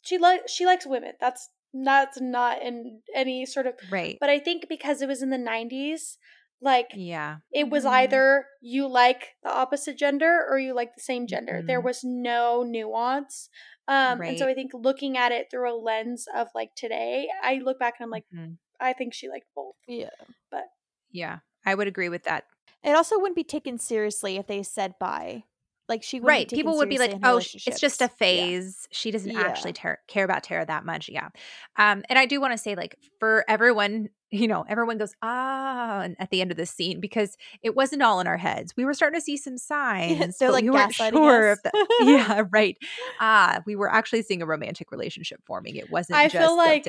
She 0.03 0.19
like 0.19 0.49
she 0.49 0.67
likes 0.67 0.87
women. 0.87 1.13
That's 1.21 1.51
that's 1.73 2.21
not 2.21 2.63
in 2.63 3.01
any 3.15 3.47
sort 3.47 3.67
of 3.67 3.75
right. 3.91 4.19
But 4.21 4.31
I 4.31 4.39
think 4.39 4.67
because 4.69 5.03
it 5.03 5.09
was 5.09 5.23
in 5.23 5.31
the 5.31 5.39
nineties, 5.39 6.19
like 6.61 6.91
yeah, 6.95 7.39
it 7.53 7.71
was 7.71 7.85
mm-hmm. 7.85 7.95
either 7.95 8.47
you 8.61 8.89
like 8.89 9.31
the 9.43 9.53
opposite 9.53 9.99
gender 9.99 10.45
or 10.49 10.59
you 10.59 10.75
like 10.75 10.95
the 10.95 11.03
same 11.03 11.27
gender. 11.27 11.55
Mm-hmm. 11.55 11.67
There 11.67 11.81
was 11.81 12.01
no 12.05 12.63
nuance. 12.63 13.49
Um, 13.89 14.21
right. 14.21 14.31
and 14.31 14.39
so 14.39 14.47
I 14.49 14.55
think 14.55 14.73
looking 14.75 15.17
at 15.17 15.33
it 15.33 15.49
through 15.51 15.73
a 15.73 15.77
lens 15.77 16.27
of 16.35 16.49
like 16.55 16.75
today, 16.75 17.29
I 17.43 17.61
look 17.65 17.79
back 17.79 17.95
and 17.99 18.05
I'm 18.05 18.11
like, 18.11 18.25
mm-hmm. 18.35 18.53
I 18.81 18.93
think 18.93 19.15
she 19.15 19.29
liked 19.29 19.47
both. 19.55 19.75
Yeah. 19.87 20.11
But 20.51 20.65
yeah, 21.11 21.39
I 21.67 21.75
would 21.75 21.89
agree 21.89 22.09
with 22.09 22.25
that. 22.25 22.45
It 22.83 22.95
also 22.95 23.19
wouldn't 23.19 23.37
be 23.37 23.45
taken 23.45 23.79
seriously 23.79 24.37
if 24.37 24.47
they 24.47 24.63
said 24.63 24.99
bye. 24.99 25.45
Like 25.89 26.03
she 26.03 26.21
right. 26.21 26.49
People 26.49 26.77
would 26.77 26.89
be 26.89 26.99
like, 26.99 27.15
"Oh, 27.23 27.39
it's 27.39 27.81
just 27.81 28.01
a 28.01 28.09
phase. 28.09 28.87
Yeah. 28.91 28.97
She 28.97 29.11
doesn't 29.11 29.31
yeah. 29.31 29.41
actually 29.41 29.73
ter- 29.73 29.99
care 30.07 30.25
about 30.25 30.45
Tara 30.45 30.65
that 30.65 30.85
much." 30.85 31.09
Yeah. 31.09 31.29
Um, 31.77 32.03
and 32.09 32.19
I 32.19 32.27
do 32.27 32.41
want 32.41 32.53
to 32.53 32.59
say, 32.59 32.75
like, 32.75 32.97
for 33.19 33.45
everyone, 33.49 34.09
you 34.31 34.49
know, 34.49 34.65
everyone 34.69 34.99
goes 34.99 35.15
ah 35.23 36.09
at 36.19 36.31
the 36.31 36.41
end 36.41 36.51
of 36.51 36.57
this 36.57 36.71
scene 36.71 37.01
because 37.01 37.37
it 37.63 37.75
wasn't 37.75 38.03
all 38.03 38.21
in 38.21 38.27
our 38.27 38.37
heads. 38.37 38.75
We 38.77 38.85
were 38.85 38.95
starting 38.95 39.19
to 39.21 39.25
see 39.25 39.37
some 39.37 39.59
signs. 39.59 40.39
They're 40.39 40.53
like 40.53 40.65
we 40.65 40.71
weren't 40.71 40.95
sure. 40.95 41.57
The, 41.63 41.87
yeah, 42.05 42.45
right. 42.51 42.77
Ah, 43.21 43.61
we 43.67 43.77
were 43.77 43.93
actually 43.93 44.23
seeing 44.23 44.41
a 44.41 44.47
romantic 44.47 44.93
relationship 44.93 45.41
forming. 45.45 45.77
It 45.77 45.91
wasn't. 45.91 46.19
I 46.19 46.29
feel 46.29 46.57
like 46.57 46.87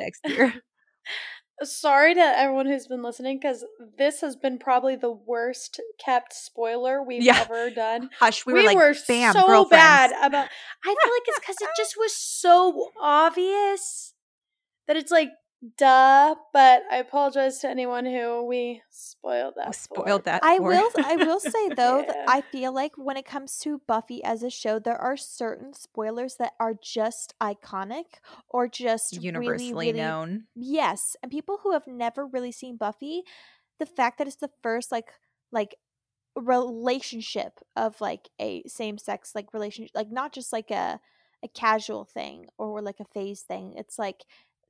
sorry 1.61 2.15
to 2.15 2.19
everyone 2.19 2.65
who's 2.65 2.87
been 2.87 3.03
listening 3.03 3.37
because 3.37 3.63
this 3.97 4.21
has 4.21 4.35
been 4.35 4.57
probably 4.57 4.95
the 4.95 5.11
worst 5.11 5.79
kept 6.03 6.33
spoiler 6.33 7.03
we've 7.03 7.23
yeah. 7.23 7.39
ever 7.41 7.69
done. 7.69 8.09
Hush, 8.19 8.45
we, 8.45 8.53
we 8.53 8.59
were 8.59 8.65
like, 8.65 8.75
were 8.75 8.95
bam, 9.07 9.33
so 9.33 9.65
bad 9.65 10.11
about. 10.11 10.47
I 10.83 10.87
feel 10.87 11.11
like 11.11 11.23
it's 11.27 11.39
because 11.39 11.57
it 11.61 11.69
just 11.77 11.95
was 11.97 12.15
so 12.15 12.89
obvious 13.01 14.13
that 14.87 14.97
it's 14.97 15.11
like 15.11 15.29
duh 15.77 16.35
but 16.51 16.83
i 16.91 16.97
apologize 16.97 17.59
to 17.59 17.69
anyone 17.69 18.05
who 18.05 18.45
we 18.45 18.81
spoiled 18.89 19.53
that 19.55 19.73
spoiled 19.73 20.21
for. 20.21 20.25
that 20.25 20.43
i 20.43 20.57
for. 20.57 20.63
will 20.63 20.89
i 21.05 21.15
will 21.15 21.39
say 21.39 21.69
though 21.69 21.99
yeah. 21.99 22.07
that 22.07 22.25
i 22.27 22.41
feel 22.41 22.73
like 22.73 22.91
when 22.97 23.15
it 23.15 23.25
comes 23.25 23.57
to 23.59 23.79
buffy 23.87 24.21
as 24.23 24.43
a 24.43 24.49
show 24.49 24.77
there 24.77 24.97
are 24.97 25.15
certain 25.15 25.73
spoilers 25.73 26.35
that 26.35 26.51
are 26.59 26.73
just 26.73 27.33
iconic 27.41 28.05
or 28.49 28.67
just 28.67 29.21
universally 29.23 29.69
really, 29.69 29.87
really, 29.87 29.99
known 29.99 30.43
yes 30.55 31.15
and 31.23 31.31
people 31.31 31.59
who 31.63 31.71
have 31.71 31.87
never 31.87 32.25
really 32.25 32.51
seen 32.51 32.75
buffy 32.75 33.23
the 33.79 33.85
fact 33.85 34.17
that 34.17 34.27
it's 34.27 34.35
the 34.37 34.51
first 34.61 34.91
like 34.91 35.13
like 35.53 35.75
relationship 36.35 37.59
of 37.75 38.01
like 38.01 38.27
a 38.41 38.63
same 38.67 38.97
sex 38.97 39.31
like 39.33 39.53
relationship 39.53 39.91
like 39.95 40.11
not 40.11 40.33
just 40.33 40.51
like 40.51 40.71
a 40.71 40.99
a 41.43 41.47
casual 41.49 42.05
thing 42.05 42.47
or 42.57 42.81
like 42.81 42.99
a 42.99 43.05
phase 43.05 43.41
thing 43.41 43.73
it's 43.77 43.99
like 43.99 44.23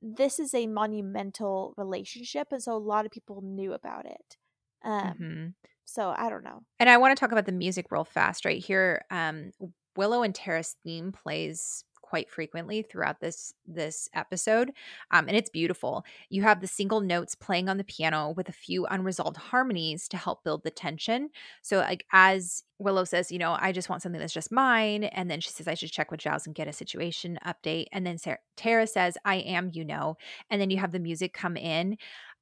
this 0.04 0.38
is 0.38 0.52
a 0.52 0.66
monumental 0.66 1.72
relationship 1.78 2.48
and 2.50 2.62
so 2.62 2.74
a 2.74 2.78
lot 2.78 3.06
of 3.06 3.10
people 3.10 3.40
knew 3.42 3.72
about 3.72 4.04
it 4.04 4.36
um 4.84 5.14
mm-hmm. 5.20 5.46
so 5.84 6.14
i 6.16 6.28
don't 6.28 6.44
know 6.44 6.60
and 6.78 6.90
i 6.90 6.96
want 6.98 7.16
to 7.16 7.18
talk 7.18 7.32
about 7.32 7.46
the 7.46 7.52
music 7.52 7.86
real 7.90 8.04
fast 8.04 8.44
right 8.44 8.62
here 8.62 9.02
um 9.10 9.50
willow 9.96 10.22
and 10.22 10.34
tara's 10.34 10.76
theme 10.84 11.10
plays 11.10 11.84
quite 12.04 12.30
frequently 12.30 12.82
throughout 12.82 13.20
this 13.20 13.54
this 13.66 14.08
episode 14.14 14.72
um, 15.10 15.26
and 15.26 15.36
it's 15.36 15.50
beautiful. 15.50 16.04
You 16.28 16.42
have 16.42 16.60
the 16.60 16.66
single 16.66 17.00
notes 17.00 17.34
playing 17.34 17.68
on 17.68 17.78
the 17.78 17.84
piano 17.84 18.34
with 18.36 18.48
a 18.48 18.52
few 18.52 18.86
unresolved 18.86 19.38
harmonies 19.38 20.06
to 20.08 20.16
help 20.16 20.44
build 20.44 20.64
the 20.64 20.70
tension. 20.70 21.30
So 21.62 21.78
like 21.78 22.04
as 22.12 22.64
willow 22.80 23.04
says 23.04 23.30
you 23.30 23.38
know 23.38 23.56
i 23.60 23.70
just 23.70 23.88
want 23.88 24.02
something 24.02 24.20
that's 24.20 24.32
just 24.32 24.50
mine 24.50 25.04
and 25.04 25.30
then 25.30 25.40
she 25.40 25.48
says 25.48 25.68
i 25.68 25.74
should 25.74 25.92
check 25.92 26.10
with 26.10 26.18
giles 26.18 26.44
and 26.44 26.56
get 26.56 26.66
a 26.66 26.72
situation 26.72 27.38
update 27.46 27.86
and 27.92 28.04
then 28.04 28.18
Sarah, 28.18 28.38
tara 28.56 28.84
says 28.88 29.16
i 29.24 29.36
am 29.36 29.70
you 29.72 29.84
know 29.84 30.16
and 30.50 30.60
then 30.60 30.70
you 30.70 30.78
have 30.78 30.90
the 30.90 30.98
music 30.98 31.32
come 31.32 31.56
in. 31.56 31.96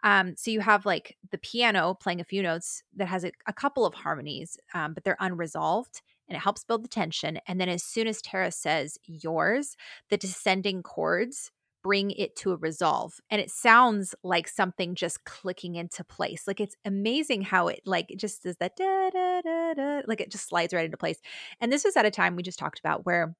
Um, 0.04 0.34
so 0.36 0.50
you 0.50 0.60
have 0.60 0.84
like 0.84 1.16
the 1.30 1.38
piano 1.38 1.94
playing 1.94 2.20
a 2.20 2.24
few 2.24 2.42
notes 2.42 2.82
that 2.96 3.06
has 3.06 3.24
a, 3.24 3.32
a 3.46 3.52
couple 3.52 3.86
of 3.86 3.94
harmonies, 3.94 4.58
um, 4.74 4.94
but 4.94 5.04
they're 5.04 5.16
unresolved 5.20 6.02
and 6.32 6.38
it 6.38 6.42
helps 6.42 6.64
build 6.64 6.82
the 6.82 6.88
tension. 6.88 7.38
And 7.46 7.60
then 7.60 7.68
as 7.68 7.84
soon 7.84 8.06
as 8.06 8.22
Tara 8.22 8.50
says 8.50 8.96
yours, 9.04 9.76
the 10.08 10.16
descending 10.16 10.82
chords 10.82 11.50
bring 11.82 12.10
it 12.12 12.34
to 12.36 12.52
a 12.52 12.56
resolve 12.56 13.20
and 13.28 13.40
it 13.40 13.50
sounds 13.50 14.14
like 14.22 14.46
something 14.46 14.94
just 14.94 15.24
clicking 15.24 15.74
into 15.74 16.04
place 16.04 16.46
like 16.46 16.60
it's 16.60 16.76
amazing 16.84 17.42
how 17.42 17.66
it 17.66 17.80
like 17.84 18.08
it 18.08 18.20
just 18.20 18.44
does 18.44 18.56
that 18.58 18.76
da, 18.76 19.10
da, 19.10 19.40
da, 19.40 19.74
da, 19.74 20.00
like 20.06 20.20
it 20.20 20.30
just 20.30 20.46
slides 20.46 20.72
right 20.72 20.84
into 20.84 20.96
place 20.96 21.20
and 21.60 21.72
this 21.72 21.82
was 21.82 21.96
at 21.96 22.06
a 22.06 22.10
time 22.12 22.36
we 22.36 22.42
just 22.44 22.56
talked 22.56 22.78
about 22.78 23.04
where 23.04 23.34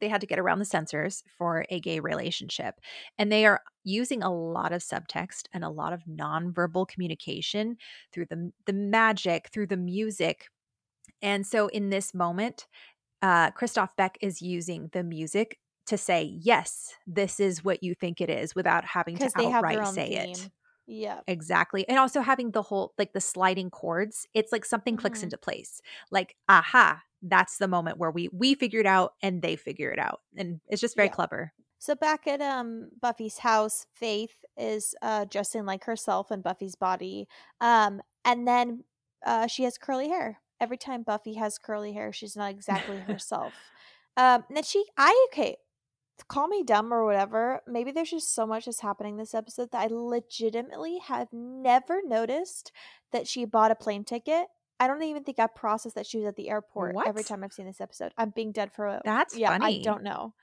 they 0.00 0.08
had 0.08 0.22
to 0.22 0.26
get 0.26 0.38
around 0.38 0.58
the 0.58 0.64
censors 0.64 1.22
for 1.36 1.66
a 1.68 1.78
gay 1.80 2.00
relationship 2.00 2.76
and 3.18 3.30
they 3.30 3.44
are 3.44 3.60
using 3.84 4.22
a 4.22 4.32
lot 4.32 4.72
of 4.72 4.80
subtext 4.80 5.42
and 5.52 5.62
a 5.62 5.68
lot 5.68 5.92
of 5.92 6.02
nonverbal 6.08 6.88
communication 6.88 7.76
through 8.10 8.24
the 8.30 8.50
the 8.64 8.72
magic 8.72 9.50
through 9.52 9.66
the 9.66 9.76
music 9.76 10.48
and 11.22 11.46
so 11.46 11.68
in 11.68 11.90
this 11.90 12.12
moment, 12.12 12.66
uh, 13.22 13.52
Christoph 13.52 13.96
Beck 13.96 14.18
is 14.20 14.42
using 14.42 14.90
the 14.92 15.04
music 15.04 15.58
to 15.86 15.96
say, 15.96 16.22
yes, 16.40 16.94
this 17.06 17.40
is 17.40 17.64
what 17.64 17.82
you 17.82 17.94
think 17.94 18.20
it 18.20 18.30
is 18.30 18.54
without 18.54 18.84
having 18.84 19.16
to 19.16 19.30
outright 19.36 19.86
say 19.88 20.08
theme. 20.10 20.30
it. 20.30 20.50
Yeah. 20.86 21.20
Exactly. 21.26 21.88
And 21.88 21.98
also 21.98 22.20
having 22.20 22.50
the 22.50 22.62
whole, 22.62 22.92
like 22.98 23.12
the 23.12 23.20
sliding 23.20 23.70
chords, 23.70 24.26
it's 24.34 24.52
like 24.52 24.64
something 24.64 24.94
mm-hmm. 24.94 25.00
clicks 25.00 25.22
into 25.22 25.38
place. 25.38 25.80
Like, 26.10 26.36
aha, 26.48 27.00
that's 27.22 27.58
the 27.58 27.68
moment 27.68 27.98
where 27.98 28.10
we 28.10 28.28
we 28.32 28.54
figure 28.54 28.80
it 28.80 28.86
out 28.86 29.12
and 29.22 29.42
they 29.42 29.56
figure 29.56 29.90
it 29.90 29.98
out. 29.98 30.20
And 30.36 30.60
it's 30.68 30.80
just 30.80 30.96
very 30.96 31.08
yeah. 31.08 31.14
clever. 31.14 31.52
So 31.78 31.94
back 31.94 32.26
at 32.26 32.40
um 32.40 32.90
Buffy's 33.00 33.38
house, 33.38 33.86
Faith 33.94 34.34
is 34.56 34.94
uh 35.02 35.24
dressing 35.24 35.64
like 35.64 35.84
herself 35.84 36.32
in 36.32 36.42
Buffy's 36.42 36.74
body. 36.74 37.28
Um 37.60 38.02
and 38.24 38.46
then 38.46 38.84
uh 39.24 39.46
she 39.46 39.62
has 39.62 39.78
curly 39.78 40.08
hair 40.08 40.41
every 40.62 40.78
time 40.78 41.02
Buffy 41.02 41.34
has 41.34 41.58
curly 41.58 41.92
hair, 41.92 42.12
she's 42.12 42.36
not 42.36 42.50
exactly 42.50 42.98
herself. 43.06 43.52
um, 44.16 44.44
and 44.48 44.56
then 44.56 44.62
she, 44.62 44.84
I 44.96 45.26
okay, 45.30 45.56
call 46.28 46.46
me 46.46 46.62
dumb 46.62 46.94
or 46.94 47.04
whatever. 47.04 47.60
Maybe 47.66 47.90
there's 47.90 48.10
just 48.10 48.34
so 48.34 48.46
much 48.46 48.64
that's 48.64 48.80
happening 48.80 49.16
this 49.16 49.34
episode 49.34 49.70
that 49.72 49.82
I 49.82 49.88
legitimately 49.90 51.00
have 51.00 51.28
never 51.32 52.00
noticed 52.04 52.72
that 53.10 53.26
she 53.26 53.44
bought 53.44 53.72
a 53.72 53.74
plane 53.74 54.04
ticket. 54.04 54.46
I 54.78 54.86
don't 54.86 55.02
even 55.02 55.24
think 55.24 55.38
I 55.38 55.48
processed 55.48 55.96
that 55.96 56.06
she 56.06 56.18
was 56.18 56.26
at 56.26 56.36
the 56.36 56.48
airport 56.48 56.94
what? 56.94 57.06
every 57.06 57.24
time 57.24 57.44
I've 57.44 57.52
seen 57.52 57.66
this 57.66 57.80
episode. 57.80 58.12
I'm 58.16 58.30
being 58.30 58.52
dead 58.52 58.72
for 58.72 58.86
a 58.86 59.02
that's 59.04 59.36
yeah. 59.36 59.56
Funny. 59.58 59.80
I 59.80 59.82
don't 59.82 60.02
know. 60.02 60.34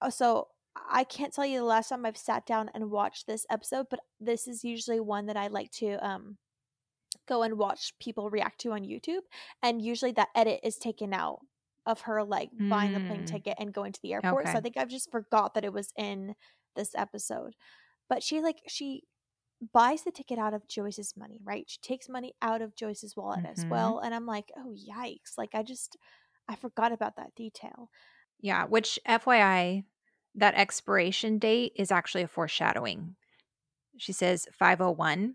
Uh, 0.00 0.10
so 0.10 0.48
I 0.90 1.04
can't 1.04 1.32
tell 1.32 1.46
you 1.46 1.58
the 1.58 1.64
last 1.64 1.88
time 1.88 2.04
I've 2.04 2.16
sat 2.16 2.46
down 2.46 2.70
and 2.74 2.90
watched 2.90 3.26
this 3.26 3.46
episode, 3.50 3.86
but 3.90 4.00
this 4.20 4.46
is 4.46 4.64
usually 4.64 5.00
one 5.00 5.26
that 5.26 5.36
I 5.36 5.48
like 5.48 5.70
to 5.72 5.94
um 6.06 6.36
go 7.26 7.42
and 7.42 7.58
watch 7.58 7.92
people 8.00 8.30
react 8.30 8.60
to 8.62 8.72
on 8.72 8.82
YouTube. 8.82 9.22
And 9.62 9.82
usually 9.82 10.12
that 10.12 10.28
edit 10.34 10.60
is 10.62 10.76
taken 10.76 11.12
out 11.12 11.40
of 11.86 12.02
her 12.02 12.24
like 12.24 12.50
mm. 12.52 12.68
buying 12.68 12.92
the 12.92 13.00
plane 13.00 13.22
mm. 13.22 13.26
ticket 13.26 13.56
and 13.58 13.72
going 13.72 13.92
to 13.92 14.02
the 14.02 14.12
airport. 14.12 14.44
Okay. 14.44 14.52
So 14.52 14.58
I 14.58 14.60
think 14.60 14.76
I've 14.76 14.88
just 14.88 15.10
forgot 15.10 15.54
that 15.54 15.64
it 15.64 15.72
was 15.72 15.92
in 15.96 16.34
this 16.74 16.94
episode. 16.94 17.54
but 18.08 18.22
she 18.22 18.40
like 18.40 18.60
she 18.68 19.04
buys 19.72 20.02
the 20.02 20.10
ticket 20.10 20.38
out 20.38 20.54
of 20.54 20.68
Joyce's 20.68 21.14
money, 21.16 21.40
right? 21.44 21.64
She 21.66 21.78
takes 21.80 22.08
money 22.08 22.34
out 22.42 22.62
of 22.62 22.76
Joyce's 22.76 23.16
wallet 23.16 23.40
mm-hmm. 23.40 23.52
as 23.58 23.64
well. 23.66 23.98
And 23.98 24.14
I'm 24.14 24.26
like, 24.26 24.50
oh, 24.56 24.74
yikes. 24.74 25.38
Like, 25.38 25.54
I 25.54 25.62
just, 25.62 25.96
I 26.48 26.56
forgot 26.56 26.92
about 26.92 27.16
that 27.16 27.34
detail. 27.34 27.90
Yeah, 28.40 28.66
which 28.66 28.98
FYI, 29.08 29.84
that 30.34 30.54
expiration 30.54 31.38
date 31.38 31.72
is 31.76 31.90
actually 31.90 32.22
a 32.22 32.28
foreshadowing. 32.28 33.16
She 33.96 34.12
says 34.12 34.46
501. 34.52 35.34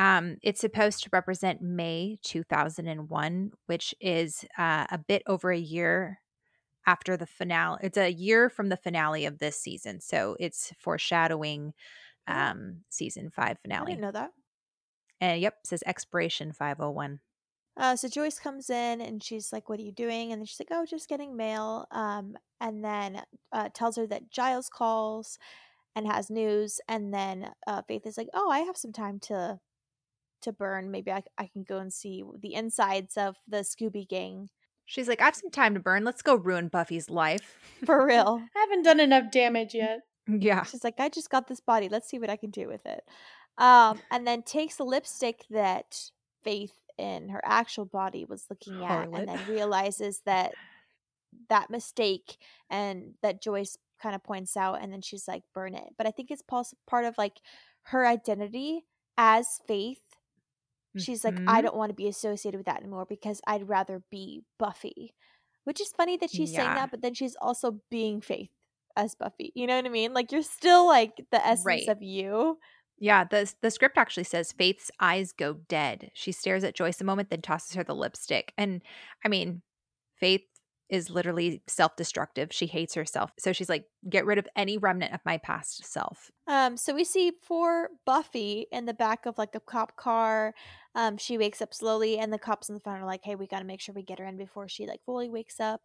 Um, 0.00 0.38
it's 0.42 0.62
supposed 0.62 1.02
to 1.02 1.10
represent 1.12 1.60
May 1.60 2.18
2001, 2.24 3.50
which 3.66 3.94
is 4.00 4.46
uh, 4.56 4.86
a 4.90 4.96
bit 4.96 5.22
over 5.26 5.52
a 5.52 5.58
year 5.58 6.20
after 6.86 7.18
the 7.18 7.26
finale. 7.26 7.80
It's 7.82 7.98
a 7.98 8.10
year 8.10 8.48
from 8.48 8.70
the 8.70 8.78
finale 8.78 9.26
of 9.26 9.38
this 9.38 9.60
season. 9.60 10.00
So 10.00 10.38
it's 10.40 10.72
foreshadowing 10.78 11.74
um, 12.26 12.78
season 12.88 13.28
five 13.28 13.58
finale. 13.60 13.82
I 13.82 13.94
didn't 13.96 14.00
know 14.00 14.12
that. 14.12 14.30
And 15.20 15.38
yep, 15.38 15.56
says 15.66 15.82
expiration 15.84 16.54
501. 16.54 17.20
Uh, 17.76 17.94
so 17.94 18.08
Joyce 18.08 18.38
comes 18.38 18.70
in 18.70 19.02
and 19.02 19.22
she's 19.22 19.52
like, 19.52 19.68
"What 19.68 19.80
are 19.80 19.82
you 19.84 19.92
doing?" 19.92 20.32
And 20.32 20.40
then 20.40 20.46
she's 20.46 20.60
like, 20.60 20.68
"Oh, 20.70 20.86
just 20.86 21.10
getting 21.10 21.36
mail." 21.36 21.86
Um, 21.90 22.38
and 22.58 22.82
then 22.82 23.20
uh, 23.52 23.68
tells 23.74 23.96
her 23.96 24.06
that 24.06 24.30
Giles 24.30 24.70
calls 24.70 25.38
and 25.94 26.06
has 26.06 26.30
news. 26.30 26.80
And 26.88 27.12
then 27.12 27.50
uh, 27.66 27.82
Faith 27.86 28.06
is 28.06 28.16
like, 28.16 28.28
"Oh, 28.32 28.48
I 28.50 28.60
have 28.60 28.78
some 28.78 28.92
time 28.92 29.20
to 29.24 29.60
to 30.42 30.52
burn. 30.52 30.90
Maybe 30.90 31.10
I, 31.10 31.22
I 31.38 31.46
can 31.46 31.62
go 31.62 31.78
and 31.78 31.92
see 31.92 32.24
the 32.40 32.54
insides 32.54 33.16
of 33.16 33.36
the 33.48 33.58
Scooby 33.58 34.08
Gang." 34.08 34.48
She's 34.86 35.08
like, 35.08 35.20
"I 35.20 35.26
have 35.26 35.36
some 35.36 35.50
time 35.50 35.74
to 35.74 35.80
burn. 35.80 36.04
Let's 36.04 36.22
go 36.22 36.34
ruin 36.34 36.68
Buffy's 36.68 37.10
life." 37.10 37.58
For 37.84 38.06
real. 38.06 38.42
I 38.56 38.60
haven't 38.60 38.82
done 38.82 39.00
enough 39.00 39.30
damage 39.30 39.74
yet. 39.74 40.00
Yeah. 40.38 40.62
She's 40.64 40.84
like, 40.84 41.00
I 41.00 41.08
just 41.08 41.30
got 41.30 41.48
this 41.48 41.60
body. 41.60 41.88
Let's 41.88 42.08
see 42.08 42.18
what 42.18 42.30
I 42.30 42.36
can 42.36 42.50
do 42.50 42.68
with 42.68 42.84
it. 42.86 43.02
Um, 43.58 44.00
and 44.10 44.26
then 44.26 44.42
takes 44.42 44.76
the 44.76 44.84
lipstick 44.84 45.44
that 45.50 46.10
Faith 46.42 46.74
in 46.98 47.28
her 47.30 47.40
actual 47.44 47.84
body 47.84 48.24
was 48.24 48.46
looking 48.48 48.84
at, 48.84 49.08
Harlot. 49.08 49.18
and 49.18 49.28
then 49.28 49.40
realizes 49.48 50.22
that 50.26 50.54
that 51.48 51.70
mistake 51.70 52.36
and 52.68 53.14
that 53.22 53.42
Joyce 53.42 53.76
kind 54.02 54.14
of 54.14 54.22
points 54.22 54.56
out, 54.56 54.82
and 54.82 54.92
then 54.92 55.02
she's 55.02 55.28
like, 55.28 55.42
burn 55.54 55.74
it. 55.74 55.90
But 55.98 56.06
I 56.06 56.10
think 56.10 56.30
it's 56.30 56.42
part 56.42 57.04
of 57.04 57.18
like 57.18 57.40
her 57.84 58.06
identity 58.06 58.84
as 59.18 59.60
Faith. 59.66 60.00
She's 60.96 61.22
mm-hmm. 61.22 61.44
like, 61.44 61.48
I 61.48 61.58
mm-hmm. 61.58 61.66
don't 61.66 61.76
want 61.76 61.90
to 61.90 61.94
be 61.94 62.08
associated 62.08 62.58
with 62.58 62.66
that 62.66 62.80
anymore 62.80 63.06
because 63.08 63.40
I'd 63.46 63.68
rather 63.68 64.02
be 64.10 64.42
Buffy. 64.58 65.14
Which 65.64 65.80
is 65.80 65.92
funny 65.96 66.16
that 66.16 66.30
she's 66.30 66.52
yeah. 66.52 66.60
saying 66.60 66.74
that, 66.74 66.90
but 66.90 67.02
then 67.02 67.14
she's 67.14 67.36
also 67.40 67.80
being 67.90 68.20
Faith 68.20 68.50
as 68.96 69.14
Buffy. 69.14 69.52
You 69.54 69.66
know 69.66 69.76
what 69.76 69.84
I 69.84 69.90
mean? 69.90 70.14
Like 70.14 70.32
you're 70.32 70.42
still 70.42 70.86
like 70.86 71.12
the 71.30 71.46
essence 71.46 71.66
right. 71.66 71.88
of 71.88 72.02
you. 72.02 72.58
Yeah, 72.98 73.24
the 73.24 73.52
the 73.62 73.70
script 73.70 73.96
actually 73.96 74.24
says 74.24 74.52
Faith's 74.52 74.90
eyes 75.00 75.32
go 75.32 75.54
dead. 75.68 76.10
She 76.14 76.32
stares 76.32 76.64
at 76.64 76.74
Joyce 76.74 77.00
a 77.00 77.04
moment, 77.04 77.30
then 77.30 77.42
tosses 77.42 77.74
her 77.74 77.84
the 77.84 77.94
lipstick. 77.94 78.52
And 78.58 78.82
I 79.24 79.28
mean, 79.28 79.62
Faith 80.18 80.42
is 80.90 81.10
literally 81.10 81.62
self-destructive. 81.66 82.52
She 82.52 82.66
hates 82.66 82.94
herself. 82.94 83.32
So 83.38 83.52
she's 83.52 83.68
like, 83.68 83.84
get 84.08 84.26
rid 84.26 84.38
of 84.38 84.48
any 84.56 84.76
remnant 84.76 85.14
of 85.14 85.20
my 85.24 85.38
past 85.38 85.84
self. 85.86 86.30
Um, 86.46 86.76
so 86.76 86.94
we 86.94 87.04
see 87.04 87.32
poor 87.32 87.88
Buffy 88.04 88.66
in 88.72 88.86
the 88.86 88.94
back 88.94 89.26
of 89.26 89.38
like 89.38 89.54
a 89.54 89.60
cop 89.60 89.96
car. 89.96 90.54
Um, 90.94 91.16
she 91.16 91.38
wakes 91.38 91.62
up 91.62 91.72
slowly 91.72 92.18
and 92.18 92.32
the 92.32 92.38
cops 92.38 92.68
in 92.68 92.74
the 92.74 92.80
front 92.80 93.02
are 93.02 93.06
like, 93.06 93.24
hey, 93.24 93.36
we 93.36 93.46
gotta 93.46 93.64
make 93.64 93.80
sure 93.80 93.94
we 93.94 94.02
get 94.02 94.18
her 94.18 94.26
in 94.26 94.36
before 94.36 94.68
she 94.68 94.86
like 94.86 95.00
fully 95.06 95.28
wakes 95.28 95.60
up. 95.60 95.82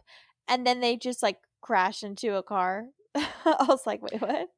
And 0.48 0.66
then 0.66 0.80
they 0.80 0.98
just 0.98 1.22
like 1.24 1.38
crash 1.62 2.04
into 2.04 2.36
a 2.36 2.44
car. 2.44 2.86
I 3.16 3.66
was 3.68 3.86
like, 3.86 4.02
wait, 4.02 4.22
what? 4.22 4.50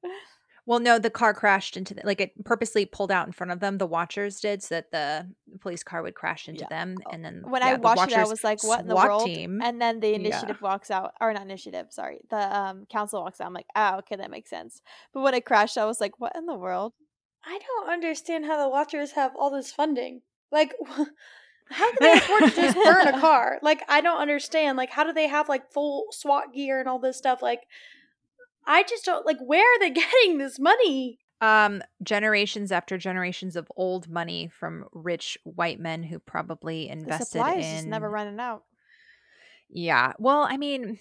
Well, 0.67 0.79
no, 0.79 0.99
the 0.99 1.09
car 1.09 1.33
crashed 1.33 1.77
into 1.77 1.93
the, 1.93 2.01
like 2.03 2.19
it 2.19 2.43
purposely 2.43 2.85
pulled 2.85 3.09
out 3.09 3.25
in 3.25 3.31
front 3.31 3.51
of 3.53 3.61
them. 3.61 3.77
The 3.77 3.87
Watchers 3.87 4.41
did 4.41 4.61
so 4.61 4.75
that 4.75 4.91
the 4.91 5.25
police 5.61 5.81
car 5.81 6.03
would 6.03 6.13
crash 6.13 6.49
into 6.49 6.65
yeah. 6.69 6.83
them, 6.83 6.97
and 7.09 7.23
then 7.23 7.41
when 7.47 7.61
yeah, 7.61 7.69
I 7.69 7.73
watched 7.75 8.11
it, 8.11 8.17
I 8.17 8.25
was 8.25 8.43
like, 8.43 8.61
"What 8.65 8.81
in 8.81 8.87
the 8.87 8.95
world?" 8.95 9.25
Team. 9.25 9.61
And 9.63 9.81
then 9.81 10.01
the 10.01 10.13
initiative 10.13 10.57
yeah. 10.61 10.67
walks 10.67 10.91
out, 10.91 11.13
or 11.21 11.31
not 11.31 11.43
initiative, 11.43 11.87
sorry, 11.91 12.19
the 12.29 12.57
um 12.57 12.85
council 12.91 13.21
walks 13.23 13.39
out. 13.39 13.47
I'm 13.47 13.53
like, 13.53 13.67
"Oh, 13.77 13.99
okay, 13.99 14.17
that 14.17 14.29
makes 14.29 14.49
sense." 14.49 14.81
But 15.13 15.21
when 15.21 15.33
it 15.33 15.45
crashed, 15.45 15.77
I 15.77 15.85
was 15.85 16.01
like, 16.01 16.19
"What 16.19 16.35
in 16.35 16.45
the 16.45 16.53
world?" 16.53 16.91
I 17.45 17.59
don't 17.59 17.89
understand 17.89 18.45
how 18.45 18.61
the 18.61 18.69
Watchers 18.69 19.13
have 19.13 19.31
all 19.39 19.49
this 19.49 19.71
funding. 19.71 20.21
Like, 20.51 20.73
how 21.69 21.91
can 21.91 21.97
they 22.01 22.11
afford 22.17 22.43
to 22.43 22.55
just 22.55 22.75
burn 22.75 23.07
a 23.07 23.19
car? 23.21 23.59
Like, 23.61 23.83
I 23.87 24.01
don't 24.01 24.19
understand. 24.19 24.77
Like, 24.77 24.91
how 24.91 25.05
do 25.05 25.13
they 25.13 25.27
have 25.27 25.47
like 25.47 25.71
full 25.71 26.07
SWAT 26.11 26.53
gear 26.53 26.81
and 26.81 26.89
all 26.89 26.99
this 26.99 27.17
stuff? 27.17 27.41
Like, 27.41 27.61
I 28.67 28.83
just 28.83 29.05
don't 29.05 29.25
like. 29.25 29.39
Where 29.39 29.63
are 29.63 29.79
they 29.79 29.89
getting 29.91 30.37
this 30.37 30.59
money? 30.59 31.19
Um, 31.39 31.83
generations 32.03 32.71
after 32.71 32.97
generations 32.97 33.55
of 33.55 33.71
old 33.75 34.09
money 34.09 34.49
from 34.59 34.85
rich 34.91 35.37
white 35.43 35.79
men 35.79 36.03
who 36.03 36.19
probably 36.19 36.89
invested 36.89 37.39
the 37.41 37.53
in. 37.53 37.61
Just 37.61 37.87
never 37.87 38.09
running 38.09 38.39
out. 38.39 38.63
Yeah. 39.69 40.13
Well, 40.17 40.47
I 40.49 40.57
mean, 40.57 40.99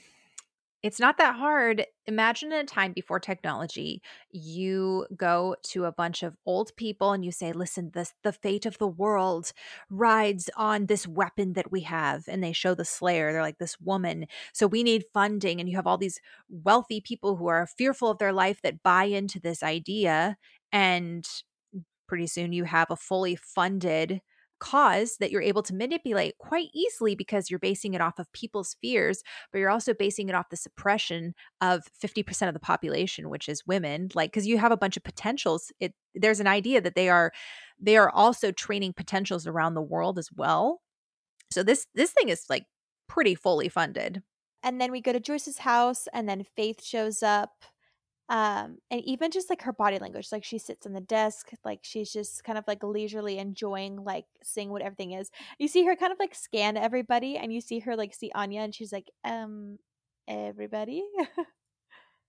it's 0.86 1.00
not 1.00 1.18
that 1.18 1.34
hard. 1.36 1.84
Imagine 2.06 2.52
in 2.52 2.60
a 2.60 2.64
time 2.64 2.92
before 2.92 3.18
technology, 3.20 4.00
you 4.30 5.06
go 5.16 5.56
to 5.64 5.84
a 5.84 5.92
bunch 5.92 6.22
of 6.22 6.36
old 6.46 6.70
people 6.76 7.12
and 7.12 7.24
you 7.24 7.32
say, 7.32 7.52
"Listen, 7.52 7.90
this 7.92 8.14
the 8.22 8.32
fate 8.32 8.66
of 8.66 8.78
the 8.78 8.86
world 8.88 9.52
rides 9.90 10.48
on 10.56 10.86
this 10.86 11.06
weapon 11.06 11.54
that 11.54 11.72
we 11.72 11.80
have." 11.82 12.24
And 12.28 12.42
they 12.42 12.52
show 12.52 12.74
the 12.74 12.84
slayer. 12.84 13.32
They're 13.32 13.42
like 13.42 13.58
this 13.58 13.80
woman. 13.80 14.26
So 14.52 14.66
we 14.66 14.82
need 14.82 15.04
funding 15.12 15.60
and 15.60 15.68
you 15.68 15.76
have 15.76 15.86
all 15.86 15.98
these 15.98 16.20
wealthy 16.48 17.00
people 17.00 17.36
who 17.36 17.48
are 17.48 17.66
fearful 17.66 18.10
of 18.10 18.18
their 18.18 18.32
life 18.32 18.60
that 18.62 18.82
buy 18.82 19.04
into 19.04 19.40
this 19.40 19.62
idea 19.62 20.36
and 20.72 21.26
pretty 22.06 22.26
soon 22.26 22.52
you 22.52 22.64
have 22.64 22.90
a 22.90 22.96
fully 22.96 23.36
funded 23.36 24.20
cause 24.58 25.16
that 25.18 25.30
you're 25.30 25.42
able 25.42 25.62
to 25.62 25.74
manipulate 25.74 26.38
quite 26.38 26.68
easily 26.74 27.14
because 27.14 27.50
you're 27.50 27.58
basing 27.58 27.94
it 27.94 28.00
off 28.00 28.18
of 28.18 28.30
people's 28.32 28.76
fears, 28.80 29.22
but 29.52 29.58
you're 29.58 29.70
also 29.70 29.94
basing 29.94 30.28
it 30.28 30.34
off 30.34 30.50
the 30.50 30.56
suppression 30.56 31.34
of 31.60 31.84
50% 32.02 32.48
of 32.48 32.54
the 32.54 32.60
population, 32.60 33.28
which 33.28 33.48
is 33.48 33.66
women. 33.66 34.08
Like, 34.14 34.30
because 34.30 34.46
you 34.46 34.58
have 34.58 34.72
a 34.72 34.76
bunch 34.76 34.96
of 34.96 35.04
potentials, 35.04 35.72
it 35.80 35.94
there's 36.14 36.40
an 36.40 36.46
idea 36.46 36.80
that 36.80 36.94
they 36.94 37.08
are 37.08 37.32
they 37.78 37.96
are 37.96 38.10
also 38.10 38.52
training 38.52 38.94
potentials 38.94 39.46
around 39.46 39.74
the 39.74 39.82
world 39.82 40.18
as 40.18 40.30
well. 40.34 40.80
So 41.52 41.62
this 41.62 41.86
this 41.94 42.12
thing 42.12 42.28
is 42.28 42.44
like 42.48 42.64
pretty 43.08 43.34
fully 43.34 43.68
funded. 43.68 44.22
And 44.62 44.80
then 44.80 44.90
we 44.90 45.00
go 45.00 45.12
to 45.12 45.20
Joyce's 45.20 45.58
house, 45.58 46.08
and 46.12 46.28
then 46.28 46.44
Faith 46.56 46.82
shows 46.82 47.22
up 47.22 47.50
um 48.28 48.78
and 48.90 49.02
even 49.04 49.30
just 49.30 49.48
like 49.48 49.62
her 49.62 49.72
body 49.72 49.98
language 49.98 50.28
like 50.32 50.44
she 50.44 50.58
sits 50.58 50.86
on 50.86 50.92
the 50.92 51.00
desk 51.00 51.50
like 51.64 51.80
she's 51.82 52.12
just 52.12 52.42
kind 52.42 52.58
of 52.58 52.64
like 52.66 52.82
leisurely 52.82 53.38
enjoying 53.38 54.02
like 54.02 54.24
seeing 54.42 54.70
what 54.70 54.82
everything 54.82 55.12
is 55.12 55.30
you 55.58 55.68
see 55.68 55.84
her 55.84 55.94
kind 55.94 56.12
of 56.12 56.18
like 56.18 56.34
scan 56.34 56.76
everybody 56.76 57.36
and 57.36 57.52
you 57.52 57.60
see 57.60 57.78
her 57.78 57.94
like 57.94 58.12
see 58.14 58.32
anya 58.34 58.62
and 58.62 58.74
she's 58.74 58.92
like 58.92 59.10
um 59.24 59.78
everybody 60.26 61.02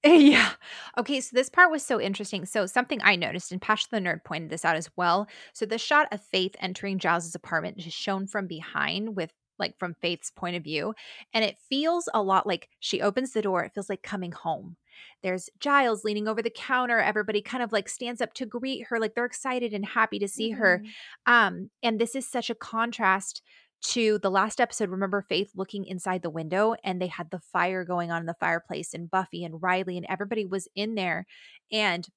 yeah. 0.03 0.51
Okay, 0.97 1.21
so 1.21 1.31
this 1.33 1.49
part 1.49 1.71
was 1.71 1.83
so 1.83 1.99
interesting. 1.99 2.45
So 2.45 2.65
something 2.65 2.99
I 3.03 3.15
noticed, 3.15 3.51
and 3.51 3.61
Passion 3.61 3.89
of 3.91 4.03
the 4.03 4.09
Nerd 4.09 4.23
pointed 4.23 4.49
this 4.49 4.63
out 4.63 4.75
as 4.75 4.89
well. 4.95 5.27
So 5.53 5.65
the 5.65 5.77
shot 5.77 6.07
of 6.11 6.21
Faith 6.21 6.55
entering 6.59 6.99
Giles's 6.99 7.35
apartment 7.35 7.79
is 7.79 7.93
shown 7.93 8.27
from 8.27 8.47
behind 8.47 9.15
with 9.15 9.31
like 9.59 9.77
from 9.79 9.95
Faith's 9.95 10.29
point 10.29 10.55
of 10.55 10.63
view. 10.63 10.93
And 11.33 11.43
it 11.43 11.57
feels 11.69 12.07
a 12.13 12.21
lot 12.21 12.45
like 12.45 12.69
she 12.79 13.01
opens 13.01 13.33
the 13.33 13.41
door, 13.41 13.63
it 13.63 13.73
feels 13.73 13.89
like 13.89 14.03
coming 14.03 14.31
home. 14.31 14.77
There's 15.23 15.49
Giles 15.59 16.03
leaning 16.03 16.27
over 16.27 16.41
the 16.41 16.49
counter. 16.49 16.99
Everybody 16.99 17.41
kind 17.41 17.63
of 17.63 17.71
like 17.71 17.89
stands 17.89 18.21
up 18.21 18.33
to 18.35 18.45
greet 18.45 18.87
her, 18.87 18.99
like 18.99 19.15
they're 19.15 19.25
excited 19.25 19.73
and 19.73 19.85
happy 19.85 20.19
to 20.19 20.27
see 20.27 20.51
mm-hmm. 20.51 20.61
her. 20.61 20.83
Um, 21.25 21.69
and 21.83 21.99
this 21.99 22.15
is 22.15 22.27
such 22.27 22.49
a 22.49 22.55
contrast 22.55 23.41
to 23.81 24.19
the 24.19 24.31
last 24.31 24.59
episode. 24.59 24.89
Remember 24.89 25.21
Faith 25.21 25.51
looking 25.55 25.85
inside 25.85 26.21
the 26.21 26.29
window 26.29 26.75
and 26.83 27.01
they 27.01 27.07
had 27.07 27.29
the 27.29 27.39
fire 27.39 27.83
going 27.83 28.11
on 28.11 28.21
in 28.21 28.25
the 28.25 28.35
fireplace, 28.39 28.93
and 28.93 29.11
Buffy 29.11 29.43
and 29.43 29.61
Riley 29.61 29.97
and 29.97 30.05
everybody 30.09 30.45
was 30.45 30.67
in 30.75 30.95
there. 30.95 31.25
And 31.71 32.07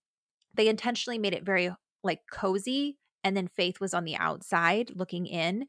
they 0.55 0.69
intentionally 0.69 1.19
made 1.19 1.35
it 1.35 1.45
very 1.45 1.71
like 2.03 2.21
cozy 2.33 2.97
and 3.25 3.37
then 3.37 3.49
Faith 3.49 3.81
was 3.81 3.95
on 3.95 4.05
the 4.05 4.17
outside 4.17 4.93
looking 4.95 5.27
in. 5.27 5.67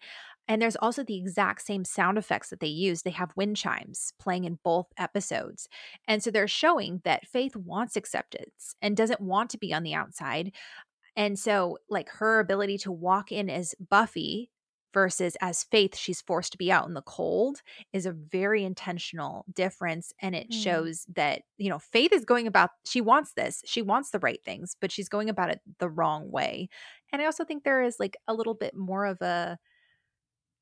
And 0.47 0.61
there's 0.61 0.75
also 0.75 1.03
the 1.03 1.17
exact 1.17 1.61
same 1.61 1.85
sound 1.85 2.17
effects 2.17 2.49
that 2.49 2.59
they 2.59 2.67
use. 2.67 3.01
They 3.01 3.11
have 3.11 3.31
wind 3.35 3.57
chimes 3.57 4.13
playing 4.19 4.43
in 4.43 4.59
both 4.63 4.87
episodes. 4.97 5.69
And 6.07 6.21
so 6.21 6.31
they're 6.31 6.47
showing 6.47 7.01
that 7.05 7.27
Faith 7.27 7.55
wants 7.55 7.95
acceptance 7.95 8.75
and 8.81 8.97
doesn't 8.97 9.21
want 9.21 9.49
to 9.51 9.57
be 9.57 9.73
on 9.73 9.83
the 9.83 9.93
outside. 9.93 10.51
And 11.15 11.37
so, 11.37 11.77
like, 11.89 12.09
her 12.09 12.39
ability 12.39 12.79
to 12.79 12.91
walk 12.91 13.31
in 13.31 13.49
as 13.49 13.75
Buffy 13.89 14.49
versus 14.93 15.37
as 15.41 15.63
Faith, 15.63 15.95
she's 15.95 16.21
forced 16.21 16.51
to 16.51 16.57
be 16.57 16.71
out 16.71 16.87
in 16.87 16.93
the 16.93 17.01
cold 17.01 17.61
is 17.93 18.05
a 18.05 18.11
very 18.11 18.63
intentional 18.63 19.45
difference. 19.53 20.11
And 20.21 20.35
it 20.35 20.49
mm. 20.49 20.63
shows 20.63 21.05
that, 21.15 21.43
you 21.57 21.69
know, 21.69 21.79
Faith 21.79 22.11
is 22.11 22.25
going 22.25 22.47
about, 22.47 22.71
she 22.85 23.01
wants 23.01 23.33
this, 23.33 23.61
she 23.65 23.81
wants 23.81 24.09
the 24.09 24.19
right 24.19 24.43
things, 24.43 24.75
but 24.79 24.91
she's 24.91 25.09
going 25.09 25.29
about 25.29 25.49
it 25.49 25.61
the 25.79 25.89
wrong 25.89 26.29
way. 26.29 26.69
And 27.11 27.21
I 27.21 27.25
also 27.25 27.45
think 27.45 27.63
there 27.63 27.83
is 27.83 27.99
like 27.99 28.17
a 28.27 28.33
little 28.33 28.53
bit 28.53 28.75
more 28.75 29.05
of 29.05 29.21
a, 29.21 29.57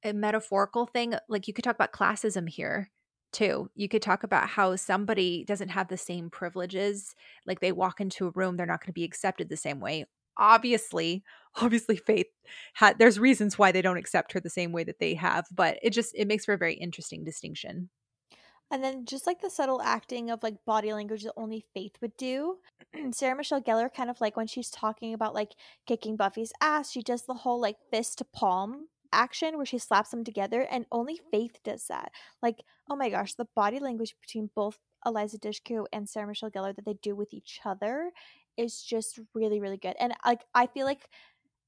a 0.03 0.13
metaphorical 0.13 0.85
thing 0.85 1.15
like 1.27 1.47
you 1.47 1.53
could 1.53 1.63
talk 1.63 1.75
about 1.75 1.93
classism 1.93 2.49
here 2.49 2.89
too. 3.31 3.69
You 3.75 3.87
could 3.87 4.01
talk 4.01 4.23
about 4.23 4.49
how 4.49 4.75
somebody 4.75 5.43
doesn't 5.45 5.69
have 5.69 5.87
the 5.87 5.97
same 5.97 6.29
privileges. 6.29 7.15
Like 7.45 7.59
they 7.59 7.71
walk 7.71 8.01
into 8.01 8.27
a 8.27 8.31
room, 8.31 8.57
they're 8.57 8.65
not 8.65 8.81
going 8.81 8.87
to 8.87 8.93
be 8.93 9.03
accepted 9.03 9.49
the 9.49 9.57
same 9.57 9.79
way. 9.79 10.05
Obviously, 10.37 11.23
obviously 11.61 11.95
Faith 11.95 12.27
had 12.73 12.97
there's 12.99 13.19
reasons 13.19 13.57
why 13.57 13.71
they 13.71 13.81
don't 13.81 13.97
accept 13.97 14.33
her 14.33 14.39
the 14.39 14.49
same 14.49 14.71
way 14.71 14.83
that 14.83 14.99
they 14.99 15.13
have, 15.15 15.45
but 15.51 15.77
it 15.83 15.91
just 15.91 16.13
it 16.15 16.27
makes 16.27 16.45
for 16.45 16.53
a 16.53 16.57
very 16.57 16.75
interesting 16.75 17.23
distinction. 17.23 17.89
And 18.71 18.83
then 18.83 19.05
just 19.05 19.25
like 19.25 19.41
the 19.41 19.49
subtle 19.49 19.81
acting 19.81 20.29
of 20.29 20.43
like 20.43 20.63
body 20.63 20.93
language 20.93 21.23
that 21.23 21.33
only 21.35 21.65
Faith 21.73 21.93
would 22.01 22.15
do. 22.17 22.57
Sarah 23.11 23.35
Michelle 23.35 23.61
Gellar 23.61 23.91
kind 23.91 24.11
of 24.11 24.21
like 24.21 24.37
when 24.37 24.45
she's 24.45 24.69
talking 24.69 25.13
about 25.13 25.33
like 25.33 25.53
kicking 25.87 26.15
Buffy's 26.15 26.53
ass, 26.61 26.91
she 26.91 27.01
does 27.01 27.23
the 27.23 27.33
whole 27.33 27.59
like 27.59 27.77
fist 27.91 28.19
to 28.19 28.25
palm 28.25 28.87
action 29.13 29.57
where 29.57 29.65
she 29.65 29.77
slaps 29.77 30.09
them 30.09 30.23
together 30.23 30.67
and 30.69 30.85
only 30.91 31.19
Faith 31.31 31.59
does 31.63 31.85
that. 31.87 32.11
Like, 32.41 32.63
oh 32.89 32.95
my 32.95 33.09
gosh, 33.09 33.33
the 33.35 33.47
body 33.55 33.79
language 33.79 34.15
between 34.21 34.49
both 34.55 34.77
Eliza 35.05 35.37
Dushku 35.37 35.85
and 35.93 36.07
Sarah 36.07 36.27
Michelle 36.27 36.51
Gellar 36.51 36.75
that 36.75 36.85
they 36.85 36.95
do 37.01 37.15
with 37.15 37.33
each 37.33 37.59
other 37.65 38.11
is 38.57 38.81
just 38.81 39.19
really, 39.33 39.59
really 39.59 39.77
good. 39.77 39.95
And 39.99 40.13
like 40.25 40.43
I 40.53 40.67
feel 40.67 40.85
like 40.85 41.07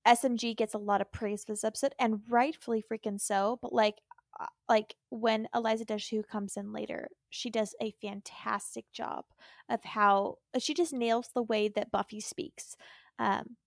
SMG 0.08 0.56
gets 0.58 0.74
a 0.74 0.80
lot 0.80 1.02
of 1.02 1.12
praise 1.12 1.46
for 1.46 1.54
this 1.54 1.64
episode, 1.64 1.94
and 2.00 2.22
rightfully 2.30 2.84
freaking 2.92 3.20
so. 3.20 3.60
But 3.62 3.74
like 3.74 3.96
uh, 4.40 4.48
like 4.68 4.96
when 5.10 5.48
Eliza 5.56 5.86
Dushku 5.86 6.28
comes 6.28 6.58
in 6.58 6.74
later, 6.74 7.08
she 7.30 7.50
does 7.50 7.76
a 7.82 7.94
fantastic 8.02 8.86
job 8.92 9.26
of 9.70 9.84
how 9.84 10.38
uh, 10.56 10.60
she 10.60 10.74
just 10.74 10.94
nails 10.94 11.30
the 11.34 11.44
way 11.44 11.68
that 11.70 11.92
Buffy 11.92 12.20
speaks. 12.20 12.76
Um, 13.20 13.58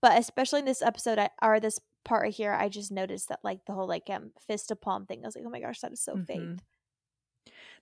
but 0.00 0.18
especially 0.18 0.60
in 0.60 0.66
this 0.66 0.82
episode, 0.82 1.18
or 1.42 1.60
this 1.60 1.78
part 2.04 2.22
right 2.22 2.34
here, 2.34 2.52
I 2.52 2.68
just 2.68 2.92
noticed 2.92 3.28
that 3.28 3.40
like 3.42 3.64
the 3.66 3.72
whole 3.72 3.88
like 3.88 4.08
um 4.10 4.32
fist 4.46 4.68
to 4.68 4.76
palm 4.76 5.06
thing. 5.06 5.20
I 5.22 5.26
was 5.26 5.36
like, 5.36 5.44
oh 5.46 5.50
my 5.50 5.60
gosh, 5.60 5.80
that 5.80 5.92
is 5.92 6.00
so 6.00 6.14
mm-hmm. 6.14 6.24
Faith. 6.24 6.62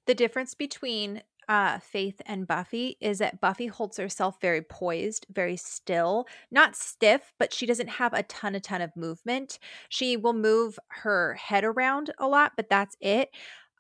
The 0.07 0.15
difference 0.15 0.55
between 0.55 1.23
uh, 1.49 1.79
Faith 1.79 2.21
and 2.27 2.47
Buffy 2.47 2.97
is 3.01 3.19
that 3.19 3.41
Buffy 3.41 3.67
holds 3.67 3.97
herself 3.97 4.41
very 4.41 4.63
poised, 4.63 5.27
very 5.31 5.57
still, 5.57 6.27
not 6.51 6.77
stiff, 6.77 7.33
but 7.39 7.55
she 7.55 7.67
doesn't 7.67 7.89
have 7.89 8.13
a 8.13 8.23
ton, 8.25 8.55
a 8.55 8.61
ton 8.61 8.83
of 8.83 8.95
movement. 8.97 9.59
She 9.89 10.17
will 10.17 10.35
move 10.35 10.79
her 10.89 11.35
head 11.35 11.65
around 11.65 12.13
a 12.19 12.29
lot, 12.29 12.53
but 12.57 12.69
that's 12.69 12.97
it. 13.01 13.31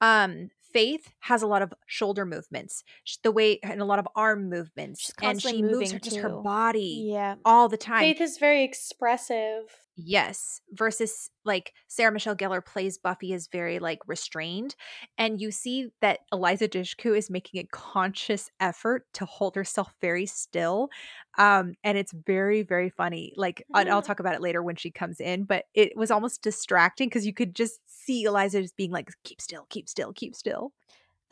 Um, 0.00 0.50
Faith 0.72 1.10
has 1.20 1.42
a 1.42 1.46
lot 1.46 1.62
of 1.62 1.72
shoulder 1.86 2.26
movements, 2.26 2.84
the 3.22 3.32
way 3.32 3.58
and 3.62 3.80
a 3.80 3.86
lot 3.86 3.98
of 3.98 4.06
arm 4.14 4.50
movements, 4.50 5.10
and 5.22 5.40
she 5.40 5.62
moves 5.62 5.92
her, 5.92 5.98
just 5.98 6.18
her 6.18 6.28
body, 6.28 7.08
yeah, 7.10 7.36
all 7.42 7.70
the 7.70 7.78
time. 7.78 8.00
Faith 8.00 8.20
is 8.20 8.36
very 8.36 8.64
expressive. 8.64 9.62
Yes, 10.00 10.60
versus 10.70 11.28
like 11.44 11.72
Sarah 11.88 12.12
Michelle 12.12 12.36
Gellar 12.36 12.64
plays 12.64 12.98
Buffy 12.98 13.32
is 13.32 13.48
very 13.48 13.80
like 13.80 13.98
restrained, 14.06 14.76
and 15.18 15.40
you 15.40 15.50
see 15.50 15.88
that 16.00 16.20
Eliza 16.32 16.68
Dushku 16.68 17.18
is 17.18 17.28
making 17.28 17.60
a 17.60 17.66
conscious 17.72 18.48
effort 18.60 19.06
to 19.14 19.24
hold 19.24 19.56
herself 19.56 19.92
very 20.00 20.24
still, 20.24 20.88
um, 21.36 21.74
and 21.82 21.98
it's 21.98 22.12
very 22.12 22.62
very 22.62 22.90
funny. 22.90 23.32
Like 23.36 23.64
mm-hmm. 23.74 23.90
I'll 23.90 24.00
talk 24.00 24.20
about 24.20 24.36
it 24.36 24.40
later 24.40 24.62
when 24.62 24.76
she 24.76 24.92
comes 24.92 25.18
in, 25.18 25.42
but 25.42 25.64
it 25.74 25.96
was 25.96 26.12
almost 26.12 26.42
distracting 26.42 27.08
because 27.08 27.26
you 27.26 27.34
could 27.34 27.56
just 27.56 27.80
see 27.88 28.22
Eliza 28.22 28.62
just 28.62 28.76
being 28.76 28.92
like, 28.92 29.10
"Keep 29.24 29.40
still, 29.40 29.66
keep 29.68 29.88
still, 29.88 30.12
keep 30.12 30.36
still." 30.36 30.70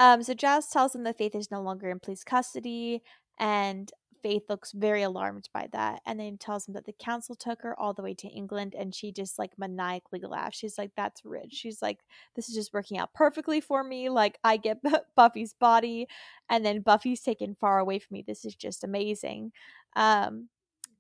Um, 0.01 0.25
so 0.25 0.35
Giles 0.35 0.67
tells 0.67 0.93
them 0.93 1.05
that 1.05 1.19
Faith 1.19 1.37
is 1.37 1.53
no 1.53 1.63
longer 1.63 1.89
in 1.89 2.01
police 2.01 2.25
custody, 2.25 3.01
and 3.39 3.93
Faith 4.23 4.45
looks 4.49 4.73
very 4.73 5.03
alarmed 5.03 5.49
by 5.53 5.69
that 5.73 6.01
and 6.07 6.19
then 6.19 6.39
tells 6.39 6.67
him 6.67 6.75
that 6.75 6.87
the 6.87 6.93
council 6.93 7.35
took 7.35 7.63
her 7.63 7.79
all 7.79 7.95
the 7.95 8.03
way 8.03 8.15
to 8.15 8.29
England 8.29 8.75
and 8.77 8.95
she 8.95 9.13
just 9.13 9.39
like 9.39 9.53
maniacally 9.59 10.21
laughs. 10.21 10.59
She's 10.59 10.79
like, 10.79 10.93
That's 10.97 11.25
rich. 11.25 11.53
She's 11.53 11.83
like, 11.83 12.01
This 12.35 12.49
is 12.49 12.55
just 12.55 12.73
working 12.73 12.99
out 12.99 13.15
perfectly 13.15 13.61
for 13.61 13.83
me. 13.85 14.09
Like, 14.09 14.39
I 14.45 14.57
get 14.57 14.83
Buffy's 15.17 15.55
body 15.55 16.07
and 16.51 16.65
then 16.65 16.81
Buffy's 16.81 17.23
taken 17.23 17.57
far 17.61 17.79
away 17.79 17.99
from 17.99 18.15
me. 18.15 18.25
This 18.27 18.45
is 18.45 18.55
just 18.55 18.85
amazing. 18.85 19.53
Um, 19.95 20.49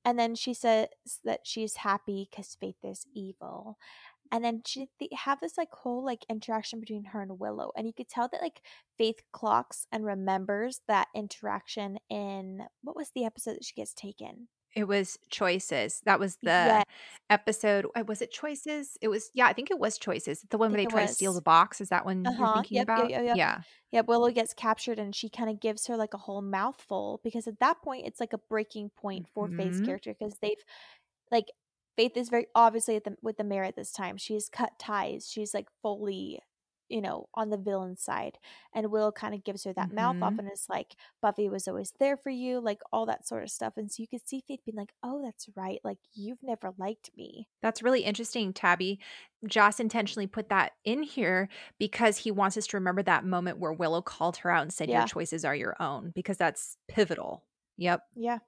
and 0.07 0.17
then 0.17 0.37
she 0.37 0.55
says 0.55 0.87
that 1.25 1.41
she's 1.43 1.77
happy 1.77 2.29
because 2.31 2.57
Faith 2.61 2.85
is 2.85 3.07
evil 3.13 3.77
and 4.33 4.45
then 4.45 4.63
she 4.67 4.89
they 5.01 5.09
have 5.17 5.41
this 5.41 5.57
like 5.57 5.71
whole 5.73 6.05
like 6.05 6.25
interaction 6.29 6.81
between 6.81 7.05
her 7.05 7.23
and 7.23 7.39
willow 7.39 7.73
and 7.77 7.87
you 7.87 7.93
could 7.93 8.09
tell 8.09 8.29
that 8.29 8.43
like 8.43 8.61
faith 8.99 9.21
clocks 9.33 9.87
and 9.93 10.05
remembers 10.05 10.81
that 10.89 11.09
interaction 11.15 11.99
in 12.11 12.63
what 12.83 12.97
was 12.97 13.11
the 13.15 13.25
episode 13.25 13.55
that 13.55 13.65
she 13.65 13.75
gets 13.75 13.95
taken 13.95 14.49
it 14.75 14.87
was 14.87 15.19
choices 15.31 16.03
that 16.05 16.21
was 16.21 16.37
the 16.43 16.51
yes. 16.51 16.85
episode 17.31 17.87
uh, 17.97 18.05
was 18.07 18.21
it 18.21 18.31
choices 18.31 18.99
it 19.01 19.09
was 19.09 19.31
yeah 19.35 19.47
i 19.47 19.53
think 19.53 19.71
it 19.71 19.79
was 19.79 19.99
choices 19.99 20.45
the 20.51 20.59
one 20.59 20.71
where 20.71 20.81
they 20.81 20.87
try 20.87 21.03
was. 21.03 21.11
to 21.11 21.17
steal 21.17 21.33
the 21.33 21.41
box 21.41 21.81
is 21.81 21.89
that 21.89 22.05
one 22.05 22.27
uh-huh. 22.27 22.37
you're 22.39 22.55
thinking 22.55 22.77
yep, 22.77 22.85
about 22.85 23.11
yep, 23.11 23.25
yep, 23.25 23.37
yeah 23.37 23.61
yeah 23.91 24.03
willow 24.03 24.31
gets 24.31 24.53
captured 24.53 24.99
and 24.99 25.15
she 25.15 25.29
kind 25.29 25.49
of 25.49 25.61
gives 25.61 25.87
her 25.87 25.97
like 25.97 26.15
a 26.15 26.19
whole 26.19 26.43
mouthful 26.43 27.21
because 27.25 27.47
at 27.47 27.59
that 27.59 27.81
point 27.83 28.07
it's 28.07 28.21
like 28.21 28.35
a 28.35 28.39
breaking 28.51 28.91
point 28.97 29.27
for 29.33 29.49
mm-hmm. 29.49 29.57
faith's 29.57 29.81
character 29.81 30.15
because 30.19 30.37
they've 30.43 30.63
like 31.33 31.47
Faith 31.97 32.17
is 32.17 32.29
very 32.29 32.47
obviously 32.55 32.99
the, 32.99 33.17
with 33.23 33.39
the 33.39 33.45
mayor 33.45 33.65
at 33.65 33.75
this 33.75 33.91
time. 33.91 34.17
She's 34.17 34.49
cut 34.49 34.79
ties. 34.79 35.29
She's 35.31 35.55
like 35.55 35.69
fully, 35.83 36.41
you 36.89 37.01
know, 37.01 37.29
on 37.35 37.51
the 37.51 37.57
villain 37.57 37.97
side. 37.97 38.39
And 38.75 38.91
Will 38.93 39.11
kind 39.11 39.35
of 39.35 39.43
gives 39.43 39.65
her 39.65 39.73
that 39.73 39.87
mm-hmm. 39.87 39.97
mouth 39.97 40.17
off 40.23 40.33
mm-hmm. 40.33 40.41
and 40.41 40.49
it's 40.49 40.69
like, 40.69 40.95
Buffy 41.23 41.49
was 41.49 41.67
always 41.67 41.95
there 41.99 42.17
for 42.17 42.31
you, 42.31 42.61
like 42.61 42.81
all 42.93 43.07
that 43.07 43.27
sort 43.27 43.43
of 43.43 43.51
stuff. 43.51 43.73
And 43.77 43.91
so 43.91 44.03
you 44.03 44.09
could 44.09 44.29
see 44.29 44.45
Faith 44.47 44.61
being 44.65 44.77
like, 44.77 44.93
oh, 45.03 45.23
that's 45.25 45.49
right. 45.57 45.81
Like, 45.83 45.99
you've 46.13 46.43
never 46.43 46.73
liked 46.79 47.11
me. 47.17 47.49
That's 47.63 47.83
really 47.83 48.03
interesting, 48.03 48.53
Tabby. 48.53 49.01
Joss 49.47 49.81
intentionally 49.81 50.27
put 50.27 50.51
that 50.51 50.73
in 50.85 51.03
here 51.03 51.49
because 51.79 52.19
he 52.19 52.31
wants 52.31 52.57
us 52.57 52.67
to 52.69 52.77
remember 52.77 53.03
that 53.05 53.25
moment 53.25 53.59
where 53.59 53.73
Willow 53.73 54.03
called 54.03 54.37
her 54.39 54.51
out 54.51 54.63
and 54.63 54.73
said, 54.73 54.89
yeah. 54.89 54.99
Your 54.99 55.09
choices 55.09 55.45
are 55.45 55.57
your 55.57 55.75
own, 55.81 56.13
because 56.15 56.37
that's 56.37 56.77
pivotal. 56.89 57.43
Yep. 57.79 58.03
Yeah. 58.15 58.39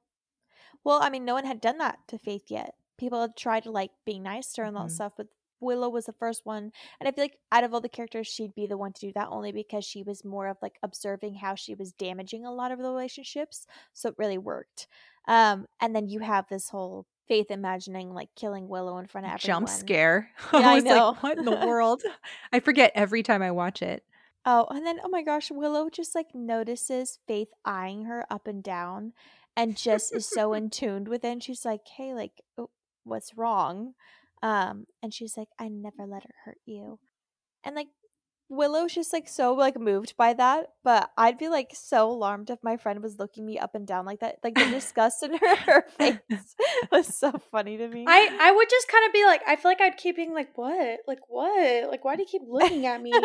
Well, 0.85 1.01
I 1.03 1.11
mean, 1.11 1.25
no 1.25 1.35
one 1.35 1.45
had 1.45 1.61
done 1.61 1.79
that 1.79 1.99
to 2.09 2.19
Faith 2.19 2.45
yet 2.49 2.75
people 2.99 3.21
have 3.21 3.35
tried 3.35 3.63
to 3.65 3.71
like 3.71 3.91
be 4.05 4.19
nice 4.19 4.53
to 4.53 4.63
her 4.63 4.67
and 4.67 4.77
all 4.77 4.85
mm-hmm. 4.85 4.89
that 4.89 4.95
stuff, 4.95 5.13
but 5.17 5.29
Willow 5.61 5.89
was 5.89 6.07
the 6.07 6.13
first 6.13 6.45
one, 6.45 6.71
and 7.01 7.09
I 7.09 7.11
feel 7.11 7.25
like 7.25 7.39
out 7.51 7.65
of 7.65 7.75
all 7.75 7.81
the 7.81 7.89
characters, 7.89 8.27
she'd 8.27 8.55
be 8.55 8.67
the 8.67 8.77
one 8.77 8.93
to 8.93 9.01
do 9.01 9.13
that 9.15 9.29
only 9.31 9.51
because 9.51 9.85
she 9.85 10.03
was 10.03 10.25
more 10.25 10.47
of 10.47 10.57
like 10.63 10.79
observing 10.83 11.35
how 11.35 11.57
she 11.57 11.75
was 11.75 11.93
damaging 11.93 12.45
a 12.45 12.53
lot 12.53 12.71
of 12.71 12.79
the 12.79 12.85
relationships, 12.85 13.67
so 13.93 14.11
it 14.11 14.15
really 14.19 14.39
worked. 14.39 14.87
Um, 15.27 15.67
and 15.81 15.95
then 15.95 16.09
you 16.09 16.21
have 16.21 16.47
this 16.49 16.69
whole 16.69 17.07
Faith 17.27 17.51
imagining 17.51 18.15
like 18.15 18.31
killing 18.35 18.69
Willow 18.69 18.97
in 18.97 19.07
front 19.07 19.27
of 19.27 19.35
everyone. 19.35 19.67
Jump 19.67 19.69
scare. 19.69 20.31
Yeah, 20.55 20.61
I, 20.61 20.77
I 20.77 20.81
know. 20.81 21.09
Like, 21.11 21.23
what 21.23 21.39
in 21.39 21.45
the 21.45 21.51
world? 21.67 22.03
I 22.53 22.61
forget 22.61 22.91
every 22.95 23.23
time 23.23 23.43
I 23.43 23.51
watch 23.51 23.83
it. 23.83 24.03
Oh, 24.47 24.67
and 24.71 24.87
then 24.87 24.99
oh 25.05 25.11
my 25.11 25.23
gosh, 25.23 25.51
Willow 25.51 25.91
just 25.91 26.15
like 26.15 26.35
notices 26.35 27.19
Faith 27.29 27.49
eyeing 27.67 28.05
her 28.05 28.25
up 28.31 28.47
and 28.47 28.63
down 28.63 29.13
and 29.59 29.77
just 29.77 30.15
is 30.15 30.27
so 30.27 30.55
in 30.55 30.71
tuned 30.71 31.09
with 31.09 31.25
it. 31.25 31.29
And 31.29 31.43
she's 31.43 31.65
like, 31.65 31.87
hey, 31.97 32.15
like, 32.15 32.41
oh, 32.57 32.71
what's 33.09 33.37
wrong 33.37 33.95
um 34.43 34.85
and 35.03 35.13
she's 35.13 35.37
like 35.37 35.49
i 35.59 35.69
never 35.69 36.07
let 36.07 36.23
her 36.23 36.35
hurt 36.45 36.59
you. 36.65 36.99
And 37.65 37.75
like 37.75 37.89
willow's 38.51 38.95
just 38.95 39.13
like 39.13 39.29
so 39.29 39.53
like 39.53 39.79
moved 39.79 40.15
by 40.17 40.33
that 40.33 40.69
but 40.83 41.11
i'd 41.19 41.37
be 41.37 41.51
like 41.51 41.69
so 41.75 42.11
alarmed 42.11 42.49
if 42.49 42.59
my 42.63 42.79
friend 42.79 43.03
was 43.03 43.19
looking 43.19 43.45
me 43.45 43.59
up 43.59 43.75
and 43.75 43.87
down 43.87 44.07
like 44.07 44.21
that. 44.21 44.37
Like 44.43 44.55
the 44.55 44.65
disgust 44.71 45.23
in 45.23 45.37
her, 45.37 45.57
her 45.57 45.85
face 45.99 46.19
was 46.93 47.15
so 47.15 47.33
funny 47.51 47.77
to 47.77 47.89
me. 47.89 48.05
I 48.09 48.39
i 48.41 48.53
would 48.53 48.71
just 48.71 48.89
kind 48.89 49.07
of 49.07 49.13
be 49.13 49.25
like 49.25 49.43
i 49.47 49.57
feel 49.57 49.71
like 49.71 49.81
i'd 49.81 49.97
keep 49.97 50.17
being 50.17 50.33
like 50.33 50.57
what? 50.57 51.01
Like 51.07 51.21
what? 51.29 51.91
Like 51.91 52.05
why 52.05 52.17
do 52.17 52.23
you 52.23 52.29
keep 52.29 52.43
looking 52.49 52.87
at 52.87 53.01
me? 53.03 53.13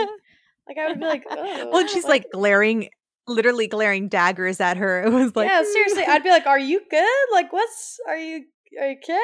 Like 0.65 0.77
i 0.77 0.87
would 0.87 0.97
be 0.97 1.05
like 1.05 1.25
oh. 1.29 1.69
well 1.73 1.85
she's 1.87 2.05
like, 2.05 2.23
like 2.23 2.31
glaring 2.31 2.87
literally 3.27 3.67
glaring 3.67 4.07
daggers 4.07 4.61
at 4.61 4.77
her. 4.77 5.03
It 5.03 5.11
was 5.11 5.35
like 5.35 5.49
yeah 5.49 5.61
seriously 5.61 6.05
i'd 6.05 6.23
be 6.23 6.29
like 6.29 6.47
are 6.47 6.57
you 6.57 6.79
good? 6.89 7.25
Like 7.33 7.51
what's 7.51 7.99
are 8.07 8.15
you 8.15 8.45
okay 8.81 9.19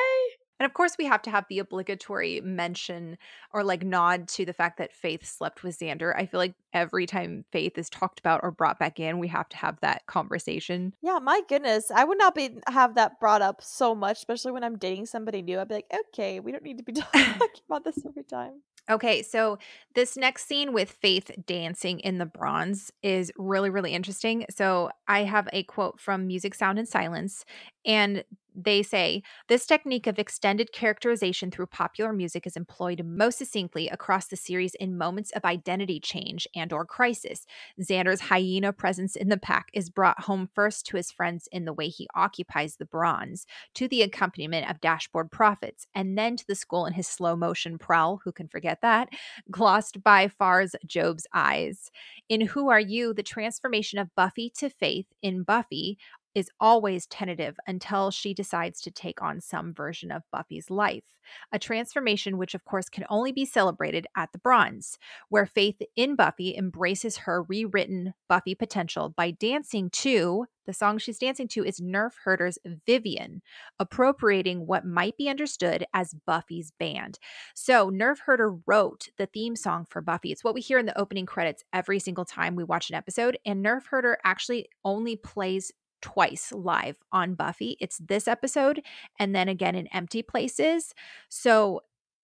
and 0.60 0.66
of 0.66 0.74
course, 0.74 0.96
we 0.98 1.06
have 1.06 1.22
to 1.24 1.32
have 1.32 1.46
the 1.50 1.60
obligatory 1.60 2.42
mention 2.42 3.18
or 3.54 3.64
like 3.64 3.84
nod 3.84 4.28
to 4.30 4.46
the 4.46 4.54
fact 4.54 4.78
that 4.78 4.94
Faith 4.94 5.26
slept 5.26 5.64
with 5.64 5.80
Xander. 5.80 6.14
I 6.16 6.26
feel 6.26 6.40
like 6.40 6.56
every 6.74 7.06
time 7.06 7.46
Faith 7.52 7.78
is 7.78 7.90
talked 7.90 8.20
about 8.20 8.42
or 8.44 8.52
brought 8.52 8.78
back 8.78 9.00
in, 9.00 9.20
we 9.20 9.30
have 9.30 9.48
to 9.50 9.58
have 9.58 9.80
that 9.82 10.06
conversation. 10.06 10.94
Yeah, 11.02 11.20
my 11.20 11.42
goodness. 11.48 11.92
I 11.92 12.04
would 12.04 12.18
not 12.18 12.36
be 12.36 12.58
have 12.68 12.96
that 12.96 13.20
brought 13.20 13.42
up 13.42 13.62
so 13.62 13.96
much, 13.96 14.18
especially 14.18 14.52
when 14.52 14.64
I'm 14.64 14.78
dating 14.78 15.06
somebody 15.06 15.42
new. 15.42 15.60
I'd 15.60 15.70
be 15.70 15.76
like, 15.76 15.94
okay, 16.10 16.40
we 16.40 16.52
don't 16.52 16.64
need 16.64 16.78
to 16.78 16.84
be 16.84 16.92
talking 16.94 17.24
about 17.70 17.86
this 17.86 18.06
every 18.06 18.24
time. 18.24 18.62
Okay, 18.90 19.22
so 19.22 19.60
this 19.94 20.18
next 20.18 20.48
scene 20.48 20.74
with 20.74 20.90
Faith 20.90 21.30
dancing 21.46 22.00
in 22.00 22.18
the 22.18 22.26
bronze 22.26 22.92
is 23.04 23.32
really, 23.38 23.70
really 23.70 23.94
interesting. 23.94 24.46
So 24.50 24.90
I 25.08 25.26
have 25.26 25.48
a 25.54 25.62
quote 25.64 26.00
from 26.00 26.26
Music, 26.26 26.56
Sound, 26.56 26.80
and 26.80 26.88
Silence, 26.88 27.46
and 27.86 28.24
they 28.56 28.84
say 28.84 29.24
this 29.48 29.66
technique 29.66 30.08
of 30.08 30.20
extended 30.20 30.72
characterization 30.72 31.52
through 31.52 31.68
popular 31.68 32.12
music 32.12 32.46
is 32.48 32.56
employed 32.56 33.04
most 33.06 33.38
succinctly 33.38 33.88
across 33.90 34.28
the 34.28 34.36
series 34.36 34.76
in 34.76 34.98
moments 34.98 35.32
of 35.32 35.46
identity 35.46 36.00
change 36.00 36.48
and 36.56 36.74
or 36.74 36.86
crisis. 36.86 37.46
Xander's 37.82 38.22
hyena 38.22 38.74
presence 38.74 39.16
in 39.16 39.30
the 39.30 39.38
pack 39.38 39.70
is 39.74 39.90
brought 39.90 40.24
home 40.24 40.50
first 40.54 40.86
to 40.88 40.98
his 40.98 41.12
friends 41.12 41.48
in 41.52 41.66
the 41.66 41.74
way 41.74 41.88
he 41.88 42.08
occupies 42.16 42.76
the 42.76 42.86
bronze 42.86 43.46
to 43.76 43.88
the 43.88 44.02
accompaniment 44.02 44.70
of 44.70 44.82
Dashboard 44.82 45.32
Prophets 45.32 45.88
and 45.94 46.18
then 46.18 46.36
to 46.36 46.46
the 46.48 46.56
school 46.56 46.86
in 46.86 46.94
his 46.94 47.08
slow 47.08 47.36
motion 47.36 47.78
prowl 47.78 48.22
who 48.24 48.32
can 48.32 48.48
forget 48.48 48.82
that? 48.82 49.10
Glossed 49.50 50.04
by 50.04 50.28
far's 50.28 50.76
job's 50.86 51.28
eyes. 51.34 51.92
In 52.28 52.42
who 52.42 52.70
are 52.70 52.80
you? 52.80 53.14
The 53.14 53.24
transformation 53.24 54.00
of 54.00 54.14
buffy 54.16 54.52
to 54.58 54.70
faith 54.70 55.08
in 55.22 55.44
buffy 55.44 55.98
is 56.40 56.50
always 56.60 57.06
tentative 57.06 57.58
until 57.68 58.10
she 58.10 58.34
decides 58.34 58.82
to 58.82 58.92
take 58.92 59.22
on 59.22 59.42
some 59.42 59.74
version 59.74 60.12
of 60.12 60.24
Buffy's 60.32 60.72
life. 60.72 61.04
A 61.52 61.60
transformation 61.60 62.38
which, 62.38 62.56
of 62.56 62.66
course, 62.66 62.90
can 62.90 63.06
only 63.10 63.32
be 63.32 63.46
celebrated 63.46 64.08
at 64.16 64.32
the 64.32 64.40
Bronze, 64.40 64.98
where 65.30 65.46
Faith 65.46 65.82
in 65.96 66.16
Buffy 66.16 66.56
embraces 66.56 67.18
her 67.18 67.44
rewritten 67.44 68.14
Buffy 68.28 68.56
potential 68.56 69.10
by 69.10 69.32
dancing 69.32 69.90
to 69.92 70.46
the 70.70 70.74
song 70.74 71.00
she's 71.00 71.18
dancing 71.18 71.48
to 71.48 71.66
is 71.66 71.82
Nerf 71.82 72.12
Herder's 72.24 72.60
Vivian, 72.86 73.42
appropriating 73.80 74.68
what 74.68 74.86
might 74.86 75.18
be 75.18 75.28
understood 75.28 75.84
as 75.96 76.14
Buffy's 76.28 76.72
band. 76.78 77.18
So, 77.56 77.90
Nerf 77.90 78.20
Herder 78.20 78.56
wrote 78.68 79.10
the 79.18 79.26
theme 79.26 79.56
song 79.56 79.88
for 79.90 80.00
Buffy. 80.00 80.32
It's 80.32 80.44
what 80.44 80.54
we 80.54 80.62
hear 80.62 80.78
in 80.78 80.86
the 80.86 80.96
opening 80.96 81.26
credits 81.26 81.64
every 81.74 81.98
single 81.98 82.24
time 82.24 82.56
we 82.56 82.64
watch 82.64 82.92
an 82.92 82.96
episode. 82.96 83.40
And 83.48 83.66
Nerf 83.66 83.88
Herder 83.90 84.20
actually 84.24 84.70
only 84.86 85.16
plays 85.16 85.72
twice 86.02 86.52
live 86.52 86.96
on 87.12 87.36
Buffy. 87.36 87.78
It's 87.80 87.98
this 87.98 88.28
episode 88.28 88.82
and 89.20 89.36
then 89.36 89.50
again 89.50 89.76
in 89.76 89.88
Empty 89.88 90.24
Places. 90.24 90.94
So 91.30 91.82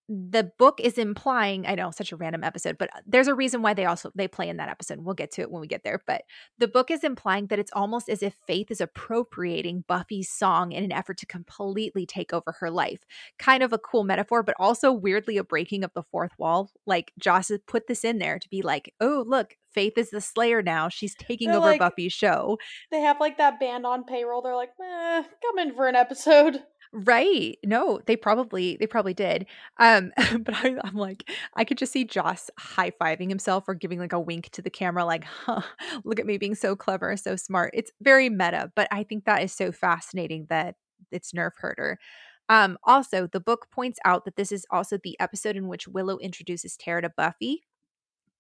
the 0.08 0.52
book 0.60 0.80
is 0.80 0.98
implying 0.98 1.66
i 1.66 1.74
know 1.74 1.90
such 1.90 2.12
a 2.12 2.16
random 2.16 2.44
episode 2.44 2.78
but 2.78 2.90
uh, 2.96 3.00
there's 3.08 3.28
a 3.28 3.34
reason 3.34 3.62
why 3.62 3.74
they 3.74 3.86
also 3.86 4.12
they 4.14 4.28
play 4.28 4.48
in 4.48 4.58
that 4.58 4.70
episode 4.70 5.00
we'll 5.00 5.16
get 5.16 5.32
to 5.32 5.42
it 5.42 5.50
when 5.50 5.62
we 5.62 5.68
get 5.68 5.84
there 5.84 6.02
but 6.06 6.24
the 6.58 6.68
book 6.68 6.92
is 6.92 7.04
implying 7.04 7.48
that 7.48 7.60
it's 7.60 7.72
almost 7.74 8.08
as 8.08 8.22
if 8.22 8.36
faith 8.46 8.70
is 8.70 8.80
appropriating 8.80 9.84
buffy's 9.88 10.30
song 10.30 10.72
in 10.72 10.84
an 10.84 10.92
effort 10.92 11.18
to 11.18 11.26
completely 11.26 12.06
take 12.06 12.34
over 12.34 12.56
her 12.60 12.70
life 12.70 13.04
kind 13.40 13.64
of 13.64 13.74
a 13.74 13.80
cool 13.80 14.04
metaphor 14.04 14.44
but 14.44 14.56
also 14.60 14.92
weirdly 14.92 15.38
a 15.38 15.44
breaking 15.44 15.84
of 15.84 15.92
the 15.94 16.04
fourth 16.04 16.32
wall 16.38 16.72
like 16.86 17.12
joss 17.18 17.50
has 17.50 17.60
put 17.66 17.88
this 17.88 18.04
in 18.04 18.20
there 18.20 18.38
to 18.38 18.50
be 18.50 18.62
like 18.62 18.94
oh 19.02 19.24
look 19.28 19.56
Faith 19.76 19.98
is 19.98 20.10
the 20.10 20.22
Slayer 20.22 20.62
now. 20.62 20.88
She's 20.88 21.14
taking 21.16 21.50
They're 21.50 21.58
over 21.58 21.72
like, 21.72 21.80
Buffy's 21.80 22.14
show. 22.14 22.58
They 22.92 23.02
have 23.02 23.20
like 23.20 23.38
that 23.40 23.60
band 23.60 23.86
on 23.86 24.06
payroll. 24.06 24.42
They're 24.42 24.56
like, 24.56 24.72
eh, 24.82 25.24
come 25.46 25.60
in 25.60 25.76
for 25.76 25.90
an 25.90 25.96
episode. 25.96 26.64
Right. 26.98 27.58
No, 27.66 28.00
they 28.06 28.16
probably 28.16 28.78
they 28.78 28.88
probably 28.88 29.14
did. 29.14 29.48
Um, 29.80 30.14
but 30.40 30.56
I, 30.56 30.78
am 30.86 30.96
like, 30.96 31.30
I 31.54 31.66
could 31.66 31.78
just 31.78 31.92
see 31.92 32.06
Joss 32.06 32.50
high 32.58 32.92
fiving 32.92 33.28
himself 33.28 33.66
or 33.68 33.74
giving 33.74 34.00
like 34.00 34.14
a 34.14 34.20
wink 34.20 34.50
to 34.52 34.62
the 34.62 34.70
camera, 34.70 35.04
like, 35.04 35.26
huh, 35.26 35.62
look 36.06 36.20
at 36.22 36.26
me 36.26 36.38
being 36.38 36.56
so 36.56 36.74
clever, 36.76 37.18
so 37.18 37.36
smart. 37.36 37.72
It's 37.74 37.92
very 38.02 38.30
meta, 38.30 38.72
but 38.78 38.88
I 38.92 39.04
think 39.04 39.26
that 39.26 39.44
is 39.44 39.52
so 39.52 39.74
fascinating 39.74 40.48
that 40.50 40.76
it's 41.12 41.34
Nerf 41.34 41.52
Herder. 41.58 42.00
Um, 42.48 42.78
also, 42.86 43.28
the 43.28 43.40
book 43.42 43.68
points 43.72 44.00
out 44.06 44.24
that 44.24 44.38
this 44.38 44.52
is 44.54 44.66
also 44.72 44.98
the 45.04 45.20
episode 45.20 45.58
in 45.58 45.68
which 45.68 45.88
Willow 45.90 46.18
introduces 46.20 46.78
Tara 46.78 47.02
to 47.02 47.10
Buffy, 47.10 47.64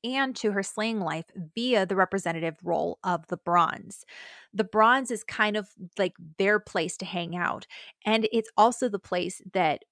and 0.05 0.35
to 0.37 0.51
her 0.51 0.63
slaying 0.63 1.01
life 1.01 1.25
via 1.55 1.85
the 1.85 1.95
representative 1.95 2.57
role 2.63 2.99
of 3.03 3.27
the 3.27 3.37
bronze. 3.37 4.05
The 4.53 4.63
bronze 4.63 5.11
is 5.11 5.23
kind 5.23 5.57
of 5.57 5.69
like 5.97 6.13
their 6.37 6.59
place 6.59 6.97
to 6.97 7.05
hang 7.05 7.35
out. 7.35 7.67
And 8.05 8.27
it's 8.31 8.49
also 8.57 8.87
the 8.87 8.99
place 8.99 9.41
that 9.53 9.83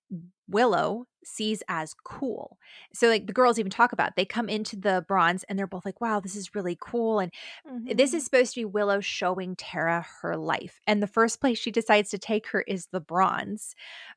Willow 0.47 1.05
sees 1.23 1.63
as 1.69 1.93
cool. 2.03 2.57
So 2.93 3.07
like 3.07 3.27
the 3.27 3.33
girls 3.33 3.57
even 3.57 3.71
talk 3.71 3.93
about 3.93 4.09
it. 4.09 4.13
they 4.17 4.25
come 4.25 4.49
into 4.49 4.75
the 4.75 5.05
bronze 5.07 5.43
and 5.43 5.57
they're 5.57 5.67
both 5.67 5.85
like, 5.85 6.01
wow, 6.01 6.19
this 6.19 6.35
is 6.35 6.53
really 6.53 6.77
cool. 6.79 7.19
And 7.19 7.31
mm-hmm. 7.67 7.95
this 7.95 8.13
is 8.13 8.25
supposed 8.25 8.53
to 8.53 8.61
be 8.61 8.65
Willow 8.65 8.99
showing 8.99 9.55
Tara 9.55 10.05
her 10.21 10.35
life. 10.35 10.79
And 10.85 11.01
the 11.01 11.07
first 11.07 11.39
place 11.39 11.57
she 11.57 11.71
decides 11.71 12.09
to 12.09 12.17
take 12.17 12.47
her 12.47 12.61
is 12.61 12.87
the 12.91 12.99
bronze. 12.99 13.73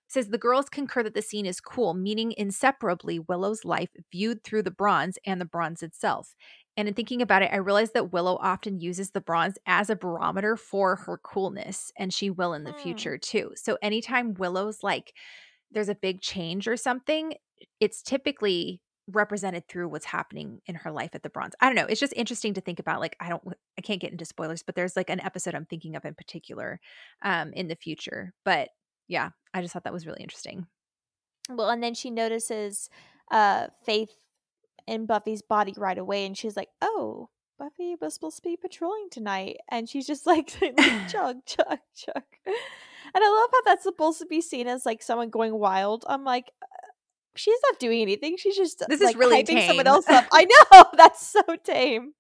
It 0.07 0.13
says 0.13 0.29
the 0.29 0.39
girls 0.39 0.69
concur 0.69 1.05
that 1.05 1.15
the 1.15 1.23
scene 1.23 1.47
is 1.47 1.61
cool, 1.61 1.95
meaning 1.95 2.35
inseparably 2.37 3.21
Willow's 3.21 3.65
life 3.65 3.91
viewed 4.11 4.43
through 4.43 4.63
the 4.65 4.71
bronze 4.71 5.19
and 5.25 5.41
the 5.41 5.47
bronze 5.47 5.83
itself. 5.83 6.35
And 6.77 6.89
in 6.89 6.95
thinking 6.95 7.23
about 7.23 7.43
it, 7.43 7.51
I 7.53 7.57
realized 7.57 7.95
that 7.95 8.13
Willow 8.13 8.37
often 8.41 8.81
uses 8.81 9.11
the 9.11 9.21
bronze 9.23 9.57
as 9.67 9.89
a 9.89 9.97
barometer 9.97 10.57
for 10.59 10.97
her 10.97 11.19
coolness, 11.19 11.91
and 11.97 12.13
she 12.13 12.29
will 12.29 12.53
in 12.53 12.65
the 12.65 12.73
mm. 12.73 12.81
future 12.81 13.17
too. 13.17 13.53
So 13.55 13.79
anytime 13.81 14.35
Willow's 14.35 14.83
like, 14.83 15.15
there's 15.71 15.89
a 15.89 15.95
big 15.95 16.21
change 16.21 16.69
or 16.69 16.77
something, 16.77 17.35
it's 17.81 18.03
typically 18.03 18.81
represented 19.09 19.69
through 19.69 19.89
what's 19.89 20.07
happening 20.07 20.61
in 20.67 20.75
her 20.75 20.91
life 20.91 21.11
at 21.15 21.23
the 21.23 21.31
bronze. 21.31 21.55
I 21.61 21.67
don't 21.67 21.77
know. 21.77 21.87
It's 21.89 22.01
just 22.01 22.13
interesting 22.17 22.55
to 22.55 22.61
think 22.61 22.79
about. 22.81 23.01
Like, 23.01 23.17
I 23.21 23.29
don't, 23.29 23.43
I 23.79 23.83
can't 23.83 24.01
get 24.01 24.11
into 24.11 24.25
spoilers, 24.25 24.63
but 24.63 24.75
there's 24.75 24.97
like 24.97 25.11
an 25.11 25.21
episode 25.21 25.55
I'm 25.55 25.67
thinking 25.67 25.95
of 25.95 26.05
in 26.05 26.15
particular 26.15 26.81
um, 27.23 27.53
in 27.53 27.69
the 27.69 27.77
future. 27.77 28.33
But 28.45 28.71
yeah, 29.09 29.31
I 29.55 29.63
just 29.63 29.73
thought 29.73 29.85
that 29.85 29.93
was 29.93 30.07
really 30.07 30.23
interesting. 30.23 30.67
Well, 31.49 31.71
and 31.71 31.83
then 31.83 31.95
she 31.95 32.11
notices 32.11 32.91
uh, 33.31 33.69
Faith 33.85 34.11
in 34.87 35.07
Buffy's 35.07 35.43
body 35.43 35.75
right 35.77 35.99
away, 35.99 36.27
and 36.27 36.37
she's 36.37 36.57
like, 36.57 36.69
"Oh, 36.83 37.29
Buffy 37.59 37.95
was 38.01 38.15
supposed 38.15 38.37
to 38.37 38.43
be 38.43 38.57
patrolling 38.57 39.09
tonight," 39.11 39.59
and 39.71 39.89
she's 39.89 40.07
just 40.07 40.27
like, 40.27 40.49
"Chug, 41.09 41.45
chug, 41.47 41.79
chug." 41.95 42.25
And 43.17 43.25
I 43.25 43.31
love 43.31 43.49
how 43.51 43.63
that's 43.65 43.83
supposed 43.83 44.19
to 44.19 44.27
be 44.27 44.43
seen 44.43 44.69
as 44.69 44.85
like 44.85 45.03
someone 45.03 45.31
going 45.31 45.59
wild. 45.59 46.05
I'm 46.07 46.23
like, 46.23 46.53
uh, 46.63 46.67
she's 47.35 47.59
not 47.71 47.81
doing 47.81 48.03
anything. 48.03 48.37
She's 48.37 48.55
just 48.55 48.85
this 48.91 49.01
like, 49.01 49.15
is 49.15 49.17
really 49.17 49.43
hyping 49.43 49.55
tame. 49.55 49.69
someone 49.69 49.87
else 49.87 50.07
up. 50.07 50.27
I 50.31 50.45
know 50.45 50.85
that's 50.99 51.27
so 51.27 51.41
tame. 51.65 52.13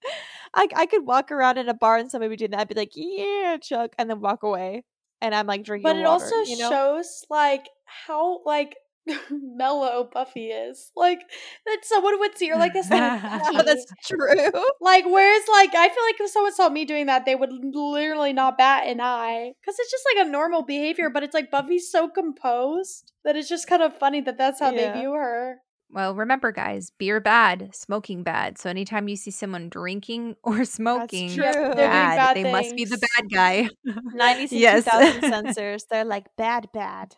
I 0.54 0.68
I 0.74 0.86
could 0.86 1.06
walk 1.06 1.30
around 1.30 1.58
in 1.58 1.68
a 1.68 1.74
bar 1.74 1.98
and 1.98 2.10
somebody 2.10 2.30
would 2.30 2.38
do 2.38 2.48
that. 2.48 2.60
I'd 2.60 2.68
be 2.68 2.74
like, 2.74 2.92
yeah, 2.94 3.58
Chuck, 3.60 3.92
and 3.98 4.08
then 4.08 4.20
walk 4.22 4.42
away. 4.42 4.84
And 5.20 5.34
I'm 5.34 5.46
like 5.46 5.64
drinking. 5.64 5.82
But 5.82 5.96
it 5.96 6.06
water, 6.06 6.24
also 6.24 6.50
you 6.50 6.56
know? 6.56 6.70
shows 6.70 7.26
like 7.28 7.68
how 7.84 8.40
like 8.46 8.74
mellow 9.30 10.08
Buffy 10.12 10.46
is. 10.46 10.90
Like 10.96 11.20
that 11.64 11.78
someone 11.82 12.18
would 12.18 12.36
see 12.36 12.48
her 12.48 12.56
like 12.56 12.72
this. 12.72 12.90
Like, 12.90 13.20
oh, 13.24 13.62
that's 13.62 13.86
true. 14.04 14.26
Like 14.80 15.04
whereas 15.06 15.42
like 15.50 15.74
I 15.74 15.88
feel 15.88 16.04
like 16.04 16.20
if 16.20 16.30
someone 16.30 16.54
saw 16.54 16.68
me 16.68 16.84
doing 16.84 17.06
that, 17.06 17.24
they 17.24 17.34
would 17.34 17.50
literally 17.52 18.32
not 18.32 18.58
bat 18.58 18.86
an 18.86 19.00
eye 19.00 19.52
because 19.60 19.76
it's 19.78 19.90
just 19.90 20.04
like 20.14 20.26
a 20.26 20.30
normal 20.30 20.62
behavior. 20.62 21.10
But 21.10 21.22
it's 21.22 21.34
like 21.34 21.50
Buffy's 21.50 21.90
so 21.90 22.08
composed 22.08 23.12
that 23.24 23.36
it's 23.36 23.48
just 23.48 23.66
kind 23.66 23.82
of 23.82 23.96
funny 23.96 24.20
that 24.22 24.38
that's 24.38 24.60
how 24.60 24.70
yeah. 24.70 24.92
they 24.92 25.00
view 25.00 25.12
her. 25.12 25.58
Well, 25.90 26.14
remember, 26.14 26.50
guys, 26.50 26.90
beer 26.98 27.20
bad, 27.20 27.70
smoking 27.72 28.22
bad. 28.24 28.58
So 28.58 28.68
anytime 28.68 29.08
you 29.08 29.16
see 29.16 29.30
someone 29.30 29.68
drinking 29.68 30.36
or 30.42 30.64
smoking, 30.64 31.36
bad, 31.36 31.76
bad, 31.76 32.36
they 32.36 32.42
things. 32.42 32.52
must 32.52 32.76
be 32.76 32.84
the 32.84 32.98
bad 32.98 33.30
guy. 33.32 33.68
90s 33.86 34.50
and 34.50 34.52
yes. 34.52 34.84
2000 34.84 35.20
censors, 35.22 35.86
they're 35.88 36.04
like 36.04 36.26
bad, 36.36 36.68
bad. 36.72 37.14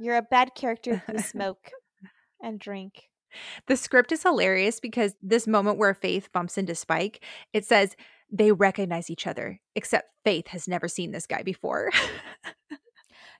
You're 0.00 0.16
a 0.16 0.22
bad 0.22 0.54
character 0.54 1.02
if 1.08 1.14
you 1.14 1.18
smoke 1.22 1.70
and 2.42 2.58
drink. 2.58 3.08
The 3.66 3.76
script 3.76 4.12
is 4.12 4.22
hilarious 4.22 4.80
because 4.80 5.14
this 5.22 5.46
moment 5.46 5.78
where 5.78 5.94
Faith 5.94 6.30
bumps 6.32 6.56
into 6.56 6.74
Spike, 6.74 7.22
it 7.52 7.64
says 7.64 7.96
they 8.30 8.52
recognize 8.52 9.10
each 9.10 9.26
other, 9.26 9.60
except 9.74 10.10
Faith 10.24 10.48
has 10.48 10.66
never 10.66 10.88
seen 10.88 11.12
this 11.12 11.26
guy 11.26 11.42
before. 11.42 11.90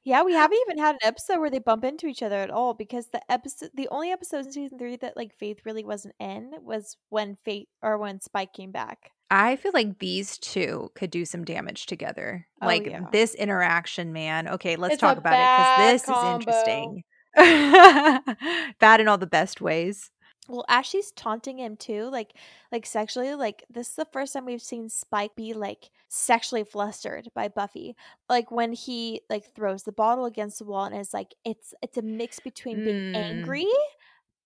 yeah, 0.04 0.22
we 0.22 0.32
haven't 0.34 0.58
even 0.68 0.78
had 0.78 0.96
an 0.96 1.00
episode 1.08 1.40
where 1.40 1.50
they 1.50 1.58
bump 1.58 1.84
into 1.84 2.06
each 2.06 2.22
other 2.22 2.36
at 2.36 2.50
all 2.50 2.74
because 2.74 3.08
the 3.08 3.20
episode 3.30 3.70
the 3.74 3.88
only 3.90 4.10
episode 4.10 4.46
in 4.46 4.52
season 4.52 4.78
3 4.78 4.96
that 4.96 5.16
like 5.16 5.34
Faith 5.34 5.60
really 5.64 5.84
wasn't 5.84 6.14
in 6.20 6.52
was 6.62 6.96
when 7.08 7.36
Faith 7.44 7.68
or 7.82 7.98
when 7.98 8.20
Spike 8.20 8.52
came 8.52 8.72
back. 8.72 9.10
I 9.30 9.56
feel 9.56 9.72
like 9.74 9.98
these 9.98 10.38
two 10.38 10.90
could 10.94 11.10
do 11.10 11.24
some 11.24 11.44
damage 11.44 11.86
together. 11.86 12.46
Oh, 12.62 12.66
like 12.66 12.86
yeah. 12.86 13.06
this 13.10 13.34
interaction, 13.34 14.12
man. 14.12 14.48
Okay, 14.48 14.76
let's 14.76 14.94
it's 14.94 15.00
talk 15.00 15.18
about 15.18 15.32
it 15.34 15.42
because 15.42 15.92
this 15.92 16.04
combo. 16.06 16.28
is 16.28 16.46
interesting. 16.46 17.04
bad 18.78 19.00
in 19.00 19.08
all 19.08 19.18
the 19.18 19.26
best 19.26 19.60
ways. 19.60 20.10
Well, 20.48 20.64
Ashley's 20.68 21.10
taunting 21.10 21.58
him 21.58 21.76
too, 21.76 22.08
like 22.08 22.34
like 22.70 22.86
sexually. 22.86 23.34
Like 23.34 23.64
this 23.68 23.88
is 23.88 23.94
the 23.96 24.06
first 24.12 24.32
time 24.32 24.44
we've 24.46 24.62
seen 24.62 24.88
Spike 24.88 25.34
be 25.34 25.54
like 25.54 25.90
sexually 26.08 26.64
flustered 26.64 27.28
by 27.34 27.48
Buffy. 27.48 27.96
Like 28.28 28.50
when 28.50 28.72
he 28.72 29.22
like 29.28 29.44
throws 29.54 29.82
the 29.82 29.92
bottle 29.92 30.24
against 30.24 30.60
the 30.60 30.64
wall 30.64 30.84
and 30.84 30.96
is 30.96 31.12
like 31.12 31.34
it's 31.44 31.74
it's 31.82 31.98
a 31.98 32.02
mix 32.02 32.38
between 32.38 32.84
being 32.84 33.12
mm. 33.12 33.16
angry 33.16 33.66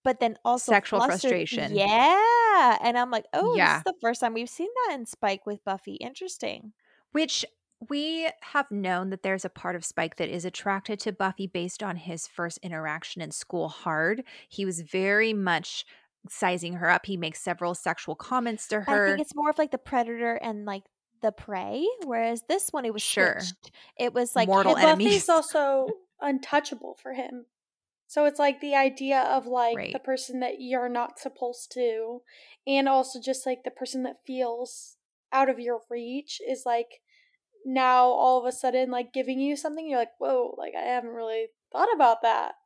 but 0.05 0.21
then 0.21 0.37
also 0.45 0.73
sexual 0.73 1.01
flustered. 1.01 1.31
frustration. 1.31 1.75
Yeah. 1.75 2.79
And 2.83 2.99
I'm 2.99 3.11
like, 3.11 3.27
oh, 3.33 3.55
yeah. 3.57 3.75
this 3.75 3.79
is 3.79 3.85
the 3.85 4.01
first 4.01 4.21
time 4.21 4.35
we've 4.35 4.49
seen 4.49 4.69
that 4.89 4.97
in 4.99 5.07
Spike 5.07 5.47
with 5.47 5.65
Buffy. 5.65 5.95
Interesting. 5.95 6.73
Which 7.13 7.45
we 7.89 8.29
have 8.43 8.71
known 8.71 9.11
that 9.11 9.23
there's 9.23 9.45
a 9.45 9.51
part 9.51 9.75
of 9.77 9.85
Spike 9.85 10.17
that 10.17 10.29
is 10.29 10.45
attracted 10.45 11.01
to 11.01 11.13
Buffy 11.13 11.47
based 11.47 11.83
on 11.83 11.97
his 11.97 12.27
first 12.27 12.59
interaction 12.63 13.23
in 13.23 13.31
School 13.31 13.69
Hard. 13.69 14.23
He 14.49 14.65
was 14.65 14.81
very 14.83 15.33
much 15.33 15.85
sizing 16.29 16.75
her 16.75 16.91
up. 16.91 17.07
He 17.07 17.17
makes 17.17 17.41
several 17.41 17.75
sexual 17.75 18.15
comments 18.15 18.69
to 18.69 18.83
her. 18.83 19.07
I 19.07 19.11
think 19.11 19.21
it's 19.23 19.35
more 19.35 19.49
of 19.51 19.59
like 19.59 19.71
the 19.71 19.79
predator 19.79 20.35
and 20.35 20.67
like 20.67 20.83
the 21.23 21.33
prey, 21.33 21.87
whereas 22.05 22.43
this 22.49 22.69
one 22.71 22.85
it 22.85 22.93
was 22.93 23.03
Sure. 23.03 23.41
switched. 23.41 23.71
It 23.99 24.13
was 24.13 24.37
like 24.37 24.49
Mortal 24.49 24.77
enemies. 24.77 25.27
Buffy's 25.27 25.29
also 25.31 25.89
untouchable 26.21 26.97
for 27.03 27.13
him. 27.15 27.47
So 28.11 28.25
it's 28.25 28.41
like 28.41 28.61
the 28.61 28.75
idea 28.75 29.21
of 29.21 29.47
like 29.47 29.77
Right. 29.77 29.93
the 29.93 30.01
person 30.01 30.41
that 30.41 30.55
you're 30.59 30.89
not 30.89 31.21
supposed 31.21 31.71
to, 31.75 32.23
and 32.67 32.89
also 32.89 33.21
just 33.21 33.47
like 33.47 33.63
the 33.63 33.71
person 33.71 34.03
that 34.03 34.27
feels 34.27 34.97
out 35.33 35.49
of 35.49 35.61
your 35.61 35.83
reach 35.89 36.41
is 36.45 36.65
like 36.67 37.03
now 37.65 38.07
all 38.07 38.41
of 38.41 38.47
a 38.47 38.51
sudden 38.51 38.91
like 38.91 39.13
giving 39.13 39.39
you 39.39 39.55
something. 39.55 39.89
You're 39.89 40.01
like, 40.01 40.19
whoa, 40.19 40.57
like 40.59 40.73
I 40.77 40.83
haven't 40.83 41.11
really 41.11 41.51
thought 41.71 41.95
about 41.95 42.23
that. 42.23 42.57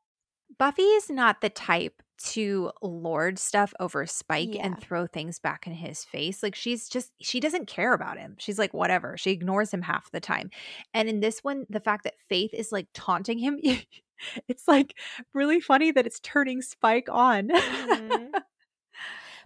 Buffy 0.58 0.80
is 0.80 1.10
not 1.10 1.42
the 1.42 1.50
type 1.50 2.02
to 2.16 2.70
lord 2.82 3.38
stuff 3.38 3.74
over 3.80 4.06
Spike 4.06 4.54
Yeah. 4.54 4.66
and 4.66 4.80
throw 4.80 5.06
things 5.06 5.38
back 5.38 5.66
in 5.66 5.72
his 5.72 6.04
face. 6.04 6.42
Like 6.42 6.54
she's 6.54 6.88
just 6.88 7.12
she 7.20 7.40
doesn't 7.40 7.66
care 7.66 7.92
about 7.92 8.18
him. 8.18 8.36
She's 8.38 8.58
like 8.58 8.72
whatever. 8.74 9.16
She 9.16 9.30
ignores 9.32 9.72
him 9.72 9.82
half 9.82 10.10
the 10.10 10.20
time. 10.20 10.50
And 10.92 11.08
in 11.08 11.20
this 11.20 11.40
one, 11.40 11.66
the 11.68 11.80
fact 11.80 12.04
that 12.04 12.20
Faith 12.28 12.50
is 12.54 12.70
like 12.72 12.86
taunting 12.94 13.38
him, 13.38 13.58
it's 14.48 14.68
like 14.68 14.94
really 15.32 15.60
funny 15.60 15.90
that 15.92 16.06
it's 16.06 16.20
turning 16.20 16.62
Spike 16.62 17.08
on. 17.10 17.48
Mhm. 17.48 18.30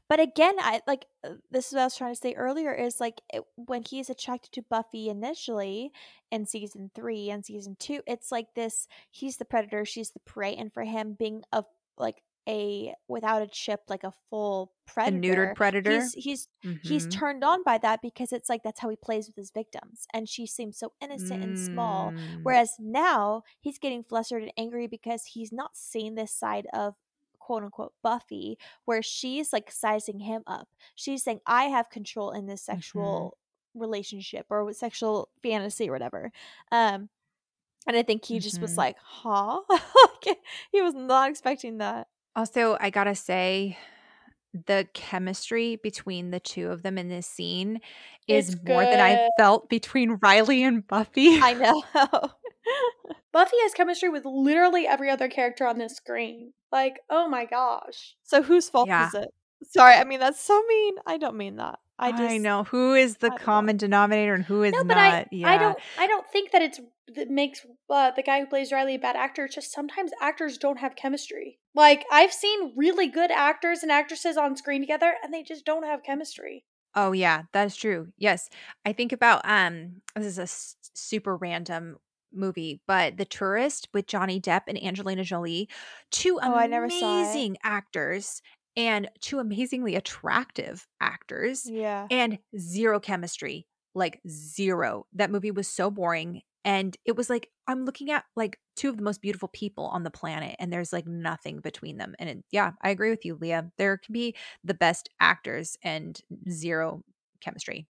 But 0.09 0.21
again, 0.21 0.55
I 0.59 0.81
like 0.87 1.05
uh, 1.23 1.35
this 1.51 1.67
is 1.67 1.75
what 1.75 1.83
I 1.83 1.85
was 1.85 1.97
trying 1.97 2.15
to 2.15 2.21
say 2.21 2.33
earlier 2.33 2.73
is 2.73 2.99
like 2.99 3.21
it, 3.33 3.43
when 3.57 3.83
he's 3.87 4.09
attracted 4.09 4.53
to 4.53 4.63
Buffy 4.63 5.11
initially 5.11 5.93
in 6.31 6.47
season 6.47 6.91
3 6.95 7.29
and 7.31 7.45
season 7.45 7.77
2, 7.79 8.01
it's 8.07 8.33
like 8.33 8.55
this 8.55 8.89
he's 9.11 9.37
the 9.37 9.45
predator, 9.45 9.85
she's 9.85 10.13
the 10.13 10.21
prey 10.21 10.55
and 10.55 10.73
for 10.73 10.85
him 10.85 11.15
being 11.19 11.43
a 11.53 11.65
like 11.99 12.23
a 12.49 12.95
without 13.09 13.43
a 13.43 13.47
chip 13.47 13.83
like 13.89 14.05
a 14.05 14.13
full 14.31 14.73
a 14.89 14.91
predator. 14.91 15.19
neutered 15.21 15.55
predator. 15.55 15.91
He's 16.01 16.13
he's 16.15 16.49
he's 16.83 17.07
Mhm. 17.07 17.11
turned 17.11 17.45
on 17.45 17.63
by 17.63 17.77
that 17.79 18.01
because 18.01 18.33
it's 18.33 18.49
like 18.49 18.63
that's 18.63 18.81
how 18.81 18.89
he 18.89 18.97
plays 18.97 19.27
with 19.27 19.37
his 19.37 19.51
victims 19.51 20.07
and 20.15 20.29
she 20.29 20.47
seems 20.47 20.79
so 20.79 20.93
innocent 21.01 21.43
and 21.43 21.59
small 21.59 22.13
Mm. 22.13 22.41
Whereas 22.43 22.73
now 22.79 23.43
he's 23.61 23.79
getting 23.79 24.03
flustered 24.03 24.43
and 24.43 24.53
angry 24.57 24.87
because 24.87 25.25
he's 25.27 25.53
not 25.53 25.77
seeing 25.77 26.15
this 26.15 26.33
side 26.33 26.67
of 26.73 26.95
quote 27.39 27.63
unquote 27.65 27.93
Buffy, 28.03 28.59
where 28.87 29.03
she's 29.03 29.53
like 29.53 29.71
sizing 29.71 30.21
him 30.21 30.43
up. 30.47 30.69
She's 30.95 31.23
saying, 31.23 31.41
I 31.47 31.65
have 31.65 31.89
control 31.91 32.31
in 32.31 32.47
this 32.47 32.63
sexual 32.63 33.37
relationship 33.75 34.47
or 34.51 34.65
with 34.65 34.77
sexual 34.77 35.29
fantasy 35.43 35.89
or 35.89 35.93
whatever. 35.93 36.33
Um 36.73 37.11
and 37.87 37.97
I 37.97 38.03
think 38.03 38.25
he 38.25 38.39
just 38.39 38.61
was 38.61 38.75
Mhm. 38.75 38.79
like, 38.79 38.97
huh? 38.99 39.61
Like, 40.27 40.39
he 40.73 40.83
was 40.83 40.95
not 40.95 41.31
expecting 41.31 41.79
that. 41.79 42.09
Also, 42.37 42.77
I 42.81 42.91
gotta 42.91 43.15
say, 43.15 43.77
the 44.67 44.89
chemistry 44.95 45.77
between 45.77 46.31
the 46.31 46.41
two 46.41 46.71
of 46.71 46.83
them 46.83 46.99
in 46.99 47.09
this 47.09 47.27
scene 47.27 47.81
is 48.27 48.51
It's 48.55 48.63
more 48.65 48.85
than 48.85 49.01
I 49.01 49.29
felt 49.39 49.69
between 49.69 50.19
Riley 50.23 50.63
and 50.63 50.87
Buffy. 50.87 51.41
I 51.41 51.55
know. 51.55 51.83
Buffy 53.33 53.57
has 53.63 53.75
chemistry 53.75 54.09
with 54.09 54.25
literally 54.25 54.87
every 54.87 55.11
other 55.11 55.29
character 55.29 55.67
on 55.67 55.79
this 55.79 55.95
screen. 55.97 56.53
Like, 56.73 57.01
oh 57.11 57.29
my 57.29 57.45
gosh. 57.45 58.15
so 58.23 58.43
whose 58.43 58.69
fault 58.69 58.89
Yeah. 58.89 59.09
is 59.09 59.15
it? 59.15 59.29
Sorry, 59.65 59.95
I 59.95 60.05
mean 60.05 60.21
that's 60.21 60.41
so 60.41 60.61
mean. 60.69 60.95
I 61.07 61.19
don't 61.19 61.37
mean 61.37 61.57
that. 61.57 61.79
I 61.99 62.13
just 62.13 62.41
know 62.41 62.65
who 62.65 62.95
is 62.95 63.17
the 63.17 63.27
I 63.27 63.31
don't 63.31 63.41
know. 63.41 63.45
common 63.45 63.77
denominator 63.77 64.35
and 64.35 64.45
who 64.45 64.63
is 64.63 64.73
no, 64.75 64.83
not. 64.83 64.97
I, 64.99 65.27
yeah. 65.33 65.49
I 65.49 65.59
don't, 65.59 65.79
I 65.99 66.07
don't 66.07 66.27
think 66.29 66.53
that 66.53 66.63
it's 66.63 66.81
that 67.15 67.31
makes 67.31 67.65
uh, 67.91 68.11
the 68.11 68.23
guy 68.23 68.41
who 68.41 68.47
plays 68.47 68.71
Riley 68.71 68.95
a 68.95 68.99
bad 68.99 69.17
actor. 69.17 69.47
It's 69.47 69.55
just 69.55 69.73
sometimes 69.73 70.13
actors 70.21 70.59
don't 70.59 70.79
have 70.79 70.95
chemistry. 70.95 71.59
Like 71.75 72.05
I've 72.13 72.33
seen 72.33 72.73
really 72.77 73.09
good 73.09 73.31
actors 73.31 73.83
and 73.83 73.91
actresses 73.91 74.37
on 74.37 74.57
screen 74.57 74.81
together, 74.81 75.15
and 75.23 75.33
they 75.33 75.43
just 75.43 75.65
don't 75.65 75.85
have 75.85 76.03
chemistry. 76.03 76.65
Oh 76.95 77.13
yeah, 77.13 77.43
that's 77.53 77.77
true. 77.77 78.09
Yes, 78.17 78.49
I 78.85 78.93
think 78.93 79.13
about 79.13 79.43
um. 79.45 80.03
This 80.15 80.27
is 80.27 80.39
a 80.39 80.43
s- 80.43 80.77
super 80.95 81.37
random 81.37 81.97
movie, 82.33 82.81
but 82.87 83.17
The 83.17 83.25
Tourist 83.25 83.89
with 83.95 84.07
Johnny 84.07 84.41
Depp 84.41 84.63
and 84.69 84.83
Angelina 84.83 85.25
Jolie, 85.25 85.69
two 86.11 86.39
Oh, 86.43 86.55
I 86.55 86.67
never 86.67 86.91
saw 86.91 86.97
it. 86.97 87.23
amazing 87.23 87.57
actors 87.63 88.43
and 88.79 89.11
two 89.21 89.41
amazingly 89.41 89.95
attractive 89.97 90.87
actors. 91.03 91.67
Yeah. 91.67 92.07
and 92.11 92.39
zero 92.59 93.01
chemistry 93.01 93.67
like 93.95 94.21
zero 94.29 95.07
that 95.13 95.31
movie 95.31 95.51
was 95.51 95.69
so 95.69 95.91
boring 95.91 96.43
and 96.65 96.97
it 97.05 97.17
was 97.17 97.29
like 97.31 97.51
i'm 97.67 97.85
looking 97.85 98.11
at 98.11 98.25
like 98.37 98.59
two 98.77 98.89
of 98.89 98.97
the 98.97 99.03
most 99.03 99.21
beautiful 99.23 99.49
people 99.49 99.87
on 99.87 100.05
the 100.05 100.11
planet 100.11 100.55
and 100.59 100.73
there's 100.73 100.93
like 100.93 101.07
nothing 101.07 101.61
between 101.61 101.99
them 101.99 102.15
and 102.19 102.29
it, 102.31 102.45
yeah 102.53 102.73
i 102.83 102.91
agree 102.91 103.11
with 103.11 103.25
you 103.25 103.35
leah 103.35 103.71
there 103.79 103.97
can 103.99 104.13
be 104.13 104.35
the 104.65 104.75
best 104.75 105.09
actors 105.21 105.77
and 105.83 106.21
zero 106.51 107.03
chemistry 107.41 107.89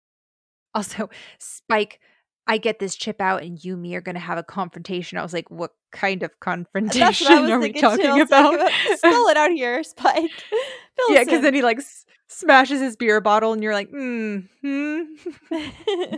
also 0.73 1.09
spike 1.39 1.99
i 2.47 2.57
get 2.57 2.79
this 2.79 2.95
chip 2.95 3.21
out 3.21 3.43
and 3.43 3.63
you 3.63 3.73
and 3.73 3.81
me 3.81 3.95
are 3.95 4.01
going 4.01 4.15
to 4.15 4.21
have 4.21 4.37
a 4.37 4.43
confrontation 4.43 5.17
i 5.17 5.23
was 5.23 5.33
like 5.33 5.49
what 5.51 5.71
kind 5.91 6.23
of 6.23 6.31
confrontation 6.39 6.99
That's 6.99 7.21
what 7.21 7.31
I 7.31 7.41
was 7.41 7.51
are 7.51 7.59
we 7.59 7.65
thinking 7.71 7.81
too. 7.81 7.87
Talking 8.03 8.21
about 8.21 8.53
like, 8.59 8.73
Spill 8.97 9.27
it 9.27 9.37
out 9.37 9.51
here, 9.51 9.83
Spike. 9.83 10.31
Yeah 11.09 11.23
because 11.23 11.43
then 11.43 11.53
he 11.53 11.61
like 11.61 11.77
s- 11.77 12.05
smashes 12.27 12.81
his 12.81 12.95
beer 12.95 13.21
bottle 13.21 13.53
and 13.53 13.61
you're 13.61 13.73
like 13.73 13.91
mm 13.91 14.47
hmm 14.61 15.03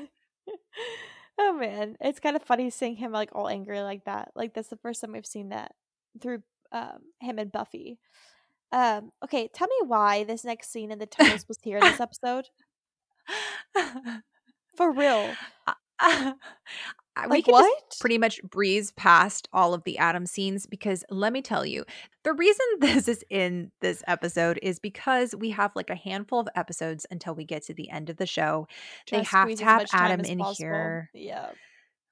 oh 1.40 1.54
man, 1.54 1.96
it's 2.02 2.20
kind 2.20 2.36
of 2.36 2.44
funny 2.44 2.70
seeing 2.70 2.96
him 2.96 3.12
like 3.12 3.30
all 3.34 3.50
angry 3.50 3.82
like 3.82 4.06
that. 4.06 4.32
Like 4.36 4.54
that's 4.54 4.70
the 4.70 4.78
first 4.78 5.02
time 5.02 5.14
we've 5.14 5.26
seen 5.26 5.50
that 5.50 5.74
through 6.22 6.44
um, 6.72 7.00
him 7.20 7.40
and 7.40 7.52
Buffy. 7.52 8.00
Um, 8.72 9.12
okay, 9.24 9.50
tell 9.54 9.68
me 9.68 9.88
why 9.88 10.24
this 10.26 10.44
next 10.44 10.72
scene 10.72 10.92
in 10.92 11.00
the 11.00 11.06
tunnels 11.06 11.48
was 11.48 11.58
here 11.62 11.78
in 11.78 11.84
this 11.84 12.00
episode. 12.00 12.50
For 14.76 14.92
real, 14.92 15.34
Uh, 17.20 17.24
we 17.26 17.38
like 17.38 17.46
could 17.46 17.52
what? 17.52 17.84
just 17.90 18.00
pretty 18.00 18.18
much 18.18 18.42
breeze 18.44 18.92
past 18.92 19.48
all 19.52 19.74
of 19.74 19.84
the 19.84 19.98
Adam 19.98 20.26
scenes 20.26 20.66
because 20.66 21.04
let 21.10 21.34
me 21.34 21.42
tell 21.42 21.66
you, 21.66 21.86
the 22.24 22.34
reason 22.34 22.66
this 22.80 23.08
is 23.08 23.24
in 23.30 23.72
this 23.82 24.04
episode 24.08 24.60
is 24.62 24.80
because 24.80 25.36
we 25.36 25.50
have 25.50 25.72
like 25.76 25.90
a 25.90 25.96
handful 25.96 26.40
of 26.40 26.48
episodes 26.56 27.06
until 27.12 27.36
we 27.36 27.46
get 27.46 27.64
to 27.64 27.74
the 27.74 27.90
end 27.90 28.10
of 28.10 28.18
the 28.18 28.26
show. 28.26 28.68
they 29.12 29.24
have 29.24 29.54
to 29.56 29.64
have 29.64 29.88
Adam 29.94 30.22
in 30.22 30.40
possible. 30.40 30.56
here. 30.58 31.10
Yeah. 31.14 31.50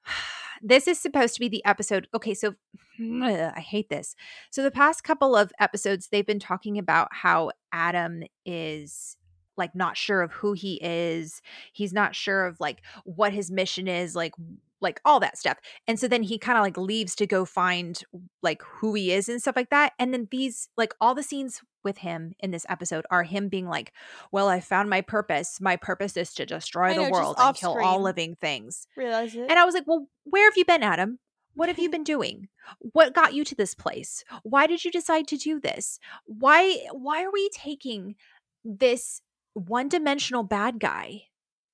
This 0.60 0.88
is 0.88 0.98
supposed 0.98 1.34
to 1.34 1.40
be 1.40 1.46
the 1.48 1.64
episode. 1.64 2.08
Okay, 2.12 2.34
so 2.34 2.48
ugh, 2.48 2.56
I 3.56 3.60
hate 3.60 3.88
this. 3.90 4.16
So 4.50 4.64
the 4.64 4.72
past 4.72 5.04
couple 5.04 5.36
of 5.36 5.52
episodes, 5.60 6.08
they've 6.08 6.26
been 6.26 6.40
talking 6.40 6.78
about 6.78 7.06
how 7.12 7.52
Adam 7.72 8.24
is 8.44 9.16
like 9.58 9.74
not 9.74 9.96
sure 9.96 10.22
of 10.22 10.32
who 10.32 10.52
he 10.54 10.78
is. 10.82 11.42
He's 11.72 11.92
not 11.92 12.14
sure 12.14 12.46
of 12.46 12.58
like 12.60 12.82
what 13.04 13.32
his 13.32 13.50
mission 13.50 13.88
is, 13.88 14.14
like 14.14 14.32
like 14.80 15.00
all 15.04 15.20
that 15.20 15.36
stuff. 15.36 15.58
And 15.86 15.98
so 15.98 16.08
then 16.08 16.22
he 16.22 16.38
kind 16.38 16.56
of 16.56 16.62
like 16.62 16.76
leaves 16.76 17.14
to 17.16 17.26
go 17.26 17.44
find 17.44 18.00
like 18.42 18.62
who 18.62 18.94
he 18.94 19.12
is 19.12 19.28
and 19.28 19.40
stuff 19.40 19.56
like 19.56 19.70
that. 19.70 19.92
And 19.98 20.12
then 20.12 20.28
these 20.30 20.68
like 20.76 20.94
all 21.00 21.14
the 21.14 21.22
scenes 21.22 21.60
with 21.84 21.98
him 21.98 22.34
in 22.40 22.50
this 22.50 22.66
episode 22.68 23.04
are 23.10 23.22
him 23.22 23.48
being 23.48 23.68
like, 23.68 23.92
"Well, 24.30 24.48
I 24.48 24.60
found 24.60 24.90
my 24.90 25.00
purpose. 25.00 25.60
My 25.60 25.76
purpose 25.76 26.16
is 26.16 26.32
to 26.34 26.46
destroy 26.46 26.94
the 26.94 27.10
world 27.10 27.36
and 27.38 27.56
kill 27.56 27.78
all 27.82 28.00
living 28.02 28.36
things." 28.36 28.86
Realize 28.96 29.34
it. 29.34 29.46
And 29.48 29.58
I 29.58 29.64
was 29.64 29.74
like, 29.74 29.86
well, 29.86 30.08
where 30.24 30.48
have 30.48 30.56
you 30.56 30.64
been, 30.64 30.82
Adam? 30.82 31.18
What 31.54 31.68
have 31.68 31.78
you 31.78 31.90
been 31.96 32.04
doing? 32.04 32.48
What 32.78 33.14
got 33.14 33.34
you 33.34 33.44
to 33.44 33.54
this 33.54 33.74
place? 33.74 34.24
Why 34.42 34.66
did 34.66 34.84
you 34.84 34.90
decide 34.90 35.26
to 35.28 35.36
do 35.36 35.60
this? 35.60 35.98
Why 36.26 36.86
why 36.92 37.24
are 37.24 37.32
we 37.32 37.48
taking 37.52 38.16
this 38.64 39.22
one-dimensional 39.58 40.44
bad 40.44 40.80
guy 40.80 41.24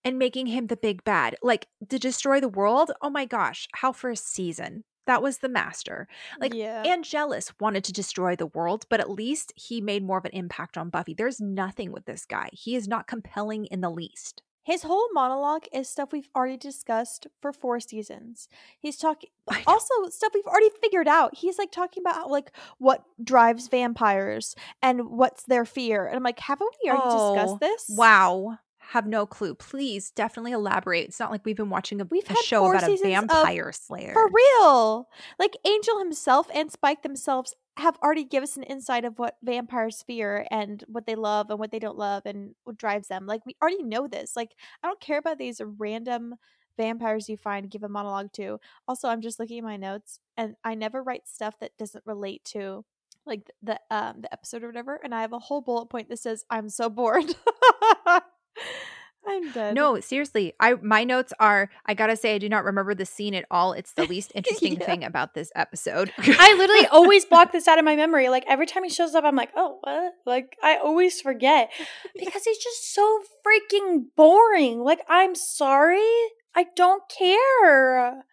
and 0.05 0.19
making 0.19 0.47
him 0.47 0.67
the 0.67 0.77
big 0.77 1.05
bad? 1.05 1.37
Like 1.43 1.67
to 1.89 1.99
destroy 1.99 2.41
the 2.41 2.49
world? 2.49 2.91
Oh 3.01 3.11
my 3.11 3.25
gosh, 3.25 3.69
how 3.75 3.93
for 3.93 4.11
a 4.11 4.17
season. 4.17 4.85
That 5.07 5.23
was 5.23 5.39
the 5.39 5.51
master. 5.51 6.09
Like 6.41 6.55
yeah. 6.55 6.83
Angelus 6.83 7.53
wanted 7.61 7.85
to 7.85 7.93
destroy 7.93 8.37
the 8.37 8.47
world, 8.47 8.87
but 8.89 9.01
at 9.01 9.11
least 9.11 9.53
he 9.55 9.81
made 9.81 10.03
more 10.03 10.19
of 10.19 10.25
an 10.25 10.31
impact 10.33 10.79
on 10.79 10.89
Buffy. 10.89 11.13
There's 11.13 11.41
nothing 11.41 11.93
with 11.93 12.07
this 12.07 12.25
guy. 12.25 12.49
He 12.53 12.75
is 12.75 12.89
not 12.89 13.07
compelling 13.07 13.67
in 13.67 13.83
the 13.83 13.91
least. 13.91 14.41
His 14.65 14.83
whole 14.83 15.09
monologue 15.13 15.65
is 15.73 15.89
stuff 15.89 16.11
we've 16.11 16.29
already 16.35 16.57
discussed 16.57 17.27
for 17.41 17.53
four 17.53 17.81
seasons. 17.81 18.49
He's 18.79 18.97
talking 18.97 19.29
also 19.67 19.95
stuff 20.09 20.33
we've 20.35 20.47
already 20.47 20.71
figured 20.81 21.07
out. 21.07 21.37
He's 21.37 21.59
like 21.59 21.71
talking 21.71 22.03
about 22.03 22.15
how, 22.15 22.29
like 22.29 22.51
what 22.79 23.05
drives 23.23 23.69
vampires 23.69 24.57
and 24.83 25.11
what's 25.11 25.45
their 25.45 25.65
fear. 25.65 26.07
And 26.07 26.17
I'm 26.17 26.23
like, 26.23 26.41
haven't 26.41 26.71
we 26.83 26.91
already 26.91 27.05
Oh, 27.07 27.35
discussed 27.35 27.61
this? 27.61 27.85
Wow. 27.97 28.59
Have 28.89 29.07
no 29.07 29.25
clue. 29.27 29.55
Please 29.55 30.11
definitely 30.11 30.53
elaborate. 30.53 31.09
It's 31.09 31.21
not 31.21 31.31
like 31.31 31.45
we've 31.45 31.57
been 31.57 31.71
watching 31.71 32.01
a, 32.01 32.05
We've 32.05 32.25
a 32.27 32.35
had 32.35 32.39
show 32.39 32.71
about 32.71 32.89
a 32.89 32.97
vampire 32.97 33.73
slayer. 33.73 34.13
For 34.13 34.31
real. 34.31 35.09
Like 35.39 35.57
Angel 35.67 35.99
himself 35.99 36.49
and 36.55 36.71
Spike 36.71 37.03
themselves 37.03 37.55
have 37.77 37.97
already 38.03 38.25
given 38.25 38.45
us 38.45 38.57
an 38.57 38.63
insight 38.65 39.05
of 39.05 39.19
what 39.19 39.37
vampires 39.43 40.03
fear 40.07 40.47
and 40.51 40.85
what 40.87 41.07
they 41.07 41.17
love 41.17 41.51
and 41.51 41.59
what 41.59 41.71
they 41.73 41.79
don't 41.79 41.99
love 41.99 42.23
and 42.25 42.55
what 42.65 42.79
drives 42.79 43.09
them. 43.09 43.27
Like 43.27 43.45
we 43.47 43.57
already 43.61 43.83
know 43.83 44.07
this. 44.07 44.37
Like 44.37 44.53
I 44.83 44.87
don't 44.87 45.01
care 45.01 45.19
about 45.19 45.39
these 45.39 45.61
random 45.79 46.37
vampires 46.77 47.29
you 47.29 47.37
find 47.37 47.71
give 47.71 47.83
a 47.83 47.89
monologue 47.89 48.33
to. 48.35 48.59
Also, 48.87 49.09
I'm 49.09 49.21
just 49.21 49.39
looking 49.41 49.59
at 49.59 49.65
my 49.65 49.77
notes 49.77 50.21
and 50.37 50.55
I 50.65 50.75
never 50.75 51.03
write 51.03 51.27
stuff 51.27 51.59
that 51.61 51.77
doesn't 51.79 52.07
relate 52.07 52.45
to 52.47 52.85
like 53.27 53.51
the 53.63 53.81
um 53.91 54.21
the 54.21 54.33
episode 54.33 54.63
or 54.63 54.67
whatever 54.67 55.01
and 55.03 55.15
I 55.15 55.23
have 55.23 55.33
a 55.33 55.39
whole 55.39 55.63
bullet 55.63 55.87
point 55.87 56.09
that 56.11 56.19
says 56.19 56.45
I'm 56.51 56.69
so 56.69 56.91
bored. 56.91 57.35
I'm 59.27 59.75
No, 59.75 60.01
seriously. 60.01 60.55
I 60.61 60.75
my 60.75 61.05
notes 61.05 61.33
are 61.41 61.71
I 61.87 61.95
gotta 61.95 62.17
say 62.17 62.35
I 62.35 62.39
do 62.39 62.49
not 62.49 62.65
remember 62.65 62.95
the 62.95 63.07
scene 63.07 63.35
at 63.35 63.45
all. 63.51 63.73
It's 63.73 63.93
the 63.93 64.07
least 64.07 64.33
interesting 64.35 64.75
yeah. 64.75 64.87
thing 64.87 65.05
about 65.05 65.35
this 65.35 65.51
episode. 65.55 66.13
I 66.19 66.55
literally 66.57 66.87
always 66.93 67.25
block 67.25 67.53
this 67.53 67.69
out 67.69 67.79
of 67.79 67.85
my 67.85 67.97
memory. 67.97 68.29
Like 68.29 68.45
every 68.47 68.67
time 68.67 68.85
he 68.85 68.91
shows 68.91 69.15
up, 69.15 69.25
I'm 69.25 69.37
like, 69.37 69.51
oh 69.57 69.79
what? 69.81 70.13
Like 70.27 70.57
I 70.63 70.77
always 70.77 71.21
forget. 71.21 71.71
Because 72.19 72.45
he's 72.45 72.59
just 72.59 72.95
so 72.95 73.21
freaking 73.47 74.05
boring. 74.17 74.81
Like, 74.81 75.01
I'm 75.09 75.35
sorry. 75.35 75.99
I 76.55 76.67
don't 76.77 77.03
care. 77.09 78.25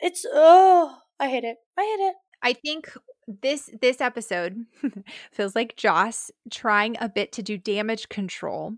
It's 0.00 0.24
oh 0.32 0.98
I 1.18 1.28
hate 1.28 1.44
it. 1.44 1.56
I 1.76 1.82
hate 1.82 2.04
it. 2.04 2.14
I 2.42 2.52
think 2.52 2.92
this 3.26 3.70
this 3.80 4.00
episode 4.00 4.66
feels 5.32 5.54
like 5.54 5.76
Joss 5.76 6.30
trying 6.50 6.96
a 7.00 7.08
bit 7.08 7.32
to 7.32 7.42
do 7.42 7.58
damage 7.58 8.08
control 8.08 8.74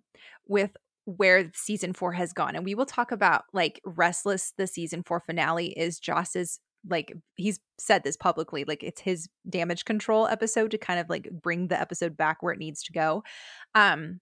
with 0.47 0.77
where 1.17 1.51
season 1.55 1.95
four 1.95 2.13
has 2.13 2.35
gone. 2.35 2.55
And 2.55 2.65
we 2.65 2.75
will 2.75 2.87
talk 2.87 3.13
about 3.13 3.45
like 3.55 3.81
Restless, 3.85 4.53
the 4.59 4.67
season 4.67 5.03
four 5.03 5.21
finale 5.21 5.69
is 5.69 5.99
Joss's 5.99 6.61
like 6.89 7.13
he's 7.35 7.59
said 7.79 8.05
this 8.05 8.17
publicly 8.17 8.65
like 8.65 8.85
it's 8.85 9.01
his 9.01 9.29
damage 9.49 9.85
control 9.85 10.29
episode 10.29 10.71
to 10.71 10.79
kind 10.79 11.01
of 11.01 11.09
like 11.11 11.29
bring 11.43 11.67
the 11.67 11.81
episode 11.81 12.17
back 12.17 12.41
where 12.41 12.53
it 12.53 12.59
needs 12.59 12.85
to 12.85 12.93
go 12.93 13.23
um 13.75 14.21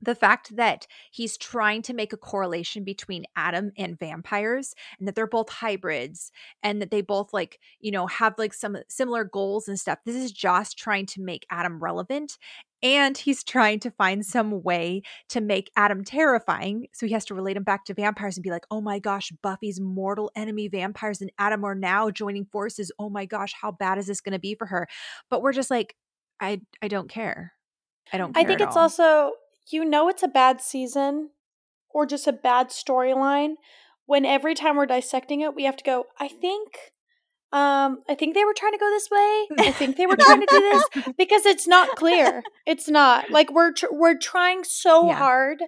the 0.00 0.14
fact 0.14 0.54
that 0.56 0.86
he's 1.10 1.36
trying 1.36 1.82
to 1.82 1.94
make 1.94 2.12
a 2.12 2.18
correlation 2.18 2.84
between 2.84 3.24
Adam 3.34 3.72
and 3.76 3.98
vampires 3.98 4.74
and 4.98 5.08
that 5.08 5.14
they're 5.14 5.26
both 5.26 5.48
hybrids 5.48 6.30
and 6.62 6.82
that 6.82 6.90
they 6.90 7.00
both 7.00 7.32
like, 7.32 7.58
you 7.80 7.90
know, 7.90 8.06
have 8.06 8.34
like 8.38 8.52
some 8.52 8.76
similar 8.88 9.24
goals 9.24 9.68
and 9.68 9.80
stuff. 9.80 9.98
This 10.04 10.16
is 10.16 10.32
Joss 10.32 10.74
trying 10.74 11.06
to 11.06 11.22
make 11.22 11.46
Adam 11.50 11.82
relevant 11.82 12.36
and 12.82 13.16
he's 13.16 13.42
trying 13.44 13.80
to 13.80 13.90
find 13.90 14.24
some 14.24 14.62
way 14.62 15.02
to 15.30 15.40
make 15.40 15.70
Adam 15.76 16.04
terrifying. 16.04 16.88
So 16.92 17.06
he 17.06 17.12
has 17.14 17.24
to 17.26 17.34
relate 17.34 17.56
him 17.56 17.64
back 17.64 17.84
to 17.86 17.94
vampires 17.94 18.36
and 18.36 18.44
be 18.44 18.50
like, 18.50 18.66
oh 18.70 18.80
my 18.80 18.98
gosh, 18.98 19.32
Buffy's 19.42 19.80
mortal 19.80 20.30
enemy 20.36 20.68
vampires 20.68 21.20
and 21.20 21.32
Adam 21.38 21.64
are 21.64 21.74
now 21.74 22.10
joining 22.10 22.44
forces. 22.44 22.92
Oh 22.98 23.08
my 23.08 23.24
gosh, 23.24 23.54
how 23.60 23.72
bad 23.72 23.98
is 23.98 24.06
this 24.06 24.20
going 24.20 24.34
to 24.34 24.38
be 24.38 24.54
for 24.54 24.66
her? 24.66 24.86
But 25.30 25.42
we're 25.42 25.52
just 25.52 25.70
like, 25.70 25.96
I 26.38 26.60
I 26.82 26.88
don't 26.88 27.08
care. 27.08 27.52
I 28.12 28.18
don't 28.18 28.36
I 28.36 28.44
think 28.44 28.60
it's 28.60 28.76
all. 28.76 28.82
also 28.82 29.32
you 29.70 29.84
know 29.84 30.08
it's 30.08 30.22
a 30.22 30.28
bad 30.28 30.60
season 30.60 31.30
or 31.90 32.06
just 32.06 32.26
a 32.26 32.32
bad 32.32 32.68
storyline? 32.68 33.54
When 34.06 34.24
every 34.24 34.54
time 34.54 34.76
we're 34.76 34.86
dissecting 34.86 35.40
it 35.40 35.54
we 35.54 35.64
have 35.64 35.76
to 35.76 35.84
go 35.84 36.04
i 36.20 36.28
think 36.28 36.92
um 37.52 38.02
i 38.08 38.14
think 38.16 38.34
they 38.34 38.44
were 38.44 38.54
trying 38.56 38.72
to 38.72 38.78
go 38.78 38.88
this 38.90 39.08
way. 39.10 39.46
I 39.58 39.72
think 39.72 39.96
they 39.96 40.06
were 40.06 40.16
trying 40.16 40.40
to 40.40 40.46
do 40.48 40.60
this. 40.60 40.84
Because 41.18 41.44
it's 41.44 41.66
not 41.66 41.96
clear. 41.96 42.42
It's 42.66 42.88
not. 42.88 43.30
Like 43.30 43.52
we're 43.52 43.72
tr- 43.72 43.86
we're 43.90 44.18
trying 44.18 44.62
so 44.64 45.08
yeah. 45.08 45.14
hard 45.16 45.58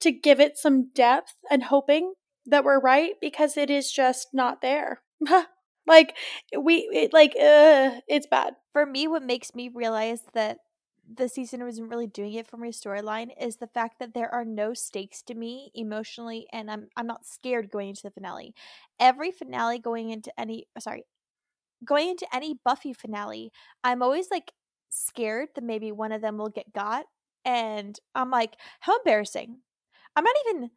to 0.00 0.12
give 0.12 0.38
it 0.40 0.56
some 0.58 0.90
depth 0.94 1.34
and 1.50 1.64
hoping 1.64 2.14
that 2.46 2.64
we're 2.64 2.80
right 2.80 3.14
because 3.20 3.56
it 3.56 3.70
is 3.70 3.90
just 3.90 4.28
not 4.32 4.62
there. 4.62 5.02
Like 5.88 6.14
we 6.56 6.86
it, 6.92 7.12
like 7.14 7.30
uh, 7.30 8.02
it's 8.06 8.26
bad. 8.26 8.54
For 8.74 8.84
me 8.84 9.08
what 9.08 9.22
makes 9.22 9.54
me 9.54 9.70
realize 9.74 10.20
that 10.34 10.58
the 11.12 11.28
season 11.28 11.64
wasn't 11.64 11.88
really 11.90 12.06
doing 12.06 12.34
it 12.34 12.46
for 12.46 12.56
my 12.56 12.68
storyline 12.68 13.30
is 13.40 13.56
the 13.56 13.66
fact 13.66 13.98
that 13.98 14.14
there 14.14 14.32
are 14.32 14.44
no 14.44 14.74
stakes 14.74 15.22
to 15.22 15.34
me 15.34 15.70
emotionally 15.74 16.46
and 16.52 16.70
I'm 16.70 16.88
I'm 16.96 17.06
not 17.06 17.26
scared 17.26 17.70
going 17.70 17.90
into 17.90 18.02
the 18.02 18.10
finale. 18.10 18.54
Every 19.00 19.30
finale 19.30 19.78
going 19.78 20.10
into 20.10 20.32
any 20.38 20.66
sorry, 20.78 21.04
going 21.84 22.10
into 22.10 22.26
any 22.34 22.58
Buffy 22.64 22.92
finale, 22.92 23.52
I'm 23.82 24.02
always 24.02 24.30
like 24.30 24.52
scared 24.90 25.48
that 25.54 25.64
maybe 25.64 25.92
one 25.92 26.12
of 26.12 26.22
them 26.22 26.38
will 26.38 26.50
get 26.50 26.72
got 26.72 27.06
and 27.44 27.98
I'm 28.14 28.30
like 28.30 28.56
how 28.80 28.98
embarrassing. 28.98 29.58
I'm 30.16 30.24
not 30.24 30.36
even 30.48 30.70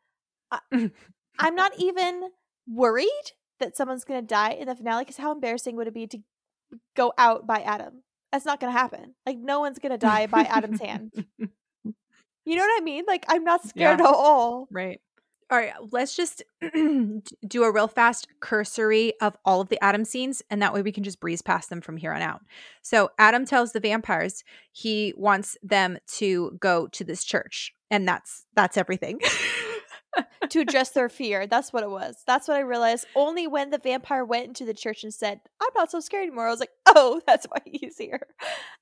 I'm 1.39 1.55
not 1.55 1.73
even 1.77 2.29
worried 2.67 3.33
that 3.59 3.75
someone's 3.75 4.05
going 4.05 4.21
to 4.21 4.27
die 4.27 4.51
in 4.51 4.67
the 4.67 4.75
finale 4.75 5.05
cuz 5.05 5.17
how 5.17 5.31
embarrassing 5.31 5.75
would 5.75 5.87
it 5.87 5.93
be 5.93 6.07
to 6.07 6.19
go 6.95 7.13
out 7.17 7.45
by 7.45 7.61
Adam? 7.61 8.03
That's 8.31 8.45
not 8.45 8.59
gonna 8.59 8.71
happen. 8.71 9.15
Like 9.25 9.37
no 9.37 9.59
one's 9.59 9.79
gonna 9.79 9.97
die 9.99 10.27
by 10.27 10.41
Adam's 10.41 10.79
hand. 10.79 11.11
You 12.43 12.55
know 12.55 12.63
what 12.63 12.81
I 12.81 12.83
mean? 12.83 13.03
Like 13.07 13.25
I'm 13.27 13.43
not 13.43 13.63
scared 13.67 13.99
yeah. 13.99 14.07
at 14.07 14.13
all. 14.13 14.67
Right. 14.71 14.99
All 15.49 15.57
right, 15.57 15.73
let's 15.91 16.15
just 16.15 16.43
do 17.45 17.63
a 17.63 17.73
real 17.73 17.89
fast 17.89 18.29
cursory 18.39 19.11
of 19.19 19.35
all 19.43 19.59
of 19.59 19.67
the 19.67 19.83
Adam 19.83 20.05
scenes, 20.05 20.41
and 20.49 20.61
that 20.61 20.73
way 20.73 20.81
we 20.81 20.93
can 20.93 21.03
just 21.03 21.19
breeze 21.19 21.41
past 21.41 21.69
them 21.69 21.81
from 21.81 21.97
here 21.97 22.13
on 22.13 22.21
out. 22.21 22.39
So, 22.81 23.09
Adam 23.19 23.43
tells 23.43 23.73
the 23.73 23.81
vampires 23.81 24.45
he 24.71 25.13
wants 25.17 25.57
them 25.61 25.97
to 26.13 26.57
go 26.61 26.87
to 26.87 27.03
this 27.03 27.25
church, 27.25 27.73
and 27.89 28.07
that's 28.07 28.45
that's 28.55 28.77
everything. 28.77 29.19
to 30.49 30.59
address 30.59 30.89
their 30.91 31.09
fear. 31.09 31.47
That's 31.47 31.71
what 31.71 31.83
it 31.83 31.89
was. 31.89 32.23
That's 32.25 32.47
what 32.47 32.57
I 32.57 32.61
realized. 32.61 33.05
Only 33.15 33.47
when 33.47 33.69
the 33.69 33.77
vampire 33.77 34.25
went 34.25 34.47
into 34.47 34.65
the 34.65 34.73
church 34.73 35.03
and 35.03 35.13
said, 35.13 35.39
I'm 35.61 35.69
not 35.75 35.91
so 35.91 35.99
scared 35.99 36.27
anymore. 36.27 36.47
I 36.47 36.51
was 36.51 36.59
like, 36.59 36.71
oh, 36.87 37.21
that's 37.27 37.45
why 37.45 37.59
he's 37.65 37.97
here. 37.97 38.21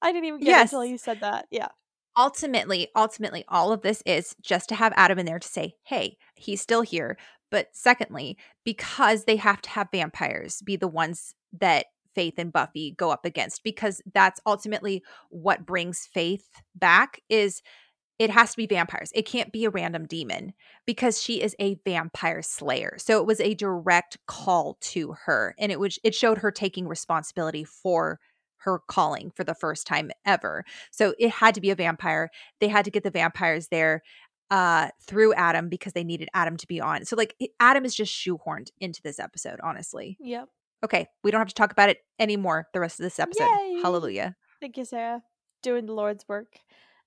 I 0.01 0.11
didn't 0.11 0.25
even 0.25 0.39
get 0.39 0.47
yes. 0.47 0.59
it 0.59 0.75
until 0.75 0.85
you 0.85 0.97
said 0.97 1.21
that. 1.21 1.47
Yeah. 1.51 1.69
Ultimately, 2.17 2.89
ultimately, 2.95 3.45
all 3.47 3.71
of 3.71 3.81
this 3.81 4.03
is 4.05 4.35
just 4.41 4.69
to 4.69 4.75
have 4.75 4.93
Adam 4.95 5.19
in 5.19 5.25
there 5.25 5.39
to 5.39 5.47
say, 5.47 5.75
hey, 5.85 6.17
he's 6.35 6.61
still 6.61 6.81
here. 6.81 7.17
But 7.51 7.69
secondly, 7.73 8.37
because 8.65 9.25
they 9.25 9.37
have 9.37 9.61
to 9.61 9.69
have 9.69 9.89
vampires 9.91 10.61
be 10.63 10.75
the 10.75 10.87
ones 10.87 11.33
that 11.59 11.85
Faith 12.15 12.35
and 12.37 12.51
Buffy 12.51 12.93
go 12.97 13.11
up 13.11 13.25
against, 13.25 13.63
because 13.63 14.01
that's 14.13 14.41
ultimately 14.45 15.03
what 15.29 15.65
brings 15.65 16.07
Faith 16.11 16.47
back 16.75 17.21
is– 17.29 17.61
it 18.19 18.29
has 18.29 18.51
to 18.51 18.57
be 18.57 18.67
vampires. 18.67 19.11
It 19.15 19.25
can't 19.25 19.51
be 19.51 19.63
a 19.63 19.69
random 19.69 20.05
demon 20.05 20.53
because 20.85 21.21
she 21.21 21.41
is 21.41 21.55
a 21.57 21.79
vampire 21.85 22.41
slayer. 22.41 22.97
So 22.97 23.19
it 23.19 23.25
was 23.25 23.39
a 23.39 23.53
direct 23.53 24.17
call 24.27 24.77
to 24.81 25.15
her 25.25 25.55
and 25.57 25.71
it 25.71 25.79
was 25.79 25.97
it 26.03 26.13
showed 26.13 26.39
her 26.39 26.51
taking 26.51 26.87
responsibility 26.87 27.63
for 27.63 28.19
her 28.63 28.79
calling 28.89 29.31
for 29.31 29.45
the 29.45 29.55
first 29.55 29.87
time 29.87 30.11
ever. 30.25 30.65
So 30.91 31.15
it 31.17 31.31
had 31.31 31.55
to 31.55 31.61
be 31.61 31.69
a 31.69 31.75
vampire. 31.75 32.29
They 32.59 32.67
had 32.67 32.83
to 32.85 32.91
get 32.91 33.03
the 33.03 33.09
vampires 33.09 33.69
there 33.69 34.03
uh 34.51 34.89
through 35.07 35.33
Adam 35.35 35.69
because 35.69 35.93
they 35.93 36.03
needed 36.03 36.27
Adam 36.33 36.57
to 36.57 36.67
be 36.67 36.81
on. 36.81 37.05
So 37.05 37.15
like 37.15 37.35
Adam 37.59 37.85
is 37.85 37.95
just 37.95 38.13
shoehorned 38.13 38.69
into 38.79 39.01
this 39.01 39.17
episode, 39.17 39.59
honestly. 39.63 40.17
Yep. 40.19 40.49
Okay, 40.83 41.07
we 41.23 41.31
don't 41.31 41.39
have 41.39 41.47
to 41.47 41.53
talk 41.53 41.71
about 41.71 41.89
it 41.89 41.99
anymore 42.19 42.67
the 42.73 42.81
rest 42.81 42.99
of 42.99 43.03
this 43.03 43.19
episode. 43.19 43.45
Yay. 43.45 43.79
Hallelujah. 43.81 44.35
Thank 44.59 44.75
you, 44.77 44.83
Sarah. 44.83 45.23
Doing 45.61 45.85
the 45.85 45.93
Lord's 45.93 46.27
work. 46.27 46.59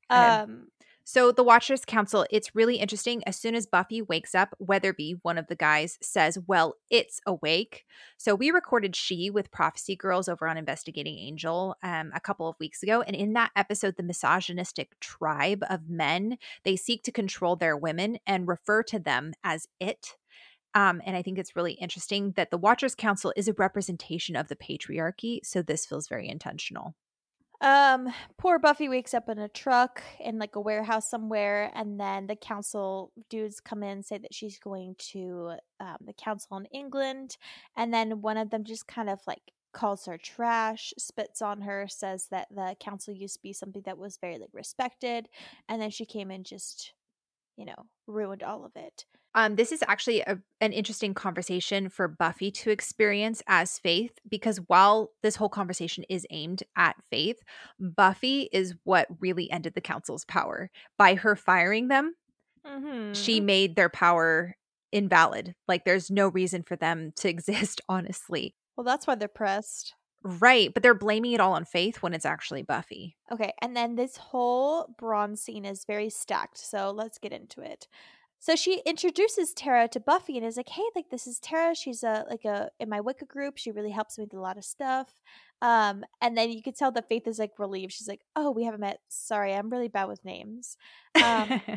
Um 0.09 0.69
so, 1.05 1.33
the 1.33 1.43
Watchers 1.43 1.85
Council, 1.85 2.27
it's 2.31 2.55
really 2.55 2.77
interesting. 2.77 3.23
As 3.27 3.37
soon 3.37 3.55
as 3.55 3.67
Buffy 3.67 4.01
wakes 4.01 4.35
up, 4.35 4.55
Weatherby, 4.59 5.17
one 5.23 5.37
of 5.37 5.49
the 5.49 5.57
guys, 5.57 5.99
says, 6.01 6.39
Well, 6.47 6.77
it's 6.91 7.21
awake. 7.27 7.85
So, 8.17 8.35
we 8.35 8.51
recorded 8.51 8.95
She 8.95 9.29
with 9.29 9.51
Prophecy 9.51 9.97
Girls 9.97 10.29
over 10.29 10.47
on 10.47 10.57
Investigating 10.57 11.19
Angel 11.19 11.77
um, 11.83 12.13
a 12.15 12.21
couple 12.21 12.49
of 12.49 12.57
weeks 12.61 12.83
ago. 12.83 13.03
And 13.03 13.17
in 13.17 13.33
that 13.33 13.51
episode, 13.57 13.97
the 13.97 14.03
misogynistic 14.03 14.99
tribe 15.01 15.65
of 15.69 15.89
men, 15.89 16.39
they 16.65 16.77
seek 16.77 17.03
to 17.05 17.13
control 17.13 17.57
their 17.57 17.77
women 17.77 18.19
and 18.27 18.47
refer 18.47 18.83
to 18.85 18.99
them 18.99 19.33
as 19.43 19.67
it. 19.81 20.17
Um, 20.75 21.03
and 21.05 21.17
I 21.17 21.23
think 21.23 21.39
it's 21.39 21.57
really 21.57 21.75
interesting 21.75 22.33
that 22.37 22.51
the 22.51 22.59
Watchers 22.59 22.95
Council 22.95 23.33
is 23.37 23.49
a 23.49 23.53
representation 23.55 24.37
of 24.37 24.49
the 24.49 24.57
patriarchy. 24.57 25.41
So, 25.43 25.63
this 25.63 25.85
feels 25.85 26.07
very 26.07 26.29
intentional. 26.29 26.95
Um, 27.63 28.13
poor 28.39 28.59
Buffy 28.59 28.89
wakes 28.89 29.15
up 29.15 29.29
in 29.29 29.39
a 29.39 29.49
truck 29.49 30.03
in 30.19 30.41
like 30.41 30.57
a 30.57 30.61
warehouse 30.61 31.09
somewhere, 31.09 31.71
and 31.75 31.99
then 31.99 32.27
the 32.27 32.35
council 32.35 33.13
dudes 33.31 33.61
come 33.61 33.85
in 33.85 34.03
say 34.03 34.19
that 34.19 34.35
she's 34.35 34.59
going 34.59 34.97
to 35.13 35.53
um, 35.79 35.99
the 36.05 36.13
council 36.13 36.57
in 36.57 36.67
England, 36.67 37.37
and 37.77 37.95
then 37.95 38.21
one 38.21 38.37
of 38.37 38.51
them 38.51 38.65
just 38.65 38.89
kind 38.89 39.09
of 39.09 39.21
like 39.29 39.53
calls 39.73 40.07
her 40.07 40.19
trash, 40.19 40.93
spits 40.99 41.41
on 41.41 41.61
her, 41.61 41.87
says 41.89 42.27
that 42.33 42.49
the 42.51 42.75
council 42.81 43.15
used 43.15 43.37
to 43.37 43.43
be 43.43 43.53
something 43.53 43.83
that 43.87 43.97
was 43.97 44.19
very 44.21 44.39
like 44.39 44.51
respected, 44.53 45.29
and 45.69 45.81
then 45.81 45.91
she 45.91 46.05
came 46.05 46.33
and 46.33 46.45
just, 46.45 46.95
you 47.57 47.65
know, 47.65 47.87
ruined 48.07 48.43
all 48.43 48.65
of 48.65 48.73
it. 48.77 49.05
Um, 49.35 49.57
this 49.57 49.73
is 49.73 49.83
actually 49.89 50.21
a, 50.21 50.39
an 50.61 50.73
interesting 50.73 51.15
conversation 51.15 51.89
for 51.89 52.07
Buffy 52.07 52.51
to 52.51 52.71
experience 52.71 53.43
as 53.47 53.79
Faith 53.79 54.13
because 54.29 54.59
while 54.67 55.11
this 55.23 55.37
whole 55.37 55.49
conversation 55.49 56.05
is 56.11 56.27
aimed 56.31 56.63
at 56.77 56.97
Faith, 57.11 57.39
Buffy 57.81 58.51
is 58.53 58.75
what 58.85 59.07
really 59.21 59.51
ended 59.51 59.75
the 59.75 59.81
council's 59.81 60.27
power. 60.27 60.71
By 60.99 61.15
her 61.15 61.35
firing 61.35 61.89
them, 61.89 62.15
mm-hmm. 62.67 63.15
she 63.15 63.41
made 63.41 63.75
their 63.75 63.89
power 63.89 64.57
invalid. 64.93 65.55
Like 65.67 65.85
there's 65.85 66.11
no 66.11 66.29
reason 66.29 66.63
for 66.63 66.77
them 66.77 67.13
to 67.17 67.29
exist, 67.31 67.81
honestly. 67.89 68.55
Well, 68.77 68.85
that's 68.85 69.07
why 69.07 69.15
they're 69.15 69.29
pressed. 69.29 69.95
Right, 70.25 70.73
but 70.73 70.83
they're 70.83 70.95
blaming 70.95 71.33
it 71.33 71.41
all 71.41 71.55
on 71.55 71.65
Faith 71.65 72.03
when 72.03 72.15
it's 72.15 72.25
actually 72.25 72.63
Buffy. 72.63 73.17
Okay, 73.31 73.53
and 73.61 73.77
then 73.77 73.97
this 73.97 74.17
whole 74.17 74.95
bronze 74.99 75.43
scene 75.43 75.65
is 75.65 75.85
very 75.85 76.11
stacked, 76.11 76.59
so 76.59 76.91
let's 76.91 77.19
get 77.19 77.33
into 77.33 77.61
it. 77.61 77.89
So 78.39 78.57
she 78.57 78.83
introduces 78.85 79.53
Tara 79.53 79.87
to 79.87 80.01
Buffy 80.01 80.37
and 80.37 80.45
is 80.45 80.57
like, 80.57 80.69
"Hey, 80.69 80.83
like 80.97 81.11
this 81.11 81.29
is 81.29 81.39
Tara. 81.39 81.77
She's 81.77 82.03
a 82.03 82.27
like 82.29 82.45
a 82.45 82.71
in 82.81 82.89
my 82.89 83.01
Wicca 83.01 83.25
group. 83.25 83.57
She 83.57 83.71
really 83.71 83.93
helps 83.93 84.19
me 84.19 84.25
with 84.25 84.35
a 84.35 84.41
lot 84.41 84.59
of 84.59 84.65
stuff." 84.65 85.21
Um, 85.61 86.05
and 86.21 86.37
then 86.37 86.51
you 86.51 86.61
could 86.61 86.77
tell 86.77 86.91
that 86.93 87.09
Faith 87.09 87.29
is 87.29 87.39
like 87.39 87.53
relieved. 87.59 87.93
She's 87.93 88.09
like, 88.09 88.23
"Oh, 88.35 88.51
we 88.51 88.65
haven't 88.65 88.81
met. 88.81 88.99
Sorry, 89.09 89.55
I'm 89.55 89.71
really 89.71 89.87
bad 89.87 90.09
with 90.09 90.25
names." 90.25 90.77
Um, 91.15 91.61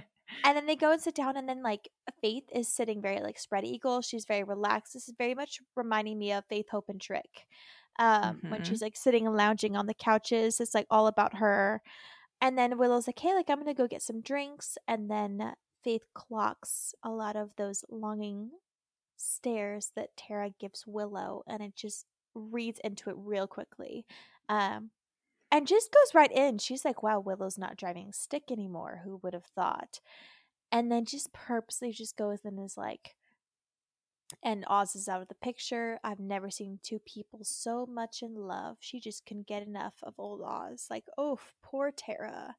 and 0.43 0.57
then 0.57 0.65
they 0.65 0.75
go 0.75 0.91
and 0.91 0.99
sit 0.99 1.13
down, 1.13 1.37
and 1.37 1.47
then 1.47 1.61
like 1.61 1.89
Faith 2.19 2.45
is 2.51 2.67
sitting 2.67 2.99
very 2.99 3.21
like 3.21 3.37
spread 3.37 3.63
eagle. 3.63 4.01
She's 4.01 4.25
very 4.25 4.43
relaxed. 4.43 4.93
This 4.93 5.07
is 5.07 5.13
very 5.15 5.35
much 5.35 5.59
reminding 5.75 6.17
me 6.17 6.31
of 6.31 6.45
Faith, 6.45 6.69
Hope, 6.71 6.89
and 6.89 6.99
Trick. 6.99 7.45
Um, 7.97 8.35
mm-hmm. 8.37 8.49
when 8.49 8.63
she's 8.63 8.81
like 8.81 8.97
sitting 8.97 9.25
and 9.25 9.35
lounging 9.35 9.75
on 9.75 9.85
the 9.87 9.93
couches, 9.93 10.59
it's 10.59 10.75
like 10.75 10.87
all 10.89 11.07
about 11.07 11.37
her. 11.37 11.81
And 12.41 12.57
then 12.57 12.77
Willow's 12.77 13.07
like, 13.07 13.19
hey, 13.19 13.33
like 13.33 13.49
I'm 13.49 13.59
gonna 13.59 13.73
go 13.73 13.87
get 13.87 14.01
some 14.01 14.21
drinks, 14.21 14.77
and 14.87 15.09
then 15.09 15.53
Faith 15.83 16.05
clocks 16.13 16.93
a 17.03 17.09
lot 17.09 17.35
of 17.35 17.51
those 17.57 17.85
longing 17.89 18.51
stares 19.17 19.91
that 19.95 20.17
Tara 20.17 20.51
gives 20.59 20.85
Willow, 20.85 21.43
and 21.47 21.61
it 21.61 21.75
just 21.75 22.05
reads 22.33 22.79
into 22.83 23.09
it 23.09 23.15
real 23.17 23.47
quickly. 23.47 24.05
Um, 24.49 24.91
and 25.51 25.67
just 25.67 25.93
goes 25.93 26.13
right 26.13 26.31
in. 26.31 26.57
She's 26.57 26.83
like, 26.83 27.01
wow, 27.01 27.19
Willow's 27.19 27.57
not 27.57 27.77
driving 27.77 28.11
stick 28.11 28.51
anymore. 28.51 29.01
Who 29.05 29.19
would 29.23 29.33
have 29.33 29.45
thought? 29.45 30.01
And 30.71 30.91
then 30.91 31.05
just 31.05 31.31
purposely 31.31 31.91
just 31.91 32.17
goes 32.17 32.39
and 32.43 32.59
is 32.59 32.75
like, 32.75 33.15
and 34.43 34.65
Oz 34.67 34.95
is 34.95 35.07
out 35.07 35.21
of 35.21 35.27
the 35.27 35.35
picture. 35.35 35.99
I've 36.03 36.19
never 36.19 36.49
seen 36.49 36.79
two 36.83 36.99
people 36.99 37.39
so 37.43 37.85
much 37.85 38.21
in 38.21 38.35
love. 38.35 38.77
She 38.79 38.99
just 38.99 39.25
couldn't 39.25 39.47
get 39.47 39.63
enough 39.65 39.95
of 40.03 40.15
old 40.17 40.41
Oz. 40.41 40.87
Like, 40.89 41.05
oh, 41.17 41.39
poor 41.63 41.91
Tara. 41.91 42.55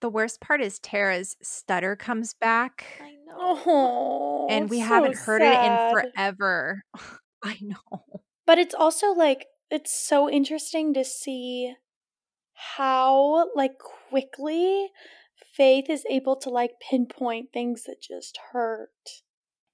The 0.00 0.10
worst 0.10 0.40
part 0.40 0.60
is 0.60 0.78
Tara's 0.78 1.36
stutter 1.42 1.96
comes 1.96 2.34
back. 2.34 2.86
I 3.00 3.12
know. 3.26 3.62
Oh, 3.66 4.46
and 4.50 4.68
we 4.68 4.80
haven't 4.80 5.16
heard 5.16 5.40
sad. 5.40 5.64
it 5.64 6.06
in 6.06 6.10
forever. 6.12 6.82
I 7.42 7.58
know. 7.60 8.04
But 8.46 8.58
it's 8.58 8.74
also 8.74 9.12
like 9.12 9.46
it's 9.70 9.92
so 9.92 10.30
interesting 10.30 10.94
to 10.94 11.04
see 11.04 11.74
how 12.52 13.48
like 13.54 13.78
quickly 13.78 14.90
Faith 15.56 15.88
is 15.88 16.04
able 16.10 16.36
to 16.36 16.50
like 16.50 16.72
pinpoint 16.80 17.50
things 17.52 17.84
that 17.84 18.00
just 18.02 18.38
hurt. 18.52 18.90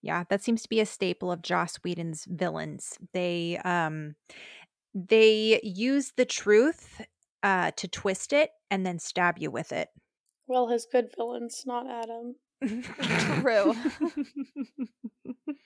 Yeah, 0.03 0.25
that 0.29 0.43
seems 0.43 0.63
to 0.63 0.69
be 0.69 0.81
a 0.81 0.87
staple 0.87 1.31
of 1.31 1.43
Joss 1.43 1.77
Whedon's 1.77 2.27
villains. 2.29 2.99
They 3.13 3.59
um 3.65 4.17
they 4.95 5.61
use 5.63 6.13
the 6.17 6.25
truth 6.25 7.01
uh 7.43 7.71
to 7.77 7.89
twist 7.89 8.33
it 8.33 8.51
and 8.71 8.85
then 8.85 8.99
stab 8.99 9.39
you 9.39 9.51
with 9.51 9.73
it. 9.73 9.89
Well, 10.47 10.69
his 10.69 10.87
good 10.91 11.11
villains, 11.17 11.63
not 11.67 11.87
Adam. 11.89 12.35
True. 13.41 13.75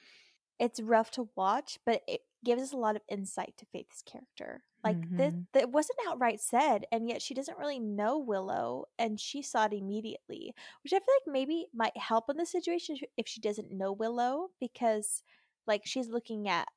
it's 0.59 0.81
rough 0.81 1.11
to 1.13 1.29
watch, 1.35 1.79
but 1.85 2.03
it 2.07 2.21
gives 2.45 2.63
us 2.63 2.73
a 2.73 2.77
lot 2.77 2.97
of 2.97 3.03
insight 3.09 3.55
to 3.59 3.67
Faith's 3.67 4.03
character. 4.03 4.63
Like 4.87 5.01
mm-hmm. 5.01 5.17
this, 5.17 5.35
it 5.55 5.71
wasn't 5.71 5.99
outright 6.09 6.41
said, 6.41 6.85
and 6.93 7.09
yet 7.09 7.21
she 7.21 7.35
doesn't 7.35 7.59
really 7.59 7.81
know 7.81 8.19
Willow, 8.19 8.85
and 9.01 9.19
she 9.19 9.43
saw 9.43 9.65
it 9.65 9.73
immediately, 9.73 10.55
which 10.85 10.93
I 10.93 10.99
feel 10.99 11.15
like 11.27 11.33
maybe 11.33 11.67
might 11.75 11.97
help 11.97 12.31
in 12.31 12.37
the 12.37 12.47
situation 12.47 12.97
if 13.17 13.27
she 13.27 13.41
doesn't 13.41 13.73
know 13.73 13.91
Willow, 13.91 14.51
because 14.61 15.25
like 15.67 15.83
she's 15.85 16.09
looking 16.09 16.49
at 16.49 16.69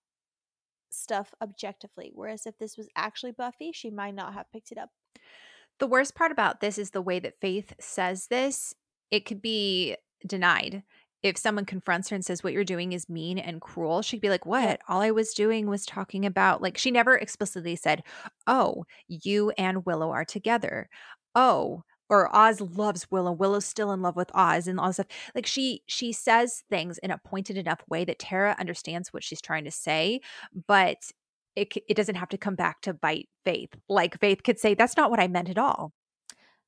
stuff 0.89 1.35
objectively, 1.39 2.11
whereas 2.15 2.47
if 2.47 2.57
this 2.57 2.77
was 2.77 2.89
actually 2.95 3.31
Buffy, 3.31 3.71
she 3.71 3.91
might 3.91 4.15
not 4.15 4.33
have 4.33 4.51
picked 4.51 4.71
it 4.71 4.79
up. 4.79 4.89
The 5.77 5.85
worst 5.85 6.15
part 6.15 6.31
about 6.31 6.61
this 6.61 6.79
is 6.79 6.89
the 6.89 7.01
way 7.01 7.19
that 7.19 7.39
Faith 7.39 7.73
says 7.79 8.25
this. 8.27 8.73
It 9.11 9.25
could 9.25 9.41
be 9.41 9.97
denied 10.25 10.81
if 11.23 11.37
someone 11.37 11.65
confronts 11.65 12.09
her 12.09 12.15
and 12.15 12.23
says 12.23 12.43
what 12.43 12.53
you're 12.53 12.63
doing 12.63 12.93
is 12.93 13.09
mean 13.09 13.37
and 13.37 13.61
cruel, 13.61 14.01
she'd 14.01 14.21
be 14.21 14.29
like, 14.29 14.45
"What? 14.45 14.79
All 14.87 15.01
I 15.01 15.11
was 15.11 15.33
doing 15.33 15.67
was 15.67 15.85
talking 15.85 16.25
about 16.25 16.61
like 16.61 16.77
she 16.77 16.91
never 16.91 17.15
explicitly 17.17 17.75
said, 17.75 18.03
"Oh, 18.47 18.85
you 19.07 19.51
and 19.57 19.85
Willow 19.85 20.11
are 20.11 20.25
together." 20.25 20.89
Oh, 21.35 21.83
or 22.09 22.35
Oz 22.35 22.59
loves 22.61 23.09
Willow. 23.11 23.31
Willow's 23.31 23.65
still 23.65 23.91
in 23.91 24.01
love 24.01 24.15
with 24.15 24.31
Oz 24.33 24.67
and 24.67 24.79
all 24.79 24.91
stuff. 24.93 25.07
Like 25.35 25.45
she 25.45 25.83
she 25.87 26.11
says 26.11 26.63
things 26.69 26.97
in 26.99 27.11
a 27.11 27.19
pointed 27.19 27.57
enough 27.57 27.81
way 27.89 28.05
that 28.05 28.19
Tara 28.19 28.55
understands 28.59 29.13
what 29.13 29.23
she's 29.23 29.41
trying 29.41 29.65
to 29.65 29.71
say, 29.71 30.21
but 30.67 30.97
it 31.55 31.73
it 31.87 31.95
doesn't 31.95 32.15
have 32.15 32.29
to 32.29 32.37
come 32.37 32.55
back 32.55 32.81
to 32.81 32.93
bite 32.93 33.29
Faith. 33.45 33.69
Like 33.89 34.19
Faith 34.19 34.43
could 34.43 34.59
say, 34.59 34.73
"That's 34.73 34.97
not 34.97 35.11
what 35.11 35.19
I 35.19 35.27
meant 35.27 35.49
at 35.49 35.57
all." 35.57 35.93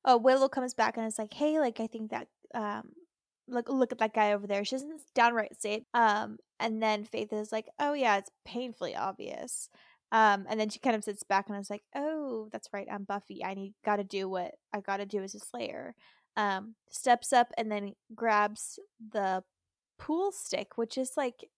Oh, 0.04 0.16
Willow 0.18 0.48
comes 0.48 0.74
back 0.74 0.96
and 0.96 1.06
is 1.06 1.18
like, 1.18 1.32
"Hey, 1.34 1.58
like 1.60 1.80
I 1.80 1.86
think 1.86 2.10
that 2.10 2.28
um 2.54 2.90
look 3.52 3.68
look 3.68 3.92
at 3.92 3.98
that 3.98 4.14
guy 4.14 4.32
over 4.32 4.46
there. 4.46 4.64
She 4.64 4.76
doesn't 4.76 5.02
downright 5.14 5.60
say 5.60 5.74
it. 5.74 5.84
Um, 5.94 6.38
and 6.58 6.82
then 6.82 7.04
Faith 7.04 7.32
is 7.32 7.52
like, 7.52 7.66
oh 7.78 7.92
yeah, 7.92 8.18
it's 8.18 8.30
painfully 8.44 8.96
obvious. 8.96 9.68
Um, 10.12 10.46
and 10.48 10.60
then 10.60 10.68
she 10.68 10.78
kind 10.78 10.94
of 10.94 11.04
sits 11.04 11.22
back 11.22 11.48
and 11.48 11.58
is 11.58 11.70
like, 11.70 11.84
oh, 11.94 12.48
that's 12.52 12.68
right, 12.72 12.86
I'm 12.90 13.04
Buffy. 13.04 13.42
I 13.42 13.54
need 13.54 13.74
got 13.84 13.96
to 13.96 14.04
do 14.04 14.28
what 14.28 14.52
I 14.72 14.80
got 14.80 14.98
to 14.98 15.06
do 15.06 15.22
as 15.22 15.34
a 15.34 15.40
Slayer. 15.40 15.94
Um, 16.36 16.74
steps 16.90 17.32
up 17.32 17.48
and 17.56 17.70
then 17.72 17.94
grabs 18.14 18.78
the 19.12 19.42
pool 19.98 20.30
stick, 20.32 20.76
which 20.76 20.98
is 20.98 21.12
like, 21.16 21.48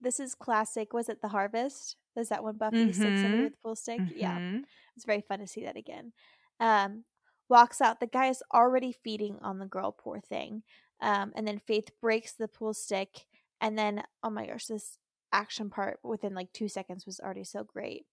this 0.00 0.18
is 0.18 0.34
classic. 0.34 0.92
Was 0.92 1.08
it 1.08 1.22
the 1.22 1.28
Harvest? 1.28 1.96
Is 2.16 2.30
that 2.30 2.42
when 2.42 2.56
Buffy 2.56 2.78
mm-hmm. 2.78 2.92
sticks 2.92 3.20
somebody 3.20 3.44
with 3.44 3.52
the 3.52 3.58
pool 3.62 3.76
stick? 3.76 4.00
Mm-hmm. 4.00 4.18
Yeah, 4.18 4.58
it's 4.96 5.04
very 5.04 5.20
fun 5.20 5.38
to 5.38 5.46
see 5.46 5.64
that 5.64 5.76
again. 5.76 6.12
Um, 6.58 7.04
walks 7.48 7.80
out. 7.80 8.00
The 8.00 8.06
guy 8.06 8.26
is 8.26 8.42
already 8.52 8.92
feeding 8.92 9.38
on 9.42 9.58
the 9.58 9.66
girl, 9.66 9.92
poor 9.92 10.20
thing. 10.20 10.62
Um, 11.02 11.32
and 11.34 11.46
then 11.46 11.58
Faith 11.58 11.90
breaks 12.00 12.32
the 12.32 12.48
pool 12.48 12.74
stick. 12.74 13.26
And 13.60 13.78
then, 13.78 14.02
oh 14.22 14.30
my 14.30 14.46
gosh, 14.46 14.66
this 14.66 14.98
action 15.32 15.70
part 15.70 15.98
within 16.02 16.34
like 16.34 16.52
two 16.52 16.68
seconds 16.68 17.06
was 17.06 17.20
already 17.20 17.44
so 17.44 17.64
great. 17.64 18.04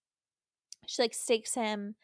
She 0.86 1.02
like 1.02 1.14
stakes 1.14 1.56
him 1.56 1.96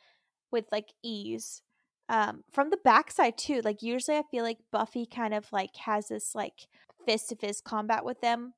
with 0.52 0.66
like 0.72 0.94
ease. 1.04 1.62
Um, 2.10 2.44
from 2.52 2.70
the 2.70 2.80
backside 2.84 3.38
too. 3.38 3.62
Like 3.64 3.82
usually 3.82 4.18
I 4.18 4.24
feel 4.30 4.44
like 4.44 4.58
Buffy 4.72 5.06
kind 5.06 5.34
of 5.34 5.52
like 5.52 5.76
has 5.78 6.08
this 6.10 6.36
like 6.36 6.68
fist 7.06 7.30
to 7.30 7.36
fist 7.36 7.64
combat 7.64 8.04
with 8.04 8.22
them 8.22 8.54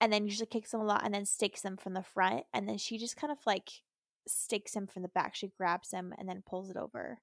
and 0.00 0.12
then 0.12 0.24
usually 0.24 0.46
kicks 0.46 0.70
them 0.72 0.80
a 0.80 0.84
lot 0.84 1.04
and 1.04 1.14
then 1.14 1.24
stakes 1.24 1.62
them 1.62 1.76
from 1.76 1.94
the 1.94 2.02
front. 2.02 2.44
And 2.52 2.68
then 2.68 2.78
she 2.78 2.98
just 2.98 3.16
kind 3.16 3.32
of 3.32 3.38
like 3.46 3.70
stakes 4.26 4.74
him 4.74 4.86
from 4.86 5.02
the 5.02 5.08
back. 5.08 5.34
She 5.34 5.52
grabs 5.56 5.92
him 5.92 6.12
and 6.18 6.28
then 6.28 6.42
pulls 6.46 6.70
it 6.70 6.76
over. 6.76 7.18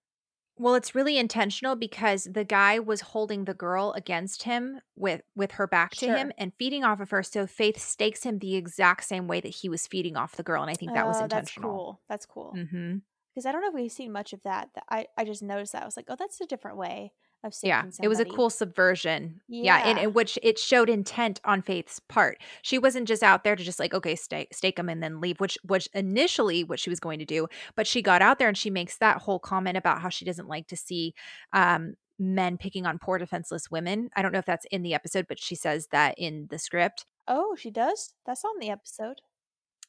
Well, 0.57 0.75
it's 0.75 0.95
really 0.95 1.17
intentional 1.17 1.75
because 1.75 2.25
the 2.31 2.45
guy 2.45 2.79
was 2.79 3.01
holding 3.01 3.43
the 3.43 3.53
girl 3.53 3.91
against 3.93 4.43
him 4.43 4.79
with 4.95 5.21
with 5.35 5.53
her 5.53 5.67
back 5.67 5.91
to 5.95 6.07
him 6.07 6.31
and 6.37 6.53
feeding 6.57 6.83
off 6.83 7.01
of 7.01 7.09
her. 7.09 7.23
So 7.23 7.45
Faith 7.45 7.79
stakes 7.79 8.23
him 8.23 8.39
the 8.39 8.55
exact 8.55 9.03
same 9.03 9.27
way 9.27 9.41
that 9.41 9.49
he 9.49 9.67
was 9.67 9.85
feeding 9.85 10.15
off 10.15 10.37
the 10.37 10.43
girl, 10.43 10.61
and 10.61 10.71
I 10.71 10.75
think 10.75 10.93
that 10.93 11.07
was 11.07 11.19
intentional. 11.19 11.69
Oh, 11.69 11.99
that's 12.09 12.25
cool. 12.25 12.53
That's 12.53 12.65
cool. 12.65 12.67
Mm-hmm. 12.73 12.97
Because 13.33 13.45
I 13.45 13.51
don't 13.51 13.61
know 13.61 13.67
if 13.67 13.73
we've 13.73 13.91
seen 13.91 14.13
much 14.13 14.31
of 14.31 14.41
that. 14.43 14.69
I 14.89 15.07
I 15.17 15.25
just 15.25 15.43
noticed 15.43 15.73
that 15.73 15.83
I 15.83 15.85
was 15.85 15.97
like, 15.97 16.05
oh, 16.07 16.15
that's 16.17 16.39
a 16.39 16.45
different 16.45 16.77
way 16.77 17.11
of 17.45 17.53
yeah 17.63 17.81
somebody. 17.81 18.05
it 18.05 18.07
was 18.07 18.19
a 18.19 18.25
cool 18.25 18.49
subversion. 18.49 19.41
Yeah, 19.47 19.85
yeah. 19.85 19.99
in, 19.99 20.13
which 20.13 20.37
it 20.41 20.59
showed 20.59 20.89
intent 20.89 21.39
on 21.45 21.61
faith's 21.61 21.99
part. 21.99 22.41
She 22.61 22.77
wasn't 22.77 23.07
just 23.07 23.23
out 23.23 23.43
there 23.43 23.55
to 23.55 23.63
just 23.63 23.79
like 23.79 23.93
okay 23.93 24.15
stake 24.15 24.53
stake 24.53 24.75
them 24.75 24.89
and 24.89 25.01
then 25.01 25.21
leave 25.21 25.39
which 25.39 25.57
which 25.63 25.87
initially 25.93 26.63
what 26.63 26.79
she 26.79 26.89
was 26.89 26.99
going 26.99 27.19
to 27.19 27.25
do 27.25 27.47
but 27.75 27.87
she 27.87 28.01
got 28.01 28.21
out 28.21 28.39
there 28.39 28.47
and 28.47 28.57
she 28.57 28.69
makes 28.69 28.97
that 28.97 29.17
whole 29.17 29.39
comment 29.39 29.77
about 29.77 30.01
how 30.01 30.09
she 30.09 30.25
doesn't 30.25 30.47
like 30.47 30.67
to 30.67 30.75
see 30.75 31.13
um 31.53 31.95
men 32.17 32.57
picking 32.57 32.85
on 32.85 32.97
poor 32.97 33.17
defenseless 33.17 33.69
women. 33.69 34.09
I 34.15 34.21
don't 34.21 34.31
know 34.31 34.39
if 34.39 34.45
that's 34.45 34.65
in 34.71 34.83
the 34.83 34.93
episode 34.93 35.25
but 35.27 35.39
she 35.39 35.55
says 35.55 35.87
that 35.91 36.15
in 36.17 36.47
the 36.49 36.59
script. 36.59 37.05
Oh 37.27 37.55
she 37.57 37.71
does? 37.71 38.13
That's 38.25 38.43
on 38.43 38.59
the 38.59 38.69
episode 38.69 39.21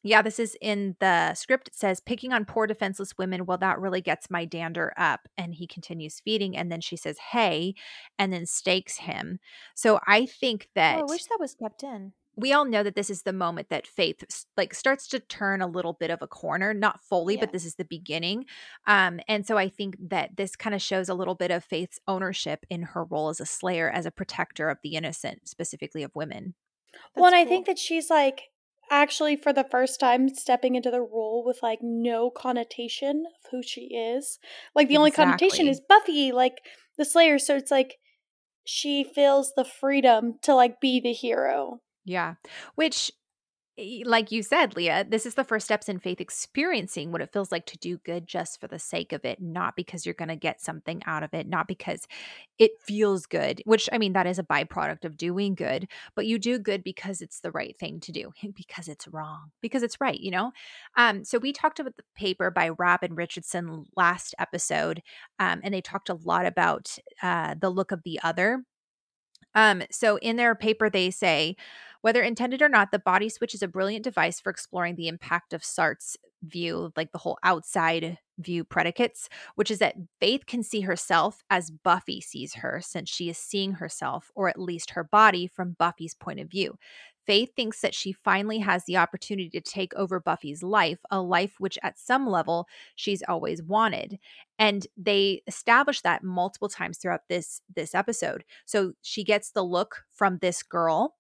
yeah, 0.07 0.23
this 0.23 0.39
is 0.39 0.57
in 0.61 0.97
the 1.01 1.35
script. 1.35 1.69
It 1.69 1.75
says, 1.75 2.01
picking 2.01 2.33
on 2.33 2.45
poor 2.45 2.67
defenseless 2.67 3.19
women, 3.19 3.47
well, 3.47 3.59
that 3.59 3.81
really 3.81 4.01
gets 4.01 4.31
my 4.31 4.45
dander 4.45 4.93
up. 4.97 5.29
And 5.37 5.55
he 5.55 5.67
continues 5.67 6.21
feeding. 6.21 6.57
And 6.57 6.71
then 6.71 6.81
she 6.81 6.97
says, 6.97 7.19
hey, 7.33 7.75
and 8.19 8.33
then 8.33 8.47
stakes 8.47 8.99
him. 8.99 9.41
So 9.75 10.01
I 10.07 10.27
think 10.27 10.69
that. 10.75 10.99
Oh, 10.99 11.01
I 11.01 11.05
wish 11.05 11.25
that 11.25 11.41
was 11.41 11.55
kept 11.55 11.83
in. 11.83 12.13
We 12.39 12.53
all 12.53 12.67
know 12.67 12.83
that 12.83 12.95
this 12.95 13.09
is 13.09 13.23
the 13.23 13.33
moment 13.33 13.71
that 13.71 13.87
Faith 13.87 14.45
like 14.59 14.75
starts 14.75 15.09
to 15.09 15.21
turn 15.21 15.63
a 15.63 15.67
little 15.67 15.95
bit 15.95 16.11
of 16.11 16.21
a 16.21 16.27
corner, 16.27 16.75
not 16.75 17.03
fully, 17.03 17.35
yeah. 17.35 17.41
but 17.41 17.53
this 17.53 17.65
is 17.65 17.77
the 17.77 17.85
beginning. 17.87 18.45
Um, 18.87 19.21
and 19.27 19.47
so 19.47 19.57
I 19.57 19.71
think 19.71 19.97
that 20.11 20.37
this 20.37 20.55
kind 20.55 20.75
of 20.75 20.83
shows 20.83 21.09
a 21.09 21.15
little 21.15 21.35
bit 21.35 21.51
of 21.51 21.65
Faith's 21.65 21.99
ownership 22.07 22.67
in 22.69 22.83
her 22.83 23.05
role 23.05 23.31
as 23.31 23.41
a 23.41 23.47
slayer, 23.47 23.89
as 23.89 24.05
a 24.05 24.11
protector 24.11 24.69
of 24.69 24.77
the 24.83 24.97
innocent, 24.97 25.49
specifically 25.49 26.03
of 26.03 26.15
women. 26.15 26.53
That's 26.93 27.23
well, 27.23 27.33
and 27.33 27.35
cool. 27.35 27.43
I 27.43 27.49
think 27.49 27.67
that 27.67 27.79
she's 27.79 28.11
like 28.11 28.51
actually 28.91 29.37
for 29.37 29.53
the 29.53 29.65
first 29.65 30.01
time 30.01 30.29
stepping 30.29 30.75
into 30.75 30.91
the 30.91 31.01
role 31.01 31.45
with 31.45 31.61
like 31.63 31.81
no 31.83 32.31
connotation 32.31 33.25
of 33.27 33.51
who 33.51 33.63
she 33.63 33.95
is. 33.95 34.39
Like 34.75 34.89
the 34.89 34.97
only 34.97 35.11
connotation 35.11 35.69
is 35.69 35.81
Buffy, 35.81 36.33
like 36.33 36.61
the 36.99 37.05
Slayer. 37.05 37.39
So 37.39 37.57
it's 37.57 37.71
like 37.71 37.97
she 38.65 39.05
feels 39.05 39.53
the 39.57 39.65
freedom 39.65 40.39
to 40.43 40.55
like 40.55 40.81
be 40.81 41.01
the 41.01 41.13
hero. 41.13 41.81
Yeah. 42.05 42.35
Which 42.75 43.13
like 44.07 44.33
you 44.33 44.43
said, 44.43 44.75
Leah, 44.75 45.05
this 45.07 45.27
is 45.27 45.35
the 45.35 45.45
first 45.45 45.67
steps 45.67 45.89
in 45.89 45.99
faith 45.99 46.19
experiencing 46.19 47.13
what 47.13 47.21
it 47.21 47.31
feels 47.31 47.53
like 47.53 47.67
to 47.67 47.77
do 47.77 47.99
good 47.99 48.27
just 48.27 48.59
for 48.59 48.69
the 48.69 48.79
sake 48.79 49.13
of 49.13 49.25
it, 49.27 49.41
not 49.41 49.77
because 49.77 50.07
you're 50.07 50.15
going 50.15 50.31
to 50.31 50.37
get 50.37 50.63
something 50.63 51.03
out 51.05 51.23
of 51.23 51.35
it, 51.35 51.47
not 51.47 51.69
because 51.69 52.07
it 52.59 52.71
feels 52.81 53.27
good, 53.27 53.61
which 53.67 53.87
I 53.93 53.99
mean, 53.99 54.15
that 54.15 54.27
is 54.27 54.39
a 54.39 54.43
byproduct 54.43 55.05
of 55.05 55.19
doing 55.19 55.55
good, 55.55 55.89
but 56.15 56.25
you 56.27 56.39
do 56.39 56.59
good 56.59 56.83
because 56.83 57.21
it's 57.21 57.41
the 57.41 57.51
right 57.51 57.79
thing 57.79 58.01
to 58.01 58.13
do, 58.13 58.33
because 58.55 58.89
it's 58.89 59.09
wrong, 59.09 59.51
because 59.61 59.83
it's 59.83 60.01
right, 60.01 60.19
you 60.19 60.31
know? 60.31 60.53
Um, 60.97 61.23
so 61.23 61.39
we 61.39 61.53
talked 61.53 61.79
about 61.79 61.97
the 61.97 62.05
paper 62.15 62.51
by 62.51 62.71
Robin 62.71 63.15
Richardson 63.15 63.85
last 63.95 64.35
episode, 64.39 65.03
um, 65.39 65.61
and 65.63 65.75
they 65.75 65.83
talked 65.83 66.09
a 66.09 66.15
lot 66.25 66.47
about 66.47 66.97
uh, 67.23 67.55
the 67.61 67.69
look 67.71 67.93
of 67.93 68.03
the 68.05 68.19
other 68.23 68.65
Um, 69.55 69.83
so 69.91 70.19
in 70.19 70.37
their 70.37 70.55
paper, 70.55 70.91
they 70.91 71.11
say 71.11 71.57
whether 72.07 72.23
intended 72.23 72.63
or 72.63 72.69
not, 72.69 72.93
the 72.93 73.01
body 73.01 73.29
switch 73.29 73.53
is 73.53 73.65
a 73.65 73.67
brilliant 73.67 74.05
device 74.05 74.39
for 74.39 74.49
exploring 74.49 74.95
the 74.95 75.09
impact 75.09 75.53
of 75.53 75.65
Sartre's 75.65 76.17
view, 76.41 76.93
like 76.97 77.11
the 77.11 77.19
whole 77.19 77.37
outside 77.43 78.17
view 78.39 78.63
predicates, 78.63 79.29
which 79.57 79.73
is 79.73 79.81
that 79.81 79.97
Faith 80.21 80.47
can 80.47 80.63
see 80.63 80.83
herself 80.83 81.43
as 81.51 81.73
Buffy 81.73 82.21
sees 82.21 82.55
her, 82.55 82.81
since 82.81 83.11
she 83.11 83.29
is 83.29 83.39
seeing 83.39 83.73
herself, 83.73 84.31
or 84.37 84.49
at 84.49 84.61
least 84.61 84.91
her 84.91 85.03
body, 85.03 85.49
from 85.49 85.75
Buffy's 85.81 86.15
point 86.15 86.39
of 86.39 86.49
view. 86.49 86.79
Faith 87.27 87.51
thinks 87.57 87.81
that 87.81 87.93
she 87.93 88.13
finally 88.13 88.61
has 88.61 88.85
the 88.85 88.99
opportunity 88.99 89.51
to 89.51 89.61
take 89.61 89.93
over 89.95 90.21
Buffy's 90.21 90.63
life, 90.63 91.01
a 91.11 91.21
life 91.21 91.57
which 91.59 91.77
at 91.83 91.99
some 91.99 92.25
level 92.25 92.69
she's 92.95 93.25
always 93.27 93.65
wanted. 93.65 94.17
And 94.61 94.87
they 94.97 95.43
establish 95.49 96.03
that 96.03 96.23
multiple 96.23 96.69
times 96.69 96.99
throughout 96.99 97.23
this 97.29 97.61
this 97.75 97.97
episode. 97.97 98.45
So 98.65 98.93
she 99.03 99.25
gets 99.25 99.51
the 99.51 99.65
look 99.65 100.05
from 100.13 100.39
this 100.39 100.63
girl 100.63 101.17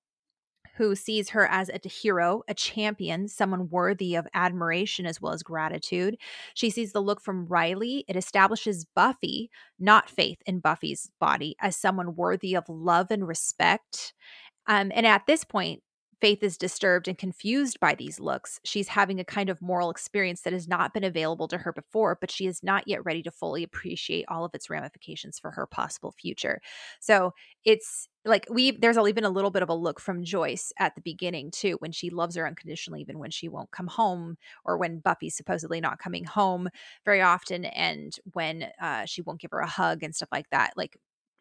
who 0.76 0.94
sees 0.94 1.30
her 1.30 1.46
as 1.46 1.70
a 1.70 1.88
hero, 1.88 2.42
a 2.48 2.54
champion, 2.54 3.28
someone 3.28 3.68
worthy 3.68 4.14
of 4.14 4.26
admiration 4.34 5.06
as 5.06 5.20
well 5.20 5.32
as 5.32 5.42
gratitude. 5.42 6.16
She 6.54 6.70
sees 6.70 6.92
the 6.92 7.00
look 7.00 7.20
from 7.20 7.46
Riley. 7.46 8.04
It 8.08 8.16
establishes 8.16 8.84
Buffy, 8.94 9.50
not 9.78 10.10
Faith 10.10 10.38
in 10.46 10.60
Buffy's 10.60 11.10
body, 11.18 11.56
as 11.60 11.76
someone 11.76 12.14
worthy 12.14 12.54
of 12.54 12.68
love 12.68 13.06
and 13.10 13.26
respect. 13.26 14.12
Um, 14.66 14.90
and 14.94 15.06
at 15.06 15.26
this 15.26 15.44
point, 15.44 15.82
Faith 16.20 16.42
is 16.42 16.56
disturbed 16.56 17.08
and 17.08 17.18
confused 17.18 17.78
by 17.78 17.94
these 17.94 18.18
looks. 18.18 18.58
She's 18.64 18.88
having 18.88 19.20
a 19.20 19.24
kind 19.24 19.50
of 19.50 19.60
moral 19.60 19.90
experience 19.90 20.40
that 20.42 20.54
has 20.54 20.66
not 20.66 20.94
been 20.94 21.04
available 21.04 21.46
to 21.48 21.58
her 21.58 21.72
before, 21.72 22.16
but 22.18 22.30
she 22.30 22.46
is 22.46 22.62
not 22.62 22.88
yet 22.88 23.04
ready 23.04 23.22
to 23.22 23.30
fully 23.30 23.62
appreciate 23.62 24.24
all 24.28 24.44
of 24.44 24.54
its 24.54 24.70
ramifications 24.70 25.38
for 25.38 25.50
her 25.50 25.66
possible 25.66 26.12
future. 26.12 26.60
So 27.00 27.32
it's 27.64 28.08
like 28.24 28.46
we 28.50 28.72
there's 28.72 28.96
even 28.98 29.24
a 29.24 29.30
little 29.30 29.50
bit 29.50 29.62
of 29.62 29.68
a 29.68 29.74
look 29.74 30.00
from 30.00 30.24
Joyce 30.24 30.72
at 30.78 30.94
the 30.94 31.00
beginning 31.02 31.50
too, 31.50 31.76
when 31.80 31.92
she 31.92 32.10
loves 32.10 32.34
her 32.36 32.46
unconditionally, 32.46 33.00
even 33.02 33.18
when 33.18 33.30
she 33.30 33.48
won't 33.48 33.70
come 33.70 33.86
home, 33.86 34.36
or 34.64 34.78
when 34.78 34.98
Buffy's 35.00 35.36
supposedly 35.36 35.80
not 35.80 35.98
coming 35.98 36.24
home 36.24 36.68
very 37.04 37.20
often, 37.20 37.64
and 37.66 38.16
when 38.32 38.68
uh, 38.80 39.04
she 39.04 39.22
won't 39.22 39.40
give 39.40 39.50
her 39.52 39.60
a 39.60 39.66
hug 39.68 40.02
and 40.02 40.14
stuff 40.14 40.30
like 40.32 40.48
that. 40.50 40.72
Like 40.76 40.96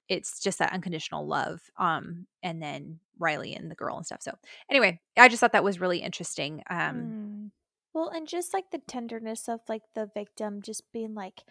it's 0.09 0.39
just 0.39 0.59
that 0.59 0.73
unconditional 0.73 1.25
love 1.25 1.61
um 1.77 2.25
and 2.43 2.61
then 2.61 2.99
riley 3.19 3.53
and 3.53 3.71
the 3.71 3.75
girl 3.75 3.97
and 3.97 4.05
stuff 4.05 4.21
so 4.21 4.31
anyway 4.69 4.99
i 5.17 5.27
just 5.27 5.39
thought 5.39 5.51
that 5.53 5.63
was 5.63 5.79
really 5.79 5.99
interesting 5.99 6.63
um 6.69 6.95
mm. 6.95 7.51
well 7.93 8.09
and 8.09 8.27
just 8.27 8.53
like 8.53 8.69
the 8.71 8.81
tenderness 8.87 9.47
of 9.47 9.59
like 9.67 9.83
the 9.93 10.09
victim 10.13 10.61
just 10.61 10.83
being 10.91 11.13
like 11.13 11.43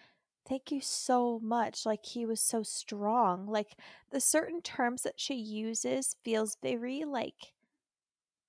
thank 0.49 0.71
you 0.71 0.81
so 0.81 1.41
much 1.43 1.87
like 1.87 2.05
he 2.05 2.27
was 2.27 2.41
so 2.41 2.63
strong 2.63 3.47
like 3.47 3.79
the 4.11 4.21
certain 4.21 4.61
terms 4.61 5.03
that 5.03 5.19
she 5.19 5.35
uses 5.35 6.17
feels 6.25 6.57
very 6.63 7.05
like 7.05 7.53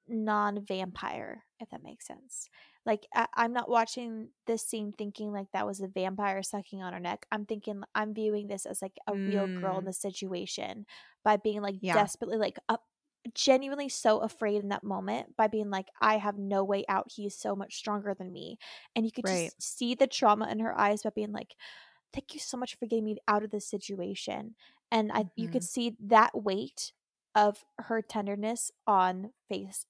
non-vampire 0.07 1.43
if 1.59 1.69
that 1.69 1.83
makes 1.83 2.05
sense 2.05 2.49
like 2.85 3.07
I- 3.13 3.27
i'm 3.35 3.53
not 3.53 3.69
watching 3.69 4.29
this 4.47 4.63
scene 4.63 4.93
thinking 4.97 5.31
like 5.31 5.47
that 5.53 5.65
was 5.65 5.81
a 5.81 5.87
vampire 5.87 6.43
sucking 6.43 6.81
on 6.81 6.93
her 6.93 6.99
neck 6.99 7.25
i'm 7.31 7.45
thinking 7.45 7.83
i'm 7.93 8.13
viewing 8.13 8.47
this 8.47 8.65
as 8.65 8.81
like 8.81 8.97
a 9.07 9.13
mm. 9.13 9.27
real 9.27 9.47
girl 9.59 9.77
in 9.77 9.83
mm. 9.83 9.87
the 9.87 9.93
situation 9.93 10.85
by 11.23 11.37
being 11.37 11.61
like 11.61 11.75
yeah. 11.81 11.93
desperately 11.93 12.37
like 12.37 12.57
up 12.69 12.83
genuinely 13.33 13.89
so 13.89 14.19
afraid 14.19 14.61
in 14.61 14.69
that 14.69 14.83
moment 14.83 15.35
by 15.35 15.47
being 15.47 15.71
like 15.71 15.87
i 15.99 16.17
have 16.17 16.37
no 16.37 16.63
way 16.63 16.85
out 16.87 17.11
he's 17.15 17.35
so 17.35 17.55
much 17.55 17.75
stronger 17.75 18.13
than 18.13 18.31
me 18.31 18.57
and 18.95 19.05
you 19.05 19.11
could 19.11 19.27
right. 19.27 19.45
just 19.45 19.77
see 19.77 19.95
the 19.95 20.05
trauma 20.05 20.47
in 20.49 20.59
her 20.59 20.77
eyes 20.77 21.01
by 21.01 21.09
being 21.09 21.31
like 21.31 21.55
thank 22.13 22.33
you 22.33 22.39
so 22.39 22.55
much 22.55 22.77
for 22.77 22.85
getting 22.85 23.05
me 23.05 23.17
out 23.27 23.43
of 23.43 23.49
this 23.49 23.67
situation 23.67 24.53
and 24.91 25.11
i 25.11 25.21
mm-hmm. 25.21 25.41
you 25.41 25.47
could 25.47 25.63
mm-hmm. 25.63 25.65
see 25.65 25.95
that 25.99 26.39
weight 26.39 26.91
of 27.33 27.65
her 27.79 28.01
tenderness 28.01 28.71
on 28.85 29.31
face 29.49 29.87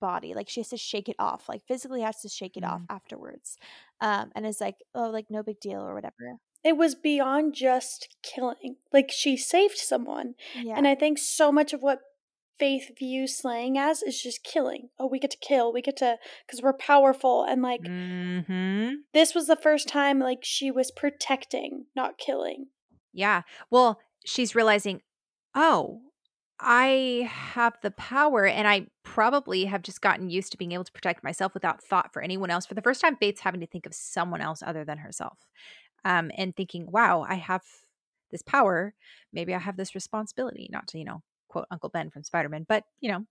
body 0.00 0.34
like 0.34 0.48
she 0.48 0.60
has 0.60 0.68
to 0.68 0.76
shake 0.76 1.08
it 1.08 1.16
off 1.18 1.48
like 1.48 1.62
physically 1.66 2.02
has 2.02 2.20
to 2.20 2.28
shake 2.28 2.56
it 2.56 2.62
mm. 2.62 2.70
off 2.70 2.82
afterwards 2.88 3.56
um 4.00 4.30
and 4.34 4.46
it's 4.46 4.60
like 4.60 4.76
oh 4.94 5.10
like 5.10 5.26
no 5.30 5.42
big 5.42 5.60
deal 5.60 5.80
or 5.80 5.94
whatever 5.94 6.38
it 6.64 6.76
was 6.76 6.94
beyond 6.94 7.54
just 7.54 8.08
killing 8.22 8.76
like 8.92 9.10
she 9.10 9.36
saved 9.36 9.76
someone 9.76 10.34
yeah. 10.56 10.74
and 10.76 10.86
i 10.86 10.94
think 10.94 11.18
so 11.18 11.52
much 11.52 11.72
of 11.72 11.80
what 11.80 12.00
faith 12.58 12.90
views 12.96 13.36
slaying 13.36 13.76
as 13.76 14.02
is 14.02 14.22
just 14.22 14.44
killing 14.44 14.88
oh 14.98 15.06
we 15.06 15.18
get 15.18 15.30
to 15.30 15.38
kill 15.38 15.72
we 15.72 15.82
get 15.82 15.96
to 15.96 16.16
because 16.46 16.62
we're 16.62 16.72
powerful 16.72 17.44
and 17.44 17.62
like 17.62 17.82
mm-hmm. 17.82 18.90
this 19.12 19.34
was 19.34 19.46
the 19.46 19.56
first 19.56 19.88
time 19.88 20.20
like 20.20 20.40
she 20.42 20.70
was 20.70 20.92
protecting 20.92 21.86
not 21.96 22.16
killing 22.16 22.66
yeah 23.12 23.42
well 23.70 23.98
she's 24.24 24.54
realizing 24.54 25.02
oh 25.54 26.00
I 26.60 27.28
have 27.30 27.76
the 27.82 27.90
power, 27.90 28.46
and 28.46 28.68
I 28.68 28.86
probably 29.02 29.64
have 29.64 29.82
just 29.82 30.00
gotten 30.00 30.30
used 30.30 30.52
to 30.52 30.58
being 30.58 30.72
able 30.72 30.84
to 30.84 30.92
protect 30.92 31.24
myself 31.24 31.52
without 31.52 31.82
thought 31.82 32.12
for 32.12 32.22
anyone 32.22 32.50
else. 32.50 32.64
For 32.66 32.74
the 32.74 32.82
first 32.82 33.00
time, 33.00 33.16
Faith's 33.16 33.40
having 33.40 33.60
to 33.60 33.66
think 33.66 33.86
of 33.86 33.94
someone 33.94 34.40
else 34.40 34.62
other 34.62 34.84
than 34.84 34.98
herself, 34.98 35.38
um, 36.04 36.30
and 36.36 36.54
thinking, 36.56 36.90
"Wow, 36.90 37.22
I 37.22 37.34
have 37.36 37.64
this 38.30 38.42
power. 38.42 38.94
Maybe 39.32 39.54
I 39.54 39.58
have 39.58 39.76
this 39.76 39.94
responsibility." 39.94 40.68
Not 40.70 40.88
to 40.88 40.98
you 40.98 41.04
know 41.04 41.22
quote 41.48 41.66
Uncle 41.70 41.90
Ben 41.90 42.10
from 42.10 42.24
Spider 42.24 42.48
Man, 42.48 42.64
but 42.68 42.84
you 43.00 43.10
know, 43.10 43.26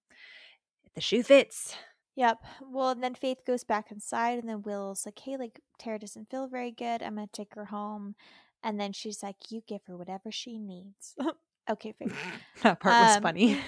the 0.96 1.02
shoe 1.02 1.24
fits. 1.24 1.76
Yep. 2.16 2.44
Well, 2.62 2.90
and 2.92 3.04
then 3.04 3.16
Faith 3.16 3.40
goes 3.46 3.64
back 3.64 3.92
inside, 3.92 4.40
and 4.40 4.48
then 4.50 4.62
Will's 4.62 5.06
like, 5.06 5.20
"Hey, 5.20 5.38
like 5.38 5.62
Tara 5.80 6.00
doesn't 6.00 6.30
feel 6.30 6.48
very 6.48 6.72
good. 6.72 7.02
I'm 7.02 7.16
gonna 7.16 7.28
take 7.28 7.56
her 7.56 7.66
home." 7.66 8.16
And 8.64 8.80
then 8.80 8.94
she's 8.94 9.24
like, 9.24 9.52
"You 9.52 9.62
give 9.62 9.86
her 9.86 9.98
whatever 9.98 10.32
she 10.32 10.60
needs." 10.60 11.16
Okay, 11.70 11.94
fair. 11.98 12.10
that 12.64 12.80
part 12.80 13.08
was 13.08 13.18
um, 13.18 13.24
funny. 13.24 13.60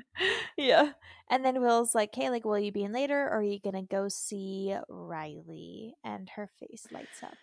yeah. 0.56 0.92
And 1.30 1.44
then 1.44 1.60
Will's 1.60 1.94
like, 1.94 2.14
hey, 2.14 2.30
like, 2.30 2.44
will 2.44 2.58
you 2.58 2.72
be 2.72 2.84
in 2.84 2.92
later 2.92 3.26
or 3.26 3.38
are 3.38 3.42
you 3.42 3.58
going 3.60 3.74
to 3.74 3.82
go 3.82 4.08
see 4.08 4.74
Riley? 4.88 5.94
And 6.04 6.28
her 6.36 6.48
face 6.58 6.86
lights 6.90 7.22
up. 7.22 7.34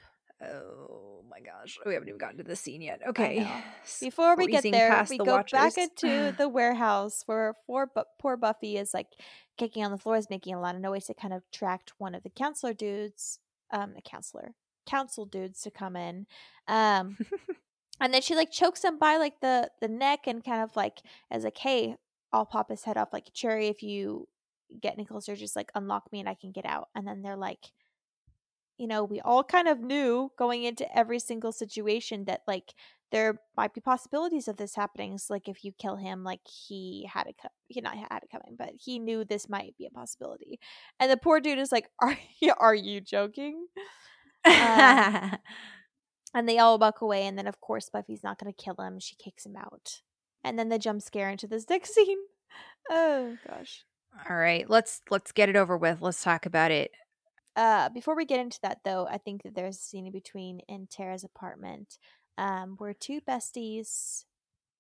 Oh 0.44 1.23
my 1.30 1.40
gosh. 1.40 1.77
We 1.86 1.94
haven't 1.94 2.10
even 2.10 2.19
gotten 2.19 2.38
to 2.38 2.44
the 2.44 2.56
scene 2.56 2.82
yet. 2.82 3.02
Okay. 3.07 3.48
Before 4.02 4.36
we 4.36 4.48
get 4.48 4.64
there, 4.64 5.06
we 5.10 5.18
the 5.18 5.23
go 5.23 5.36
watchers. 5.36 5.57
back 5.57 5.77
into 5.77 6.36
the 6.38 6.49
warehouse 6.49 7.23
where 7.26 7.56
poor, 7.65 7.90
poor 8.19 8.38
Buffy 8.38 8.77
is 8.77 8.94
like 8.94 9.07
kicking 9.57 9.84
on 9.84 9.91
the 9.91 9.98
floor, 9.98 10.18
is 10.18 10.30
making 10.30 10.53
a 10.53 10.60
lot 10.60 10.76
of 10.76 10.82
noise 10.82 11.06
to 11.06 11.14
kind 11.14 11.34
of 11.34 11.44
attract 11.52 11.94
one 11.98 12.14
of 12.15 12.23
the 12.23 12.30
counselor 12.30 12.73
dudes, 12.73 13.40
um, 13.72 13.94
the 13.95 14.02
counselor, 14.02 14.53
council 14.86 15.26
dudes 15.26 15.61
to 15.61 15.72
come 15.72 15.95
in. 15.95 16.27
Um, 16.68 17.18
and 18.01 18.13
then 18.13 18.22
she 18.22 18.35
like 18.35 18.51
chokes 18.51 18.84
him 18.84 18.97
by 18.97 19.17
like 19.17 19.39
the 19.41 19.69
the 19.81 19.88
neck 19.88 20.22
and 20.27 20.43
kind 20.43 20.61
of 20.63 20.76
like 20.76 21.01
as 21.31 21.43
like 21.43 21.57
hey 21.57 21.95
i'll 22.34 22.45
pop 22.45 22.69
his 22.69 22.84
head 22.84 22.97
off 22.97 23.13
like 23.13 23.27
cherry 23.34 23.67
if 23.67 23.81
you 23.81 24.27
get 24.81 24.93
any 24.93 25.05
closer 25.05 25.35
just 25.35 25.55
like 25.55 25.72
unlock 25.76 26.11
me 26.11 26.19
and 26.19 26.30
i 26.30 26.34
can 26.34 26.51
get 26.51 26.65
out. 26.65 26.89
And 26.95 27.07
then 27.07 27.22
they're 27.22 27.38
like 27.38 27.72
you 28.77 28.88
know 28.88 29.03
we 29.03 29.22
all 29.22 29.43
kind 29.43 29.67
of 29.67 29.80
knew 29.80 30.31
going 30.38 30.63
into 30.63 30.85
every 30.97 31.19
single 31.19 31.51
situation 31.51 32.26
that 32.26 32.41
like 32.47 32.73
there 33.11 33.39
might 33.55 33.73
be 33.73 33.80
possibilities 33.80 34.47
of 34.47 34.57
this 34.57 34.76
happening. 34.76 35.17
So 35.17 35.34
like 35.34 35.47
if 35.47 35.63
you 35.63 35.72
kill 35.72 35.95
him 35.95 36.23
like 36.23 36.41
he 36.45 37.07
had 37.13 37.27
it 37.27 37.35
co- 37.41 37.49
he 37.67 37.80
not 37.80 37.95
had 37.95 38.23
it 38.23 38.30
coming 38.31 38.55
but 38.57 38.72
he 38.77 38.99
knew 38.99 39.23
this 39.23 39.47
might 39.47 39.76
be 39.77 39.85
a 39.85 39.89
possibility. 39.91 40.59
And 40.99 41.09
the 41.09 41.17
poor 41.17 41.39
dude 41.39 41.59
is 41.59 41.72
like 41.72 41.89
are 42.01 42.17
you 42.41 42.53
are 42.59 42.76
you 42.76 43.01
joking? 43.01 43.67
Um, 44.47 45.39
and 46.36 46.48
they 46.48 46.60
all 46.60 46.78
buck 46.78 47.02
away, 47.02 47.26
and 47.26 47.38
then 47.38 47.48
of 47.48 47.62
course 47.62 47.90
Buffy's 47.90 48.24
not 48.24 48.38
gonna 48.38 48.53
kill 48.53 48.76
him. 48.76 48.99
She 48.99 49.16
kicks 49.16 49.45
him 49.45 49.56
out. 49.56 50.02
And 50.44 50.60
then 50.60 50.70
the 50.70 50.78
jump 50.78 51.02
scare 51.02 51.30
into 51.30 51.48
this 51.48 51.68
next 51.68 51.94
scene. 51.95 52.20
Oh 52.91 53.38
gosh. 53.48 53.86
All 54.30 54.36
right, 54.36 54.70
let's 54.70 55.02
let's 55.10 55.32
get 55.32 55.49
it 55.49 55.56
over 55.56 55.78
with. 55.78 56.02
Let's 56.02 56.24
talk 56.24 56.45
about 56.45 56.72
it. 56.72 56.91
Uh, 57.56 57.90
before 57.90 58.16
we 58.16 58.26
get 58.26 58.41
into 58.41 58.60
that, 58.64 58.80
though, 58.84 59.07
I 59.10 59.18
think 59.18 59.44
that 59.44 59.56
there's 59.56 59.78
a 59.78 59.80
scene 59.80 60.06
in 60.06 60.12
between 60.12 60.60
in 60.68 60.88
Tara's 60.88 61.24
apartment, 61.24 61.98
um, 62.38 62.76
where 62.78 62.94
two 62.94 63.22
besties 63.22 64.26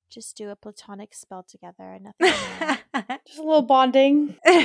just 0.09 0.37
do 0.37 0.49
a 0.49 0.55
platonic 0.55 1.13
spell 1.13 1.43
together. 1.43 1.93
and 1.93 2.05
Nothing. 2.19 2.77
just 3.27 3.39
a 3.39 3.43
little 3.43 3.61
bonding. 3.61 4.35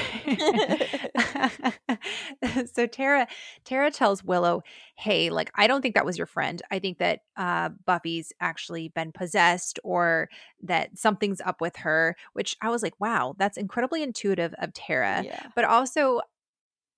so 2.72 2.86
Tara, 2.86 3.26
Tara 3.64 3.90
tells 3.90 4.24
Willow, 4.24 4.62
"Hey, 4.96 5.30
like 5.30 5.50
I 5.54 5.66
don't 5.66 5.82
think 5.82 5.94
that 5.94 6.04
was 6.04 6.18
your 6.18 6.26
friend. 6.26 6.60
I 6.70 6.78
think 6.78 6.98
that 6.98 7.20
uh, 7.36 7.70
Buffy's 7.86 8.32
actually 8.40 8.88
been 8.88 9.12
possessed, 9.12 9.78
or 9.84 10.28
that 10.62 10.98
something's 10.98 11.40
up 11.40 11.60
with 11.60 11.76
her." 11.76 12.16
Which 12.32 12.56
I 12.62 12.70
was 12.70 12.82
like, 12.82 12.94
"Wow, 13.00 13.34
that's 13.38 13.56
incredibly 13.56 14.02
intuitive 14.02 14.54
of 14.58 14.72
Tara." 14.72 15.22
Yeah. 15.24 15.46
But 15.54 15.64
also, 15.64 16.20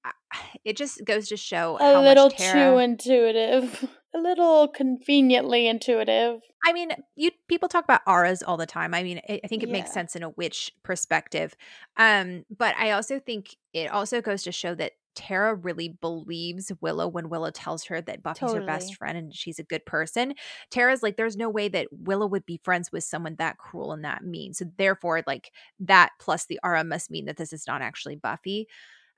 it 0.65 0.77
just 0.77 1.05
goes 1.05 1.29
to 1.29 1.37
show 1.37 1.79
a 1.81 2.01
little 2.01 2.31
too 2.31 2.79
intuitive 2.79 3.89
a 4.15 4.19
little 4.19 4.69
conveniently 4.69 5.67
intuitive. 5.67 6.41
I 6.65 6.73
mean, 6.73 6.91
you 7.17 7.31
people 7.49 7.69
talk 7.69 7.85
about 7.85 8.03
auras 8.07 8.43
all 8.43 8.57
the 8.57 8.67
time. 8.67 8.95
I 8.95 9.03
mean, 9.03 9.21
I, 9.29 9.41
I 9.43 9.49
think 9.49 9.63
it 9.63 9.69
yeah. 9.69 9.73
makes 9.73 9.93
sense 9.93 10.15
in 10.15 10.23
a 10.23 10.31
witch 10.31 10.73
perspective. 10.83 11.57
Um, 11.97 12.45
but 12.57 12.77
I 12.77 12.93
also 12.93 13.19
think 13.19 13.57
it 13.73 13.91
also 13.91 14.21
goes 14.21 14.43
to 14.45 14.53
show 14.53 14.75
that 14.75 14.93
Tara 15.15 15.55
really 15.55 15.89
believes 15.89 16.73
Willow 16.81 17.07
when 17.09 17.29
Willow 17.29 17.51
tells 17.51 17.85
her 17.85 18.01
that 18.01 18.23
Buffy's 18.23 18.41
totally. 18.41 18.61
her 18.61 18.67
best 18.67 18.95
friend 18.95 19.19
and 19.19 19.35
she's 19.35 19.59
a 19.59 19.65
good 19.65 19.85
person. 19.85 20.35
Tara's 20.71 21.03
like, 21.03 21.17
there's 21.17 21.37
no 21.37 21.51
way 21.51 21.69
that 21.69 21.89
Willow 21.91 22.27
would 22.27 22.47
be 22.47 22.61
friends 22.63 22.91
with 22.93 23.05
someone 23.05 23.37
that 23.37 23.59
cruel 23.59 23.93
and 23.93 24.05
that 24.05 24.25
mean. 24.25 24.55
So 24.55 24.67
therefore, 24.79 25.23
like 25.27 25.53
that 25.81 26.11
plus 26.19 26.47
the 26.47 26.61
aura 26.63 26.85
must 26.85 27.11
mean 27.11 27.27
that 27.27 27.37
this 27.37 27.53
is 27.53 27.67
not 27.67 27.83
actually 27.83 28.17
Buffy. 28.17 28.69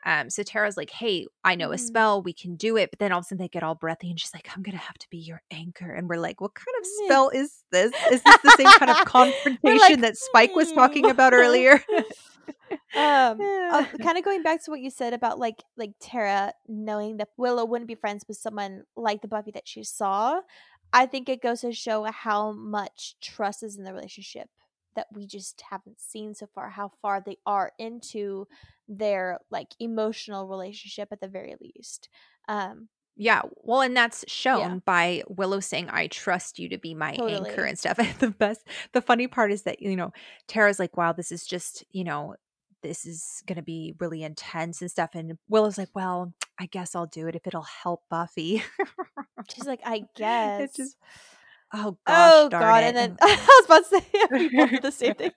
Um, 0.04 0.28
so 0.30 0.42
Tara's 0.42 0.76
like, 0.76 0.90
hey, 0.90 1.26
I 1.44 1.54
know 1.54 1.72
a 1.72 1.76
mm-hmm. 1.76 1.86
spell, 1.86 2.22
we 2.22 2.32
can 2.32 2.56
do 2.56 2.76
it. 2.76 2.90
But 2.90 2.98
then 2.98 3.12
all 3.12 3.20
of 3.20 3.24
a 3.24 3.28
sudden 3.28 3.42
they 3.42 3.48
get 3.48 3.62
all 3.62 3.74
breathy 3.74 4.10
and 4.10 4.20
she's 4.20 4.34
like, 4.34 4.48
I'm 4.54 4.62
gonna 4.62 4.76
have 4.76 4.98
to 4.98 5.06
be 5.10 5.18
your 5.18 5.42
anchor. 5.50 5.90
And 5.92 6.08
we're 6.08 6.16
like, 6.16 6.40
what 6.40 6.54
kind 6.54 6.66
of 6.78 6.86
spell 7.04 7.28
is 7.30 7.62
this? 7.72 7.92
Is 8.10 8.22
this 8.22 8.38
the 8.42 8.54
same 8.56 8.78
kind 8.78 8.90
of 8.90 8.96
confrontation 9.06 9.78
like, 9.78 10.00
that 10.00 10.16
Spike 10.16 10.54
was 10.54 10.72
talking 10.72 11.10
about 11.10 11.32
earlier? 11.32 11.82
um 12.96 13.40
uh, 13.40 13.84
kind 14.02 14.18
of 14.18 14.24
going 14.24 14.42
back 14.42 14.62
to 14.62 14.70
what 14.70 14.80
you 14.80 14.90
said 14.90 15.12
about 15.12 15.38
like 15.38 15.62
like 15.76 15.92
Tara 16.00 16.52
knowing 16.68 17.16
that 17.18 17.28
Willow 17.36 17.64
wouldn't 17.64 17.88
be 17.88 17.94
friends 17.94 18.24
with 18.28 18.36
someone 18.36 18.82
like 18.96 19.22
the 19.22 19.28
Buffy 19.28 19.52
that 19.52 19.66
she 19.66 19.84
saw. 19.84 20.40
I 20.92 21.06
think 21.06 21.28
it 21.28 21.42
goes 21.42 21.62
to 21.62 21.72
show 21.72 22.04
how 22.04 22.52
much 22.52 23.16
trust 23.20 23.62
is 23.62 23.76
in 23.76 23.84
the 23.84 23.92
relationship 23.92 24.48
that 24.96 25.06
we 25.12 25.26
just 25.26 25.62
haven't 25.70 26.00
seen 26.00 26.34
so 26.34 26.46
far 26.54 26.70
how 26.70 26.92
far 27.02 27.22
they 27.24 27.38
are 27.46 27.72
into 27.78 28.46
their 28.88 29.38
like 29.50 29.74
emotional 29.78 30.48
relationship 30.48 31.08
at 31.12 31.20
the 31.20 31.28
very 31.28 31.54
least. 31.60 32.08
Um 32.48 32.88
yeah 33.16 33.42
well 33.62 33.80
and 33.80 33.96
that's 33.96 34.24
shown 34.26 34.58
yeah. 34.58 34.78
by 34.84 35.22
willow 35.28 35.60
saying 35.60 35.88
i 35.88 36.08
trust 36.08 36.58
you 36.58 36.68
to 36.68 36.76
be 36.78 36.96
my 36.96 37.14
totally. 37.14 37.50
anchor 37.50 37.64
and 37.64 37.78
stuff. 37.78 37.98
The 38.18 38.30
best 38.30 38.66
the 38.92 39.02
funny 39.02 39.28
part 39.28 39.52
is 39.52 39.62
that 39.62 39.80
you 39.80 39.96
know 39.96 40.12
tara's 40.48 40.78
like 40.78 40.96
wow 40.96 41.12
this 41.12 41.30
is 41.30 41.46
just 41.46 41.84
you 41.92 42.04
know 42.04 42.34
this 42.82 43.06
is 43.06 43.42
going 43.46 43.56
to 43.56 43.62
be 43.62 43.94
really 43.98 44.22
intense 44.22 44.82
and 44.82 44.90
stuff. 44.90 45.10
And 45.14 45.38
willow's 45.48 45.78
like 45.78 45.88
well 45.94 46.34
i 46.58 46.66
guess 46.66 46.94
i'll 46.94 47.06
do 47.06 47.26
it 47.28 47.34
if 47.34 47.46
it'll 47.46 47.62
help 47.62 48.02
buffy. 48.10 48.62
She's 49.48 49.66
like 49.66 49.80
i 49.84 50.02
guess. 50.16 50.62
it's 50.62 50.76
just 50.76 50.96
Oh 51.76 51.98
gosh, 52.06 52.32
oh 52.32 52.48
god! 52.50 52.84
It. 52.84 52.86
And 52.86 52.96
then 52.96 53.16
I 53.20 53.36
was 53.60 53.64
about 53.66 53.84
to 53.84 54.00
say 54.00 54.26
we 54.30 54.56
both 54.56 54.70
did 54.70 54.82
the 54.82 54.92
same 54.92 55.14
thing. 55.14 55.32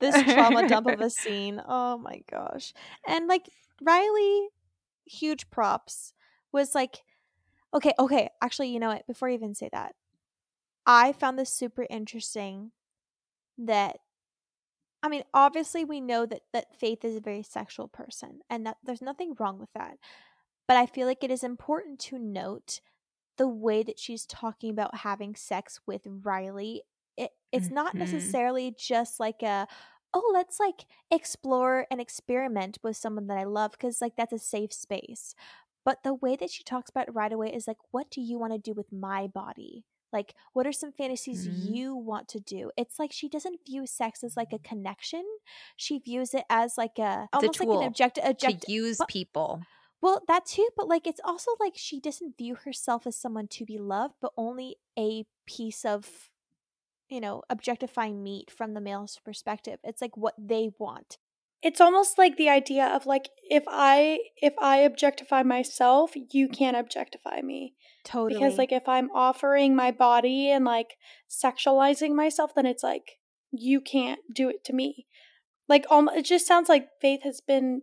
this 0.00 0.22
trauma 0.22 0.68
dump 0.68 0.86
of 0.86 1.00
a 1.00 1.10
scene. 1.10 1.60
Oh 1.66 1.98
my 1.98 2.22
gosh! 2.30 2.72
And 3.06 3.26
like 3.26 3.50
Riley, 3.82 4.48
huge 5.04 5.50
props 5.50 6.12
was 6.52 6.74
like, 6.74 7.02
okay, 7.74 7.92
okay. 7.98 8.30
Actually, 8.40 8.68
you 8.68 8.78
know 8.78 8.88
what? 8.88 9.06
Before 9.08 9.28
I 9.28 9.34
even 9.34 9.54
say 9.54 9.68
that, 9.72 9.96
I 10.86 11.12
found 11.12 11.38
this 11.38 11.52
super 11.52 11.86
interesting. 11.90 12.70
That, 13.60 13.96
I 15.02 15.08
mean, 15.08 15.24
obviously 15.34 15.84
we 15.84 16.00
know 16.00 16.24
that 16.26 16.42
that 16.52 16.78
Faith 16.78 17.04
is 17.04 17.16
a 17.16 17.20
very 17.20 17.42
sexual 17.42 17.88
person, 17.88 18.40
and 18.48 18.64
that 18.64 18.76
there's 18.84 19.02
nothing 19.02 19.34
wrong 19.40 19.58
with 19.58 19.72
that. 19.74 19.98
But 20.68 20.76
I 20.76 20.86
feel 20.86 21.08
like 21.08 21.24
it 21.24 21.32
is 21.32 21.42
important 21.42 21.98
to 22.00 22.18
note 22.18 22.80
the 23.38 23.48
way 23.48 23.82
that 23.82 23.98
she's 23.98 24.26
talking 24.26 24.70
about 24.70 24.98
having 24.98 25.34
sex 25.34 25.80
with 25.86 26.02
Riley, 26.06 26.82
it, 27.16 27.30
it's 27.50 27.66
mm-hmm. 27.66 27.74
not 27.74 27.94
necessarily 27.94 28.74
just 28.78 29.18
like 29.18 29.42
a 29.42 29.66
oh 30.14 30.30
let's 30.32 30.58
like 30.58 30.86
explore 31.10 31.86
and 31.90 32.00
experiment 32.00 32.78
with 32.82 32.96
someone 32.96 33.26
that 33.28 33.38
I 33.38 33.44
love 33.44 33.72
because 33.72 34.00
like 34.00 34.16
that's 34.16 34.32
a 34.32 34.38
safe 34.38 34.72
space. 34.72 35.34
But 35.84 36.02
the 36.02 36.14
way 36.14 36.36
that 36.36 36.50
she 36.50 36.64
talks 36.64 36.90
about 36.90 37.08
it 37.08 37.14
right 37.14 37.32
away 37.32 37.48
is 37.48 37.66
like, 37.66 37.78
what 37.92 38.10
do 38.10 38.20
you 38.20 38.38
want 38.38 38.52
to 38.52 38.58
do 38.58 38.74
with 38.74 38.92
my 38.92 39.26
body? 39.26 39.86
Like, 40.12 40.34
what 40.52 40.66
are 40.66 40.72
some 40.72 40.92
fantasies 40.92 41.46
mm-hmm. 41.46 41.74
you 41.74 41.94
want 41.94 42.28
to 42.28 42.40
do? 42.40 42.70
It's 42.76 42.98
like 42.98 43.12
she 43.12 43.28
doesn't 43.28 43.60
view 43.66 43.86
sex 43.86 44.24
as 44.24 44.36
like 44.36 44.52
a 44.52 44.58
connection. 44.58 45.24
She 45.76 45.98
views 45.98 46.34
it 46.34 46.44
as 46.50 46.76
like 46.76 46.98
a 46.98 47.28
it's 47.34 47.42
almost 47.42 47.60
a 47.60 47.64
like 47.64 47.80
an 47.80 47.86
objective 47.86 48.24
object 48.24 48.62
to 48.66 48.72
use 48.72 49.00
people. 49.08 49.62
Well, 50.00 50.22
that 50.28 50.46
too, 50.46 50.68
but 50.76 50.88
like 50.88 51.06
it's 51.06 51.20
also 51.24 51.52
like 51.58 51.74
she 51.76 52.00
doesn't 52.00 52.38
view 52.38 52.54
herself 52.54 53.06
as 53.06 53.16
someone 53.16 53.48
to 53.48 53.64
be 53.64 53.78
loved, 53.78 54.14
but 54.20 54.32
only 54.36 54.76
a 54.98 55.24
piece 55.46 55.84
of, 55.84 56.30
you 57.08 57.20
know, 57.20 57.42
objectifying 57.50 58.22
meat 58.22 58.50
from 58.50 58.74
the 58.74 58.80
male's 58.80 59.18
perspective. 59.24 59.80
It's 59.82 60.00
like 60.00 60.16
what 60.16 60.34
they 60.38 60.70
want. 60.78 61.18
It's 61.60 61.80
almost 61.80 62.18
like 62.18 62.36
the 62.36 62.48
idea 62.48 62.86
of 62.86 63.06
like 63.06 63.30
if 63.50 63.64
I 63.66 64.20
if 64.40 64.54
I 64.60 64.78
objectify 64.78 65.42
myself, 65.42 66.12
you 66.14 66.48
can't 66.48 66.76
objectify 66.76 67.40
me. 67.42 67.74
Totally. 68.04 68.38
Because 68.38 68.56
like 68.56 68.70
if 68.70 68.88
I'm 68.88 69.10
offering 69.10 69.74
my 69.74 69.90
body 69.90 70.52
and 70.52 70.64
like 70.64 70.96
sexualizing 71.28 72.14
myself, 72.14 72.54
then 72.54 72.66
it's 72.66 72.84
like 72.84 73.18
you 73.50 73.80
can't 73.80 74.20
do 74.32 74.48
it 74.48 74.62
to 74.66 74.72
me. 74.72 75.06
Like 75.68 75.84
um, 75.90 76.08
it 76.14 76.24
just 76.24 76.46
sounds 76.46 76.68
like 76.68 76.88
Faith 77.00 77.24
has 77.24 77.40
been 77.40 77.82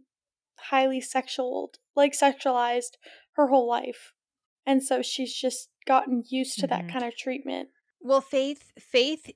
highly 0.57 1.01
sexual 1.01 1.71
like 1.95 2.13
sexualized 2.13 2.93
her 3.34 3.47
whole 3.47 3.67
life. 3.67 4.13
And 4.65 4.84
so 4.84 5.01
she's 5.01 5.34
just 5.34 5.69
gotten 5.85 6.23
used 6.30 6.59
to 6.59 6.67
mm-hmm. 6.67 6.88
that 6.88 6.91
kind 6.91 7.05
of 7.05 7.15
treatment. 7.15 7.69
Well, 8.01 8.22
Faith 8.22 8.72
Faith 8.80 9.31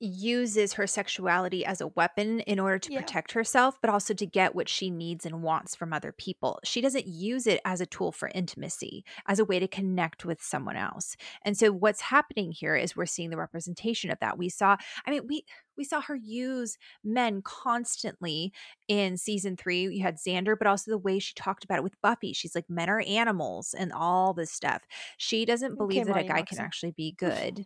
uses 0.00 0.74
her 0.74 0.86
sexuality 0.86 1.64
as 1.64 1.80
a 1.80 1.88
weapon 1.88 2.40
in 2.40 2.60
order 2.60 2.78
to 2.78 2.92
yeah. 2.92 3.00
protect 3.00 3.32
herself, 3.32 3.78
but 3.80 3.90
also 3.90 4.14
to 4.14 4.26
get 4.26 4.54
what 4.54 4.68
she 4.68 4.90
needs 4.90 5.26
and 5.26 5.42
wants 5.42 5.74
from 5.74 5.92
other 5.92 6.12
people. 6.12 6.60
She 6.64 6.80
doesn't 6.80 7.06
use 7.06 7.46
it 7.46 7.60
as 7.64 7.80
a 7.80 7.86
tool 7.86 8.12
for 8.12 8.30
intimacy, 8.34 9.04
as 9.26 9.38
a 9.38 9.44
way 9.44 9.58
to 9.58 9.68
connect 9.68 10.24
with 10.24 10.42
someone 10.42 10.76
else. 10.76 11.16
And 11.42 11.56
so 11.56 11.72
what's 11.72 12.00
happening 12.00 12.52
here 12.52 12.76
is 12.76 12.96
we're 12.96 13.06
seeing 13.06 13.30
the 13.30 13.36
representation 13.36 14.10
of 14.10 14.18
that. 14.20 14.38
We 14.38 14.48
saw, 14.48 14.76
I 15.06 15.10
mean, 15.10 15.22
we 15.26 15.44
we 15.76 15.84
saw 15.84 16.00
her 16.02 16.16
use 16.16 16.76
men 17.04 17.40
constantly 17.40 18.52
in 18.88 19.16
season 19.16 19.56
three. 19.56 19.82
You 19.82 20.02
had 20.02 20.16
Xander, 20.16 20.56
but 20.58 20.66
also 20.66 20.90
the 20.90 20.98
way 20.98 21.20
she 21.20 21.32
talked 21.34 21.64
about 21.64 21.78
it 21.78 21.84
with 21.84 22.00
Buffy. 22.02 22.32
She's 22.32 22.54
like, 22.54 22.68
men 22.68 22.90
are 22.90 23.00
animals 23.06 23.74
and 23.78 23.92
all 23.92 24.34
this 24.34 24.50
stuff. 24.50 24.82
She 25.16 25.44
doesn't 25.44 25.78
believe 25.78 26.02
okay, 26.02 26.12
that 26.12 26.24
a 26.24 26.28
guy 26.28 26.42
can 26.42 26.58
actually 26.58 26.90
be 26.90 27.12
good. 27.18 27.64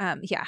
Um, 0.00 0.20
yeah, 0.24 0.44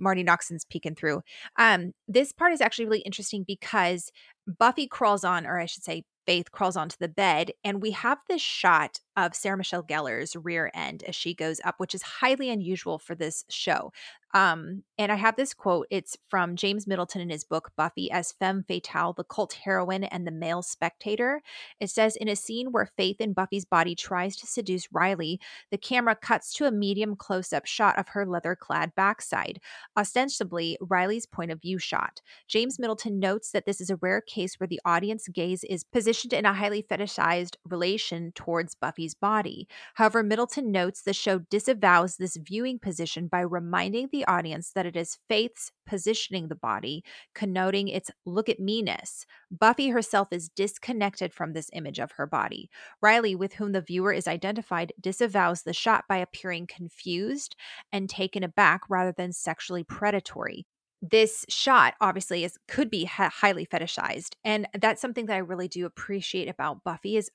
Marti 0.00 0.24
Noxon's 0.24 0.64
peeking 0.64 0.96
through. 0.96 1.22
Um, 1.56 1.92
this 2.08 2.32
part 2.32 2.52
is 2.52 2.60
actually 2.60 2.86
really 2.86 3.00
interesting 3.00 3.44
because 3.46 4.10
Buffy 4.58 4.88
crawls 4.88 5.22
on, 5.22 5.46
or 5.46 5.60
I 5.60 5.66
should 5.66 5.84
say, 5.84 6.02
Faith 6.26 6.50
crawls 6.50 6.76
onto 6.76 6.96
the 6.98 7.08
bed, 7.08 7.52
and 7.62 7.80
we 7.80 7.92
have 7.92 8.18
this 8.28 8.42
shot 8.42 8.98
of 9.16 9.36
Sarah 9.36 9.56
Michelle 9.56 9.84
Gellar's 9.84 10.34
rear 10.34 10.72
end 10.74 11.04
as 11.04 11.14
she 11.14 11.34
goes 11.34 11.60
up, 11.64 11.76
which 11.78 11.94
is 11.94 12.02
highly 12.02 12.50
unusual 12.50 12.98
for 12.98 13.14
this 13.14 13.44
show. 13.48 13.92
Um, 14.36 14.82
and 14.98 15.10
I 15.10 15.14
have 15.14 15.36
this 15.36 15.54
quote. 15.54 15.86
It's 15.90 16.18
from 16.28 16.56
Jason 16.56 16.90
Middleton 16.90 17.22
in 17.22 17.30
his 17.30 17.42
book 17.42 17.72
Buffy 17.74 18.10
as 18.10 18.32
Femme 18.32 18.64
Fatale, 18.68 19.14
the 19.14 19.24
cult 19.24 19.54
heroine 19.64 20.04
and 20.04 20.26
the 20.26 20.30
male 20.30 20.60
spectator. 20.60 21.40
It 21.80 21.88
says 21.88 22.16
In 22.16 22.28
a 22.28 22.36
scene 22.36 22.70
where 22.70 22.90
Faith 22.98 23.18
in 23.18 23.32
Buffy's 23.32 23.64
body 23.64 23.94
tries 23.94 24.36
to 24.36 24.46
seduce 24.46 24.92
Riley, 24.92 25.40
the 25.70 25.78
camera 25.78 26.14
cuts 26.14 26.52
to 26.54 26.66
a 26.66 26.70
medium 26.70 27.16
close 27.16 27.54
up 27.54 27.64
shot 27.64 27.98
of 27.98 28.08
her 28.08 28.26
leather 28.26 28.54
clad 28.54 28.94
backside, 28.94 29.58
ostensibly 29.96 30.76
Riley's 30.82 31.24
point 31.24 31.50
of 31.50 31.62
view 31.62 31.78
shot. 31.78 32.20
Jason 32.46 32.76
Middleton 32.78 33.18
notes 33.18 33.52
that 33.52 33.64
this 33.64 33.80
is 33.80 33.88
a 33.88 33.96
rare 33.96 34.20
case 34.20 34.60
where 34.60 34.66
the 34.66 34.80
audience 34.84 35.28
gaze 35.28 35.64
is 35.64 35.82
positioned 35.82 36.34
in 36.34 36.44
a 36.44 36.52
highly 36.52 36.82
fetishized 36.82 37.56
relation 37.66 38.32
towards 38.34 38.74
Buffy's 38.74 39.14
body. 39.14 39.66
However, 39.94 40.22
Middleton 40.22 40.70
notes 40.70 41.00
the 41.00 41.14
show 41.14 41.38
disavows 41.38 42.16
this 42.16 42.36
viewing 42.36 42.78
position 42.78 43.28
by 43.28 43.40
reminding 43.40 44.10
the 44.12 44.25
audience 44.26 44.72
that 44.72 44.86
it 44.86 44.96
is 44.96 45.18
Faith's 45.28 45.72
positioning 45.86 46.48
the 46.48 46.54
body, 46.54 47.04
connoting 47.34 47.88
its 47.88 48.10
look 48.24 48.48
at 48.48 48.60
meanness. 48.60 49.26
Buffy 49.50 49.88
herself 49.88 50.28
is 50.32 50.48
disconnected 50.48 51.32
from 51.32 51.52
this 51.52 51.70
image 51.72 51.98
of 51.98 52.12
her 52.12 52.26
body. 52.26 52.70
Riley, 53.00 53.34
with 53.34 53.54
whom 53.54 53.72
the 53.72 53.80
viewer 53.80 54.12
is 54.12 54.28
identified, 54.28 54.92
disavows 55.00 55.62
the 55.62 55.72
shot 55.72 56.04
by 56.08 56.18
appearing 56.18 56.66
confused 56.66 57.56
and 57.92 58.08
taken 58.08 58.42
aback 58.42 58.82
rather 58.88 59.12
than 59.12 59.32
sexually 59.32 59.84
predatory 59.84 60.66
this 61.02 61.44
shot 61.48 61.94
obviously 62.00 62.44
is 62.44 62.58
could 62.68 62.90
be 62.90 63.04
ha- 63.04 63.30
highly 63.32 63.66
fetishized 63.66 64.34
and 64.44 64.66
that's 64.80 65.00
something 65.00 65.26
that 65.26 65.34
i 65.34 65.38
really 65.38 65.68
do 65.68 65.84
appreciate 65.86 66.48
about 66.48 66.82
buffy 66.84 67.16
is 67.16 67.30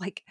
like 0.00 0.24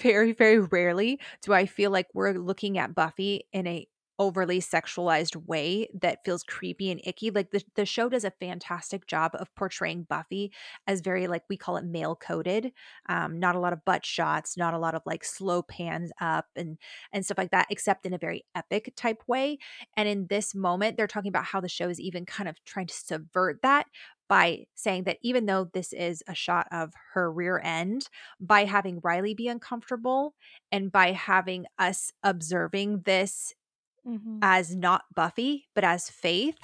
very 0.00 0.32
very 0.32 0.58
rarely 0.58 1.18
do 1.42 1.52
i 1.52 1.66
feel 1.66 1.90
like 1.90 2.06
we're 2.14 2.32
looking 2.32 2.78
at 2.78 2.94
buffy 2.94 3.44
in 3.52 3.66
a 3.66 3.86
overly 4.18 4.60
sexualized 4.60 5.36
way 5.46 5.88
that 6.00 6.24
feels 6.24 6.42
creepy 6.42 6.90
and 6.90 7.00
icky. 7.04 7.30
Like 7.30 7.50
the, 7.50 7.62
the 7.74 7.86
show 7.86 8.08
does 8.08 8.24
a 8.24 8.30
fantastic 8.30 9.06
job 9.06 9.32
of 9.34 9.54
portraying 9.54 10.04
Buffy 10.08 10.52
as 10.86 11.00
very 11.00 11.26
like 11.26 11.42
we 11.48 11.56
call 11.56 11.76
it 11.76 11.84
male 11.84 12.16
coded. 12.16 12.72
Um, 13.08 13.40
not 13.40 13.56
a 13.56 13.60
lot 13.60 13.72
of 13.72 13.84
butt 13.84 14.06
shots, 14.06 14.56
not 14.56 14.74
a 14.74 14.78
lot 14.78 14.94
of 14.94 15.02
like 15.06 15.24
slow 15.24 15.62
pans 15.62 16.12
up 16.20 16.46
and 16.56 16.78
and 17.12 17.24
stuff 17.24 17.38
like 17.38 17.50
that, 17.50 17.66
except 17.70 18.06
in 18.06 18.14
a 18.14 18.18
very 18.18 18.44
epic 18.54 18.92
type 18.96 19.22
way. 19.26 19.58
And 19.96 20.08
in 20.08 20.26
this 20.28 20.54
moment, 20.54 20.96
they're 20.96 21.06
talking 21.06 21.30
about 21.30 21.44
how 21.44 21.60
the 21.60 21.68
show 21.68 21.88
is 21.88 22.00
even 22.00 22.24
kind 22.26 22.48
of 22.48 22.62
trying 22.64 22.86
to 22.86 22.94
subvert 22.94 23.62
that 23.62 23.86
by 24.28 24.64
saying 24.74 25.04
that 25.04 25.18
even 25.22 25.46
though 25.46 25.68
this 25.72 25.92
is 25.92 26.22
a 26.26 26.34
shot 26.34 26.66
of 26.72 26.92
her 27.12 27.30
rear 27.30 27.60
end, 27.62 28.08
by 28.40 28.64
having 28.64 29.00
Riley 29.02 29.34
be 29.34 29.48
uncomfortable 29.48 30.34
and 30.72 30.90
by 30.90 31.12
having 31.12 31.66
us 31.78 32.12
observing 32.22 33.02
this 33.04 33.54
mm-hmm. 34.06 34.38
as 34.42 34.74
not 34.74 35.04
Buffy, 35.14 35.66
but 35.74 35.84
as 35.84 36.10
Faith, 36.10 36.58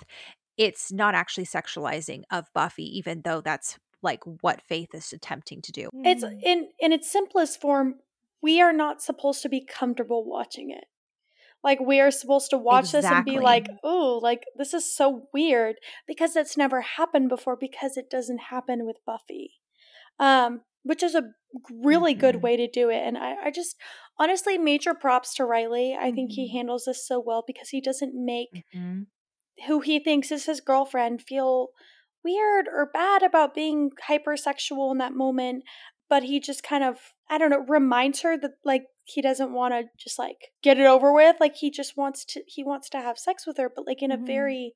it's 0.57 0.93
not 0.93 1.15
actually 1.15 1.47
sexualizing 1.47 2.23
of 2.31 2.53
Buffy, 2.55 2.85
even 2.99 3.23
though 3.23 3.41
that's 3.41 3.79
like 4.03 4.21
what 4.41 4.63
Faith 4.63 4.95
is 4.95 5.13
attempting 5.13 5.63
to 5.63 5.73
do. 5.73 5.89
It's 5.93 6.25
mm. 6.25 6.39
in 6.43 6.69
in 6.79 6.93
its 6.93 7.11
simplest 7.11 7.61
form, 7.61 7.97
we 8.43 8.61
are 8.61 8.73
not 8.73 9.03
supposed 9.03 9.43
to 9.43 9.49
be 9.49 9.65
comfortable 9.65 10.25
watching 10.25 10.71
it. 10.71 10.85
Like 11.63 11.79
we 11.81 12.01
are 12.01 12.11
supposed 12.11 12.51
to 12.51 12.59
watch 12.59 12.95
exactly. 12.95 13.03
this 13.03 13.13
and 13.13 13.25
be 13.25 13.39
like, 13.39 13.67
"Oh, 13.85 14.19
like 14.23 14.45
this 14.57 14.73
is 14.73 14.93
so 14.93 15.29
weird" 15.33 15.77
because 16.07 16.37
it's 16.37 16.57
never 16.57 16.81
happened 16.81 17.29
before 17.29 17.57
because 17.57 17.97
it 17.97 18.11
doesn't 18.11 18.39
happen 18.51 18.87
with 18.87 18.97
Buffy. 19.05 19.61
Um 20.19 20.63
which 20.83 21.03
is 21.03 21.15
a 21.15 21.31
really 21.83 22.13
mm-hmm. 22.13 22.21
good 22.21 22.43
way 22.43 22.57
to 22.57 22.69
do 22.69 22.89
it 22.91 23.03
and 23.05 23.19
I 23.19 23.35
I 23.47 23.51
just 23.51 23.77
honestly 24.19 24.59
major 24.59 24.95
props 24.95 25.35
to 25.35 25.45
Riley. 25.45 25.97
I 25.99 26.07
mm-hmm. 26.07 26.15
think 26.15 26.33
he 26.33 26.47
mm-hmm. 26.47 26.59
handles 26.59 26.85
this 26.85 27.07
so 27.07 27.23
well 27.25 27.43
because 27.47 27.71
he 27.71 27.81
doesn't 27.81 28.13
make 28.15 28.65
mm-hmm. 28.75 29.03
who 29.67 29.81
he 29.81 29.99
thinks 29.99 30.31
is 30.31 30.47
his 30.47 30.61
girlfriend 30.61 31.23
feel 31.23 31.69
weird 32.23 32.67
or 32.69 32.91
bad 32.93 33.23
about 33.23 33.55
being 33.55 33.91
hypersexual 34.09 34.93
in 34.93 34.99
that 34.99 35.15
moment 35.15 35.65
but 36.11 36.25
he 36.25 36.39
just 36.39 36.63
kind 36.63 36.85
of 36.85 36.99
I 37.31 37.39
don't 37.39 37.51
know 37.51 37.65
reminds 37.67 38.21
her 38.21 38.37
that 38.37 38.53
like 38.65 38.83
he 39.05 39.23
doesn't 39.23 39.53
want 39.53 39.73
to 39.73 39.85
just 39.99 40.19
like 40.19 40.51
get 40.63 40.79
it 40.79 40.87
over 40.87 41.13
with 41.15 41.37
like 41.41 41.57
he 41.57 41.71
just 41.71 41.97
wants 41.97 42.25
to 42.27 42.43
he 42.47 42.63
wants 42.63 42.91
to 42.91 42.99
have 42.99 43.19
sex 43.19 43.47
with 43.47 43.57
her 43.57 43.71
but 43.75 43.87
like 43.87 44.03
in 44.03 44.11
mm-hmm. 44.11 44.23
a 44.23 44.27
very 44.27 44.75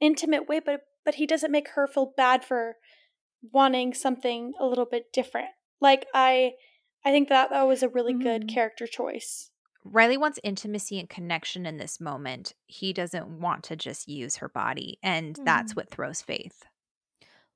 intimate 0.00 0.48
way 0.48 0.60
but 0.64 0.82
but 1.04 1.16
he 1.16 1.26
doesn't 1.26 1.50
make 1.50 1.70
her 1.70 1.88
feel 1.88 2.12
bad 2.16 2.44
for 2.44 2.76
wanting 3.52 3.94
something 3.94 4.52
a 4.60 4.66
little 4.66 4.86
bit 4.86 5.12
different 5.12 5.48
like 5.80 6.06
I 6.14 6.52
I 7.04 7.10
think 7.10 7.28
that 7.28 7.50
that 7.50 7.66
was 7.66 7.82
a 7.82 7.88
really 7.88 8.14
mm-hmm. 8.14 8.22
good 8.22 8.48
character 8.48 8.86
choice 8.86 9.50
Riley 9.84 10.18
wants 10.18 10.38
intimacy 10.42 10.98
and 10.98 11.08
connection 11.08 11.64
in 11.64 11.78
this 11.78 12.00
moment. 12.00 12.52
He 12.66 12.92
doesn't 12.92 13.40
want 13.40 13.64
to 13.64 13.76
just 13.76 14.08
use 14.08 14.36
her 14.36 14.48
body. 14.48 14.98
And 15.02 15.34
mm-hmm. 15.34 15.44
that's 15.44 15.74
what 15.74 15.88
throws 15.88 16.20
Faith. 16.20 16.64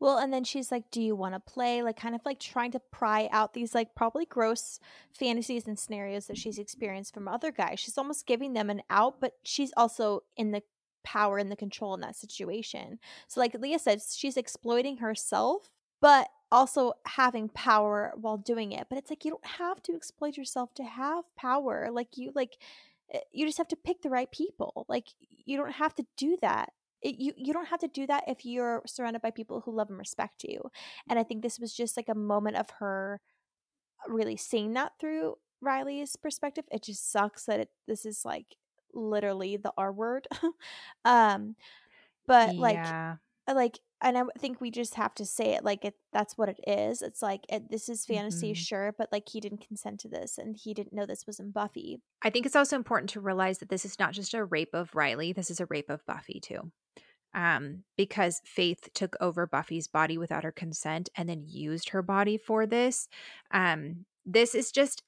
Well, 0.02 0.18
and 0.18 0.32
then 0.32 0.42
she's 0.42 0.72
like, 0.72 0.90
Do 0.90 1.00
you 1.00 1.14
want 1.14 1.34
to 1.34 1.40
play? 1.40 1.80
Like, 1.82 1.96
kind 1.96 2.16
of 2.16 2.22
like 2.24 2.40
trying 2.40 2.72
to 2.72 2.80
pry 2.90 3.28
out 3.30 3.54
these, 3.54 3.72
like, 3.72 3.94
probably 3.94 4.24
gross 4.26 4.80
fantasies 5.12 5.68
and 5.68 5.78
scenarios 5.78 6.26
that 6.26 6.36
she's 6.36 6.58
experienced 6.58 7.14
from 7.14 7.28
other 7.28 7.52
guys. 7.52 7.78
She's 7.78 7.96
almost 7.96 8.26
giving 8.26 8.52
them 8.52 8.68
an 8.68 8.82
out, 8.90 9.20
but 9.20 9.34
she's 9.44 9.72
also 9.76 10.22
in 10.36 10.50
the 10.50 10.62
power 11.04 11.38
and 11.38 11.52
the 11.52 11.56
control 11.56 11.94
in 11.94 12.00
that 12.00 12.16
situation. 12.16 12.98
So, 13.28 13.40
like 13.40 13.54
Leah 13.54 13.78
said, 13.78 14.00
she's 14.02 14.36
exploiting 14.36 14.96
herself, 14.96 15.70
but 16.02 16.28
also 16.50 16.92
having 17.06 17.48
power 17.48 18.12
while 18.16 18.36
doing 18.36 18.72
it. 18.72 18.88
But 18.90 18.98
it's 18.98 19.08
like, 19.08 19.24
you 19.24 19.30
don't 19.30 19.46
have 19.58 19.82
to 19.84 19.94
exploit 19.94 20.36
yourself 20.36 20.74
to 20.74 20.84
have 20.84 21.24
power. 21.34 21.88
Like, 21.90 22.18
you, 22.18 22.32
like, 22.34 22.58
eh, 23.14 23.20
you 23.32 23.46
just 23.46 23.56
have 23.56 23.68
to 23.68 23.76
pick 23.76 24.02
the 24.02 24.10
right 24.10 24.30
people. 24.30 24.84
Like, 24.86 25.06
you 25.46 25.56
don't 25.56 25.72
have 25.72 25.94
to 25.94 26.04
do 26.18 26.36
that 26.42 26.68
it, 27.02 27.16
you 27.18 27.32
you 27.36 27.52
don't 27.52 27.68
have 27.68 27.80
to 27.80 27.88
do 27.88 28.06
that 28.06 28.24
if 28.26 28.44
you're 28.44 28.82
surrounded 28.86 29.20
by 29.20 29.30
people 29.30 29.60
who 29.60 29.74
love 29.74 29.90
and 29.90 29.98
respect 29.98 30.44
you 30.44 30.70
and 31.08 31.18
i 31.18 31.22
think 31.22 31.42
this 31.42 31.58
was 31.58 31.74
just 31.74 31.96
like 31.96 32.08
a 32.08 32.14
moment 32.14 32.56
of 32.56 32.70
her 32.78 33.20
really 34.08 34.36
seeing 34.36 34.72
that 34.74 34.92
through 35.00 35.34
riley's 35.60 36.16
perspective 36.16 36.64
it 36.70 36.82
just 36.82 37.10
sucks 37.10 37.44
that 37.44 37.60
it, 37.60 37.68
this 37.86 38.06
is 38.06 38.24
like 38.24 38.56
literally 38.94 39.56
the 39.56 39.72
r 39.76 39.92
word 39.92 40.26
um 41.04 41.56
but 42.26 42.54
like 42.56 42.74
yeah. 42.74 43.16
Uh, 43.48 43.54
like 43.54 43.80
and 44.02 44.18
i 44.18 44.22
think 44.38 44.60
we 44.60 44.70
just 44.70 44.94
have 44.94 45.14
to 45.14 45.24
say 45.24 45.54
it 45.54 45.64
like 45.64 45.84
it 45.84 45.94
that's 46.12 46.36
what 46.36 46.48
it 46.48 46.60
is 46.66 47.02
it's 47.02 47.22
like 47.22 47.44
it, 47.48 47.70
this 47.70 47.88
is 47.88 48.04
fantasy 48.04 48.48
mm-hmm. 48.48 48.54
sure 48.54 48.94
but 48.98 49.08
like 49.12 49.28
he 49.28 49.40
didn't 49.40 49.66
consent 49.66 50.00
to 50.00 50.08
this 50.08 50.38
and 50.38 50.56
he 50.62 50.74
didn't 50.74 50.92
know 50.92 51.06
this 51.06 51.26
was 51.26 51.40
in 51.40 51.50
buffy 51.50 52.00
i 52.22 52.30
think 52.30 52.44
it's 52.46 52.56
also 52.56 52.76
important 52.76 53.10
to 53.10 53.20
realize 53.20 53.58
that 53.58 53.68
this 53.68 53.84
is 53.84 53.98
not 53.98 54.12
just 54.12 54.34
a 54.34 54.44
rape 54.44 54.74
of 54.74 54.94
riley 54.94 55.32
this 55.32 55.50
is 55.50 55.60
a 55.60 55.66
rape 55.66 55.90
of 55.90 56.04
buffy 56.06 56.40
too 56.40 56.70
um, 57.34 57.84
because 57.96 58.42
Faith 58.44 58.88
took 58.94 59.16
over 59.20 59.46
Buffy's 59.46 59.88
body 59.88 60.18
without 60.18 60.44
her 60.44 60.52
consent 60.52 61.08
and 61.16 61.28
then 61.28 61.44
used 61.46 61.90
her 61.90 62.02
body 62.02 62.36
for 62.36 62.66
this. 62.66 63.08
Um, 63.50 64.04
this 64.26 64.54
is 64.54 64.70
just 64.70 65.02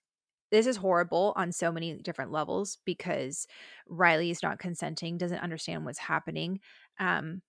this 0.51 0.66
is 0.66 0.77
horrible 0.77 1.33
on 1.37 1.51
so 1.51 1.73
many 1.73 1.95
different 1.95 2.31
levels 2.31 2.79
because 2.85 3.47
Riley 3.89 4.31
is 4.31 4.43
not 4.43 4.59
consenting, 4.59 5.19
doesn't 5.19 5.41
understand 5.41 5.85
what's 5.85 5.99
happening. 5.99 6.61
Um, 7.01 7.43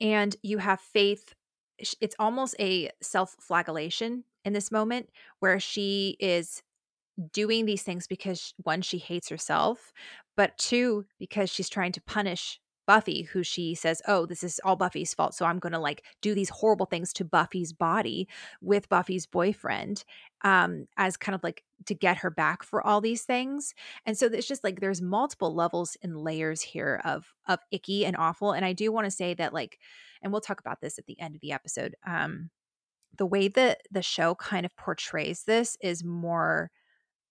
and 0.00 0.36
you 0.42 0.58
have 0.58 0.80
Faith, 0.80 1.34
it's 2.00 2.16
almost 2.18 2.54
a 2.58 2.90
self 3.02 3.36
flagellation 3.40 4.24
in 4.44 4.52
this 4.52 4.70
moment 4.70 5.08
where 5.40 5.60
she 5.60 6.16
is 6.20 6.62
doing 7.32 7.66
these 7.66 7.82
things 7.82 8.06
because 8.06 8.54
one, 8.62 8.82
she 8.82 8.98
hates 8.98 9.28
herself, 9.28 9.92
but 10.36 10.56
two, 10.56 11.04
because 11.18 11.50
she's 11.50 11.68
trying 11.68 11.92
to 11.92 12.00
punish 12.02 12.60
Buffy, 12.90 13.22
who 13.22 13.44
she 13.44 13.76
says, 13.76 14.02
Oh, 14.08 14.26
this 14.26 14.42
is 14.42 14.60
all 14.64 14.74
Buffy's 14.74 15.14
fault. 15.14 15.32
So 15.32 15.46
I'm 15.46 15.60
going 15.60 15.74
to 15.74 15.78
like 15.78 16.04
do 16.20 16.34
these 16.34 16.48
horrible 16.48 16.86
things 16.86 17.12
to 17.12 17.24
Buffy's 17.24 17.72
body 17.72 18.26
with 18.60 18.88
Buffy's 18.88 19.26
boyfriend 19.26 20.02
um, 20.42 20.88
as 20.96 21.16
kind 21.16 21.36
of 21.36 21.44
like 21.44 21.62
to 21.86 21.94
get 21.94 22.16
her 22.16 22.30
back 22.30 22.64
for 22.64 22.84
all 22.84 23.00
these 23.00 23.22
things. 23.22 23.74
And 24.06 24.18
so 24.18 24.26
it's 24.26 24.48
just 24.48 24.64
like 24.64 24.80
there's 24.80 25.00
multiple 25.00 25.54
levels 25.54 25.96
and 26.02 26.16
layers 26.16 26.62
here 26.62 27.00
of 27.04 27.32
of 27.46 27.60
icky 27.70 28.04
and 28.04 28.16
awful. 28.16 28.50
And 28.50 28.64
I 28.64 28.72
do 28.72 28.90
want 28.90 29.04
to 29.04 29.12
say 29.12 29.34
that 29.34 29.54
like, 29.54 29.78
and 30.20 30.32
we'll 30.32 30.40
talk 30.40 30.58
about 30.58 30.80
this 30.80 30.98
at 30.98 31.06
the 31.06 31.20
end 31.20 31.36
of 31.36 31.40
the 31.42 31.52
episode. 31.52 31.94
Um, 32.04 32.50
the 33.16 33.24
way 33.24 33.46
that 33.46 33.82
the 33.92 34.02
show 34.02 34.34
kind 34.34 34.66
of 34.66 34.76
portrays 34.76 35.44
this 35.44 35.76
is 35.80 36.02
more 36.02 36.72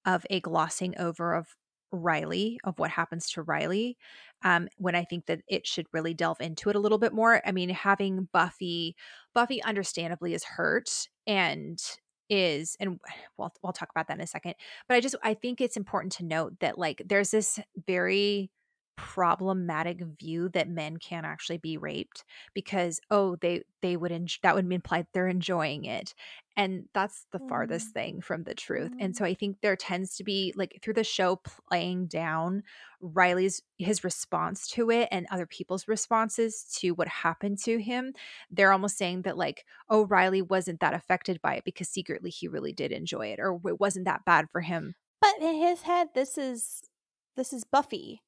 of 0.06 0.26
a 0.30 0.40
glossing 0.40 0.98
over 0.98 1.34
of 1.36 1.48
Riley, 1.92 2.60
of 2.64 2.78
what 2.80 2.92
happens 2.92 3.32
to 3.32 3.42
Riley, 3.42 3.98
um, 4.44 4.68
when 4.78 4.96
I 4.96 5.04
think 5.04 5.26
that 5.28 5.42
it 5.48 5.66
should 5.68 5.88
really 5.94 6.14
delve 6.14 6.42
into 6.42 6.70
it 6.70 6.76
a 6.76 6.80
little 6.80 6.98
bit 6.98 7.14
more. 7.14 7.42
I 7.46 7.52
mean, 7.52 7.70
having 7.70 8.30
Buffy, 8.32 8.96
Buffy 9.34 9.62
understandably 9.64 10.34
is 10.34 10.44
hurt 10.44 10.90
and 11.28 11.82
is 12.30 12.78
and 12.80 13.00
we'll, 13.38 13.52
we'll 13.64 13.74
talk 13.74 13.90
about 13.90 14.08
that 14.08 14.18
in 14.18 14.22
a 14.22 14.28
second 14.28 14.54
but 14.88 14.96
i 14.96 15.00
just 15.00 15.16
i 15.24 15.34
think 15.34 15.60
it's 15.60 15.78
important 15.78 16.14
to 16.14 16.24
note 16.24 16.54
that 16.60 16.78
like 16.78 17.02
there's 17.06 17.32
this 17.32 17.60
very 17.88 18.52
problematic 19.00 20.02
view 20.20 20.50
that 20.50 20.68
men 20.68 20.98
can't 20.98 21.26
actually 21.26 21.58
be 21.58 21.78
raped 21.78 22.26
because 22.54 23.00
oh 23.10 23.38
they 23.38 23.64
they 23.82 23.96
would 23.96 24.12
en- 24.12 24.28
that 24.44 24.56
would 24.56 24.72
imply 24.72 25.06
they're 25.14 25.30
enjoying 25.30 25.86
it 25.86 26.14
and 26.58 26.84
that's 26.94 27.26
the 27.32 27.40
farthest 27.48 27.92
mm. 27.92 27.94
thing 27.94 28.22
from 28.22 28.44
the 28.44 28.54
truth 28.54 28.92
mm. 28.92 28.98
and 29.00 29.16
so 29.16 29.24
i 29.24 29.34
think 29.34 29.56
there 29.62 29.78
tends 29.78 30.18
to 30.18 30.24
be 30.24 30.54
like 30.58 30.78
through 30.82 30.94
the 30.94 31.04
show 31.04 31.38
playing 31.70 32.08
down 32.08 32.62
riley's 33.00 33.62
his 33.78 34.04
response 34.04 34.68
to 34.68 34.92
it 34.92 35.08
and 35.12 35.26
other 35.32 35.46
people's 35.46 35.88
responses 35.88 36.66
to 36.66 36.92
what 36.92 37.08
happened 37.08 37.58
to 37.58 37.82
him 37.82 38.14
they're 38.52 38.74
almost 38.74 38.98
saying 38.98 39.22
that 39.22 39.38
like 39.38 39.66
oh 39.90 40.06
riley 40.08 40.42
wasn't 40.42 40.80
that 40.82 40.94
affected 40.94 41.42
by 41.42 41.56
it 41.56 41.64
because 41.64 41.88
secretly 41.88 42.30
he 42.30 42.50
really 42.50 42.74
did 42.74 42.92
enjoy 42.92 43.28
it 43.28 43.40
or 43.40 43.60
it 43.66 43.80
wasn't 43.80 44.04
that 44.04 44.26
bad 44.26 44.46
for 44.52 44.60
him 44.60 44.94
but 45.22 45.36
in 45.42 45.56
his 45.56 45.84
head 45.84 46.10
this 46.14 46.38
is 46.38 46.82
this 47.38 47.54
is 47.54 47.64
buffy 47.64 48.22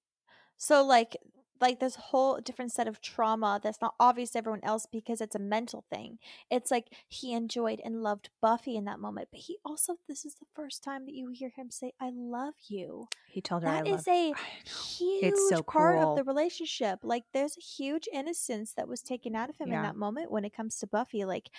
so 0.62 0.86
like 0.86 1.18
like 1.60 1.80
this 1.80 1.96
whole 1.96 2.40
different 2.40 2.72
set 2.72 2.88
of 2.88 3.02
trauma 3.02 3.60
that's 3.64 3.82
not 3.82 3.96
obvious 4.00 4.30
to 4.32 4.38
everyone 4.38 4.64
else 4.64 4.86
because 4.92 5.20
it's 5.20 5.36
a 5.36 5.40
mental 5.40 5.84
thing. 5.92 6.20
It's 6.52 6.70
like 6.70 6.86
he 7.08 7.34
enjoyed 7.34 7.82
and 7.84 8.04
loved 8.04 8.30
Buffy 8.44 8.76
in 8.76 8.86
that 8.86 9.00
moment, 9.00 9.30
but 9.32 9.42
he 9.42 9.58
also 9.66 9.96
this 10.08 10.24
is 10.24 10.36
the 10.36 10.46
first 10.56 10.84
time 10.84 11.06
that 11.06 11.16
you 11.16 11.30
hear 11.34 11.50
him 11.50 11.72
say 11.72 11.94
"I 12.00 12.12
love 12.14 12.54
you." 12.68 13.08
He 13.28 13.42
told 13.42 13.64
her 13.64 13.70
that 13.70 13.88
is 13.88 14.08
a 14.08 14.34
huge 14.64 15.34
so 15.50 15.64
part 15.64 15.98
of 15.98 16.16
the 16.16 16.24
relationship. 16.24 17.00
Like 17.02 17.24
there's 17.34 17.58
a 17.58 17.62
huge 17.62 18.08
innocence 18.14 18.74
that 18.74 18.88
was 18.88 19.02
taken 19.02 19.36
out 19.36 19.50
of 19.50 19.58
him 19.58 19.70
yeah. 19.70 19.78
in 19.78 19.82
that 19.82 19.96
moment 19.96 20.32
when 20.32 20.46
it 20.46 20.56
comes 20.56 20.78
to 20.78 20.88
Buffy. 20.88 21.26
Like, 21.26 21.50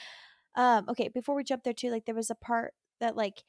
um, 0.54 0.84
okay, 0.88 1.08
before 1.08 1.34
we 1.34 1.42
jump 1.42 1.64
there 1.64 1.72
too, 1.72 1.90
like 1.90 2.04
there 2.04 2.14
was 2.14 2.30
a 2.30 2.36
part 2.36 2.72
that 3.00 3.16
like 3.16 3.42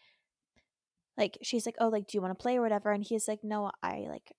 like 1.16 1.38
she's 1.44 1.68
like 1.68 1.76
oh 1.80 1.90
like 1.90 2.08
do 2.08 2.18
you 2.18 2.24
want 2.24 2.36
to 2.36 2.42
play 2.42 2.58
or 2.58 2.62
whatever 2.62 2.92
and 2.92 3.04
he's 3.04 3.28
like 3.28 3.44
no 3.44 3.70
i 3.84 4.08
like 4.10 4.32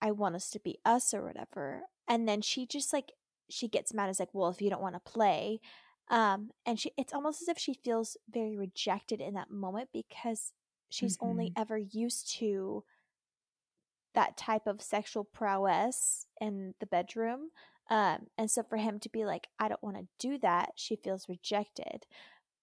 I 0.00 0.10
want 0.10 0.34
us 0.34 0.50
to 0.50 0.60
be 0.60 0.78
us 0.84 1.12
or 1.14 1.24
whatever. 1.24 1.82
And 2.08 2.28
then 2.28 2.40
she 2.40 2.66
just 2.66 2.92
like 2.92 3.12
she 3.48 3.68
gets 3.68 3.94
mad 3.94 4.08
as 4.08 4.18
like, 4.18 4.32
well, 4.32 4.48
if 4.48 4.60
you 4.60 4.70
don't 4.70 4.82
want 4.82 4.94
to 4.94 5.10
play, 5.12 5.60
um, 6.08 6.50
and 6.64 6.78
she 6.78 6.92
it's 6.96 7.12
almost 7.12 7.42
as 7.42 7.48
if 7.48 7.58
she 7.58 7.74
feels 7.74 8.16
very 8.30 8.56
rejected 8.56 9.20
in 9.20 9.34
that 9.34 9.50
moment 9.50 9.88
because 9.92 10.52
she's 10.88 11.16
mm-hmm. 11.16 11.28
only 11.28 11.52
ever 11.56 11.76
used 11.78 12.32
to 12.38 12.84
that 14.14 14.36
type 14.36 14.66
of 14.66 14.80
sexual 14.80 15.24
prowess 15.24 16.26
in 16.40 16.74
the 16.80 16.86
bedroom. 16.86 17.50
Um, 17.88 18.26
and 18.36 18.50
so 18.50 18.62
for 18.62 18.78
him 18.78 18.98
to 19.00 19.08
be 19.08 19.24
like, 19.24 19.48
I 19.58 19.68
don't 19.68 19.82
want 19.82 19.96
to 19.96 20.08
do 20.18 20.38
that, 20.38 20.70
she 20.74 20.96
feels 20.96 21.28
rejected. 21.28 22.06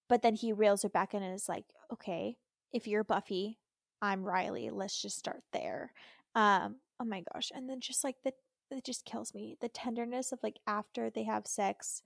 But 0.08 0.22
then 0.22 0.34
he 0.34 0.52
reels 0.52 0.82
her 0.82 0.88
back 0.88 1.14
in 1.14 1.22
and 1.22 1.34
is 1.34 1.48
like, 1.48 1.64
okay, 1.92 2.36
if 2.72 2.86
you're 2.86 3.04
Buffy, 3.04 3.58
I'm 4.02 4.24
Riley. 4.24 4.68
Let's 4.70 5.00
just 5.00 5.16
start 5.16 5.42
there. 5.52 5.92
Um, 6.34 6.76
oh 7.00 7.04
my 7.04 7.22
gosh 7.32 7.50
and 7.54 7.68
then 7.68 7.80
just 7.80 8.04
like 8.04 8.16
the 8.24 8.32
it 8.70 8.84
just 8.84 9.04
kills 9.04 9.34
me 9.34 9.56
the 9.60 9.68
tenderness 9.68 10.32
of 10.32 10.38
like 10.42 10.58
after 10.66 11.10
they 11.10 11.24
have 11.24 11.46
sex 11.46 12.02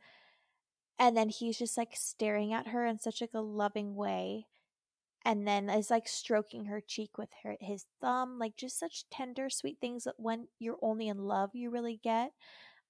and 0.99 1.17
then 1.17 1.29
he's 1.29 1.59
just 1.59 1.79
like 1.79 1.93
staring 1.95 2.53
at 2.53 2.69
her 2.69 2.85
in 2.85 2.99
such 2.99 3.21
like 3.21 3.35
a 3.35 3.41
loving 3.41 3.95
way 3.95 4.47
and 5.25 5.47
then 5.47 5.71
is 5.71 5.91
like 5.91 6.09
stroking 6.09 6.67
her 6.67 6.83
cheek 6.87 7.17
with 7.17 7.31
her 7.43 7.57
his 7.61 7.87
thumb 8.01 8.39
like 8.39 8.57
just 8.57 8.79
such 8.79 9.05
tender 9.11 9.49
sweet 9.49 9.79
things 9.81 10.05
that 10.05 10.15
when 10.19 10.49
you're 10.59 10.79
only 10.83 11.09
in 11.09 11.19
love 11.19 11.51
you 11.55 11.71
really 11.71 12.01
get 12.03 12.33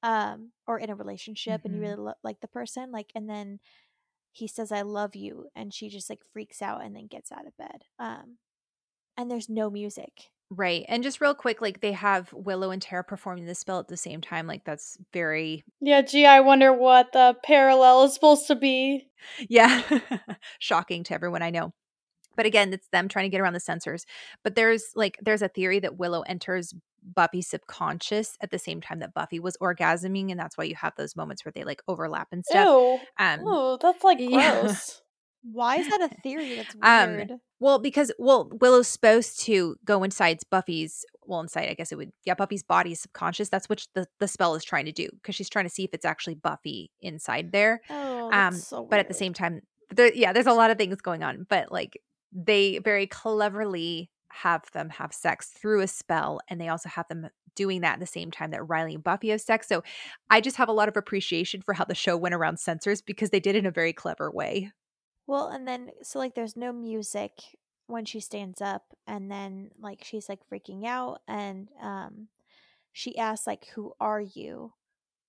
um 0.03 0.51
or 0.67 0.79
in 0.79 0.91
a 0.91 0.95
relationship 0.95 1.61
mm-hmm. 1.61 1.67
and 1.67 1.75
you 1.75 1.83
mm-hmm. 1.83 1.91
really 1.91 2.03
lo- 2.07 2.15
like 2.23 2.41
the 2.41 2.49
person 2.49 2.91
like 2.91 3.11
and 3.15 3.29
then 3.29 3.59
he 4.39 4.47
says 4.47 4.71
I 4.71 4.83
love 4.83 5.17
you 5.17 5.49
and 5.57 5.75
she 5.75 5.89
just 5.89 6.09
like 6.09 6.23
freaks 6.33 6.63
out 6.63 6.85
and 6.85 6.95
then 6.95 7.09
gets 7.09 7.33
out 7.33 7.47
of 7.47 7.57
bed. 7.57 7.83
Um 7.99 8.39
and 9.17 9.29
there's 9.29 9.49
no 9.49 9.69
music. 9.69 10.31
Right. 10.51 10.85
And 10.89 11.03
just 11.03 11.21
real 11.21 11.35
quick, 11.35 11.61
like 11.61 11.81
they 11.81 11.93
have 11.93 12.33
Willow 12.33 12.71
and 12.71 12.81
Tara 12.81 13.05
performing 13.05 13.45
the 13.45 13.55
spell 13.55 13.81
at 13.81 13.89
the 13.89 13.97
same 13.97 14.21
time. 14.21 14.47
Like 14.47 14.65
that's 14.65 14.97
very 15.13 15.63
Yeah, 15.81 16.01
gee, 16.01 16.25
I 16.25 16.41
wonder 16.41 16.73
what 16.73 17.13
the 17.13 17.37
parallel 17.45 18.05
is 18.05 18.15
supposed 18.15 18.47
to 18.47 18.55
be. 18.55 19.09
Yeah. 19.49 19.83
Shocking 20.59 21.05
to 21.05 21.15
everyone 21.15 21.43
I 21.43 21.51
know. 21.51 21.73
But 22.35 22.47
again, 22.47 22.73
it's 22.73 22.89
them 22.89 23.09
trying 23.09 23.25
to 23.25 23.31
get 23.31 23.41
around 23.41 23.55
the 23.55 23.61
censors. 23.61 24.07
But 24.43 24.55
there's 24.55 24.85
like 24.95 25.19
there's 25.21 25.43
a 25.43 25.49
theory 25.49 25.81
that 25.81 25.99
Willow 25.99 26.23
enters 26.23 26.73
Buffy's 27.03 27.49
subconscious 27.49 28.37
at 28.41 28.51
the 28.51 28.59
same 28.59 28.81
time 28.81 29.01
that 29.01 29.13
Buffy 29.13 29.41
was 29.41 29.57
orgasming, 29.61 30.31
and 30.31 30.39
that's 30.39 30.57
why 30.57 30.65
you 30.65 30.77
have 30.77 30.95
those 30.97 31.17
moments 31.17 31.45
where 31.45 31.53
they 31.53 31.65
like 31.65 31.83
overlap 31.89 32.29
and 32.33 32.45
stuff. 32.45 32.67
Ew. 32.67 32.99
Um, 33.19 33.41
oh, 33.45 33.79
that's 33.81 34.05
like 34.05 34.19
gross. 34.29 34.31
yeah. 34.31 34.75
Why 35.43 35.77
is 35.77 35.89
that 35.89 36.01
a 36.01 36.09
theory? 36.23 36.57
That's 36.57 36.77
Um, 36.83 37.17
weird. 37.17 37.33
Well, 37.61 37.79
because 37.79 38.13
well, 38.19 38.51
Willow's 38.61 38.89
supposed 38.89 39.41
to 39.43 39.77
go 39.85 40.03
inside 40.03 40.39
Buffy's 40.51 41.05
well, 41.27 41.41
inside 41.41 41.69
I 41.69 41.75
guess 41.75 41.93
it 41.93 41.97
would 41.97 42.13
yeah, 42.25 42.35
Buffy's 42.35 42.63
body 42.63 42.93
is 42.93 43.01
subconscious. 43.01 43.49
That's 43.49 43.69
what 43.69 43.87
the, 43.95 44.07
the 44.19 44.29
spell 44.29 44.55
is 44.55 44.65
trying 44.65 44.87
to 44.87 44.93
do 44.93 45.09
because 45.15 45.35
she's 45.35 45.51
trying 45.51 45.67
to 45.67 45.71
see 45.71 45.85
if 45.85 45.91
it's 45.93 46.05
actually 46.05 46.35
Buffy 46.37 46.91
inside 47.01 47.53
there. 47.53 47.81
oh, 47.91 48.31
Um, 48.33 48.55
so 48.55 48.85
but 48.85 48.99
at 48.99 49.09
the 49.09 49.15
same 49.15 49.35
time, 49.35 49.61
there, 49.91 50.13
yeah, 50.15 50.33
there's 50.33 50.47
a 50.47 50.53
lot 50.53 50.71
of 50.71 50.79
things 50.79 51.01
going 51.01 51.23
on. 51.23 51.47
But 51.49 51.71
like 51.73 52.01
they 52.33 52.79
very 52.79 53.07
cleverly 53.07 54.11
have 54.31 54.65
them 54.73 54.91
have 54.91 55.13
sex 55.13 55.49
through 55.49 55.81
a 55.83 55.89
spell, 55.89 56.41
and 56.49 56.61
they 56.61 56.69
also 56.69 56.89
have 56.89 57.09
them 57.09 57.29
doing 57.55 57.81
that 57.81 57.95
at 57.95 58.01
the 58.01 58.07
same 58.07 58.31
time 58.31 58.53
that 58.53 58.63
Riley 58.69 58.95
and 58.95 59.03
Buffy 59.03 59.31
have 59.31 59.41
sex. 59.41 59.67
So 59.67 59.83
I 60.31 60.41
just 60.41 60.57
have 60.57 60.69
a 60.69 60.73
lot 60.73 60.89
of 60.89 60.97
appreciation 60.97 61.61
for 61.61 61.75
how 61.75 61.85
the 61.85 61.95
show 61.95 62.17
went 62.17 62.35
around 62.35 62.61
censors 62.61 63.03
because 63.03 63.31
they 63.31 63.41
did 63.41 63.57
it 63.57 63.61
in 63.61 63.67
a 63.67 63.71
very 63.73 63.93
clever 63.93 64.31
way. 64.31 64.71
Well, 65.29 65.49
and 65.49 65.69
then 65.69 65.93
so 66.03 66.19
like 66.19 66.35
there's 66.35 66.57
no 66.57 66.73
music 66.73 67.59
when 67.87 68.07
she 68.07 68.21
stands 68.21 68.63
up 68.63 68.97
and 69.07 69.31
then 69.31 69.73
like 69.81 70.05
she's 70.05 70.29
like 70.29 70.41
freaking 70.51 70.87
out 70.87 71.23
and 71.29 71.69
um 71.83 72.29
she 72.93 73.19
asks 73.19 73.47
like 73.47 73.67
who 73.69 73.95
are 74.01 74.21
you? 74.23 74.75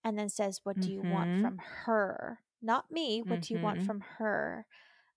And 0.03 0.17
then 0.19 0.29
says 0.29 0.61
what 0.65 0.79
do 0.81 0.91
you 0.91 1.03
want 1.03 1.31
Mhm. 1.31 1.41
from 1.41 1.59
her? 1.59 2.41
Not 2.61 2.91
me, 2.91 3.21
what 3.21 3.41
do 3.41 3.53
you 3.53 3.59
want 3.59 3.81
Mhm. 3.81 3.85
from 3.85 4.01
her? 4.01 4.67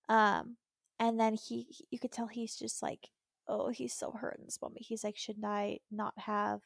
Um 0.09 0.59
and 0.99 1.21
then 1.21 1.35
he 1.35 1.65
he- 1.71 1.89
you 1.91 1.99
could 2.01 2.13
tell 2.13 2.29
he's 2.29 2.57
just 2.57 2.83
like 2.83 3.11
oh, 3.49 3.71
he's 3.71 3.95
so 3.95 4.13
hurt 4.13 4.39
in 4.39 4.45
this 4.47 4.63
moment. 4.63 4.87
He's 4.87 5.05
like 5.05 5.17
shouldn't 5.19 5.45
I 5.47 5.81
not 5.91 6.15
have? 6.19 6.63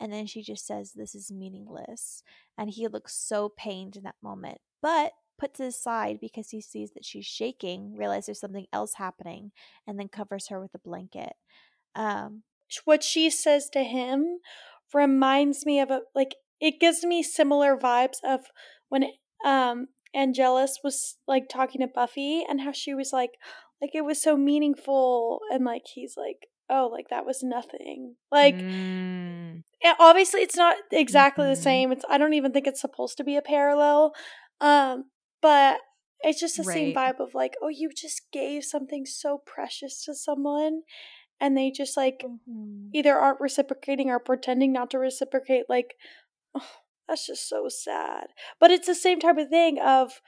And 0.00 0.12
then 0.12 0.26
she 0.26 0.42
just 0.42 0.66
says 0.66 0.92
this 0.92 1.14
is 1.14 1.32
meaningless 1.32 2.22
and 2.58 2.70
he 2.70 2.88
looks 2.88 3.14
so 3.16 3.48
pained 3.50 3.96
in 3.96 4.04
that 4.04 4.16
moment. 4.22 4.60
But 4.82 5.12
puts 5.38 5.60
it 5.60 5.66
aside 5.66 6.18
because 6.20 6.50
he 6.50 6.60
sees 6.60 6.92
that 6.92 7.04
she's 7.04 7.26
shaking, 7.26 7.96
realizes 7.96 8.26
there's 8.26 8.40
something 8.40 8.66
else 8.72 8.94
happening, 8.94 9.52
and 9.86 9.98
then 9.98 10.08
covers 10.08 10.48
her 10.48 10.60
with 10.60 10.74
a 10.74 10.78
blanket. 10.78 11.34
Um, 11.94 12.42
What 12.84 13.02
she 13.02 13.30
says 13.30 13.70
to 13.70 13.82
him 13.84 14.38
reminds 14.92 15.66
me 15.66 15.80
of 15.80 15.90
a 15.90 16.02
like 16.14 16.34
it 16.60 16.80
gives 16.80 17.04
me 17.04 17.22
similar 17.22 17.76
vibes 17.76 18.18
of 18.24 18.46
when 18.88 19.04
um 19.44 19.88
Angelus 20.14 20.78
was 20.82 21.16
like 21.26 21.48
talking 21.48 21.80
to 21.80 21.86
Buffy 21.86 22.44
and 22.48 22.60
how 22.60 22.72
she 22.72 22.94
was 22.94 23.12
like 23.12 23.32
like 23.80 23.90
it 23.94 24.04
was 24.04 24.22
so 24.22 24.36
meaningful 24.36 25.40
and 25.50 25.64
like 25.64 25.82
he's 25.94 26.16
like 26.16 26.46
oh 26.70 26.88
like 26.90 27.08
that 27.10 27.26
was 27.26 27.42
nothing 27.42 28.16
like 28.32 28.64
Mm. 28.64 29.62
Obviously 30.00 30.40
it's 30.40 30.56
not 30.56 30.76
exactly 30.90 31.46
the 31.46 31.52
Mhm. 31.52 31.62
same. 31.62 31.92
It's 31.92 32.04
I 32.08 32.18
don't 32.18 32.34
even 32.34 32.52
think 32.52 32.66
it's 32.66 32.80
supposed 32.80 33.16
to 33.18 33.24
be 33.24 33.36
a 33.36 33.42
parallel. 33.42 34.14
Um, 34.60 35.10
but 35.46 35.78
it's 36.22 36.40
just 36.40 36.56
the 36.56 36.64
same 36.64 36.92
vibe 36.92 37.20
of 37.20 37.32
like, 37.32 37.54
oh, 37.62 37.68
you 37.68 37.88
just 37.96 38.22
gave 38.32 38.64
something 38.64 39.06
so 39.06 39.38
precious 39.46 40.04
to 40.04 40.12
someone 40.12 40.82
and 41.40 41.56
they 41.56 41.70
just 41.70 41.96
like 41.96 42.24
either 42.92 43.16
aren't 43.16 43.40
reciprocating 43.40 44.10
or 44.10 44.18
pretending 44.18 44.72
not 44.72 44.90
to 44.90 44.98
reciprocate 44.98 45.66
like 45.68 45.94
that's 47.08 47.28
just 47.28 47.48
so 47.48 47.68
sad. 47.68 48.26
But 48.58 48.72
it's 48.72 48.88
the 48.88 48.94
same 48.96 49.20
type 49.20 49.38
of 49.38 49.48
thing 49.48 49.78
of 49.78 50.20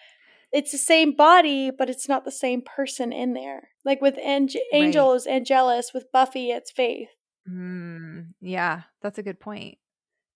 it's 0.53 0.71
the 0.71 0.79
same 0.79 1.17
body, 1.17 1.73
but 1.77 1.91
it's 1.91 2.09
not 2.09 2.25
the 2.25 2.31
same 2.31 2.63
person 2.63 3.13
in 3.13 3.33
there. 3.33 3.71
Like 3.85 4.01
with 4.01 4.19
Ang- 4.19 4.51
Angel 4.73 5.15
is 5.15 5.27
Angelus, 5.27 5.91
with 5.93 6.13
Buffy 6.13 6.53
it's 6.53 6.71
Faith. 6.71 7.09
Mm, 7.51 8.35
yeah, 8.41 8.83
that's 9.03 9.19
a 9.19 9.25
good 9.25 9.41
point. 9.41 9.79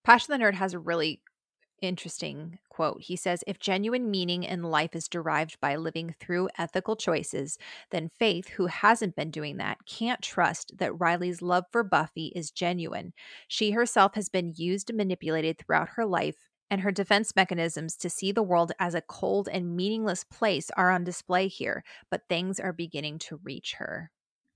Passion 0.03 0.37
the 0.37 0.43
Nerd 0.43 0.55
has 0.55 0.73
a 0.73 0.79
really 0.79 1.21
interesting 1.83 2.57
quote. 2.69 3.01
He 3.01 3.15
says, 3.15 3.43
If 3.45 3.59
genuine 3.59 4.09
meaning 4.09 4.43
in 4.43 4.63
life 4.63 4.95
is 4.95 5.07
derived 5.07 5.59
by 5.59 5.75
living 5.75 6.15
through 6.19 6.49
ethical 6.57 6.95
choices, 6.95 7.57
then 7.91 8.09
Faith, 8.09 8.49
who 8.49 8.67
hasn't 8.67 9.15
been 9.15 9.29
doing 9.29 9.57
that, 9.57 9.85
can't 9.85 10.21
trust 10.21 10.77
that 10.77 10.99
Riley's 10.99 11.41
love 11.41 11.65
for 11.71 11.83
Buffy 11.83 12.31
is 12.35 12.51
genuine. 12.51 13.13
She 13.47 13.71
herself 13.71 14.15
has 14.15 14.29
been 14.29 14.53
used 14.55 14.89
and 14.89 14.97
manipulated 14.97 15.57
throughout 15.59 15.89
her 15.89 16.05
life, 16.05 16.49
and 16.69 16.81
her 16.81 16.91
defense 16.91 17.35
mechanisms 17.35 17.95
to 17.97 18.09
see 18.09 18.31
the 18.31 18.41
world 18.41 18.71
as 18.79 18.95
a 18.95 19.01
cold 19.01 19.49
and 19.51 19.75
meaningless 19.75 20.23
place 20.23 20.71
are 20.77 20.89
on 20.89 21.03
display 21.03 21.47
here, 21.47 21.83
but 22.09 22.27
things 22.29 22.59
are 22.59 22.73
beginning 22.73 23.19
to 23.19 23.39
reach 23.43 23.75
her. 23.75 24.09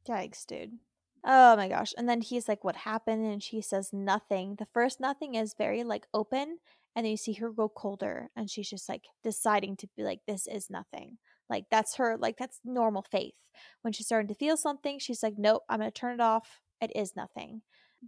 Yikes, 0.08 0.46
dude. 0.46 0.80
Oh 1.24 1.56
my 1.58 1.68
gosh. 1.68 1.94
And 1.98 2.08
then 2.08 2.22
he's 2.22 2.48
like, 2.48 2.64
What 2.64 2.78
happened? 2.78 3.26
And 3.26 3.44
she 3.44 3.62
says 3.62 3.92
nothing. 3.92 4.56
The 4.56 4.68
first 4.74 5.00
nothing 5.00 5.36
is 5.36 5.54
very 5.54 5.84
like 5.84 6.08
open, 6.14 6.60
and 6.98 7.06
then 7.06 7.12
you 7.12 7.18
see 7.18 7.34
her 7.34 7.52
go 7.52 7.70
colder, 7.70 8.30
and 8.36 8.50
she's 8.50 8.72
just 8.72 8.90
like 8.90 9.04
deciding 9.24 9.78
to 9.78 9.88
be 9.96 10.02
like, 10.02 10.22
This 10.28 10.48
is 10.48 10.68
nothing. 10.72 11.20
Like, 11.48 11.66
that's 11.70 11.96
her, 11.98 12.18
like, 12.18 12.38
that's 12.38 12.60
normal 12.66 13.04
faith. 13.04 13.36
When 13.84 13.94
she's 13.94 14.08
starting 14.08 14.28
to 14.30 14.34
feel 14.34 14.58
something, 14.58 14.98
she's 14.98 15.22
like, 15.22 15.36
Nope, 15.38 15.62
I'm 15.70 15.80
to 15.80 15.92
turn 15.92 16.16
it 16.16 16.22
off. 16.22 16.60
It 16.82 16.92
is 16.96 17.16
nothing. 17.16 17.62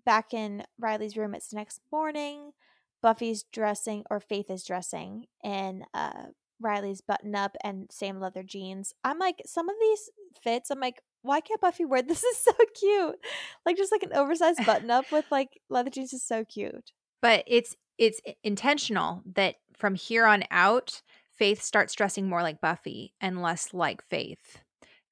Back 0.07 0.33
in 0.33 0.63
Riley's 0.79 1.15
room, 1.15 1.35
it's 1.35 1.49
the 1.49 1.57
next 1.57 1.81
morning. 1.91 2.53
Buffy's 3.03 3.43
dressing, 3.53 4.05
or 4.09 4.19
Faith 4.19 4.49
is 4.49 4.65
dressing 4.65 5.25
in 5.43 5.83
uh, 5.93 6.23
Riley's 6.59 7.01
button 7.01 7.35
up 7.35 7.55
and 7.63 7.91
same 7.91 8.19
leather 8.19 8.43
jeans. 8.43 8.91
I'm 9.03 9.19
like, 9.19 9.43
some 9.45 9.69
of 9.69 9.75
these 9.79 10.09
fits, 10.43 10.71
I'm 10.71 10.79
like, 10.79 10.99
why 11.21 11.41
can't 11.41 11.61
Buffy 11.61 11.85
wear 11.85 12.01
this? 12.01 12.23
Is 12.23 12.37
so 12.39 12.53
cute. 12.73 13.15
Like 13.67 13.77
just 13.77 13.91
like 13.91 14.03
an 14.03 14.13
oversized 14.13 14.65
button 14.65 14.89
up 14.89 15.11
with 15.11 15.25
like 15.29 15.59
leather 15.69 15.91
jeans 15.91 16.13
is 16.13 16.23
so 16.23 16.43
cute. 16.43 16.91
but 17.21 17.43
it's 17.45 17.75
it's 17.99 18.21
intentional 18.43 19.21
that 19.35 19.55
from 19.77 19.93
here 19.93 20.25
on 20.25 20.43
out 20.49 21.01
faith 21.37 21.61
starts 21.61 21.93
dressing 21.93 22.27
more 22.27 22.41
like 22.41 22.59
buffy 22.61 23.13
and 23.21 23.41
less 23.41 23.73
like 23.73 24.01
faith. 24.09 24.59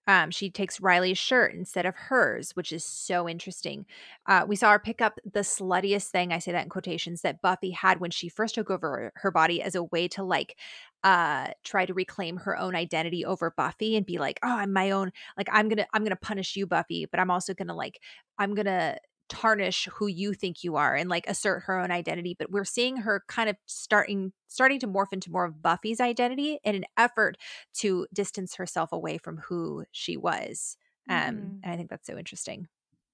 Um, 0.09 0.31
she 0.31 0.49
takes 0.49 0.80
riley's 0.80 1.18
shirt 1.18 1.53
instead 1.53 1.85
of 1.85 1.93
hers 1.93 2.51
which 2.55 2.72
is 2.72 2.85
so 2.85 3.27
interesting. 3.27 3.85
Uh, 4.26 4.45
we 4.47 4.55
saw 4.55 4.72
her 4.72 4.80
pick 4.80 5.01
up 5.01 5.19
the 5.26 5.41
sluttiest 5.41 6.07
thing 6.07 6.31
i 6.31 6.39
say 6.39 6.53
that 6.53 6.64
in 6.64 6.69
quotations 6.69 7.22
that 7.22 7.41
buffy 7.41 7.72
had 7.72 7.99
when 7.99 8.11
she 8.11 8.30
first 8.30 8.55
took 8.55 8.72
over 8.72 9.11
her 9.15 9.31
body 9.31 9.61
as 9.61 9.76
a 9.76 9.84
way 9.84 10.07
to 10.07 10.23
like 10.23 10.57
uh 11.03 11.47
try 11.65 11.85
to 11.85 11.93
reclaim 11.93 12.38
her 12.38 12.57
own 12.57 12.73
identity 12.76 13.26
over 13.26 13.53
buffy 13.55 13.97
and 13.97 14.05
be 14.05 14.18
like 14.18 14.39
oh 14.43 14.57
i'm 14.57 14.72
my 14.72 14.91
own 14.91 15.11
like 15.38 15.49
i'm 15.51 15.68
gonna 15.68 15.85
i'm 15.93 16.03
gonna 16.03 16.15
punish 16.15 16.55
you 16.55 16.65
buffy 16.65 17.05
but 17.05 17.19
i'm 17.19 17.30
also 17.30 17.53
gonna 17.53 17.76
like 17.76 17.99
i'm 18.39 18.55
gonna 18.55 18.97
tarnish 19.29 19.87
who 19.93 20.07
you 20.07 20.33
think 20.33 20.63
you 20.63 20.75
are 20.75 20.95
and 20.95 21.09
like 21.09 21.27
assert 21.27 21.61
her 21.61 21.79
own 21.79 21.91
identity 21.91 22.35
but 22.37 22.51
we're 22.51 22.65
seeing 22.65 22.97
her 22.97 23.23
kind 23.27 23.49
of 23.49 23.55
starting 23.65 24.31
starting 24.47 24.79
to 24.79 24.87
morph 24.87 25.11
into 25.13 25.31
more 25.31 25.45
of 25.45 25.61
buffy's 25.61 25.99
identity 25.99 26.59
in 26.63 26.75
an 26.75 26.85
effort 26.97 27.37
to 27.73 28.07
distance 28.13 28.55
herself 28.55 28.91
away 28.91 29.17
from 29.17 29.37
who 29.37 29.85
she 29.91 30.17
was 30.17 30.77
um 31.09 31.53
Mhm. 31.53 31.63
and 31.63 31.73
i 31.73 31.77
think 31.77 31.89
that's 31.89 32.07
so 32.07 32.17
interesting 32.17 32.67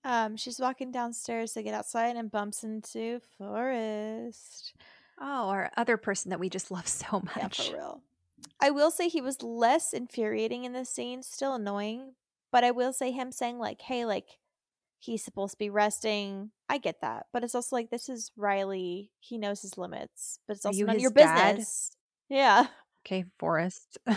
Um, 0.06 0.36
she's 0.38 0.60
walking 0.60 0.92
downstairs 0.92 1.54
to 1.54 1.64
get 1.64 1.74
outside 1.74 2.16
and 2.18 2.30
bumps 2.32 2.64
into 2.64 3.20
Forrest. 3.20 4.74
oh 5.20 5.50
our 5.50 5.72
other 5.78 5.98
person 5.98 6.30
that 6.30 6.40
we 6.40 6.50
just 6.50 6.72
love 6.72 6.88
so 7.02 7.22
much 7.22 7.34
Yeah, 7.36 7.48
for 7.50 7.68
real. 7.68 8.04
I 8.60 8.72
will 8.72 8.92
say 8.92 9.10
he 9.10 9.22
was 9.22 9.44
less 9.44 9.94
infuriating 9.94 10.66
in 10.66 10.74
this 10.74 10.90
scene, 10.90 11.24
still 11.24 11.56
annoying, 11.56 12.16
but 12.52 12.64
I 12.64 12.72
will 12.72 12.94
say 12.94 13.12
him 13.12 13.32
saying 13.32 13.60
like, 13.60 13.82
"Hey, 13.82 14.06
like 14.06 14.40
he's 15.04 15.24
supposed 15.24 15.54
to 15.54 15.58
be 15.60 15.70
resting." 15.70 16.52
I 16.70 16.78
get 16.80 17.02
that, 17.02 17.28
but 17.34 17.44
it's 17.44 17.56
also 17.56 17.76
like 17.76 17.90
this 17.92 18.10
is 18.10 18.32
Riley. 18.36 19.12
He 19.20 19.38
knows 19.38 19.62
his 19.62 19.78
limits, 19.78 20.40
but 20.48 20.56
it's 20.58 20.66
also 20.66 20.78
you 20.80 20.86
none 20.86 20.96
of 20.98 21.02
your 21.02 21.12
dad? 21.12 21.56
business. 21.58 21.92
Yeah. 22.30 22.68
okay 23.06 23.26
forrest 23.38 23.98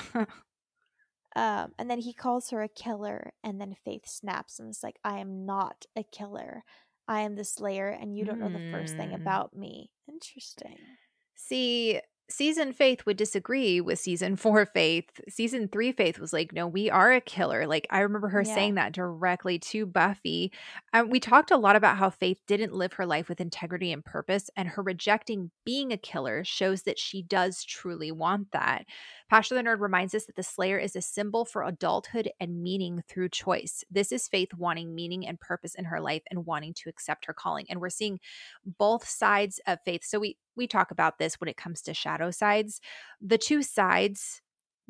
Um, 1.34 1.74
and 1.78 1.90
then 1.90 1.98
he 1.98 2.12
calls 2.14 2.50
her 2.50 2.62
a 2.62 2.68
killer, 2.68 3.32
and 3.44 3.60
then 3.60 3.74
Faith 3.84 4.06
snaps 4.08 4.58
and 4.58 4.70
is 4.70 4.82
like, 4.82 4.98
I 5.04 5.18
am 5.18 5.44
not 5.44 5.84
a 5.94 6.02
killer. 6.02 6.64
I 7.08 7.20
am 7.20 7.34
the 7.36 7.44
slayer, 7.44 7.88
and 7.88 8.16
you 8.16 8.24
don't 8.24 8.40
know 8.40 8.48
the 8.48 8.62
first 8.70 8.96
thing 8.96 9.10
Mm. 9.10 9.14
about 9.14 9.54
me. 9.54 9.90
Interesting. 10.08 10.98
see 11.34 12.00
season 12.28 12.72
Faith 12.72 13.06
would 13.06 13.16
disagree 13.16 13.80
with 13.80 13.98
season 13.98 14.36
four 14.36 14.66
Faith. 14.66 15.20
Season 15.28 15.68
three 15.68 15.92
Faith 15.92 16.18
was 16.18 16.32
like, 16.32 16.52
no, 16.52 16.66
we 16.66 16.90
are 16.90 17.12
a 17.12 17.20
killer. 17.20 17.66
Like, 17.66 17.86
I 17.90 18.00
remember 18.00 18.28
her 18.28 18.42
yeah. 18.44 18.54
saying 18.54 18.74
that 18.74 18.92
directly 18.92 19.58
to 19.60 19.86
Buffy. 19.86 20.52
Um, 20.92 21.10
we 21.10 21.20
talked 21.20 21.50
a 21.50 21.56
lot 21.56 21.76
about 21.76 21.96
how 21.96 22.10
Faith 22.10 22.40
didn't 22.46 22.74
live 22.74 22.94
her 22.94 23.06
life 23.06 23.28
with 23.28 23.40
integrity 23.40 23.92
and 23.92 24.04
purpose, 24.04 24.50
and 24.56 24.68
her 24.68 24.82
rejecting 24.82 25.50
being 25.64 25.92
a 25.92 25.96
killer 25.96 26.44
shows 26.44 26.82
that 26.82 26.98
she 26.98 27.22
does 27.22 27.64
truly 27.64 28.10
want 28.10 28.52
that. 28.52 28.84
Passion 29.28 29.56
the 29.56 29.62
Nerd 29.62 29.80
reminds 29.80 30.14
us 30.14 30.26
that 30.26 30.36
the 30.36 30.42
Slayer 30.42 30.78
is 30.78 30.94
a 30.94 31.00
symbol 31.00 31.44
for 31.44 31.64
adulthood 31.64 32.30
and 32.38 32.62
meaning 32.62 33.02
through 33.08 33.28
choice. 33.30 33.84
This 33.90 34.12
is 34.12 34.28
Faith 34.28 34.54
wanting 34.54 34.94
meaning 34.94 35.26
and 35.26 35.40
purpose 35.40 35.74
in 35.74 35.84
her 35.86 36.00
life 36.00 36.22
and 36.30 36.46
wanting 36.46 36.74
to 36.74 36.88
accept 36.88 37.26
her 37.26 37.34
calling. 37.34 37.66
And 37.68 37.80
we're 37.80 37.90
seeing 37.90 38.20
both 38.78 39.08
sides 39.08 39.60
of 39.66 39.78
Faith. 39.84 40.04
So 40.04 40.18
we 40.20 40.36
we 40.56 40.66
talk 40.66 40.90
about 40.90 41.18
this 41.18 41.34
when 41.40 41.48
it 41.48 41.56
comes 41.56 41.82
to 41.82 41.94
shadow 41.94 42.30
sides. 42.30 42.80
The 43.20 43.38
two 43.38 43.62
sides 43.62 44.42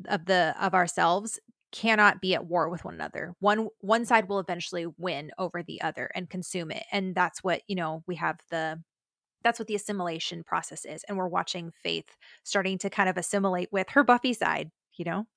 of 0.07 0.25
the 0.25 0.55
of 0.59 0.73
ourselves 0.73 1.39
cannot 1.71 2.21
be 2.21 2.33
at 2.33 2.45
war 2.45 2.69
with 2.69 2.85
one 2.85 2.93
another. 2.95 3.35
One 3.39 3.69
one 3.81 4.05
side 4.05 4.29
will 4.29 4.39
eventually 4.39 4.87
win 4.97 5.31
over 5.37 5.63
the 5.63 5.81
other 5.81 6.09
and 6.15 6.29
consume 6.29 6.71
it. 6.71 6.83
And 6.91 7.15
that's 7.15 7.43
what, 7.43 7.61
you 7.67 7.75
know, 7.75 8.03
we 8.07 8.15
have 8.15 8.39
the 8.51 8.83
that's 9.43 9.59
what 9.59 9.67
the 9.67 9.75
assimilation 9.75 10.43
process 10.43 10.85
is. 10.85 11.03
And 11.05 11.17
we're 11.17 11.27
watching 11.27 11.71
Faith 11.83 12.17
starting 12.43 12.77
to 12.79 12.89
kind 12.89 13.09
of 13.09 13.17
assimilate 13.17 13.69
with 13.71 13.89
her 13.91 14.03
Buffy 14.03 14.33
side, 14.33 14.71
you 14.97 15.05
know? 15.05 15.27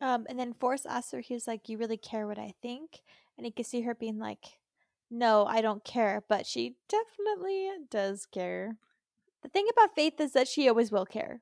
Um, 0.00 0.26
and 0.28 0.38
then 0.38 0.52
Forrest 0.54 0.86
asks 0.86 1.12
her, 1.12 1.20
he's 1.20 1.46
like, 1.46 1.68
You 1.68 1.78
really 1.78 1.96
care 1.96 2.26
what 2.26 2.38
I 2.38 2.54
think? 2.62 3.02
And 3.36 3.46
he 3.46 3.52
can 3.52 3.64
see 3.64 3.82
her 3.82 3.94
being 3.94 4.18
like, 4.18 4.58
No, 5.10 5.46
I 5.46 5.60
don't 5.60 5.84
care. 5.84 6.24
But 6.28 6.46
she 6.46 6.76
definitely 6.88 7.70
does 7.90 8.26
care. 8.26 8.78
The 9.46 9.50
thing 9.50 9.66
about 9.70 9.94
Faith 9.94 10.20
is 10.20 10.32
that 10.32 10.48
she 10.48 10.68
always 10.68 10.90
will 10.90 11.06
care. 11.06 11.40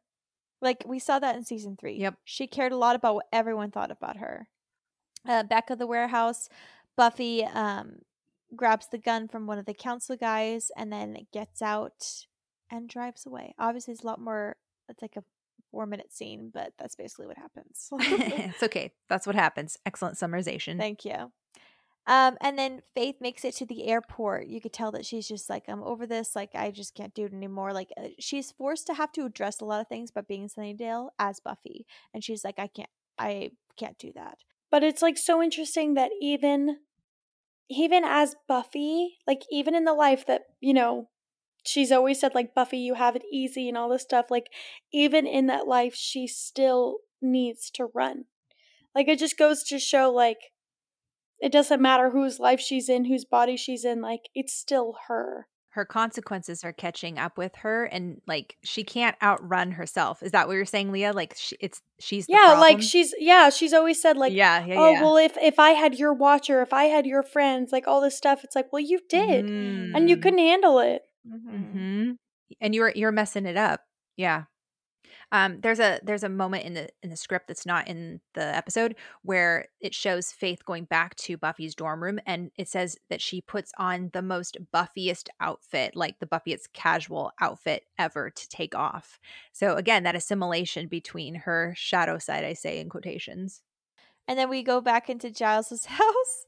Like 0.60 0.85
we 0.86 0.98
saw 0.98 1.18
that 1.18 1.36
in 1.36 1.44
season 1.44 1.74
three. 1.81 1.97
Yep. 1.97 2.16
She 2.24 2.47
cared 2.47 2.72
a 2.72 2.76
lot 2.76 2.97
about 2.97 3.14
what 3.14 3.26
everyone 3.32 3.70
thought 3.70 3.90
about 3.90 4.18
her. 4.18 4.48
Uh, 5.26 5.43
back 5.43 5.70
of 5.70 5.78
the 5.78 5.86
warehouse, 5.86 6.51
Buffy 6.98 7.44
um, 7.44 8.01
grabs 8.55 8.89
the 8.89 8.98
gun 8.98 9.26
from 9.26 9.47
one 9.47 9.59
of 9.59 9.64
the 9.64 9.72
council 9.72 10.16
guys 10.16 10.70
and 10.76 10.93
then 10.93 11.16
gets 11.32 11.62
out 11.62 12.26
and 12.70 12.90
drives 12.90 13.24
away. 13.24 13.55
Obviously, 13.59 13.94
it's 13.94 14.02
a 14.02 14.06
lot 14.06 14.20
more, 14.20 14.56
it's 14.90 15.01
like 15.01 15.16
a 15.16 15.24
four 15.70 15.86
minute 15.86 16.12
scene, 16.12 16.51
but 16.52 16.74
that's 16.78 16.97
basically 16.97 17.26
what 17.26 17.39
happens. 17.39 17.89
it's 17.93 18.62
okay. 18.62 18.93
That's 19.09 19.26
what 19.26 19.35
happens. 19.35 19.78
Excellent 19.86 20.16
summarization. 20.16 20.76
Thank 20.76 21.06
you. 21.06 21.32
Um, 22.06 22.36
and 22.40 22.59
then 22.59 22.82
Faith 22.94 23.16
makes 23.20 23.44
it 23.44 23.55
to 23.56 23.66
the 23.66 23.86
airport. 23.86 24.47
You 24.47 24.60
could 24.60 24.72
tell 24.74 24.93
that 24.93 25.06
she's 25.06 25.26
just 25.26 25.48
like, 25.48 25.64
I'm 25.68 25.82
over 25.82 26.06
this. 26.06 26.36
Like, 26.36 26.51
I 26.55 26.70
just 26.70 26.94
can't 26.94 27.14
do 27.14 27.24
it 27.24 27.32
anymore. 27.32 27.72
Like, 27.72 27.89
uh, 27.97 28.09
she's 28.18 28.52
forced 28.52 28.86
to 28.89 28.94
have 28.94 29.10
to 29.12 29.24
address 29.24 29.60
a 29.60 29.64
lot 29.64 29.81
of 29.81 29.89
things 29.89 30.10
by 30.10 30.20
being 30.20 30.48
Sunnydale 30.48 31.09
as 31.18 31.40
Buffy. 31.40 31.86
And 32.12 32.22
she's 32.22 32.44
like, 32.44 32.59
I 32.59 32.66
can't, 32.66 32.90
I 33.18 33.52
can't 33.78 33.98
do 33.98 34.12
that. 34.14 34.39
But 34.70 34.82
it's 34.82 35.02
like 35.02 35.16
so 35.16 35.43
interesting 35.43 35.94
that 35.94 36.10
even 36.20 36.78
even 37.70 38.05
as 38.05 38.36
Buffy, 38.47 39.16
like 39.26 39.43
even 39.51 39.74
in 39.74 39.85
the 39.85 39.94
life 39.94 40.26
that, 40.26 40.43
you 40.60 40.74
know, 40.74 41.09
she's 41.64 41.90
always 41.90 42.20
said 42.20 42.35
like 42.35 42.55
Buffy, 42.55 42.78
you 42.78 42.94
have 42.94 43.16
it 43.16 43.22
easy 43.32 43.68
and 43.68 43.78
all 43.78 43.89
this 43.89 44.02
stuff, 44.02 44.26
like 44.31 44.48
even 44.93 45.26
in 45.26 45.47
that 45.47 45.66
life 45.66 45.94
she 45.94 46.26
still 46.26 46.98
needs 47.22 47.70
to 47.70 47.86
run. 47.94 48.24
Like 48.94 49.09
it 49.09 49.18
just 49.18 49.39
goes 49.39 49.62
to 49.64 49.78
show 49.78 50.10
like 50.10 50.52
it 51.40 51.52
doesn't 51.52 51.82
matter 51.82 52.11
whose 52.11 52.39
life 52.39 52.61
she's 52.61 52.89
in, 52.89 53.05
whose 53.05 53.24
body 53.24 53.56
she's 53.56 53.85
in, 53.85 54.01
like 54.01 54.28
it's 54.35 54.55
still 54.55 54.97
her 55.09 55.47
her 55.74 55.85
consequences 55.85 56.62
are 56.62 56.73
catching 56.73 57.19
up 57.19 57.36
with 57.36 57.56
her 57.56 57.85
and 57.86 58.20
like 58.28 58.56
she 58.62 58.85
can't 58.85 59.16
outrun 59.20 59.73
herself 59.73 60.23
is 60.23 60.31
that 60.31 60.47
what 60.47 60.55
you're 60.55 60.65
saying 60.65 60.93
leah 60.93 61.12
like 61.12 61.35
she, 61.36 61.56
it's 61.61 61.82
she's 61.98 62.27
yeah 62.28 62.39
problem? 62.39 62.61
like 62.61 62.81
she's 62.81 63.12
yeah 63.19 63.51
she's 63.51 63.73
always 63.73 64.01
said 64.01 64.16
like 64.16 64.32
yeah, 64.32 64.65
yeah 64.65 64.77
oh 64.78 64.90
yeah. 64.93 65.02
well 65.02 65.16
if 65.16 65.36
if 65.39 65.59
i 65.59 65.70
had 65.70 65.97
your 65.97 66.15
watcher 66.15 66.62
if 66.62 66.73
i 66.73 66.85
had 66.85 67.06
your 67.06 67.24
friends 67.24 67.73
like 67.73 67.89
all 67.89 68.01
this 68.01 68.16
stuff 68.16 68.44
it's 68.44 68.55
like 68.55 68.73
well 68.73 68.82
you 68.82 69.01
did 69.09 69.44
mm. 69.44 69.90
and 69.97 70.09
you 70.09 70.15
mm-hmm. 70.15 70.23
couldn't 70.23 70.39
handle 70.39 70.78
it 70.78 71.02
mm-hmm. 71.27 71.56
Mm-hmm. 71.56 72.11
and 72.61 72.74
you're 72.74 72.93
you're 72.94 73.11
messing 73.11 73.44
it 73.44 73.56
up 73.56 73.81
yeah 74.16 74.44
um, 75.35 75.61
there's 75.62 75.81
a 75.81 75.98
there's 76.05 76.23
a 76.23 76.28
moment 76.28 76.62
in 76.62 76.74
the 76.74 76.89
in 77.02 77.11
the 77.11 77.16
script 77.16 77.48
that's 77.48 77.66
not 77.66 77.89
in 77.89 78.20
the 78.35 78.55
episode 78.56 78.94
where 79.23 79.66
it 79.81 79.93
shows 79.93 80.31
Faith 80.31 80.65
going 80.65 80.85
back 80.85 81.16
to 81.16 81.36
Buffy's 81.36 81.74
dorm 81.74 82.05
room, 82.05 82.20
and 82.24 82.52
it 82.56 82.69
says 82.69 82.97
that 83.11 83.20
she 83.20 83.40
puts 83.40 83.73
on 83.77 84.11
the 84.12 84.23
most 84.23 84.59
Buffyest 84.73 85.28
outfit, 85.40 85.97
like 85.97 86.20
the 86.20 86.27
Buffyest 86.27 86.73
casual 86.73 87.32
outfit 87.40 87.82
ever 87.98 88.31
to 88.31 88.48
take 88.48 88.77
off. 88.77 89.19
So 89.52 89.74
again, 89.74 90.05
that 90.05 90.15
assimilation 90.15 90.86
between 90.86 91.35
her 91.35 91.74
shadow 91.77 92.19
side, 92.19 92.44
I 92.44 92.52
say 92.52 92.78
in 92.78 92.89
quotations. 92.89 93.62
And 94.28 94.39
then 94.39 94.48
we 94.48 94.62
go 94.62 94.81
back 94.81 95.11
into 95.11 95.32
Giles's 95.32 95.85
house, 95.86 96.47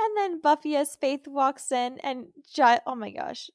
and 0.00 0.16
then 0.16 0.40
Buffy 0.40 0.74
as 0.74 0.96
Faith 0.96 1.28
walks 1.28 1.70
in, 1.70 2.00
and 2.00 2.26
Giles, 2.52 2.80
oh 2.88 2.96
my 2.96 3.10
gosh, 3.10 3.50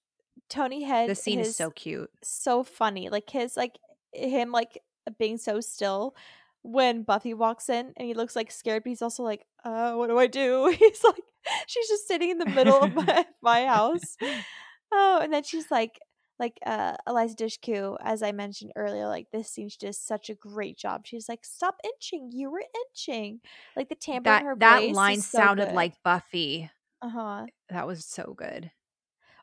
Tony 0.47 0.83
Head. 0.83 1.09
The 1.09 1.15
scene 1.15 1.41
is 1.41 1.57
so 1.57 1.71
cute, 1.71 2.09
so 2.23 2.63
funny. 2.63 3.09
Like 3.09 3.29
his 3.29 3.57
like 3.57 3.77
him 4.13 4.51
like 4.51 4.81
being 5.17 5.37
so 5.37 5.59
still 5.61 6.15
when 6.63 7.03
Buffy 7.03 7.33
walks 7.33 7.69
in 7.69 7.93
and 7.97 8.07
he 8.07 8.13
looks 8.13 8.35
like 8.35 8.51
scared, 8.51 8.83
but 8.83 8.89
he's 8.89 9.01
also 9.01 9.23
like, 9.23 9.45
uh, 9.63 9.93
what 9.93 10.07
do 10.07 10.17
I 10.19 10.27
do? 10.27 10.67
He's 10.79 11.03
like, 11.03 11.23
she's 11.67 11.87
just 11.87 12.07
sitting 12.07 12.29
in 12.29 12.37
the 12.37 12.45
middle 12.45 12.83
of 12.83 12.93
my, 12.95 13.25
my 13.41 13.65
house. 13.65 14.15
Oh, 14.91 15.19
and 15.21 15.33
then 15.33 15.43
she's 15.43 15.71
like, 15.71 15.99
like 16.39 16.57
uh 16.65 16.95
Eliza 17.07 17.35
Dushku, 17.35 17.97
as 18.01 18.23
I 18.23 18.31
mentioned 18.31 18.71
earlier, 18.75 19.07
like 19.07 19.27
this 19.31 19.49
scene 19.49 19.69
she 19.69 19.77
does 19.79 19.97
such 19.97 20.29
a 20.29 20.35
great 20.35 20.75
job. 20.75 21.05
She's 21.05 21.29
like, 21.29 21.45
"Stop 21.45 21.75
inching, 21.83 22.31
you 22.33 22.49
were 22.49 22.63
inching." 22.87 23.41
Like 23.75 23.89
the 23.89 23.95
tamper 23.95 24.29
that, 24.29 24.41
in 24.41 24.47
her 24.47 24.55
that 24.57 24.83
line 24.87 25.21
so 25.21 25.37
sounded 25.37 25.73
like 25.73 25.93
Buffy. 26.03 26.69
Uh 27.01 27.09
huh. 27.09 27.45
That 27.69 27.85
was 27.85 28.05
so 28.05 28.33
good. 28.35 28.71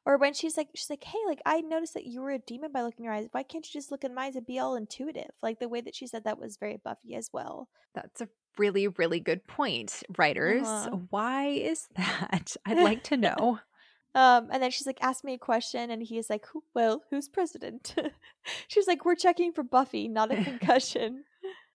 Or 0.08 0.16
when 0.16 0.32
she's 0.32 0.56
like, 0.56 0.68
she's 0.74 0.88
like, 0.88 1.04
hey, 1.04 1.18
like 1.26 1.42
I 1.44 1.60
noticed 1.60 1.92
that 1.92 2.06
you 2.06 2.22
were 2.22 2.30
a 2.30 2.38
demon 2.38 2.72
by 2.72 2.80
looking 2.80 3.00
in 3.00 3.04
your 3.04 3.12
eyes. 3.12 3.28
Why 3.30 3.42
can't 3.42 3.66
you 3.66 3.78
just 3.78 3.90
look 3.90 4.04
in 4.04 4.14
my 4.14 4.24
eyes 4.24 4.36
and 4.36 4.46
be 4.46 4.58
all 4.58 4.74
intuitive? 4.74 5.30
Like 5.42 5.58
the 5.58 5.68
way 5.68 5.82
that 5.82 5.94
she 5.94 6.06
said 6.06 6.24
that 6.24 6.38
was 6.38 6.56
very 6.56 6.78
Buffy 6.82 7.14
as 7.14 7.28
well. 7.30 7.68
That's 7.94 8.22
a 8.22 8.28
really, 8.56 8.88
really 8.88 9.20
good 9.20 9.46
point, 9.46 10.02
writers. 10.16 10.66
Uh-huh. 10.66 10.96
Why 11.10 11.48
is 11.48 11.88
that? 11.96 12.56
I'd 12.66 12.78
like 12.78 13.02
to 13.04 13.18
know. 13.18 13.60
um, 14.14 14.48
and 14.50 14.62
then 14.62 14.70
she's 14.70 14.86
like, 14.86 14.98
ask 15.02 15.24
me 15.24 15.34
a 15.34 15.38
question, 15.38 15.90
and 15.90 16.02
he's 16.02 16.30
like, 16.30 16.46
well, 16.74 17.02
who's 17.10 17.28
president? 17.28 17.94
she's 18.68 18.86
like, 18.86 19.04
we're 19.04 19.14
checking 19.14 19.52
for 19.52 19.62
Buffy, 19.62 20.08
not 20.08 20.32
a 20.32 20.42
concussion 20.42 21.24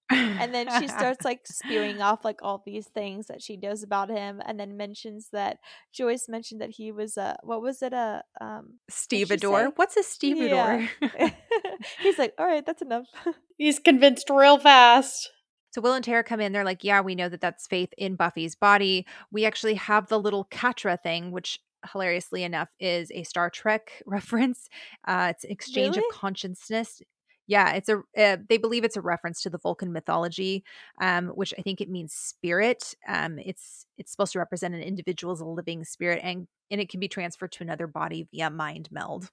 and 0.09 0.53
then 0.53 0.67
she 0.79 0.87
starts 0.87 1.23
like 1.25 1.41
spewing 1.45 2.01
off 2.01 2.25
like 2.25 2.39
all 2.41 2.61
these 2.65 2.87
things 2.87 3.27
that 3.27 3.41
she 3.41 3.57
knows 3.57 3.83
about 3.83 4.09
him 4.09 4.41
and 4.45 4.59
then 4.59 4.77
mentions 4.77 5.29
that 5.31 5.57
joyce 5.93 6.27
mentioned 6.27 6.61
that 6.61 6.71
he 6.71 6.91
was 6.91 7.17
a 7.17 7.37
what 7.43 7.61
was 7.61 7.81
it 7.81 7.93
a 7.93 8.23
um 8.41 8.73
stevedore 8.89 9.71
what's 9.75 9.97
a 9.97 10.03
stevedore 10.03 10.87
yeah. 11.01 11.29
he's 12.01 12.17
like 12.17 12.33
all 12.37 12.45
right 12.45 12.65
that's 12.65 12.81
enough 12.81 13.05
he's 13.57 13.79
convinced 13.79 14.29
real 14.29 14.57
fast 14.57 15.31
so 15.71 15.81
Will 15.81 15.93
and 15.93 16.05
Tara 16.05 16.23
come 16.23 16.39
in. 16.39 16.51
They're 16.51 16.63
like, 16.63 16.83
"Yeah, 16.83 17.01
we 17.01 17.15
know 17.15 17.29
that 17.29 17.41
that's 17.41 17.65
Faith 17.65 17.91
in 17.97 18.15
Buffy's 18.15 18.53
body. 18.53 19.07
We 19.31 19.43
actually 19.43 19.73
have 19.73 20.07
the 20.07 20.19
little 20.19 20.45
Katra 20.51 21.01
thing, 21.01 21.31
which 21.31 21.59
hilariously 21.91 22.43
enough 22.43 22.69
is 22.79 23.11
a 23.11 23.23
Star 23.23 23.49
Trek 23.49 24.03
reference. 24.05 24.69
Uh, 25.07 25.27
it's 25.31 25.43
exchange 25.43 25.95
really? 25.95 26.07
of 26.07 26.15
consciousness. 26.15 27.01
Yeah, 27.47 27.73
it's 27.73 27.89
a. 27.89 27.97
Uh, 28.17 28.37
they 28.47 28.57
believe 28.57 28.83
it's 28.83 28.95
a 28.95 29.01
reference 29.01 29.41
to 29.41 29.49
the 29.49 29.57
Vulcan 29.57 29.91
mythology, 29.91 30.63
um, 31.01 31.27
which 31.29 31.53
I 31.57 31.61
think 31.61 31.81
it 31.81 31.89
means 31.89 32.13
spirit. 32.13 32.95
Um, 33.07 33.37
it's 33.37 33.85
it's 33.97 34.11
supposed 34.11 34.33
to 34.33 34.39
represent 34.39 34.73
an 34.73 34.81
individual 34.81 35.33
as 35.33 35.41
a 35.41 35.45
living 35.45 35.83
spirit, 35.83 36.21
and 36.23 36.47
and 36.71 36.79
it 36.79 36.89
can 36.89 37.01
be 37.01 37.09
transferred 37.09 37.51
to 37.53 37.63
another 37.63 37.87
body 37.87 38.27
via 38.31 38.49
mind 38.49 38.87
meld. 38.91 39.29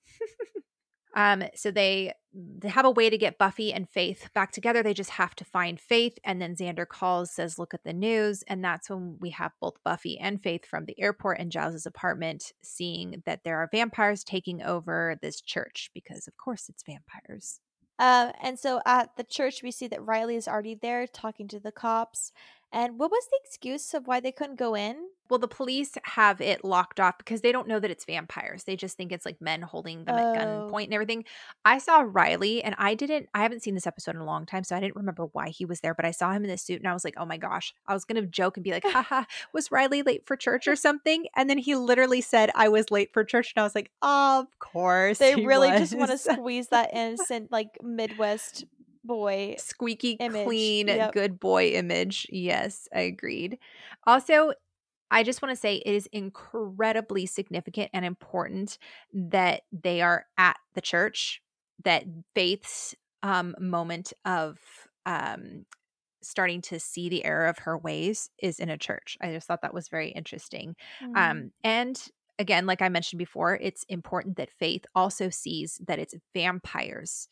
um, 1.16 1.44
so 1.54 1.70
they 1.70 2.12
they 2.32 2.68
have 2.68 2.84
a 2.84 2.90
way 2.90 3.10
to 3.10 3.18
get 3.18 3.38
Buffy 3.38 3.72
and 3.72 3.88
Faith 3.88 4.28
back 4.34 4.50
together. 4.50 4.82
They 4.82 4.94
just 4.94 5.10
have 5.10 5.36
to 5.36 5.44
find 5.44 5.78
Faith, 5.80 6.18
and 6.24 6.42
then 6.42 6.56
Xander 6.56 6.88
calls, 6.88 7.30
says, 7.30 7.60
"Look 7.60 7.74
at 7.74 7.84
the 7.84 7.92
news," 7.92 8.42
and 8.48 8.64
that's 8.64 8.90
when 8.90 9.18
we 9.20 9.30
have 9.30 9.52
both 9.60 9.76
Buffy 9.84 10.18
and 10.18 10.42
Faith 10.42 10.66
from 10.66 10.86
the 10.86 11.00
airport 11.00 11.38
and 11.38 11.52
Giles's 11.52 11.86
apartment, 11.86 12.52
seeing 12.60 13.22
that 13.24 13.44
there 13.44 13.58
are 13.58 13.68
vampires 13.70 14.24
taking 14.24 14.62
over 14.62 15.16
this 15.22 15.40
church 15.40 15.92
because, 15.94 16.26
of 16.26 16.36
course, 16.36 16.68
it's 16.68 16.82
vampires. 16.82 17.60
Uh, 18.00 18.32
and 18.42 18.58
so 18.58 18.80
at 18.86 19.14
the 19.16 19.22
church, 19.22 19.62
we 19.62 19.70
see 19.70 19.86
that 19.86 20.04
Riley 20.04 20.34
is 20.34 20.48
already 20.48 20.74
there 20.74 21.06
talking 21.06 21.46
to 21.48 21.60
the 21.60 21.70
cops. 21.70 22.32
And 22.72 22.98
what 22.98 23.10
was 23.10 23.28
the 23.30 23.38
excuse 23.44 23.92
of 23.92 24.06
why 24.06 24.20
they 24.20 24.32
couldn't 24.32 24.58
go 24.58 24.74
in? 24.74 25.10
Well, 25.30 25.38
the 25.38 25.48
police 25.48 25.96
have 26.04 26.40
it 26.40 26.64
locked 26.64 26.98
off 27.00 27.16
because 27.18 27.40
they 27.40 27.52
don't 27.52 27.68
know 27.68 27.78
that 27.80 27.90
it's 27.90 28.04
vampires. 28.04 28.64
They 28.64 28.76
just 28.76 28.96
think 28.96 29.12
it's 29.12 29.24
like 29.24 29.40
men 29.40 29.62
holding 29.62 30.04
them 30.04 30.16
at 30.18 30.36
Oh. 30.36 30.38
gunpoint 30.70 30.84
and 30.84 30.94
everything. 30.94 31.24
I 31.64 31.78
saw 31.78 32.04
Riley 32.06 32.62
and 32.62 32.74
I 32.78 32.94
didn't, 32.94 33.28
I 33.34 33.42
haven't 33.42 33.62
seen 33.62 33.74
this 33.74 33.86
episode 33.86 34.14
in 34.16 34.20
a 34.20 34.24
long 34.26 34.44
time, 34.46 34.64
so 34.64 34.76
I 34.76 34.80
didn't 34.80 34.96
remember 34.96 35.26
why 35.32 35.48
he 35.50 35.64
was 35.64 35.80
there, 35.80 35.94
but 35.94 36.04
I 36.04 36.10
saw 36.10 36.32
him 36.32 36.42
in 36.44 36.50
this 36.50 36.62
suit 36.62 36.80
and 36.80 36.88
I 36.88 36.92
was 36.92 37.04
like, 37.04 37.14
oh 37.16 37.24
my 37.24 37.36
gosh. 37.36 37.72
I 37.86 37.94
was 37.94 38.04
going 38.04 38.20
to 38.20 38.26
joke 38.28 38.56
and 38.56 38.64
be 38.64 38.72
like, 38.72 38.84
haha, 38.84 39.24
was 39.52 39.70
Riley 39.70 40.02
late 40.02 40.26
for 40.26 40.36
church 40.36 40.66
or 40.68 40.76
something? 40.76 41.26
And 41.36 41.48
then 41.48 41.58
he 41.58 41.74
literally 41.76 42.20
said, 42.20 42.50
I 42.54 42.68
was 42.68 42.90
late 42.90 43.12
for 43.12 43.24
church. 43.24 43.52
And 43.54 43.60
I 43.62 43.64
was 43.64 43.74
like, 43.74 43.90
of 44.02 44.46
course. 44.58 45.18
They 45.18 45.34
he 45.34 45.46
really 45.46 45.70
just 45.70 45.96
want 45.96 46.10
to 46.10 46.18
squeeze 46.18 46.68
that 46.68 46.90
innocent, 46.92 47.50
like 47.52 47.78
Midwest 47.82 48.64
boy. 49.04 49.54
squeaky 49.58 50.12
image. 50.20 50.44
clean 50.44 50.88
Yep. 50.88 51.12
good 51.12 51.40
boy 51.40 51.68
image 51.70 52.26
yes 52.30 52.86
i 52.94 53.00
agreed 53.00 53.56
also 54.06 54.52
i 55.10 55.22
just 55.22 55.42
want 55.42 55.50
to 55.50 55.60
say 55.60 55.76
it 55.76 55.94
is 55.94 56.06
incredibly 56.12 57.26
significant 57.26 57.90
and 57.92 58.04
important 58.04 58.78
that 59.12 59.62
they 59.72 60.00
are 60.02 60.26
at 60.38 60.56
the 60.74 60.80
church 60.80 61.42
that 61.84 62.04
faith's 62.34 62.94
um 63.22 63.54
moment 63.58 64.12
of 64.24 64.58
um 65.06 65.64
starting 66.22 66.60
to 66.60 66.78
see 66.78 67.08
the 67.08 67.24
error 67.24 67.46
of 67.46 67.58
her 67.58 67.78
ways 67.78 68.30
is 68.38 68.58
in 68.60 68.68
a 68.68 68.78
church 68.78 69.16
i 69.22 69.32
just 69.32 69.46
thought 69.46 69.62
that 69.62 69.74
was 69.74 69.88
very 69.88 70.10
interesting 70.10 70.76
Mm. 71.02 71.16
um, 71.16 71.50
and 71.64 72.08
again, 72.38 72.64
like 72.64 72.80
I 72.80 72.88
mentioned 72.88 73.18
before, 73.18 73.58
it's 73.60 73.84
important 73.90 74.36
that 74.38 74.50
Faith 74.50 74.86
also 74.94 75.28
sees 75.28 75.78
that 75.86 75.98
it's 75.98 76.14
vampires, 76.34 77.28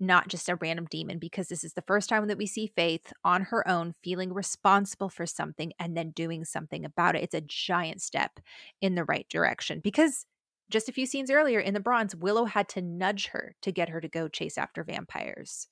not 0.00 0.28
just 0.28 0.48
a 0.48 0.56
random 0.56 0.86
demon, 0.90 1.18
because 1.18 1.48
this 1.48 1.64
is 1.64 1.74
the 1.74 1.84
first 1.86 2.08
time 2.08 2.26
that 2.26 2.38
we 2.38 2.46
see 2.46 2.66
Faith 2.66 3.12
on 3.24 3.42
her 3.42 3.66
own 3.68 3.94
feeling 4.02 4.32
responsible 4.32 5.08
for 5.08 5.26
something 5.26 5.72
and 5.78 5.96
then 5.96 6.10
doing 6.10 6.44
something 6.44 6.84
about 6.84 7.14
it. 7.14 7.22
It's 7.22 7.34
a 7.34 7.40
giant 7.40 8.02
step 8.02 8.40
in 8.80 8.94
the 8.94 9.04
right 9.04 9.26
direction 9.28 9.80
because 9.80 10.26
just 10.70 10.88
a 10.88 10.92
few 10.92 11.06
scenes 11.06 11.30
earlier 11.30 11.60
in 11.60 11.74
the 11.74 11.80
bronze, 11.80 12.16
Willow 12.16 12.46
had 12.46 12.68
to 12.70 12.82
nudge 12.82 13.28
her 13.28 13.54
to 13.62 13.70
get 13.70 13.90
her 13.90 14.00
to 14.00 14.08
go 14.08 14.28
chase 14.28 14.58
after 14.58 14.82
vampires. 14.82 15.68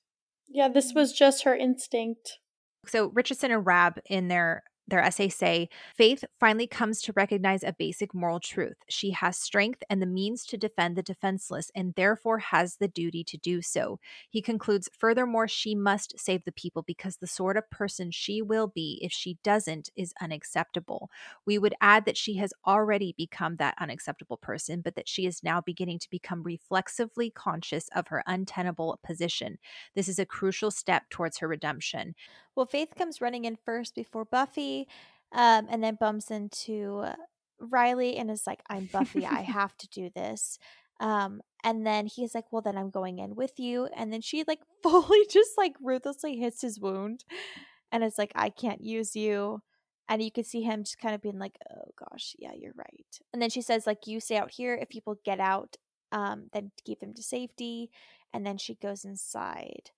Yeah, 0.49 0.69
this 0.69 0.93
was 0.95 1.13
just 1.13 1.45
her 1.45 1.57
instinct. 1.57 2.39
So 2.87 3.11
Richardson 3.15 3.51
and 3.51 3.65
Rabb 3.67 4.01
in 4.07 4.29
their 4.29 4.63
their 4.89 5.01
essay 5.01 5.29
say 5.29 5.69
Faith 5.95 6.25
finally 6.41 6.67
comes 6.67 7.01
to 7.03 7.13
recognize 7.15 7.63
a 7.63 7.75
basic 7.79 8.15
moral 8.15 8.41
truth. 8.41 8.77
She 8.89 9.13
has 9.13 9.39
strength 9.39 9.83
and 9.89 10.03
the 10.03 10.07
means 10.07 10.45
to 10.47 10.57
defend 10.57 10.97
the 10.97 11.03
defenseless 11.03 11.71
and 11.75 11.95
therefore 11.95 12.39
has 12.39 12.77
the 12.77 12.89
duty 12.89 13.23
to 13.25 13.37
do 13.37 13.63
so. 13.63 14.01
He 14.29 14.43
concludes, 14.43 14.89
furthermore, 14.99 15.47
she 15.47 15.75
must 15.75 16.19
save 16.19 16.45
the 16.45 16.53
people 16.53 16.83
because 16.83 17.17
the 17.17 17.27
sort 17.27 17.57
of 17.57 17.71
person 17.71 18.11
she 18.11 18.43
will 18.43 18.67
be 18.67 18.99
if 19.03 19.13
she 19.13 19.39
doesn't 19.45 19.91
is 19.97 20.15
unacceptable. 20.21 21.11
We 21.47 21.59
would 21.59 21.75
add 21.81 22.05
that 22.07 22.17
she 22.17 22.37
has 22.37 22.53
already 22.67 23.15
become 23.17 23.57
that 23.57 23.77
unacceptable 23.79 24.37
person, 24.37 24.81
but 24.81 24.97
that 24.97 25.09
she 25.09 25.27
is 25.27 25.43
now 25.43 25.61
beginning 25.61 26.01
to 26.01 26.11
become 26.11 26.43
reflexively 26.43 27.31
conscious 27.31 27.89
of 27.95 28.09
her 28.09 28.23
untenable 28.27 28.99
position. 29.05 29.59
This 29.95 30.09
is 30.09 30.19
a 30.19 30.27
crucial 30.27 30.71
step 30.71 31.05
towards 31.09 31.39
her 31.39 31.49
redemption. 31.49 32.15
Well, 32.55 32.67
Faith 32.67 32.95
comes 32.97 33.21
running 33.21 33.47
in 33.47 33.57
first 33.57 33.95
before 33.95 34.27
Buffy, 34.27 34.72
um, 35.33 35.67
and 35.71 35.83
then 35.83 35.97
bumps 35.97 36.31
into 36.31 37.05
Riley 37.59 38.17
and 38.17 38.31
is 38.31 38.47
like, 38.47 38.63
"I'm 38.69 38.87
Buffy. 38.87 39.27
I 39.27 39.43
have 39.59 39.77
to 39.79 39.89
do 39.89 40.11
this." 40.15 40.59
Um, 41.01 41.41
and 41.65 41.87
then 41.87 42.07
he's 42.07 42.35
like, 42.35 42.53
"Well, 42.53 42.63
then 42.63 42.77
I'm 42.77 42.91
going 42.91 43.19
in 43.19 43.35
with 43.35 43.59
you." 43.59 43.89
And 43.97 44.13
then 44.13 44.21
she 44.21 44.45
like 44.47 44.61
fully 44.83 45.27
just 45.31 45.53
like 45.57 45.75
ruthlessly 45.81 46.37
hits 46.37 46.63
his 46.63 46.81
wound, 46.81 47.25
and 47.91 48.05
it's 48.05 48.19
like, 48.19 48.33
"I 48.35 48.51
can't 48.51 48.83
use 48.85 49.17
you." 49.17 49.63
And 50.09 50.23
you 50.23 50.33
can 50.33 50.45
see 50.45 50.63
him 50.63 50.85
just 50.85 50.99
kind 50.99 51.15
of 51.15 51.23
being 51.23 51.39
like, 51.39 51.57
"Oh 51.71 51.91
gosh, 51.99 52.35
yeah, 52.39 52.53
you're 52.57 52.75
right." 52.77 53.19
And 53.33 53.41
then 53.41 53.51
she 53.51 53.63
says, 53.63 53.87
"Like 53.87 54.07
you 54.07 54.21
stay 54.21 54.37
out 54.37 54.53
here. 54.53 54.75
If 54.75 54.89
people 54.89 55.17
get 55.25 55.41
out, 55.41 55.77
um, 56.13 56.49
then 56.53 56.73
keep 56.85 57.01
them 57.01 57.15
to 57.15 57.23
safety." 57.23 57.91
And 58.35 58.47
then 58.47 58.59
she 58.59 58.75
goes 58.77 59.05
inside. 59.05 59.91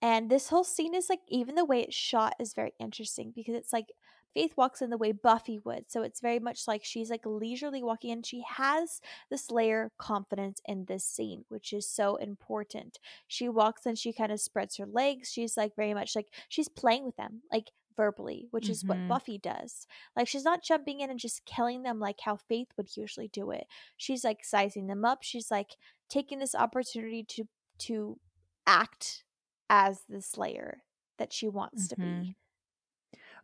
And 0.00 0.30
this 0.30 0.48
whole 0.48 0.64
scene 0.64 0.94
is 0.94 1.08
like, 1.08 1.20
even 1.28 1.54
the 1.56 1.64
way 1.64 1.80
it's 1.82 1.94
shot 1.96 2.34
is 2.38 2.54
very 2.54 2.72
interesting 2.78 3.32
because 3.34 3.54
it's 3.54 3.72
like 3.72 3.86
Faith 4.34 4.52
walks 4.56 4.82
in 4.82 4.90
the 4.90 4.98
way 4.98 5.10
Buffy 5.10 5.58
would. 5.58 5.90
So 5.90 6.02
it's 6.02 6.20
very 6.20 6.38
much 6.38 6.68
like 6.68 6.84
she's 6.84 7.10
like 7.10 7.24
leisurely 7.24 7.82
walking 7.82 8.10
in. 8.10 8.22
She 8.22 8.42
has 8.46 9.00
the 9.30 9.38
Slayer 9.38 9.90
confidence 9.98 10.60
in 10.66 10.84
this 10.84 11.04
scene, 11.04 11.44
which 11.48 11.72
is 11.72 11.88
so 11.88 12.16
important. 12.16 12.98
She 13.26 13.48
walks 13.48 13.86
and 13.86 13.98
she 13.98 14.12
kind 14.12 14.30
of 14.30 14.40
spreads 14.40 14.76
her 14.76 14.86
legs. 14.86 15.32
She's 15.32 15.56
like 15.56 15.74
very 15.74 15.94
much 15.94 16.14
like 16.14 16.28
she's 16.48 16.68
playing 16.68 17.04
with 17.06 17.16
them, 17.16 17.42
like 17.50 17.72
verbally, 17.96 18.46
which 18.52 18.68
is 18.68 18.84
what 18.86 18.98
Mhm. 18.98 19.08
Buffy 19.08 19.38
does. 19.38 19.86
Like 20.14 20.28
she's 20.28 20.44
not 20.44 20.62
jumping 20.62 21.00
in 21.00 21.10
and 21.10 21.18
just 21.18 21.44
killing 21.44 21.82
them 21.82 21.98
like 21.98 22.20
how 22.20 22.36
Faith 22.36 22.68
would 22.76 22.96
usually 22.96 23.28
do 23.28 23.50
it. 23.50 23.66
She's 23.96 24.22
like 24.24 24.44
sizing 24.44 24.86
them 24.86 25.04
up. 25.04 25.22
She's 25.22 25.50
like 25.50 25.76
taking 26.08 26.38
this 26.38 26.54
opportunity 26.54 27.24
to 27.24 27.48
to 27.78 28.20
act 28.66 29.24
as 29.70 30.02
the 30.08 30.20
slayer 30.22 30.82
that 31.18 31.32
she 31.32 31.48
wants 31.48 31.88
to 31.88 31.96
be. 31.96 32.36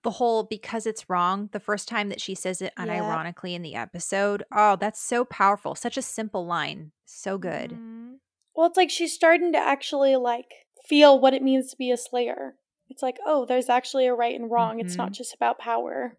The 0.02 0.10
whole 0.12 0.42
because 0.44 0.86
it's 0.86 1.08
wrong, 1.08 1.48
the 1.52 1.60
first 1.60 1.88
time 1.88 2.10
that 2.10 2.20
she 2.20 2.34
says 2.34 2.60
it 2.60 2.74
unironically 2.78 3.54
in 3.54 3.62
the 3.62 3.74
episode. 3.74 4.44
Oh, 4.52 4.76
that's 4.76 5.00
so 5.00 5.24
powerful. 5.24 5.74
Such 5.74 5.96
a 5.96 6.02
simple 6.02 6.44
line. 6.44 6.92
So 7.06 7.38
good. 7.38 7.70
Mhm. 7.70 8.18
Well, 8.54 8.66
it's 8.66 8.76
like 8.76 8.90
she's 8.90 9.14
starting 9.14 9.52
to 9.52 9.58
actually 9.58 10.16
like 10.16 10.66
feel 10.86 11.18
what 11.18 11.32
it 11.34 11.42
means 11.42 11.70
to 11.70 11.76
be 11.76 11.90
a 11.90 11.96
slayer. 11.96 12.56
It's 12.90 13.02
like, 13.02 13.16
oh, 13.24 13.46
there's 13.46 13.70
actually 13.70 14.06
a 14.06 14.14
right 14.14 14.38
and 14.38 14.50
wrong. 14.50 14.78
It's 14.78 14.96
not 14.96 15.10
Mhm. 15.10 15.14
just 15.14 15.34
about 15.34 15.58
power. 15.58 16.18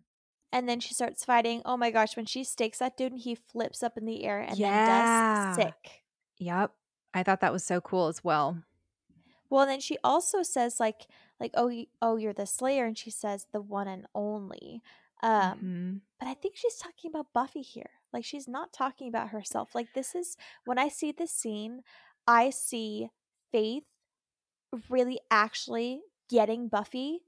And 0.52 0.68
then 0.68 0.80
she 0.80 0.94
starts 0.96 1.24
fighting. 1.24 1.62
Oh 1.64 1.78
my 1.78 1.92
gosh, 1.92 2.16
when 2.16 2.26
she 2.26 2.44
stakes 2.44 2.80
that 2.80 2.98
dude 2.98 3.12
and 3.12 3.22
he 3.22 3.36
flips 3.36 3.84
up 3.84 3.98
in 3.98 4.06
the 4.06 4.24
air 4.24 4.40
and 4.40 4.58
Yeah. 4.58 4.86
then 4.86 5.46
does 5.48 5.56
sick. 5.58 6.04
Yep. 6.40 6.74
I 7.14 7.22
thought 7.24 7.42
that 7.42 7.54
was 7.54 7.64
so 7.64 7.80
cool 7.82 8.08
as 8.08 8.24
well. 8.24 8.64
Well, 9.50 9.66
then 9.66 9.80
she 9.80 9.98
also 10.04 10.44
says 10.44 10.80
like 10.80 11.08
like 11.40 11.52
oh 11.56 11.72
oh 12.02 12.18
you're 12.18 12.34
the 12.34 12.46
slayer 12.46 12.86
and 12.86 12.98
she 12.98 13.12
says 13.12 13.48
the 13.52 13.62
one 13.62 13.88
and 13.88 14.06
only. 14.16 14.82
Um 15.24 15.60
Mhm. 15.60 16.02
but 16.20 16.28
I 16.28 16.34
think 16.34 16.56
she's 16.58 16.78
talking 16.78 17.10
about 17.12 17.34
Buffy 17.34 17.62
here. 17.62 17.90
Like 18.14 18.26
she's 18.26 18.48
not 18.48 18.74
talking 18.74 19.08
about 19.08 19.30
herself. 19.30 19.76
Like 19.76 19.94
this 19.94 20.16
is 20.16 20.38
when 20.66 20.78
I 20.80 20.90
see 20.90 21.12
this 21.12 21.32
scene, 21.32 21.82
I 22.28 22.50
see 22.50 23.10
Faith 23.52 23.84
really 24.90 25.20
actually 25.32 26.02
getting 26.30 26.68
Buffy 26.68 27.20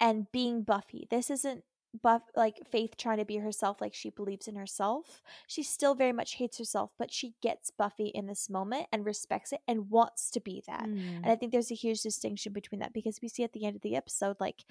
and 0.00 0.30
being 0.32 0.62
Buffy. 0.62 1.06
This 1.10 1.30
isn't 1.30 1.64
Buff 2.02 2.22
like 2.36 2.66
Faith 2.70 2.96
trying 2.96 3.18
to 3.18 3.24
be 3.24 3.36
herself 3.36 3.80
like 3.80 3.94
she 3.94 4.10
believes 4.10 4.48
in 4.48 4.56
herself. 4.56 5.22
She 5.46 5.62
still 5.62 5.94
very 5.94 6.12
much 6.12 6.34
hates 6.34 6.58
herself, 6.58 6.92
but 6.98 7.12
she 7.12 7.34
gets 7.42 7.70
Buffy 7.70 8.06
in 8.06 8.26
this 8.26 8.48
moment 8.50 8.86
and 8.92 9.04
respects 9.04 9.52
it 9.52 9.60
and 9.66 9.90
wants 9.90 10.30
to 10.32 10.40
be 10.40 10.62
that. 10.66 10.84
Mm. 10.84 11.16
And 11.22 11.26
I 11.26 11.36
think 11.36 11.52
there's 11.52 11.70
a 11.70 11.74
huge 11.74 12.02
distinction 12.02 12.52
between 12.52 12.80
that 12.80 12.92
because 12.92 13.20
we 13.22 13.28
see 13.28 13.44
at 13.44 13.52
the 13.52 13.64
end 13.64 13.76
of 13.76 13.82
the 13.82 13.96
episode 13.96 14.36
like 14.40 14.64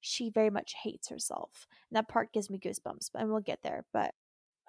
she 0.00 0.30
very 0.30 0.50
much 0.50 0.74
hates 0.82 1.08
herself. 1.08 1.66
And 1.90 1.96
that 1.96 2.08
part 2.08 2.32
gives 2.32 2.50
me 2.50 2.58
goosebumps, 2.58 3.10
and 3.14 3.30
we'll 3.30 3.40
get 3.40 3.62
there. 3.62 3.84
But 3.92 4.14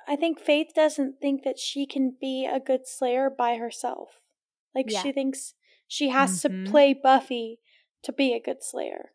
I 0.08 0.16
think 0.16 0.40
Faith 0.40 0.74
doesn't 0.76 1.20
think 1.22 1.44
that 1.44 1.58
she 1.58 1.86
can 1.86 2.16
be 2.20 2.46
a 2.46 2.60
good 2.60 2.88
slayer 2.88 3.30
by 3.30 3.56
herself. 3.56 4.20
Like 4.76 4.92
Yeah. 4.92 5.02
she 5.02 5.12
thinks 5.12 5.56
she 5.88 6.10
has 6.10 6.42
Mhm. 6.44 6.66
to 6.66 6.72
play 6.72 6.94
Buffy 6.94 7.60
to 8.04 8.12
be 8.12 8.34
a 8.34 8.40
good 8.40 8.62
slayer. 8.62 9.14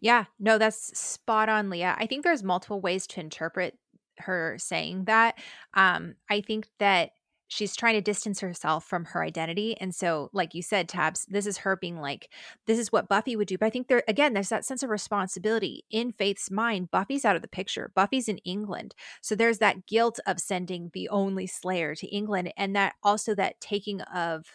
Yeah, 0.00 0.24
no, 0.38 0.58
that's 0.58 0.98
spot 0.98 1.48
on, 1.48 1.70
Leah. 1.70 1.96
I 1.98 2.06
think 2.06 2.24
there's 2.24 2.42
multiple 2.42 2.80
ways 2.80 3.06
to 3.08 3.20
interpret 3.20 3.78
her 4.18 4.56
saying 4.58 5.04
that. 5.04 5.38
Um, 5.74 6.14
I 6.30 6.40
think 6.40 6.68
that 6.78 7.10
she's 7.52 7.76
trying 7.76 7.94
to 7.94 8.00
distance 8.00 8.40
herself 8.40 8.84
from 8.84 9.04
her 9.04 9.22
identity. 9.22 9.76
And 9.78 9.94
so, 9.94 10.30
like 10.32 10.54
you 10.54 10.62
said, 10.62 10.88
Tabs, 10.88 11.26
this 11.28 11.46
is 11.46 11.58
her 11.58 11.76
being 11.76 12.00
like, 12.00 12.30
this 12.66 12.78
is 12.78 12.90
what 12.90 13.08
Buffy 13.08 13.36
would 13.36 13.48
do. 13.48 13.58
But 13.58 13.66
I 13.66 13.70
think 13.70 13.88
there, 13.88 14.02
again, 14.08 14.32
there's 14.32 14.48
that 14.48 14.64
sense 14.64 14.82
of 14.82 14.88
responsibility 14.88 15.84
in 15.90 16.12
Faith's 16.12 16.50
mind. 16.50 16.90
Buffy's 16.90 17.26
out 17.26 17.36
of 17.36 17.42
the 17.42 17.48
picture, 17.48 17.92
Buffy's 17.94 18.28
in 18.28 18.38
England. 18.38 18.94
So 19.20 19.34
there's 19.34 19.58
that 19.58 19.86
guilt 19.86 20.18
of 20.26 20.40
sending 20.40 20.90
the 20.94 21.10
only 21.10 21.46
Slayer 21.46 21.94
to 21.96 22.06
England. 22.06 22.52
And 22.56 22.74
that 22.74 22.94
also 23.02 23.34
that 23.34 23.60
taking 23.60 24.00
of 24.00 24.46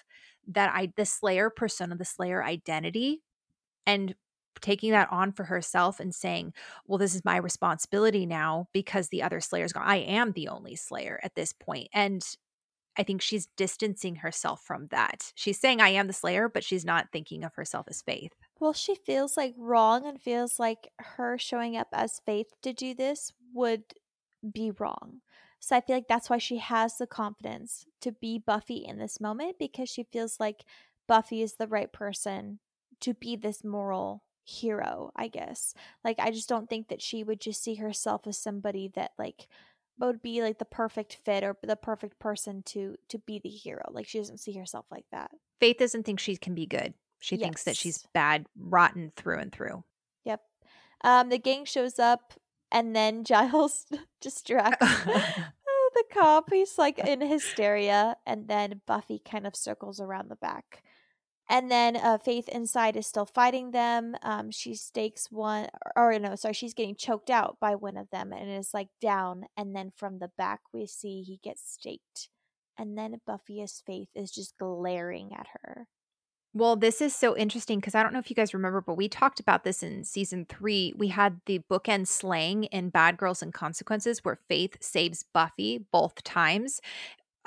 that 0.48 0.72
I, 0.74 0.92
the 0.96 1.06
Slayer 1.06 1.52
persona, 1.52 1.96
the 1.96 2.06
Slayer 2.06 2.44
identity, 2.44 3.22
and 3.86 4.16
taking 4.62 4.92
that 4.92 5.12
on 5.12 5.32
for 5.32 5.44
herself 5.44 6.00
and 6.00 6.14
saying, 6.14 6.54
well, 6.86 6.98
this 6.98 7.16
is 7.16 7.26
my 7.26 7.38
responsibility 7.38 8.26
now 8.26 8.68
because 8.74 9.10
the 9.10 9.24
other 9.24 9.40
Slayer's 9.40 9.74
gone. 9.74 9.84
I 9.86 9.98
am 9.98 10.32
the 10.32 10.48
only 10.48 10.76
Slayer 10.76 11.20
at 11.24 11.36
this 11.36 11.54
point. 11.54 11.90
And 11.94 12.24
I 12.98 13.04
think 13.04 13.22
she's 13.22 13.48
distancing 13.58 14.16
herself 14.16 14.64
from 14.64 14.88
that. 14.88 15.32
She's 15.36 15.60
saying, 15.60 15.82
I 15.82 15.90
am 15.90 16.08
the 16.08 16.14
Slayer, 16.14 16.50
but 16.50 16.64
she's 16.64 16.84
not 16.84 17.10
thinking 17.12 17.44
of 17.44 17.54
herself 17.56 17.86
as 17.90 18.02
Faith. 18.02 18.34
well, 18.60 18.74
she 18.74 18.96
feels 18.96 19.38
like 19.38 19.54
wrong 19.58 20.06
and 20.06 20.20
feels 20.20 20.58
like 20.58 20.90
her 20.98 21.38
showing 21.38 21.78
up 21.78 21.90
as 21.94 22.22
Faith 22.26 22.48
to 22.64 22.74
do 22.74 22.96
this 22.96 23.32
would 23.54 23.84
be 24.52 24.72
wrong. 24.72 25.22
So 25.60 25.76
I 25.76 25.82
feel 25.82 25.96
like 25.96 26.08
that's 26.08 26.30
why 26.30 26.38
she 26.38 26.58
has 26.58 26.98
the 26.98 27.08
confidence 27.08 27.86
to 28.02 28.12
be 28.12 28.40
Buffy 28.40 28.86
in 28.86 28.98
this 28.98 29.20
moment 29.20 29.58
because 29.60 29.90
she 29.90 30.04
feels 30.04 30.40
like 30.40 30.64
Buffy 31.08 31.42
is 31.42 31.54
the 31.54 31.68
right 31.68 31.92
person 31.92 32.60
to 33.02 33.14
be 33.14 33.36
this 33.36 33.64
moral 33.64 34.24
hero, 34.48 35.12
I 35.16 35.28
guess. 35.28 35.74
Like 36.04 36.18
I 36.20 36.32
just 36.32 36.50
don't 36.50 36.70
think 36.70 36.88
that 36.88 37.02
she 37.02 37.24
would 37.24 37.42
just 37.42 37.64
see 37.64 37.76
herself 37.76 38.28
as 38.28 38.38
somebody 38.38 38.92
that 38.96 39.12
like 39.18 39.48
would 40.00 40.22
be 40.22 40.42
like 40.42 40.60
the 40.60 40.66
perfect 40.66 41.18
fit 41.26 41.44
or 41.44 41.58
the 41.62 41.76
perfect 41.76 42.20
person 42.20 42.64
to 42.68 42.96
to 43.10 43.20
be 43.20 43.40
the 43.40 43.50
hero. 43.50 43.84
Like 43.92 44.08
she 44.08 44.18
doesn't 44.18 44.40
see 44.40 44.54
herself 44.54 44.86
like 44.92 45.06
that. 45.12 45.32
Faith 45.60 45.78
doesn't 45.78 46.04
think 46.04 46.20
she 46.20 46.38
can 46.38 46.56
be 46.56 46.66
good. 46.66 46.94
She 47.20 47.36
yes. 47.36 47.44
thinks 47.44 47.64
that 47.64 47.76
she's 47.76 48.06
bad, 48.14 48.46
rotten 48.58 49.12
through 49.16 49.40
and 49.40 49.52
through. 49.52 49.84
Yep. 50.24 50.42
Um, 51.04 51.30
the 51.30 51.40
gang 51.40 51.66
shows 51.66 51.98
up, 52.00 52.34
and 52.72 52.96
then 52.96 53.24
Giles 53.26 53.86
distracts 54.22 54.86
the 55.98 56.04
cop. 56.14 56.50
He's 56.52 56.78
like 56.78 57.00
in 57.00 57.22
hysteria, 57.22 58.16
and 58.26 58.48
then 58.48 58.82
Buffy 58.86 59.20
kind 59.20 59.48
of 59.48 59.56
circles 59.56 60.00
around 60.00 60.30
the 60.30 60.36
back. 60.36 60.84
And 61.50 61.72
then 61.72 61.96
uh, 61.96 62.18
Faith 62.18 62.50
inside 62.50 62.98
is 62.98 63.08
still 63.08 63.26
fighting 63.26 63.72
them. 63.72 64.16
Um, 64.22 64.52
she 64.52 64.76
stakes 64.76 65.28
one, 65.32 65.68
or, 65.96 66.14
or 66.14 66.20
no, 66.20 66.36
sorry, 66.36 66.54
she's 66.54 66.74
getting 66.74 66.96
choked 66.96 67.30
out 67.30 67.58
by 67.62 67.76
one 67.76 67.96
of 67.96 68.10
them 68.10 68.34
and 68.34 68.50
is 68.50 68.74
like 68.74 68.90
down. 69.00 69.46
And 69.56 69.76
then 69.76 69.92
from 69.96 70.20
the 70.20 70.30
back, 70.38 70.60
we 70.74 70.86
see 70.86 71.22
he 71.22 71.40
gets 71.42 71.62
staked. 71.66 72.30
And 72.78 72.98
then 72.98 73.22
Buffy 73.26 73.62
as 73.62 73.82
Faith 73.86 74.10
is 74.14 74.30
just 74.30 74.58
glaring 74.58 75.34
at 75.34 75.48
her. 75.54 75.88
Well, 76.54 76.76
this 76.76 77.02
is 77.02 77.14
so 77.14 77.38
interesting 77.38 77.80
because 77.80 77.94
I 77.94 78.02
don't 78.02 78.14
know 78.14 78.20
if 78.20 78.30
you 78.30 78.36
guys 78.36 78.54
remember, 78.54 78.82
but 78.82 78.96
we 78.96 79.08
talked 79.08 79.40
about 79.40 79.64
this 79.64 79.84
in 79.84 80.04
season 80.04 80.46
three. 80.50 80.94
We 80.98 81.10
had 81.10 81.40
the 81.46 81.62
bookend 81.70 82.08
slang 82.08 82.64
in 82.66 82.90
Bad 82.90 83.18
Girls 83.18 83.44
and 83.44 83.54
Consequences 83.54 84.26
where 84.26 84.40
Faith 84.50 84.78
saves 84.82 85.24
Buffy 85.34 85.86
both 85.92 86.24
times 86.24 86.82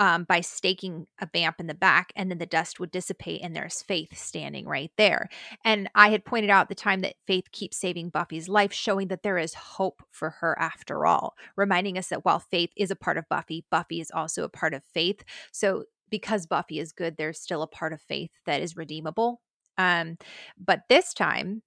um, 0.00 0.24
by 0.24 0.40
staking 0.40 1.06
a 1.20 1.28
vamp 1.30 1.60
in 1.60 1.66
the 1.66 1.74
back, 1.74 2.10
and 2.16 2.30
then 2.30 2.38
the 2.38 2.46
dust 2.46 2.80
would 2.80 2.90
dissipate, 2.90 3.42
and 3.42 3.54
there's 3.54 3.82
Faith 3.82 4.16
standing 4.18 4.66
right 4.66 4.90
there. 4.96 5.28
And 5.62 5.90
I 5.94 6.08
had 6.08 6.24
pointed 6.24 6.48
out 6.48 6.70
the 6.70 6.74
time 6.74 7.02
that 7.02 7.16
Faith 7.26 7.52
keeps 7.52 7.76
saving 7.76 8.08
Buffy's 8.08 8.48
life, 8.48 8.72
showing 8.72 9.08
that 9.08 9.22
there 9.22 9.36
is 9.36 9.52
hope 9.52 10.02
for 10.10 10.30
her 10.30 10.58
after 10.58 11.04
all, 11.04 11.34
reminding 11.54 11.98
us 11.98 12.08
that 12.08 12.24
while 12.24 12.38
Faith 12.38 12.70
is 12.76 12.90
a 12.90 12.96
part 12.96 13.18
of 13.18 13.28
Buffy, 13.28 13.66
Buffy 13.70 14.00
is 14.00 14.10
also 14.10 14.42
a 14.42 14.48
part 14.48 14.72
of 14.72 14.82
Faith. 14.82 15.22
So 15.52 15.84
because 16.08 16.46
Buffy 16.46 16.78
is 16.78 16.92
good, 16.92 17.18
there's 17.18 17.38
still 17.38 17.60
a 17.60 17.68
part 17.68 17.92
of 17.92 18.00
Faith 18.00 18.30
that 18.46 18.62
is 18.62 18.78
redeemable. 18.78 19.42
Um, 19.76 20.16
but 20.58 20.80
this 20.88 21.12
time, 21.12 21.62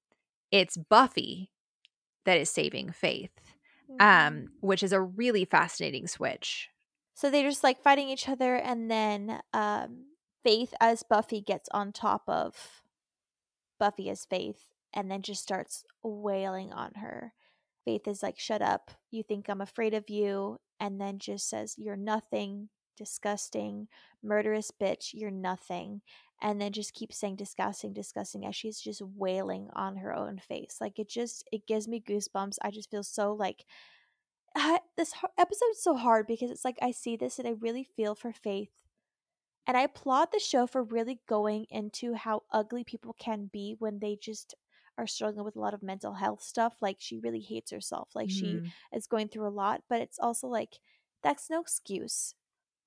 it's 0.52 0.76
Buffy 0.76 1.52
that 2.26 2.40
is 2.40 2.50
saving 2.50 2.94
Faith, 2.94 3.30
um, 4.00 4.08
mm-hmm. 4.08 4.46
which 4.62 4.82
is 4.82 4.92
a 4.92 5.02
really 5.02 5.46
fascinating 5.46 6.08
switch. 6.08 6.70
So 7.14 7.30
they're 7.30 7.50
just 7.50 7.64
like 7.64 7.82
fighting 7.82 8.10
each 8.10 8.28
other, 8.28 8.56
and 8.56 8.90
then 8.90 9.42
um, 9.54 10.06
Faith 10.44 10.74
as 10.82 11.04
Buffy 11.04 11.42
gets 11.42 11.70
on 11.74 11.92
top 11.92 12.24
of 12.28 12.82
Buffy 13.80 14.10
as 14.10 14.26
Faith, 14.26 14.70
and 14.94 15.10
then 15.12 15.22
just 15.22 15.44
starts 15.44 15.86
wailing 16.04 16.74
on 16.74 16.94
her. 16.96 17.34
Faith 17.86 18.08
is 18.08 18.24
like, 18.24 18.40
"Shut 18.40 18.62
up! 18.62 18.92
You 19.12 19.24
think 19.24 19.48
I'm 19.48 19.62
afraid 19.62 19.94
of 19.94 20.10
you?" 20.10 20.60
And 20.80 21.00
then 21.00 21.20
just 21.20 21.50
says, 21.50 21.76
"You're 21.78 21.96
nothing, 21.96 22.70
disgusting, 22.98 23.88
murderous 24.24 24.72
bitch. 24.72 25.10
You're 25.14 25.32
nothing." 25.32 26.02
And 26.42 26.60
then 26.60 26.74
just 26.74 26.94
keeps 26.94 27.18
saying 27.18 27.38
disgusting, 27.38 27.94
disgusting 27.94 28.46
as 28.46 28.56
she's 28.56 28.82
just 28.82 29.02
wailing 29.02 29.70
on 29.74 29.98
her 29.98 30.14
own 30.14 30.40
face. 30.40 30.78
Like 30.82 31.00
it 31.00 31.10
just 31.10 31.48
it 31.52 31.68
gives 31.68 31.88
me 31.88 32.02
goosebumps. 32.02 32.58
I 32.62 32.72
just 32.72 32.90
feel 32.92 33.04
so 33.04 33.34
like 33.34 33.66
uh, 34.56 34.80
this 34.98 35.14
episode 35.38 35.72
is 35.72 35.84
so 35.84 35.96
hard 35.96 36.28
because 36.28 36.52
it's 36.52 36.66
like 36.66 36.78
I 36.82 36.92
see 36.92 37.16
this 37.16 37.40
and 37.40 37.48
I 37.48 37.56
really 37.60 37.84
feel 37.84 38.16
for 38.16 38.32
Faith. 38.32 38.72
And 39.66 39.78
I 39.78 39.84
applaud 39.84 40.30
the 40.32 40.40
show 40.40 40.68
for 40.68 40.84
really 40.84 41.22
going 41.28 41.66
into 41.70 42.16
how 42.16 42.44
ugly 42.52 42.84
people 42.84 43.16
can 43.18 43.50
be 43.52 43.76
when 43.80 44.00
they 44.00 44.18
just 44.22 44.56
are 44.98 45.08
struggling 45.08 45.46
with 45.46 45.56
a 45.56 45.60
lot 45.60 45.74
of 45.74 45.82
mental 45.82 46.14
health 46.14 46.44
stuff. 46.44 46.76
Like 46.82 46.98
she 47.00 47.18
really 47.18 47.40
hates 47.40 47.72
herself. 47.72 48.10
Like 48.14 48.28
mm. 48.28 48.32
she 48.32 48.46
mm-hmm. 48.46 48.98
is 48.98 49.08
going 49.08 49.30
through 49.30 49.48
a 49.48 49.50
lot, 49.50 49.84
but 49.90 50.02
it's 50.02 50.20
also 50.20 50.48
like 50.48 50.80
that's 51.24 51.50
no 51.50 51.62
excuse. 51.62 52.36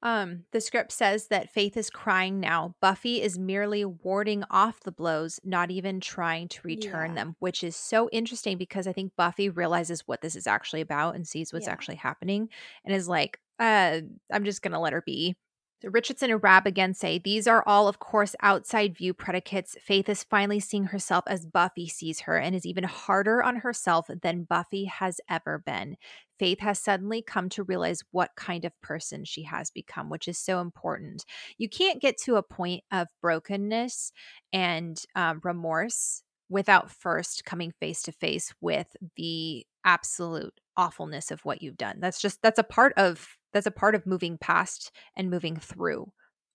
Um, 0.02 0.44
the 0.52 0.60
script 0.60 0.93
says 0.93 1.28
that 1.28 1.51
Faith 1.51 1.77
is 1.77 1.90
crying 1.90 2.39
now. 2.39 2.74
Buffy 2.81 3.23
is 3.23 3.39
merely 3.39 3.85
warding 3.85 4.44
off 4.51 4.81
the 4.81 4.93
blows, 4.93 5.40
not 5.43 5.70
even 5.70 6.01
trying 6.01 6.48
to 6.48 6.60
return 6.64 7.10
yeah. 7.10 7.16
them, 7.16 7.36
which 7.39 7.64
is 7.64 7.77
so 7.77 8.09
interesting 8.10 8.59
because 8.59 8.86
I 8.86 8.93
think 8.93 9.12
Buffy 9.16 9.48
realizes 9.48 10.02
what 10.06 10.20
this 10.20 10.36
is 10.36 10.47
actually 10.47 10.82
about 10.82 11.14
and 11.14 11.27
sees 11.27 11.52
what's 11.52 11.66
yeah. 11.66 11.73
actually 11.73 11.97
happening 11.97 12.48
and 12.85 12.94
is 12.94 13.09
like, 13.09 13.40
uh, 13.59 14.01
I'm 14.31 14.44
just 14.44 14.62
gonna 14.62 14.81
let 14.81 14.93
her 14.93 15.02
be. 15.02 15.35
Richardson 15.84 16.30
and 16.30 16.42
Rabb 16.42 16.66
again 16.66 16.94
say 16.94 17.18
these 17.18 17.46
are 17.46 17.62
all, 17.66 17.86
of 17.86 17.98
course, 17.98 18.34
outside 18.40 18.96
view 18.96 19.12
predicates. 19.12 19.76
Faith 19.80 20.08
is 20.08 20.24
finally 20.24 20.58
seeing 20.58 20.84
herself 20.84 21.24
as 21.26 21.46
Buffy 21.46 21.86
sees 21.86 22.20
her 22.20 22.38
and 22.38 22.56
is 22.56 22.64
even 22.64 22.84
harder 22.84 23.42
on 23.42 23.56
herself 23.56 24.08
than 24.22 24.44
Buffy 24.44 24.86
has 24.86 25.20
ever 25.28 25.62
been. 25.64 25.96
Faith 26.38 26.60
has 26.60 26.78
suddenly 26.78 27.22
come 27.22 27.48
to 27.50 27.62
realize 27.62 28.02
what 28.10 28.30
kind 28.36 28.64
of 28.64 28.78
person 28.80 29.24
she 29.24 29.42
has 29.42 29.70
become, 29.70 30.08
which 30.08 30.28
is 30.28 30.38
so 30.38 30.60
important. 30.60 31.24
You 31.58 31.68
can't 31.68 32.00
get 32.00 32.16
to 32.24 32.36
a 32.36 32.42
point 32.42 32.82
of 32.90 33.08
brokenness 33.20 34.12
and 34.52 35.00
um, 35.14 35.40
remorse 35.44 36.22
without 36.48 36.90
first 36.90 37.44
coming 37.44 37.72
face 37.80 38.02
to 38.02 38.12
face 38.12 38.54
with 38.60 38.96
the 39.16 39.66
absolute 39.84 40.54
awfulness 40.76 41.30
of 41.30 41.44
what 41.44 41.62
you've 41.62 41.76
done. 41.76 41.98
That's 42.00 42.20
just, 42.20 42.40
that's 42.42 42.58
a 42.58 42.64
part 42.64 42.92
of 42.96 43.36
that's 43.56 43.66
a 43.66 43.70
part 43.70 43.94
of 43.94 44.06
moving 44.06 44.38
past 44.38 44.92
and 45.16 45.30
moving 45.30 45.56
through 45.56 46.12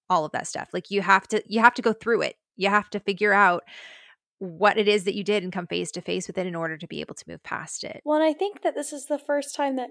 all 0.09 0.25
of 0.25 0.31
that 0.33 0.47
stuff. 0.47 0.69
Like 0.73 0.91
you 0.91 1.01
have 1.01 1.27
to 1.29 1.41
you 1.47 1.59
have 1.61 1.73
to 1.75 1.81
go 1.81 1.93
through 1.93 2.21
it. 2.21 2.35
You 2.55 2.69
have 2.69 2.89
to 2.91 2.99
figure 2.99 3.33
out 3.33 3.63
what 4.39 4.77
it 4.77 4.87
is 4.87 5.03
that 5.05 5.15
you 5.15 5.23
did 5.23 5.43
and 5.43 5.53
come 5.53 5.67
face 5.67 5.91
to 5.91 6.01
face 6.01 6.27
with 6.27 6.37
it 6.37 6.47
in 6.47 6.55
order 6.55 6.77
to 6.77 6.87
be 6.87 7.01
able 7.01 7.15
to 7.15 7.25
move 7.27 7.43
past 7.43 7.83
it. 7.83 8.01
Well 8.05 8.19
and 8.19 8.25
i 8.25 8.33
think 8.33 8.61
that 8.61 8.75
this 8.75 8.93
is 8.93 9.07
the 9.07 9.19
first 9.19 9.55
time 9.55 9.75
that 9.77 9.89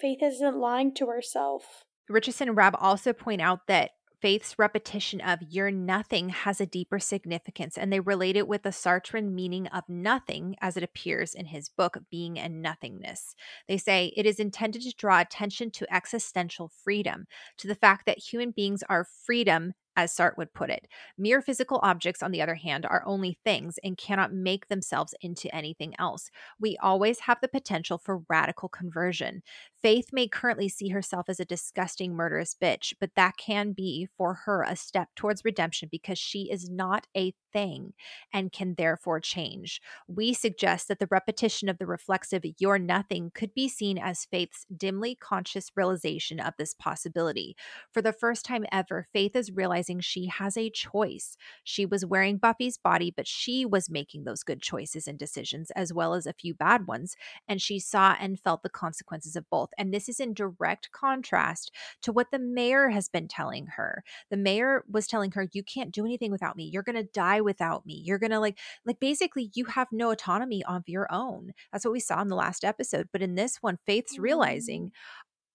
faith 0.00 0.22
isn't 0.22 0.56
lying 0.56 0.94
to 0.94 1.06
herself. 1.06 1.84
Richardson 2.08 2.48
and 2.48 2.56
rabb 2.56 2.76
also 2.78 3.12
point 3.12 3.40
out 3.40 3.66
that 3.68 3.92
Faith's 4.24 4.58
repetition 4.58 5.20
of 5.20 5.40
you're 5.50 5.70
nothing 5.70 6.30
has 6.30 6.58
a 6.58 6.64
deeper 6.64 6.98
significance, 6.98 7.76
and 7.76 7.92
they 7.92 8.00
relate 8.00 8.36
it 8.36 8.48
with 8.48 8.62
the 8.62 8.70
Sartrean 8.72 9.34
meaning 9.34 9.66
of 9.66 9.84
nothing 9.86 10.56
as 10.62 10.78
it 10.78 10.82
appears 10.82 11.34
in 11.34 11.44
his 11.44 11.68
book, 11.68 11.98
Being 12.10 12.38
and 12.38 12.62
Nothingness. 12.62 13.34
They 13.68 13.76
say 13.76 14.14
it 14.16 14.24
is 14.24 14.40
intended 14.40 14.80
to 14.80 14.94
draw 14.96 15.20
attention 15.20 15.70
to 15.72 15.94
existential 15.94 16.70
freedom, 16.82 17.26
to 17.58 17.68
the 17.68 17.74
fact 17.74 18.06
that 18.06 18.16
human 18.16 18.52
beings 18.52 18.82
are 18.88 19.04
freedom 19.04 19.74
as 19.96 20.12
Sartre 20.12 20.38
would 20.38 20.54
put 20.54 20.70
it. 20.70 20.88
Mere 21.18 21.40
physical 21.40 21.78
objects, 21.82 22.22
on 22.22 22.30
the 22.30 22.42
other 22.42 22.56
hand, 22.56 22.86
are 22.86 23.04
only 23.06 23.38
things 23.44 23.78
and 23.84 23.96
cannot 23.96 24.32
make 24.32 24.68
themselves 24.68 25.14
into 25.20 25.54
anything 25.54 25.94
else. 25.98 26.30
We 26.58 26.76
always 26.78 27.20
have 27.20 27.38
the 27.40 27.48
potential 27.48 27.98
for 27.98 28.22
radical 28.28 28.68
conversion. 28.68 29.42
Faith 29.84 30.14
may 30.14 30.26
currently 30.26 30.66
see 30.66 30.88
herself 30.88 31.28
as 31.28 31.38
a 31.38 31.44
disgusting, 31.44 32.14
murderous 32.14 32.56
bitch, 32.58 32.94
but 32.98 33.10
that 33.16 33.36
can 33.36 33.72
be 33.72 34.08
for 34.16 34.32
her 34.32 34.62
a 34.62 34.74
step 34.74 35.10
towards 35.14 35.44
redemption 35.44 35.90
because 35.92 36.18
she 36.18 36.50
is 36.50 36.70
not 36.70 37.06
a 37.14 37.34
thing 37.52 37.92
and 38.32 38.50
can 38.50 38.74
therefore 38.78 39.20
change. 39.20 39.82
We 40.08 40.32
suggest 40.32 40.88
that 40.88 41.00
the 41.00 41.08
repetition 41.10 41.68
of 41.68 41.76
the 41.76 41.86
reflexive 41.86 42.44
you're 42.58 42.78
nothing 42.78 43.30
could 43.34 43.52
be 43.52 43.68
seen 43.68 43.98
as 43.98 44.24
Faith's 44.24 44.64
dimly 44.74 45.14
conscious 45.14 45.70
realization 45.76 46.40
of 46.40 46.54
this 46.56 46.72
possibility. 46.72 47.54
For 47.92 48.00
the 48.00 48.14
first 48.14 48.46
time 48.46 48.64
ever, 48.72 49.06
Faith 49.12 49.36
is 49.36 49.52
realizing 49.52 50.00
she 50.00 50.28
has 50.28 50.56
a 50.56 50.70
choice. 50.70 51.36
She 51.62 51.84
was 51.84 52.06
wearing 52.06 52.38
Buffy's 52.38 52.78
body, 52.78 53.12
but 53.14 53.28
she 53.28 53.66
was 53.66 53.90
making 53.90 54.24
those 54.24 54.42
good 54.42 54.62
choices 54.62 55.06
and 55.06 55.18
decisions, 55.18 55.70
as 55.72 55.92
well 55.92 56.14
as 56.14 56.24
a 56.26 56.32
few 56.32 56.54
bad 56.54 56.86
ones. 56.86 57.16
And 57.46 57.60
she 57.60 57.78
saw 57.78 58.16
and 58.18 58.40
felt 58.40 58.62
the 58.62 58.70
consequences 58.70 59.36
of 59.36 59.44
both. 59.50 59.68
And 59.78 59.92
this 59.92 60.08
is 60.08 60.20
in 60.20 60.34
direct 60.34 60.90
contrast 60.92 61.70
to 62.02 62.12
what 62.12 62.30
the 62.30 62.38
mayor 62.38 62.88
has 62.88 63.08
been 63.08 63.28
telling 63.28 63.66
her. 63.76 64.02
The 64.30 64.36
mayor 64.36 64.84
was 64.90 65.06
telling 65.06 65.32
her, 65.32 65.48
You 65.52 65.62
can't 65.62 65.92
do 65.92 66.04
anything 66.04 66.30
without 66.30 66.56
me. 66.56 66.64
You're 66.64 66.82
going 66.82 66.96
to 66.96 67.10
die 67.12 67.40
without 67.40 67.86
me. 67.86 68.02
You're 68.04 68.18
going 68.18 68.30
to, 68.30 68.40
like, 68.40 68.58
like 68.84 69.00
basically, 69.00 69.50
you 69.54 69.66
have 69.66 69.88
no 69.92 70.10
autonomy 70.10 70.64
of 70.64 70.88
your 70.88 71.06
own. 71.10 71.52
That's 71.72 71.84
what 71.84 71.92
we 71.92 72.00
saw 72.00 72.20
in 72.22 72.28
the 72.28 72.36
last 72.36 72.64
episode. 72.64 73.08
But 73.12 73.22
in 73.22 73.34
this 73.34 73.58
one, 73.60 73.78
Faith's 73.86 74.18
mm. 74.18 74.22
realizing, 74.22 74.92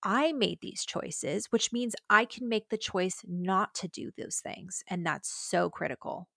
I 0.03 0.31
made 0.31 0.59
these 0.61 0.85
choices, 0.85 1.47
which 1.49 1.73
means 1.73 1.95
I 2.09 2.25
can 2.25 2.47
make 2.47 2.69
the 2.69 2.77
choice 2.77 3.21
not 3.27 3.73
to 3.75 3.87
do 3.87 4.11
those 4.17 4.37
things. 4.37 4.83
And 4.87 5.05
that's 5.05 5.29
so 5.29 5.69
critical. 5.69 6.27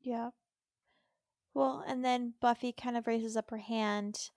Yeah. 0.00 0.30
Well, 1.54 1.84
and 1.86 2.04
then 2.04 2.34
Buffy 2.40 2.72
kind 2.72 2.96
of 2.96 3.06
raises 3.06 3.36
up 3.36 3.50
her 3.50 3.58
hand 3.58 4.30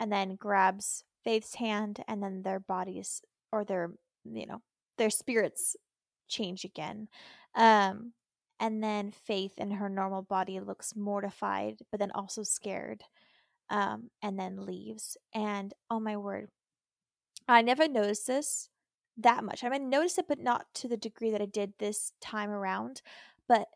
and 0.00 0.10
then 0.10 0.36
grabs 0.36 1.04
Faith's 1.24 1.54
hand, 1.54 2.02
and 2.08 2.22
then 2.22 2.42
their 2.42 2.60
bodies 2.60 3.22
or 3.52 3.64
their, 3.64 3.90
you 4.24 4.46
know, 4.46 4.60
their 4.98 5.10
spirits 5.10 5.76
change 6.28 6.64
again. 6.64 7.08
Um, 7.54 8.12
and 8.60 8.82
then 8.82 9.10
Faith 9.10 9.54
in 9.58 9.72
her 9.72 9.88
normal 9.88 10.22
body 10.22 10.60
looks 10.60 10.94
mortified, 10.94 11.78
but 11.90 12.00
then 12.00 12.12
also 12.12 12.42
scared, 12.42 13.02
um, 13.70 14.10
and 14.22 14.38
then 14.38 14.64
leaves. 14.64 15.16
And 15.34 15.74
oh 15.90 16.00
my 16.00 16.16
word, 16.16 16.48
I 17.48 17.62
never 17.62 17.88
noticed 17.88 18.26
this 18.26 18.68
that 19.18 19.44
much. 19.44 19.64
I 19.64 19.68
mean, 19.68 19.90
noticed 19.90 20.18
it, 20.18 20.26
but 20.28 20.38
not 20.38 20.66
to 20.74 20.88
the 20.88 20.96
degree 20.96 21.30
that 21.30 21.42
I 21.42 21.46
did 21.46 21.74
this 21.78 22.12
time 22.20 22.50
around. 22.50 23.02
But 23.48 23.68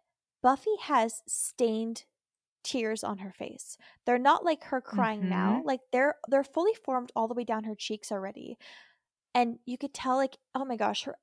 Buffy 0.43 0.77
has 0.83 1.23
stained 1.27 2.05
tears 2.67 3.05
on 3.05 3.19
her 3.19 3.33
face. 3.33 3.79
They're 4.05 4.19
not 4.19 4.45
like 4.45 4.65
her 4.65 4.81
crying 4.81 5.21
mm-hmm. 5.21 5.31
now. 5.31 5.63
Like 5.65 5.81
they're 5.93 6.17
they're 6.29 6.45
fully 6.45 6.75
formed 6.85 7.13
all 7.15 7.29
the 7.29 7.35
way 7.35 7.45
down 7.45 7.65
her 7.65 7.77
cheeks 7.77 8.11
already. 8.11 8.59
And 9.35 9.59
you 9.65 9.79
could 9.79 9.95
tell 9.95 10.17
like 10.17 10.37
oh 10.55 10.65
my 10.65 10.77
gosh, 10.77 11.05
her 11.05 11.17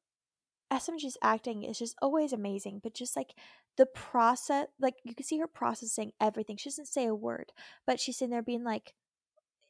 SMG's 0.72 1.18
acting 1.22 1.64
is 1.64 1.78
just 1.78 1.96
always 2.02 2.32
amazing, 2.32 2.80
but 2.82 2.94
just 2.94 3.16
like 3.16 3.34
the 3.76 3.86
process 3.86 4.68
like 4.80 4.96
you 5.04 5.14
can 5.14 5.26
see 5.26 5.40
her 5.40 5.48
processing 5.48 6.14
everything. 6.22 6.56
She 6.56 6.70
doesn't 6.70 6.88
say 6.88 7.06
a 7.06 7.14
word, 7.14 7.52
but 7.86 8.00
she's 8.00 8.18
sitting 8.18 8.32
there 8.32 8.42
being 8.42 8.64
like 8.64 8.94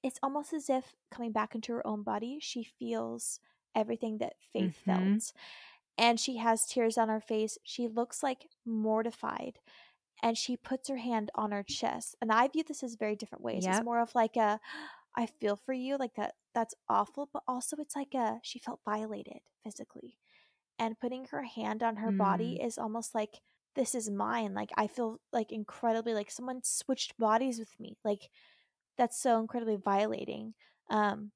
it's 0.04 0.20
almost 0.22 0.54
as 0.54 0.70
if 0.70 0.94
coming 1.12 1.32
back 1.32 1.56
into 1.56 1.74
her 1.74 1.88
own 1.88 2.04
body, 2.04 2.38
she 2.40 2.64
feels 2.64 3.40
everything 3.76 4.20
that 4.20 4.34
Faith 4.52 4.78
mm-hmm. 4.86 5.14
felt. 5.14 5.34
And 5.98 6.20
she 6.20 6.38
has 6.38 6.66
tears 6.66 6.98
on 6.98 7.10
her 7.10 7.22
face. 7.22 7.58
She 7.64 7.88
looks 7.88 8.22
like 8.22 8.48
mortified 8.66 9.60
and 10.24 10.38
she 10.38 10.56
puts 10.56 10.88
her 10.88 10.98
hand 10.98 11.30
on 11.36 11.52
her 11.52 11.64
chest. 11.64 12.16
And 12.22 12.32
I 12.32 12.48
view 12.48 12.64
this 12.66 12.82
as 12.82 12.96
very 12.96 13.16
different 13.16 13.44
ways. 13.44 13.66
Yep. 13.66 13.76
It's 13.76 13.86
more 13.86 14.00
of 14.00 14.16
like 14.16 14.38
a 14.38 14.60
I 15.16 15.28
feel 15.28 15.58
for 15.58 15.74
you, 15.74 15.98
like 15.98 16.16
that 16.16 16.34
that's 16.56 16.74
awful, 16.90 17.30
but 17.32 17.44
also 17.48 17.76
it's 17.78 17.96
like 17.96 18.16
a 18.16 18.40
she 18.42 18.58
felt 18.58 18.80
violated 18.86 19.42
physically. 19.64 20.18
And 20.80 21.00
putting 21.00 21.26
her 21.26 21.44
hand 21.44 21.84
on 21.84 21.98
her 21.98 22.10
mm. 22.10 22.18
body 22.18 22.60
is 22.62 22.78
almost 22.78 23.14
like 23.14 23.42
this 23.76 23.94
is 23.94 24.10
mine. 24.10 24.54
Like 24.54 24.72
I 24.78 24.88
feel 24.88 25.20
like 25.34 25.52
incredibly 25.52 26.14
like 26.14 26.32
someone 26.32 26.62
switched 26.64 27.18
bodies 27.18 27.60
with 27.60 27.78
me. 27.80 27.98
Like 28.06 28.30
that's 28.98 29.22
so 29.22 29.40
incredibly 29.40 29.76
violating. 29.76 30.54
Um 30.90 31.32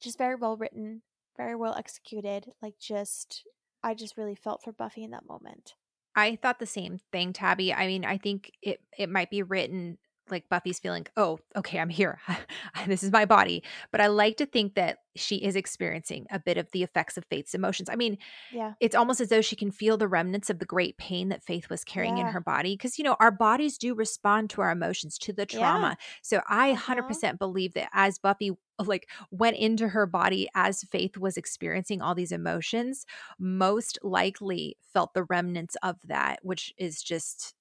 just 0.00 0.16
very 0.16 0.36
well 0.36 0.56
written, 0.56 1.02
very 1.36 1.56
well 1.56 1.74
executed. 1.74 2.52
Like 2.62 2.78
just 2.78 3.42
I 3.82 3.94
just 3.94 4.16
really 4.16 4.36
felt 4.36 4.62
for 4.62 4.72
Buffy 4.72 5.02
in 5.02 5.10
that 5.10 5.28
moment. 5.28 5.74
I 6.16 6.36
thought 6.36 6.58
the 6.58 6.66
same 6.66 6.98
thing, 7.12 7.32
Tabby. 7.32 7.72
I 7.74 7.86
mean, 7.86 8.04
I 8.04 8.18
think 8.18 8.52
it 8.62 8.80
it 8.98 9.10
might 9.10 9.30
be 9.30 9.42
written 9.42 9.98
like 10.30 10.48
Buffy's 10.48 10.78
feeling, 10.78 11.06
oh, 11.16 11.38
okay, 11.56 11.78
I'm 11.78 11.88
here. 11.88 12.18
this 12.86 13.02
is 13.02 13.12
my 13.12 13.24
body. 13.24 13.62
But 13.92 14.00
I 14.00 14.08
like 14.08 14.36
to 14.38 14.46
think 14.46 14.74
that 14.74 14.98
she 15.14 15.36
is 15.36 15.56
experiencing 15.56 16.26
a 16.30 16.38
bit 16.38 16.58
of 16.58 16.70
the 16.72 16.82
effects 16.82 17.16
of 17.16 17.24
Faith's 17.24 17.54
emotions. 17.54 17.88
I 17.88 17.96
mean, 17.96 18.18
yeah, 18.52 18.74
it's 18.80 18.94
almost 18.94 19.20
as 19.20 19.28
though 19.28 19.40
she 19.40 19.56
can 19.56 19.70
feel 19.70 19.96
the 19.96 20.08
remnants 20.08 20.50
of 20.50 20.58
the 20.58 20.66
great 20.66 20.98
pain 20.98 21.30
that 21.30 21.42
Faith 21.42 21.70
was 21.70 21.84
carrying 21.84 22.18
yeah. 22.18 22.26
in 22.26 22.32
her 22.32 22.40
body. 22.40 22.74
Because, 22.74 22.98
you 22.98 23.04
know, 23.04 23.16
our 23.18 23.30
bodies 23.30 23.78
do 23.78 23.94
respond 23.94 24.50
to 24.50 24.60
our 24.60 24.70
emotions, 24.70 25.18
to 25.18 25.32
the 25.32 25.46
trauma. 25.46 25.96
Yeah. 25.98 26.06
So 26.22 26.40
I 26.48 26.72
uh-huh. 26.72 26.96
100% 26.96 27.38
believe 27.38 27.74
that 27.74 27.88
as 27.92 28.18
Buffy 28.18 28.52
like 28.84 29.08
went 29.30 29.56
into 29.56 29.88
her 29.88 30.06
body 30.06 30.48
as 30.54 30.84
Faith 30.84 31.16
was 31.16 31.36
experiencing 31.36 32.02
all 32.02 32.14
these 32.14 32.32
emotions, 32.32 33.06
most 33.38 33.98
likely 34.02 34.76
felt 34.92 35.14
the 35.14 35.24
remnants 35.24 35.76
of 35.82 35.96
that, 36.04 36.40
which 36.42 36.74
is 36.76 37.02
just 37.02 37.54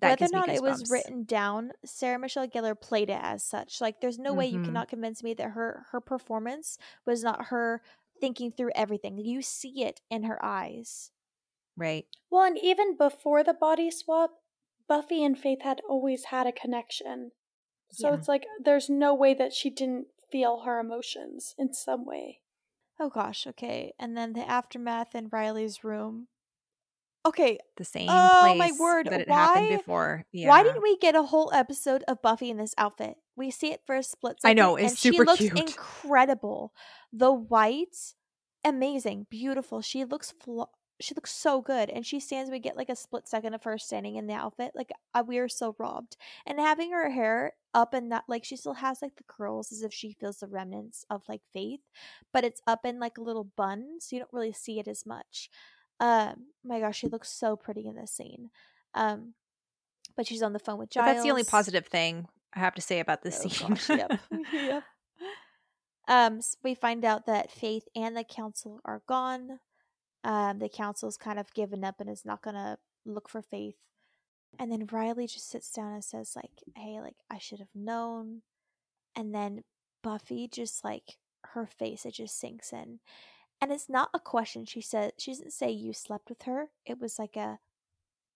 that 0.00 0.20
whether 0.20 0.36
or 0.36 0.40
not 0.40 0.48
it 0.48 0.62
was 0.62 0.90
written 0.90 1.22
down 1.24 1.70
sarah 1.84 2.18
michelle 2.18 2.48
gellar 2.48 2.78
played 2.78 3.08
it 3.08 3.20
as 3.22 3.44
such 3.44 3.80
like 3.80 4.00
there's 4.00 4.18
no 4.18 4.30
mm-hmm. 4.30 4.38
way 4.38 4.46
you 4.46 4.56
mm-hmm. 4.56 4.64
cannot 4.64 4.88
convince 4.88 5.22
me 5.22 5.34
that 5.34 5.50
her 5.50 5.86
her 5.92 6.00
performance 6.00 6.78
was 7.06 7.22
not 7.22 7.46
her 7.46 7.80
thinking 8.20 8.50
through 8.50 8.70
everything. 8.74 9.18
You 9.18 9.42
see 9.42 9.82
it 9.82 10.00
in 10.10 10.24
her 10.24 10.42
eyes. 10.44 11.10
Right. 11.76 12.06
Well 12.30 12.44
and 12.44 12.58
even 12.62 12.96
before 12.96 13.42
the 13.42 13.54
body 13.54 13.90
swap 13.90 14.30
buffy 14.88 15.24
and 15.24 15.38
faith 15.38 15.62
had 15.62 15.80
always 15.88 16.26
had 16.26 16.46
a 16.46 16.52
connection. 16.52 17.32
So 17.90 18.08
yeah. 18.08 18.14
it's 18.14 18.28
like 18.28 18.46
there's 18.62 18.88
no 18.88 19.14
way 19.14 19.34
that 19.34 19.52
she 19.52 19.70
didn't 19.70 20.06
feel 20.30 20.60
her 20.60 20.78
emotions 20.78 21.54
in 21.58 21.72
some 21.74 22.06
way. 22.06 22.40
Oh 22.98 23.10
gosh 23.10 23.46
okay. 23.46 23.92
And 23.98 24.16
then 24.16 24.32
the 24.32 24.48
aftermath 24.48 25.14
in 25.14 25.28
riley's 25.30 25.84
room 25.84 26.28
Okay. 27.26 27.58
The 27.76 27.84
same 27.84 28.08
oh, 28.10 28.54
my 28.54 28.70
word. 28.78 29.06
that 29.06 29.22
it 29.22 29.28
why, 29.28 29.36
happened 29.36 29.78
before. 29.78 30.24
Yeah. 30.32 30.48
Why 30.48 30.62
didn't 30.62 30.82
we 30.82 30.96
get 30.98 31.14
a 31.14 31.22
whole 31.22 31.50
episode 31.54 32.04
of 32.06 32.20
Buffy 32.22 32.50
in 32.50 32.58
this 32.58 32.74
outfit? 32.76 33.16
We 33.36 33.50
see 33.50 33.72
it 33.72 33.80
for 33.86 33.96
a 33.96 34.02
split 34.02 34.40
second. 34.40 34.58
I 34.58 34.62
know, 34.62 34.76
it's 34.76 34.90
and 34.90 34.98
super 34.98 35.24
she 35.24 35.24
looks 35.24 35.38
cute. 35.38 35.58
incredible. 35.58 36.72
The 37.12 37.32
white, 37.32 37.96
amazing, 38.64 39.26
beautiful. 39.30 39.80
She 39.80 40.04
looks 40.04 40.32
fl- 40.38 40.64
she 41.00 41.14
looks 41.14 41.32
so 41.32 41.60
good 41.60 41.90
and 41.90 42.06
she 42.06 42.20
stands 42.20 42.50
we 42.50 42.58
get 42.58 42.76
like 42.76 42.88
a 42.88 42.96
split 42.96 43.26
second 43.28 43.52
of 43.54 43.64
her 43.64 43.76
standing 43.76 44.16
in 44.16 44.26
the 44.26 44.32
outfit 44.32 44.72
like 44.74 44.92
uh, 45.14 45.22
we 45.26 45.38
are 45.38 45.48
so 45.48 45.74
robbed 45.78 46.16
and 46.46 46.60
having 46.60 46.92
her 46.92 47.10
hair 47.10 47.52
up 47.72 47.92
and 47.92 48.12
that 48.12 48.24
like 48.28 48.44
she 48.44 48.56
still 48.56 48.74
has 48.74 49.02
like 49.02 49.16
the 49.16 49.24
curls 49.24 49.72
as 49.72 49.82
if 49.82 49.92
she 49.92 50.12
feels 50.12 50.38
the 50.38 50.46
remnants 50.46 51.04
of 51.10 51.22
like 51.28 51.42
faith 51.52 51.80
but 52.32 52.44
it's 52.44 52.62
up 52.66 52.84
in 52.84 53.00
like 53.00 53.18
a 53.18 53.22
little 53.22 53.50
bun 53.56 53.96
so 53.98 54.14
you 54.14 54.20
don't 54.20 54.32
really 54.32 54.52
see 54.52 54.78
it 54.78 54.86
as 54.86 55.04
much 55.04 55.50
um, 56.00 56.46
my 56.64 56.80
gosh, 56.80 56.98
she 56.98 57.08
looks 57.08 57.30
so 57.30 57.56
pretty 57.56 57.86
in 57.86 57.96
this 57.96 58.12
scene. 58.12 58.50
Um, 58.94 59.34
but 60.16 60.26
she's 60.26 60.42
on 60.42 60.52
the 60.52 60.58
phone 60.58 60.78
with 60.78 60.90
Giles. 60.90 61.06
But 61.06 61.12
that's 61.14 61.24
the 61.24 61.30
only 61.30 61.44
positive 61.44 61.86
thing 61.86 62.28
I 62.54 62.60
have 62.60 62.74
to 62.74 62.80
say 62.80 63.00
about 63.00 63.22
this 63.22 63.40
oh, 63.44 63.48
scene. 63.48 63.68
Gosh, 63.68 63.88
yep. 63.88 64.20
yep. 64.52 64.84
Um, 66.06 66.42
so 66.42 66.58
we 66.62 66.74
find 66.74 67.04
out 67.04 67.26
that 67.26 67.50
Faith 67.50 67.88
and 67.96 68.16
the 68.16 68.24
council 68.24 68.80
are 68.84 69.02
gone. 69.08 69.60
Um, 70.22 70.58
the 70.58 70.68
council's 70.68 71.16
kind 71.16 71.38
of 71.38 71.52
given 71.54 71.84
up 71.84 72.00
and 72.00 72.08
is 72.08 72.24
not 72.24 72.42
gonna 72.42 72.78
look 73.04 73.28
for 73.28 73.42
Faith. 73.42 73.76
And 74.58 74.70
then 74.70 74.86
Riley 74.90 75.26
just 75.26 75.50
sits 75.50 75.70
down 75.70 75.92
and 75.92 76.04
says, 76.04 76.36
like, 76.36 76.50
hey, 76.76 77.00
like, 77.00 77.16
I 77.30 77.38
should 77.38 77.58
have 77.58 77.74
known. 77.74 78.42
And 79.16 79.34
then 79.34 79.64
Buffy 80.02 80.46
just 80.48 80.84
like 80.84 81.16
her 81.52 81.66
face, 81.66 82.04
it 82.04 82.14
just 82.14 82.38
sinks 82.38 82.72
in. 82.72 83.00
And 83.64 83.72
it's 83.72 83.88
not 83.88 84.10
a 84.12 84.20
question. 84.20 84.66
She 84.66 84.82
said 84.82 85.12
she 85.16 85.30
doesn't 85.30 85.54
say 85.54 85.70
you 85.70 85.94
slept 85.94 86.28
with 86.28 86.42
her. 86.42 86.66
It 86.84 87.00
was 87.00 87.18
like 87.18 87.34
a 87.34 87.60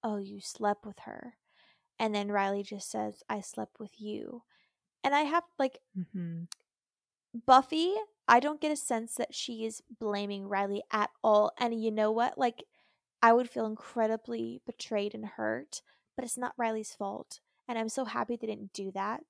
oh, 0.02 0.16
you 0.16 0.40
slept 0.40 0.86
with 0.86 1.00
her. 1.00 1.34
And 1.98 2.14
then 2.14 2.32
Riley 2.32 2.62
just 2.62 2.90
says, 2.90 3.22
I 3.28 3.42
slept 3.42 3.78
with 3.78 4.00
you. 4.00 4.44
And 5.04 5.14
I 5.14 5.24
have 5.24 5.42
like 5.58 5.80
mm-hmm. 5.94 6.44
Buffy, 7.46 7.92
I 8.26 8.40
don't 8.40 8.58
get 8.58 8.72
a 8.72 8.76
sense 8.76 9.16
that 9.16 9.34
she 9.34 9.66
is 9.66 9.82
blaming 10.00 10.48
Riley 10.48 10.82
at 10.90 11.10
all. 11.22 11.52
And 11.58 11.78
you 11.78 11.90
know 11.90 12.10
what? 12.10 12.38
Like, 12.38 12.64
I 13.22 13.34
would 13.34 13.50
feel 13.50 13.66
incredibly 13.66 14.62
betrayed 14.64 15.14
and 15.14 15.26
hurt, 15.26 15.82
but 16.16 16.24
it's 16.24 16.38
not 16.38 16.54
Riley's 16.56 16.94
fault. 16.94 17.40
And 17.68 17.78
I'm 17.78 17.90
so 17.90 18.06
happy 18.06 18.38
they 18.40 18.46
didn't 18.46 18.72
do 18.72 18.92
that. 18.92 19.20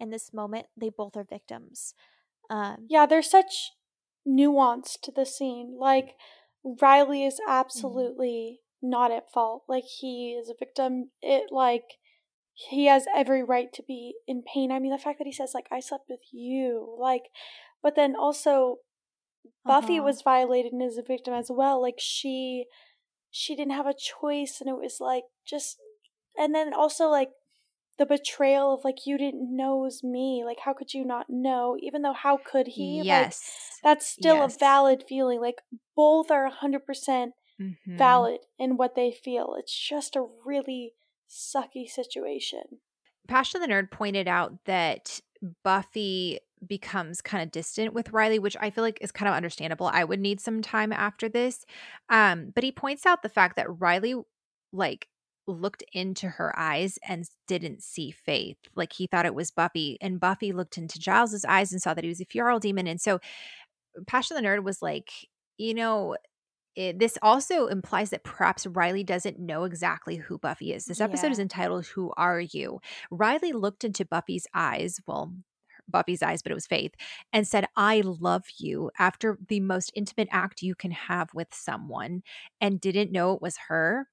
In 0.00 0.10
this 0.10 0.32
moment, 0.32 0.66
they 0.76 0.88
both 0.88 1.16
are 1.16 1.22
victims. 1.22 1.94
Um, 2.50 2.86
yeah, 2.88 3.06
there's 3.06 3.30
such 3.30 3.70
nuance 4.24 4.96
to 5.02 5.12
the 5.12 5.26
scene. 5.26 5.76
Like 5.78 6.14
Riley 6.80 7.24
is 7.24 7.34
mm-hmm. 7.34 7.50
absolutely 7.50 8.60
mm-hmm. 8.82 8.90
not 8.90 9.12
at 9.12 9.30
fault. 9.32 9.64
Like 9.68 9.84
he 9.84 10.32
is 10.32 10.48
a 10.48 10.54
victim. 10.58 11.10
It 11.22 11.50
like 11.50 11.84
he 12.52 12.86
has 12.86 13.06
every 13.14 13.42
right 13.42 13.72
to 13.72 13.82
be 13.82 14.14
in 14.26 14.42
pain. 14.42 14.70
I 14.70 14.78
mean 14.78 14.92
the 14.92 14.98
fact 14.98 15.18
that 15.18 15.26
he 15.26 15.32
says 15.32 15.52
like 15.54 15.66
I 15.70 15.80
slept 15.80 16.04
with 16.08 16.20
you, 16.32 16.96
like 16.98 17.24
but 17.82 17.96
then 17.96 18.14
also 18.16 18.78
Buffy 19.64 19.98
uh-huh. 19.98 20.04
was 20.04 20.22
violated 20.22 20.72
and 20.72 20.82
is 20.82 20.98
a 20.98 21.02
victim 21.02 21.34
as 21.34 21.50
well. 21.50 21.80
Like 21.80 21.98
she 21.98 22.66
she 23.30 23.56
didn't 23.56 23.72
have 23.72 23.86
a 23.86 23.94
choice 23.94 24.58
and 24.60 24.70
it 24.70 24.76
was 24.76 24.98
like 25.00 25.24
just 25.46 25.78
and 26.36 26.54
then 26.54 26.72
also 26.72 27.08
like 27.08 27.30
the 27.98 28.06
betrayal 28.06 28.74
of 28.74 28.84
like 28.84 29.06
you 29.06 29.16
didn't 29.16 29.54
know 29.54 29.84
it 29.84 30.02
me 30.02 30.42
like 30.44 30.58
how 30.64 30.72
could 30.72 30.94
you 30.94 31.04
not 31.04 31.26
know? 31.28 31.76
Even 31.80 32.02
though 32.02 32.12
how 32.12 32.38
could 32.38 32.66
he? 32.66 33.02
Yes. 33.04 33.42
like, 33.82 33.94
that's 33.94 34.06
still 34.06 34.36
yes. 34.36 34.56
a 34.56 34.58
valid 34.58 35.04
feeling 35.08 35.40
like 35.40 35.62
both 35.96 36.30
are 36.30 36.50
100% 36.50 36.80
mm 37.60 37.76
hmm 37.84 37.96
valid 37.96 38.40
in 38.58 38.76
what 38.76 38.96
they 38.96 39.12
feel. 39.12 39.54
It's 39.58 39.72
just 39.72 40.16
a 40.16 40.26
really 40.44 40.94
sucky 41.30 41.88
situation. 41.88 42.62
Pastor 43.28 43.58
the 43.58 43.66
nerd 43.66 43.90
pointed 43.90 44.26
out 44.26 44.64
that 44.64 45.20
buffy 45.62 46.40
becomes 46.66 47.20
kind 47.20 47.42
of 47.42 47.50
distant 47.50 47.92
with 47.92 48.10
riley 48.10 48.38
which 48.38 48.56
i 48.58 48.70
feel 48.70 48.82
like 48.82 48.96
is 49.02 49.12
kind 49.12 49.28
of 49.28 49.34
understandable. 49.34 49.86
I 49.92 50.04
would 50.04 50.20
need 50.20 50.40
some 50.40 50.62
time 50.62 50.92
after 50.92 51.28
this. 51.28 51.64
Um 52.08 52.52
but 52.54 52.64
he 52.64 52.72
points 52.72 53.04
out 53.06 53.22
the 53.22 53.28
fact 53.28 53.56
that 53.56 53.80
riley 53.80 54.14
like 54.72 55.08
looked 55.46 55.84
into 55.92 56.28
her 56.28 56.58
eyes 56.58 56.98
and 57.06 57.28
didn't 57.46 57.82
see 57.82 58.10
Faith. 58.10 58.56
Like 58.74 58.92
he 58.92 59.06
thought 59.06 59.26
it 59.26 59.34
was 59.34 59.50
Buffy. 59.50 59.98
And 60.00 60.20
Buffy 60.20 60.52
looked 60.52 60.78
into 60.78 60.98
Giles's 60.98 61.44
eyes 61.44 61.72
and 61.72 61.82
saw 61.82 61.94
that 61.94 62.04
he 62.04 62.08
was 62.08 62.20
a 62.20 62.26
feral 62.26 62.58
demon. 62.58 62.86
And 62.86 63.00
so 63.00 63.20
Passion 64.06 64.36
the 64.36 64.42
Nerd 64.42 64.64
was 64.64 64.82
like, 64.82 65.10
you 65.58 65.74
know, 65.74 66.16
it, 66.76 66.98
this 66.98 67.16
also 67.22 67.66
implies 67.66 68.10
that 68.10 68.24
perhaps 68.24 68.66
Riley 68.66 69.04
doesn't 69.04 69.38
know 69.38 69.64
exactly 69.64 70.16
who 70.16 70.38
Buffy 70.38 70.72
is. 70.72 70.86
This 70.86 71.00
episode 71.00 71.28
yeah. 71.28 71.32
is 71.32 71.38
entitled 71.38 71.86
Who 71.86 72.12
Are 72.16 72.40
You? 72.40 72.80
Riley 73.10 73.52
looked 73.52 73.84
into 73.84 74.04
Buffy's 74.04 74.46
eyes, 74.52 75.00
well, 75.06 75.32
Buffy's 75.86 76.22
eyes, 76.22 76.42
but 76.42 76.50
it 76.50 76.56
was 76.56 76.66
Faith, 76.66 76.92
and 77.32 77.46
said, 77.46 77.66
I 77.76 78.02
love 78.04 78.44
you 78.58 78.90
after 78.98 79.38
the 79.48 79.60
most 79.60 79.92
intimate 79.94 80.28
act 80.32 80.62
you 80.62 80.74
can 80.74 80.90
have 80.90 81.28
with 81.32 81.48
someone, 81.52 82.22
and 82.60 82.80
didn't 82.80 83.12
know 83.12 83.34
it 83.34 83.42
was 83.42 83.56
her 83.68 84.08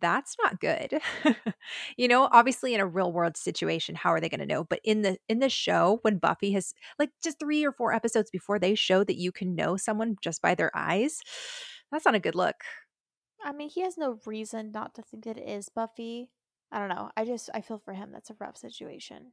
that's 0.00 0.36
not 0.42 0.60
good 0.60 1.00
you 1.96 2.08
know 2.08 2.28
obviously 2.32 2.74
in 2.74 2.80
a 2.80 2.86
real 2.86 3.12
world 3.12 3.36
situation 3.36 3.94
how 3.94 4.10
are 4.10 4.20
they 4.20 4.28
going 4.28 4.40
to 4.40 4.46
know 4.46 4.64
but 4.64 4.80
in 4.84 5.02
the 5.02 5.18
in 5.28 5.40
the 5.40 5.48
show 5.48 5.98
when 6.02 6.18
buffy 6.18 6.52
has 6.52 6.72
like 6.98 7.10
just 7.22 7.38
three 7.38 7.64
or 7.64 7.72
four 7.72 7.92
episodes 7.92 8.30
before 8.30 8.58
they 8.58 8.74
show 8.74 9.04
that 9.04 9.18
you 9.18 9.30
can 9.30 9.54
know 9.54 9.76
someone 9.76 10.16
just 10.22 10.40
by 10.40 10.54
their 10.54 10.70
eyes 10.74 11.20
that's 11.92 12.06
not 12.06 12.14
a 12.14 12.20
good 12.20 12.34
look 12.34 12.56
i 13.44 13.52
mean 13.52 13.68
he 13.68 13.82
has 13.82 13.98
no 13.98 14.18
reason 14.24 14.70
not 14.72 14.94
to 14.94 15.02
think 15.02 15.24
that 15.24 15.36
it 15.36 15.48
is 15.48 15.68
buffy 15.68 16.30
I 16.74 16.80
don't 16.80 16.88
know. 16.88 17.10
I 17.16 17.24
just 17.24 17.50
I 17.54 17.60
feel 17.60 17.78
for 17.78 17.94
him. 17.94 18.10
That's 18.12 18.30
a 18.30 18.36
rough 18.40 18.56
situation. 18.56 19.32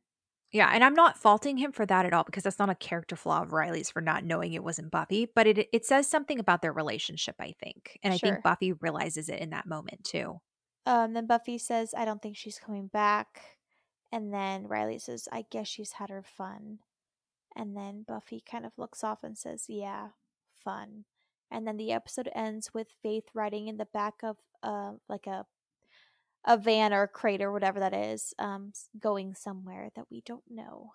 Yeah, 0.51 0.69
and 0.73 0.83
I'm 0.83 0.93
not 0.93 1.17
faulting 1.17 1.57
him 1.57 1.71
for 1.71 1.85
that 1.85 2.05
at 2.05 2.13
all 2.13 2.23
because 2.25 2.43
that's 2.43 2.59
not 2.59 2.69
a 2.69 2.75
character 2.75 3.15
flaw 3.15 3.41
of 3.41 3.53
Riley's 3.53 3.89
for 3.89 4.01
not 4.01 4.25
knowing 4.25 4.51
it 4.53 4.63
wasn't 4.63 4.91
Buffy, 4.91 5.25
but 5.33 5.47
it 5.47 5.69
it 5.71 5.85
says 5.85 6.07
something 6.07 6.39
about 6.39 6.61
their 6.61 6.73
relationship, 6.73 7.35
I 7.39 7.53
think. 7.53 7.97
And 8.03 8.13
sure. 8.13 8.13
I 8.13 8.17
think 8.17 8.43
Buffy 8.43 8.73
realizes 8.73 9.29
it 9.29 9.39
in 9.39 9.51
that 9.51 9.65
moment 9.65 10.03
too. 10.03 10.41
Um 10.85 11.13
then 11.13 11.27
Buffy 11.27 11.57
says, 11.57 11.93
"I 11.93 12.05
don't 12.05 12.21
think 12.21 12.37
she's 12.37 12.59
coming 12.59 12.87
back." 12.87 13.57
And 14.11 14.33
then 14.33 14.67
Riley 14.67 14.99
says, 14.99 15.27
"I 15.31 15.43
guess 15.49 15.67
she's 15.67 15.93
had 15.93 16.09
her 16.09 16.23
fun." 16.23 16.79
And 17.55 17.75
then 17.77 18.03
Buffy 18.03 18.41
kind 18.41 18.65
of 18.65 18.77
looks 18.77 19.03
off 19.03 19.23
and 19.23 19.37
says, 19.37 19.67
"Yeah, 19.69 20.11
fun." 20.63 21.05
And 21.51 21.67
then 21.67 21.77
the 21.77 21.91
episode 21.93 22.29
ends 22.35 22.73
with 22.73 22.91
Faith 23.03 23.29
riding 23.35 23.67
in 23.67 23.77
the 23.77 23.85
back 23.87 24.23
of 24.23 24.37
uh 24.63 24.95
like 25.09 25.27
a 25.27 25.47
a 26.45 26.57
van 26.57 26.93
or 26.93 27.03
a 27.03 27.07
crate 27.07 27.41
or 27.41 27.51
whatever 27.51 27.79
that 27.79 27.93
is 27.93 28.33
um 28.39 28.71
going 28.99 29.35
somewhere 29.35 29.89
that 29.95 30.05
we 30.09 30.21
don't 30.25 30.43
know. 30.49 30.91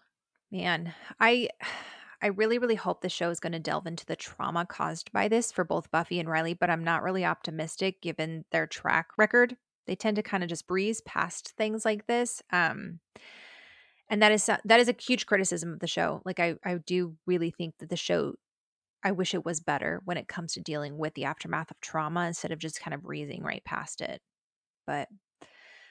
Man 0.50 0.94
i 1.20 1.48
i 2.22 2.28
really 2.28 2.58
really 2.58 2.74
hope 2.74 3.02
the 3.02 3.08
show 3.08 3.28
is 3.30 3.40
going 3.40 3.52
to 3.52 3.58
delve 3.58 3.86
into 3.86 4.06
the 4.06 4.16
trauma 4.16 4.64
caused 4.64 5.12
by 5.12 5.28
this 5.28 5.52
for 5.52 5.64
both 5.64 5.90
buffy 5.90 6.18
and 6.18 6.30
riley 6.30 6.54
but 6.54 6.70
i'm 6.70 6.82
not 6.82 7.02
really 7.02 7.26
optimistic 7.26 8.00
given 8.00 8.44
their 8.52 8.66
track 8.66 9.08
record. 9.18 9.56
They 9.86 9.94
tend 9.94 10.16
to 10.16 10.22
kind 10.22 10.42
of 10.42 10.48
just 10.48 10.66
breeze 10.66 11.00
past 11.02 11.52
things 11.56 11.84
like 11.84 12.06
this 12.06 12.42
um 12.52 13.00
and 14.08 14.22
that 14.22 14.32
is 14.32 14.46
that 14.46 14.80
is 14.80 14.88
a 14.88 14.96
huge 14.98 15.26
criticism 15.26 15.72
of 15.72 15.80
the 15.80 15.86
show. 15.86 16.22
Like 16.24 16.40
i 16.40 16.56
i 16.64 16.76
do 16.86 17.16
really 17.26 17.50
think 17.50 17.74
that 17.78 17.90
the 17.90 17.96
show 17.96 18.34
I 19.04 19.12
wish 19.12 19.34
it 19.34 19.44
was 19.44 19.60
better 19.60 20.00
when 20.04 20.16
it 20.16 20.26
comes 20.26 20.54
to 20.54 20.60
dealing 20.60 20.98
with 20.98 21.14
the 21.14 21.26
aftermath 21.26 21.70
of 21.70 21.80
trauma 21.80 22.26
instead 22.26 22.50
of 22.50 22.58
just 22.58 22.80
kind 22.80 22.92
of 22.92 23.02
breezing 23.02 23.42
right 23.42 23.64
past 23.64 24.00
it. 24.00 24.20
But 24.84 25.06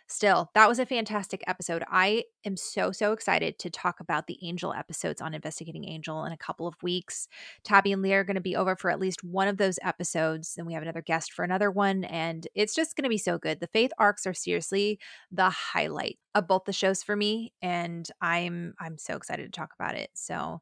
Still, 0.08 0.52
that 0.54 0.70
was 0.70 0.78
a 0.78 0.86
fantastic 0.86 1.44
episode. 1.48 1.84
I 1.90 2.26
am 2.46 2.58
so, 2.58 2.92
so 2.92 3.12
excited 3.12 3.58
to 3.58 3.72
talk 3.72 4.00
about 4.00 4.28
the 4.28 4.38
Angel 4.44 4.72
episodes 4.72 5.20
on 5.20 5.34
Investigating 5.34 5.84
Angel 5.90 6.26
in 6.26 6.32
a 6.32 6.38
couple 6.38 6.68
of 6.68 6.76
weeks. 6.84 7.28
Tabby 7.64 7.92
and 7.92 8.04
Leah 8.04 8.20
are 8.20 8.24
going 8.24 8.36
to 8.36 8.42
be 8.42 8.56
over 8.56 8.76
for 8.76 8.92
at 8.92 9.00
least 9.00 9.24
one 9.24 9.48
of 9.48 9.58
those 9.58 9.80
episodes, 9.82 10.56
and 10.58 10.68
we 10.68 10.74
have 10.74 10.84
another 10.84 11.02
guest 11.02 11.34
for 11.34 11.44
another 11.44 11.72
one. 11.72 12.04
And 12.04 12.48
it's 12.54 12.76
just 12.76 12.96
going 12.96 13.04
to 13.06 13.10
be 13.10 13.18
so 13.18 13.40
good. 13.40 13.60
The 13.60 13.68
faith 13.68 13.92
arcs 13.98 14.28
are 14.28 14.34
seriously 14.36 15.00
the 15.32 15.50
highlight 15.50 16.20
of 16.36 16.48
both 16.48 16.66
the 16.66 16.74
shows 16.74 17.02
for 17.02 17.16
me, 17.16 17.54
and 17.64 18.08
I'm 18.22 18.76
I'm 18.80 19.00
so 19.00 19.16
excited 19.16 19.52
to 19.52 19.60
talk 19.60 19.72
about 19.80 19.96
it. 19.96 20.12
So 20.14 20.62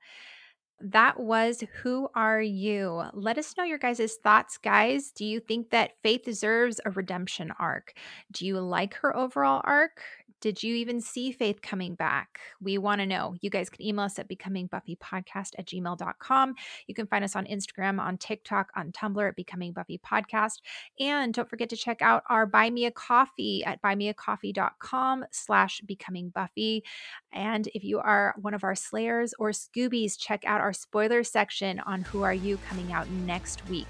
that 0.84 1.20
was 1.20 1.64
Who 1.82 2.10
Are 2.14 2.42
You? 2.42 3.04
Let 3.14 3.38
us 3.38 3.56
know 3.58 3.64
your 3.64 3.78
guys' 3.78 4.16
thoughts, 4.24 4.58
guys. 4.58 5.12
Do 5.12 5.26
you 5.26 5.40
think 5.40 5.70
that 5.72 5.94
Faith 6.04 6.24
deserves 6.24 6.80
a 6.86 6.92
redemption 6.92 7.52
arc? 7.60 7.94
Do 8.32 8.46
you 8.46 8.60
like 8.60 8.96
her 8.96 9.16
overall 9.16 9.62
arc? 9.64 10.02
Did 10.44 10.61
you 10.61 10.76
even 10.76 10.99
see 10.99 11.32
Faith 11.32 11.61
coming 11.61 11.95
back? 11.95 12.38
We 12.60 12.78
want 12.78 12.99
to 12.99 13.06
know. 13.06 13.34
You 13.40 13.49
guys 13.49 13.70
can 13.70 13.82
email 13.82 14.03
us 14.03 14.20
at 14.20 14.28
becomingbuffypodcast 14.28 15.52
at 15.57 15.65
gmail.com. 15.68 16.56
You 16.86 16.94
can 16.94 17.07
find 17.07 17.24
us 17.24 17.38
on 17.38 17.45
Instagram, 17.45 17.98
on 17.98 18.18
TikTok, 18.18 18.70
on 18.76 18.91
Tumblr 18.91 19.26
at 19.26 19.38
Becoming 19.38 19.72
Buffy 19.72 20.02
Podcast. 20.06 20.56
And 20.99 21.34
don't 21.34 21.49
forget 21.49 21.70
to 21.70 21.78
check 21.78 22.02
out 22.02 22.24
our 22.30 22.45
Buy 22.45 22.70
Me 22.72 22.88
a 22.88 22.91
Coffee 22.91 23.64
at 23.64 23.82
buymeacoffee.com 23.82 25.24
slash 25.32 25.80
becoming 25.80 26.28
Buffy. 26.28 26.84
And 27.32 27.70
if 27.74 27.86
you 27.86 27.99
are 27.99 28.36
one 28.41 28.53
of 28.53 28.65
our 28.65 28.76
Slayers 28.76 29.34
or 29.40 29.52
Scoobies, 29.52 30.20
check 30.20 30.44
out 30.45 30.60
our 30.60 30.74
spoiler 30.74 31.24
section 31.24 31.80
on 31.80 32.02
Who 32.02 32.24
Are 32.24 32.34
You 32.34 32.57
coming 32.68 32.91
out 32.91 33.10
next 33.10 33.65
week. 33.70 33.88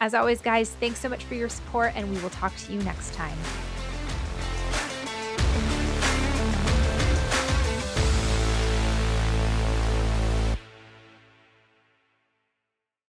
As 0.00 0.14
always, 0.14 0.40
guys, 0.40 0.70
thanks 0.80 0.98
so 0.98 1.08
much 1.08 1.22
for 1.22 1.36
your 1.36 1.48
support, 1.48 1.92
and 1.94 2.12
we 2.12 2.20
will 2.20 2.30
talk 2.30 2.56
to 2.56 2.72
you 2.72 2.82
next 2.82 3.14
time. 3.14 3.38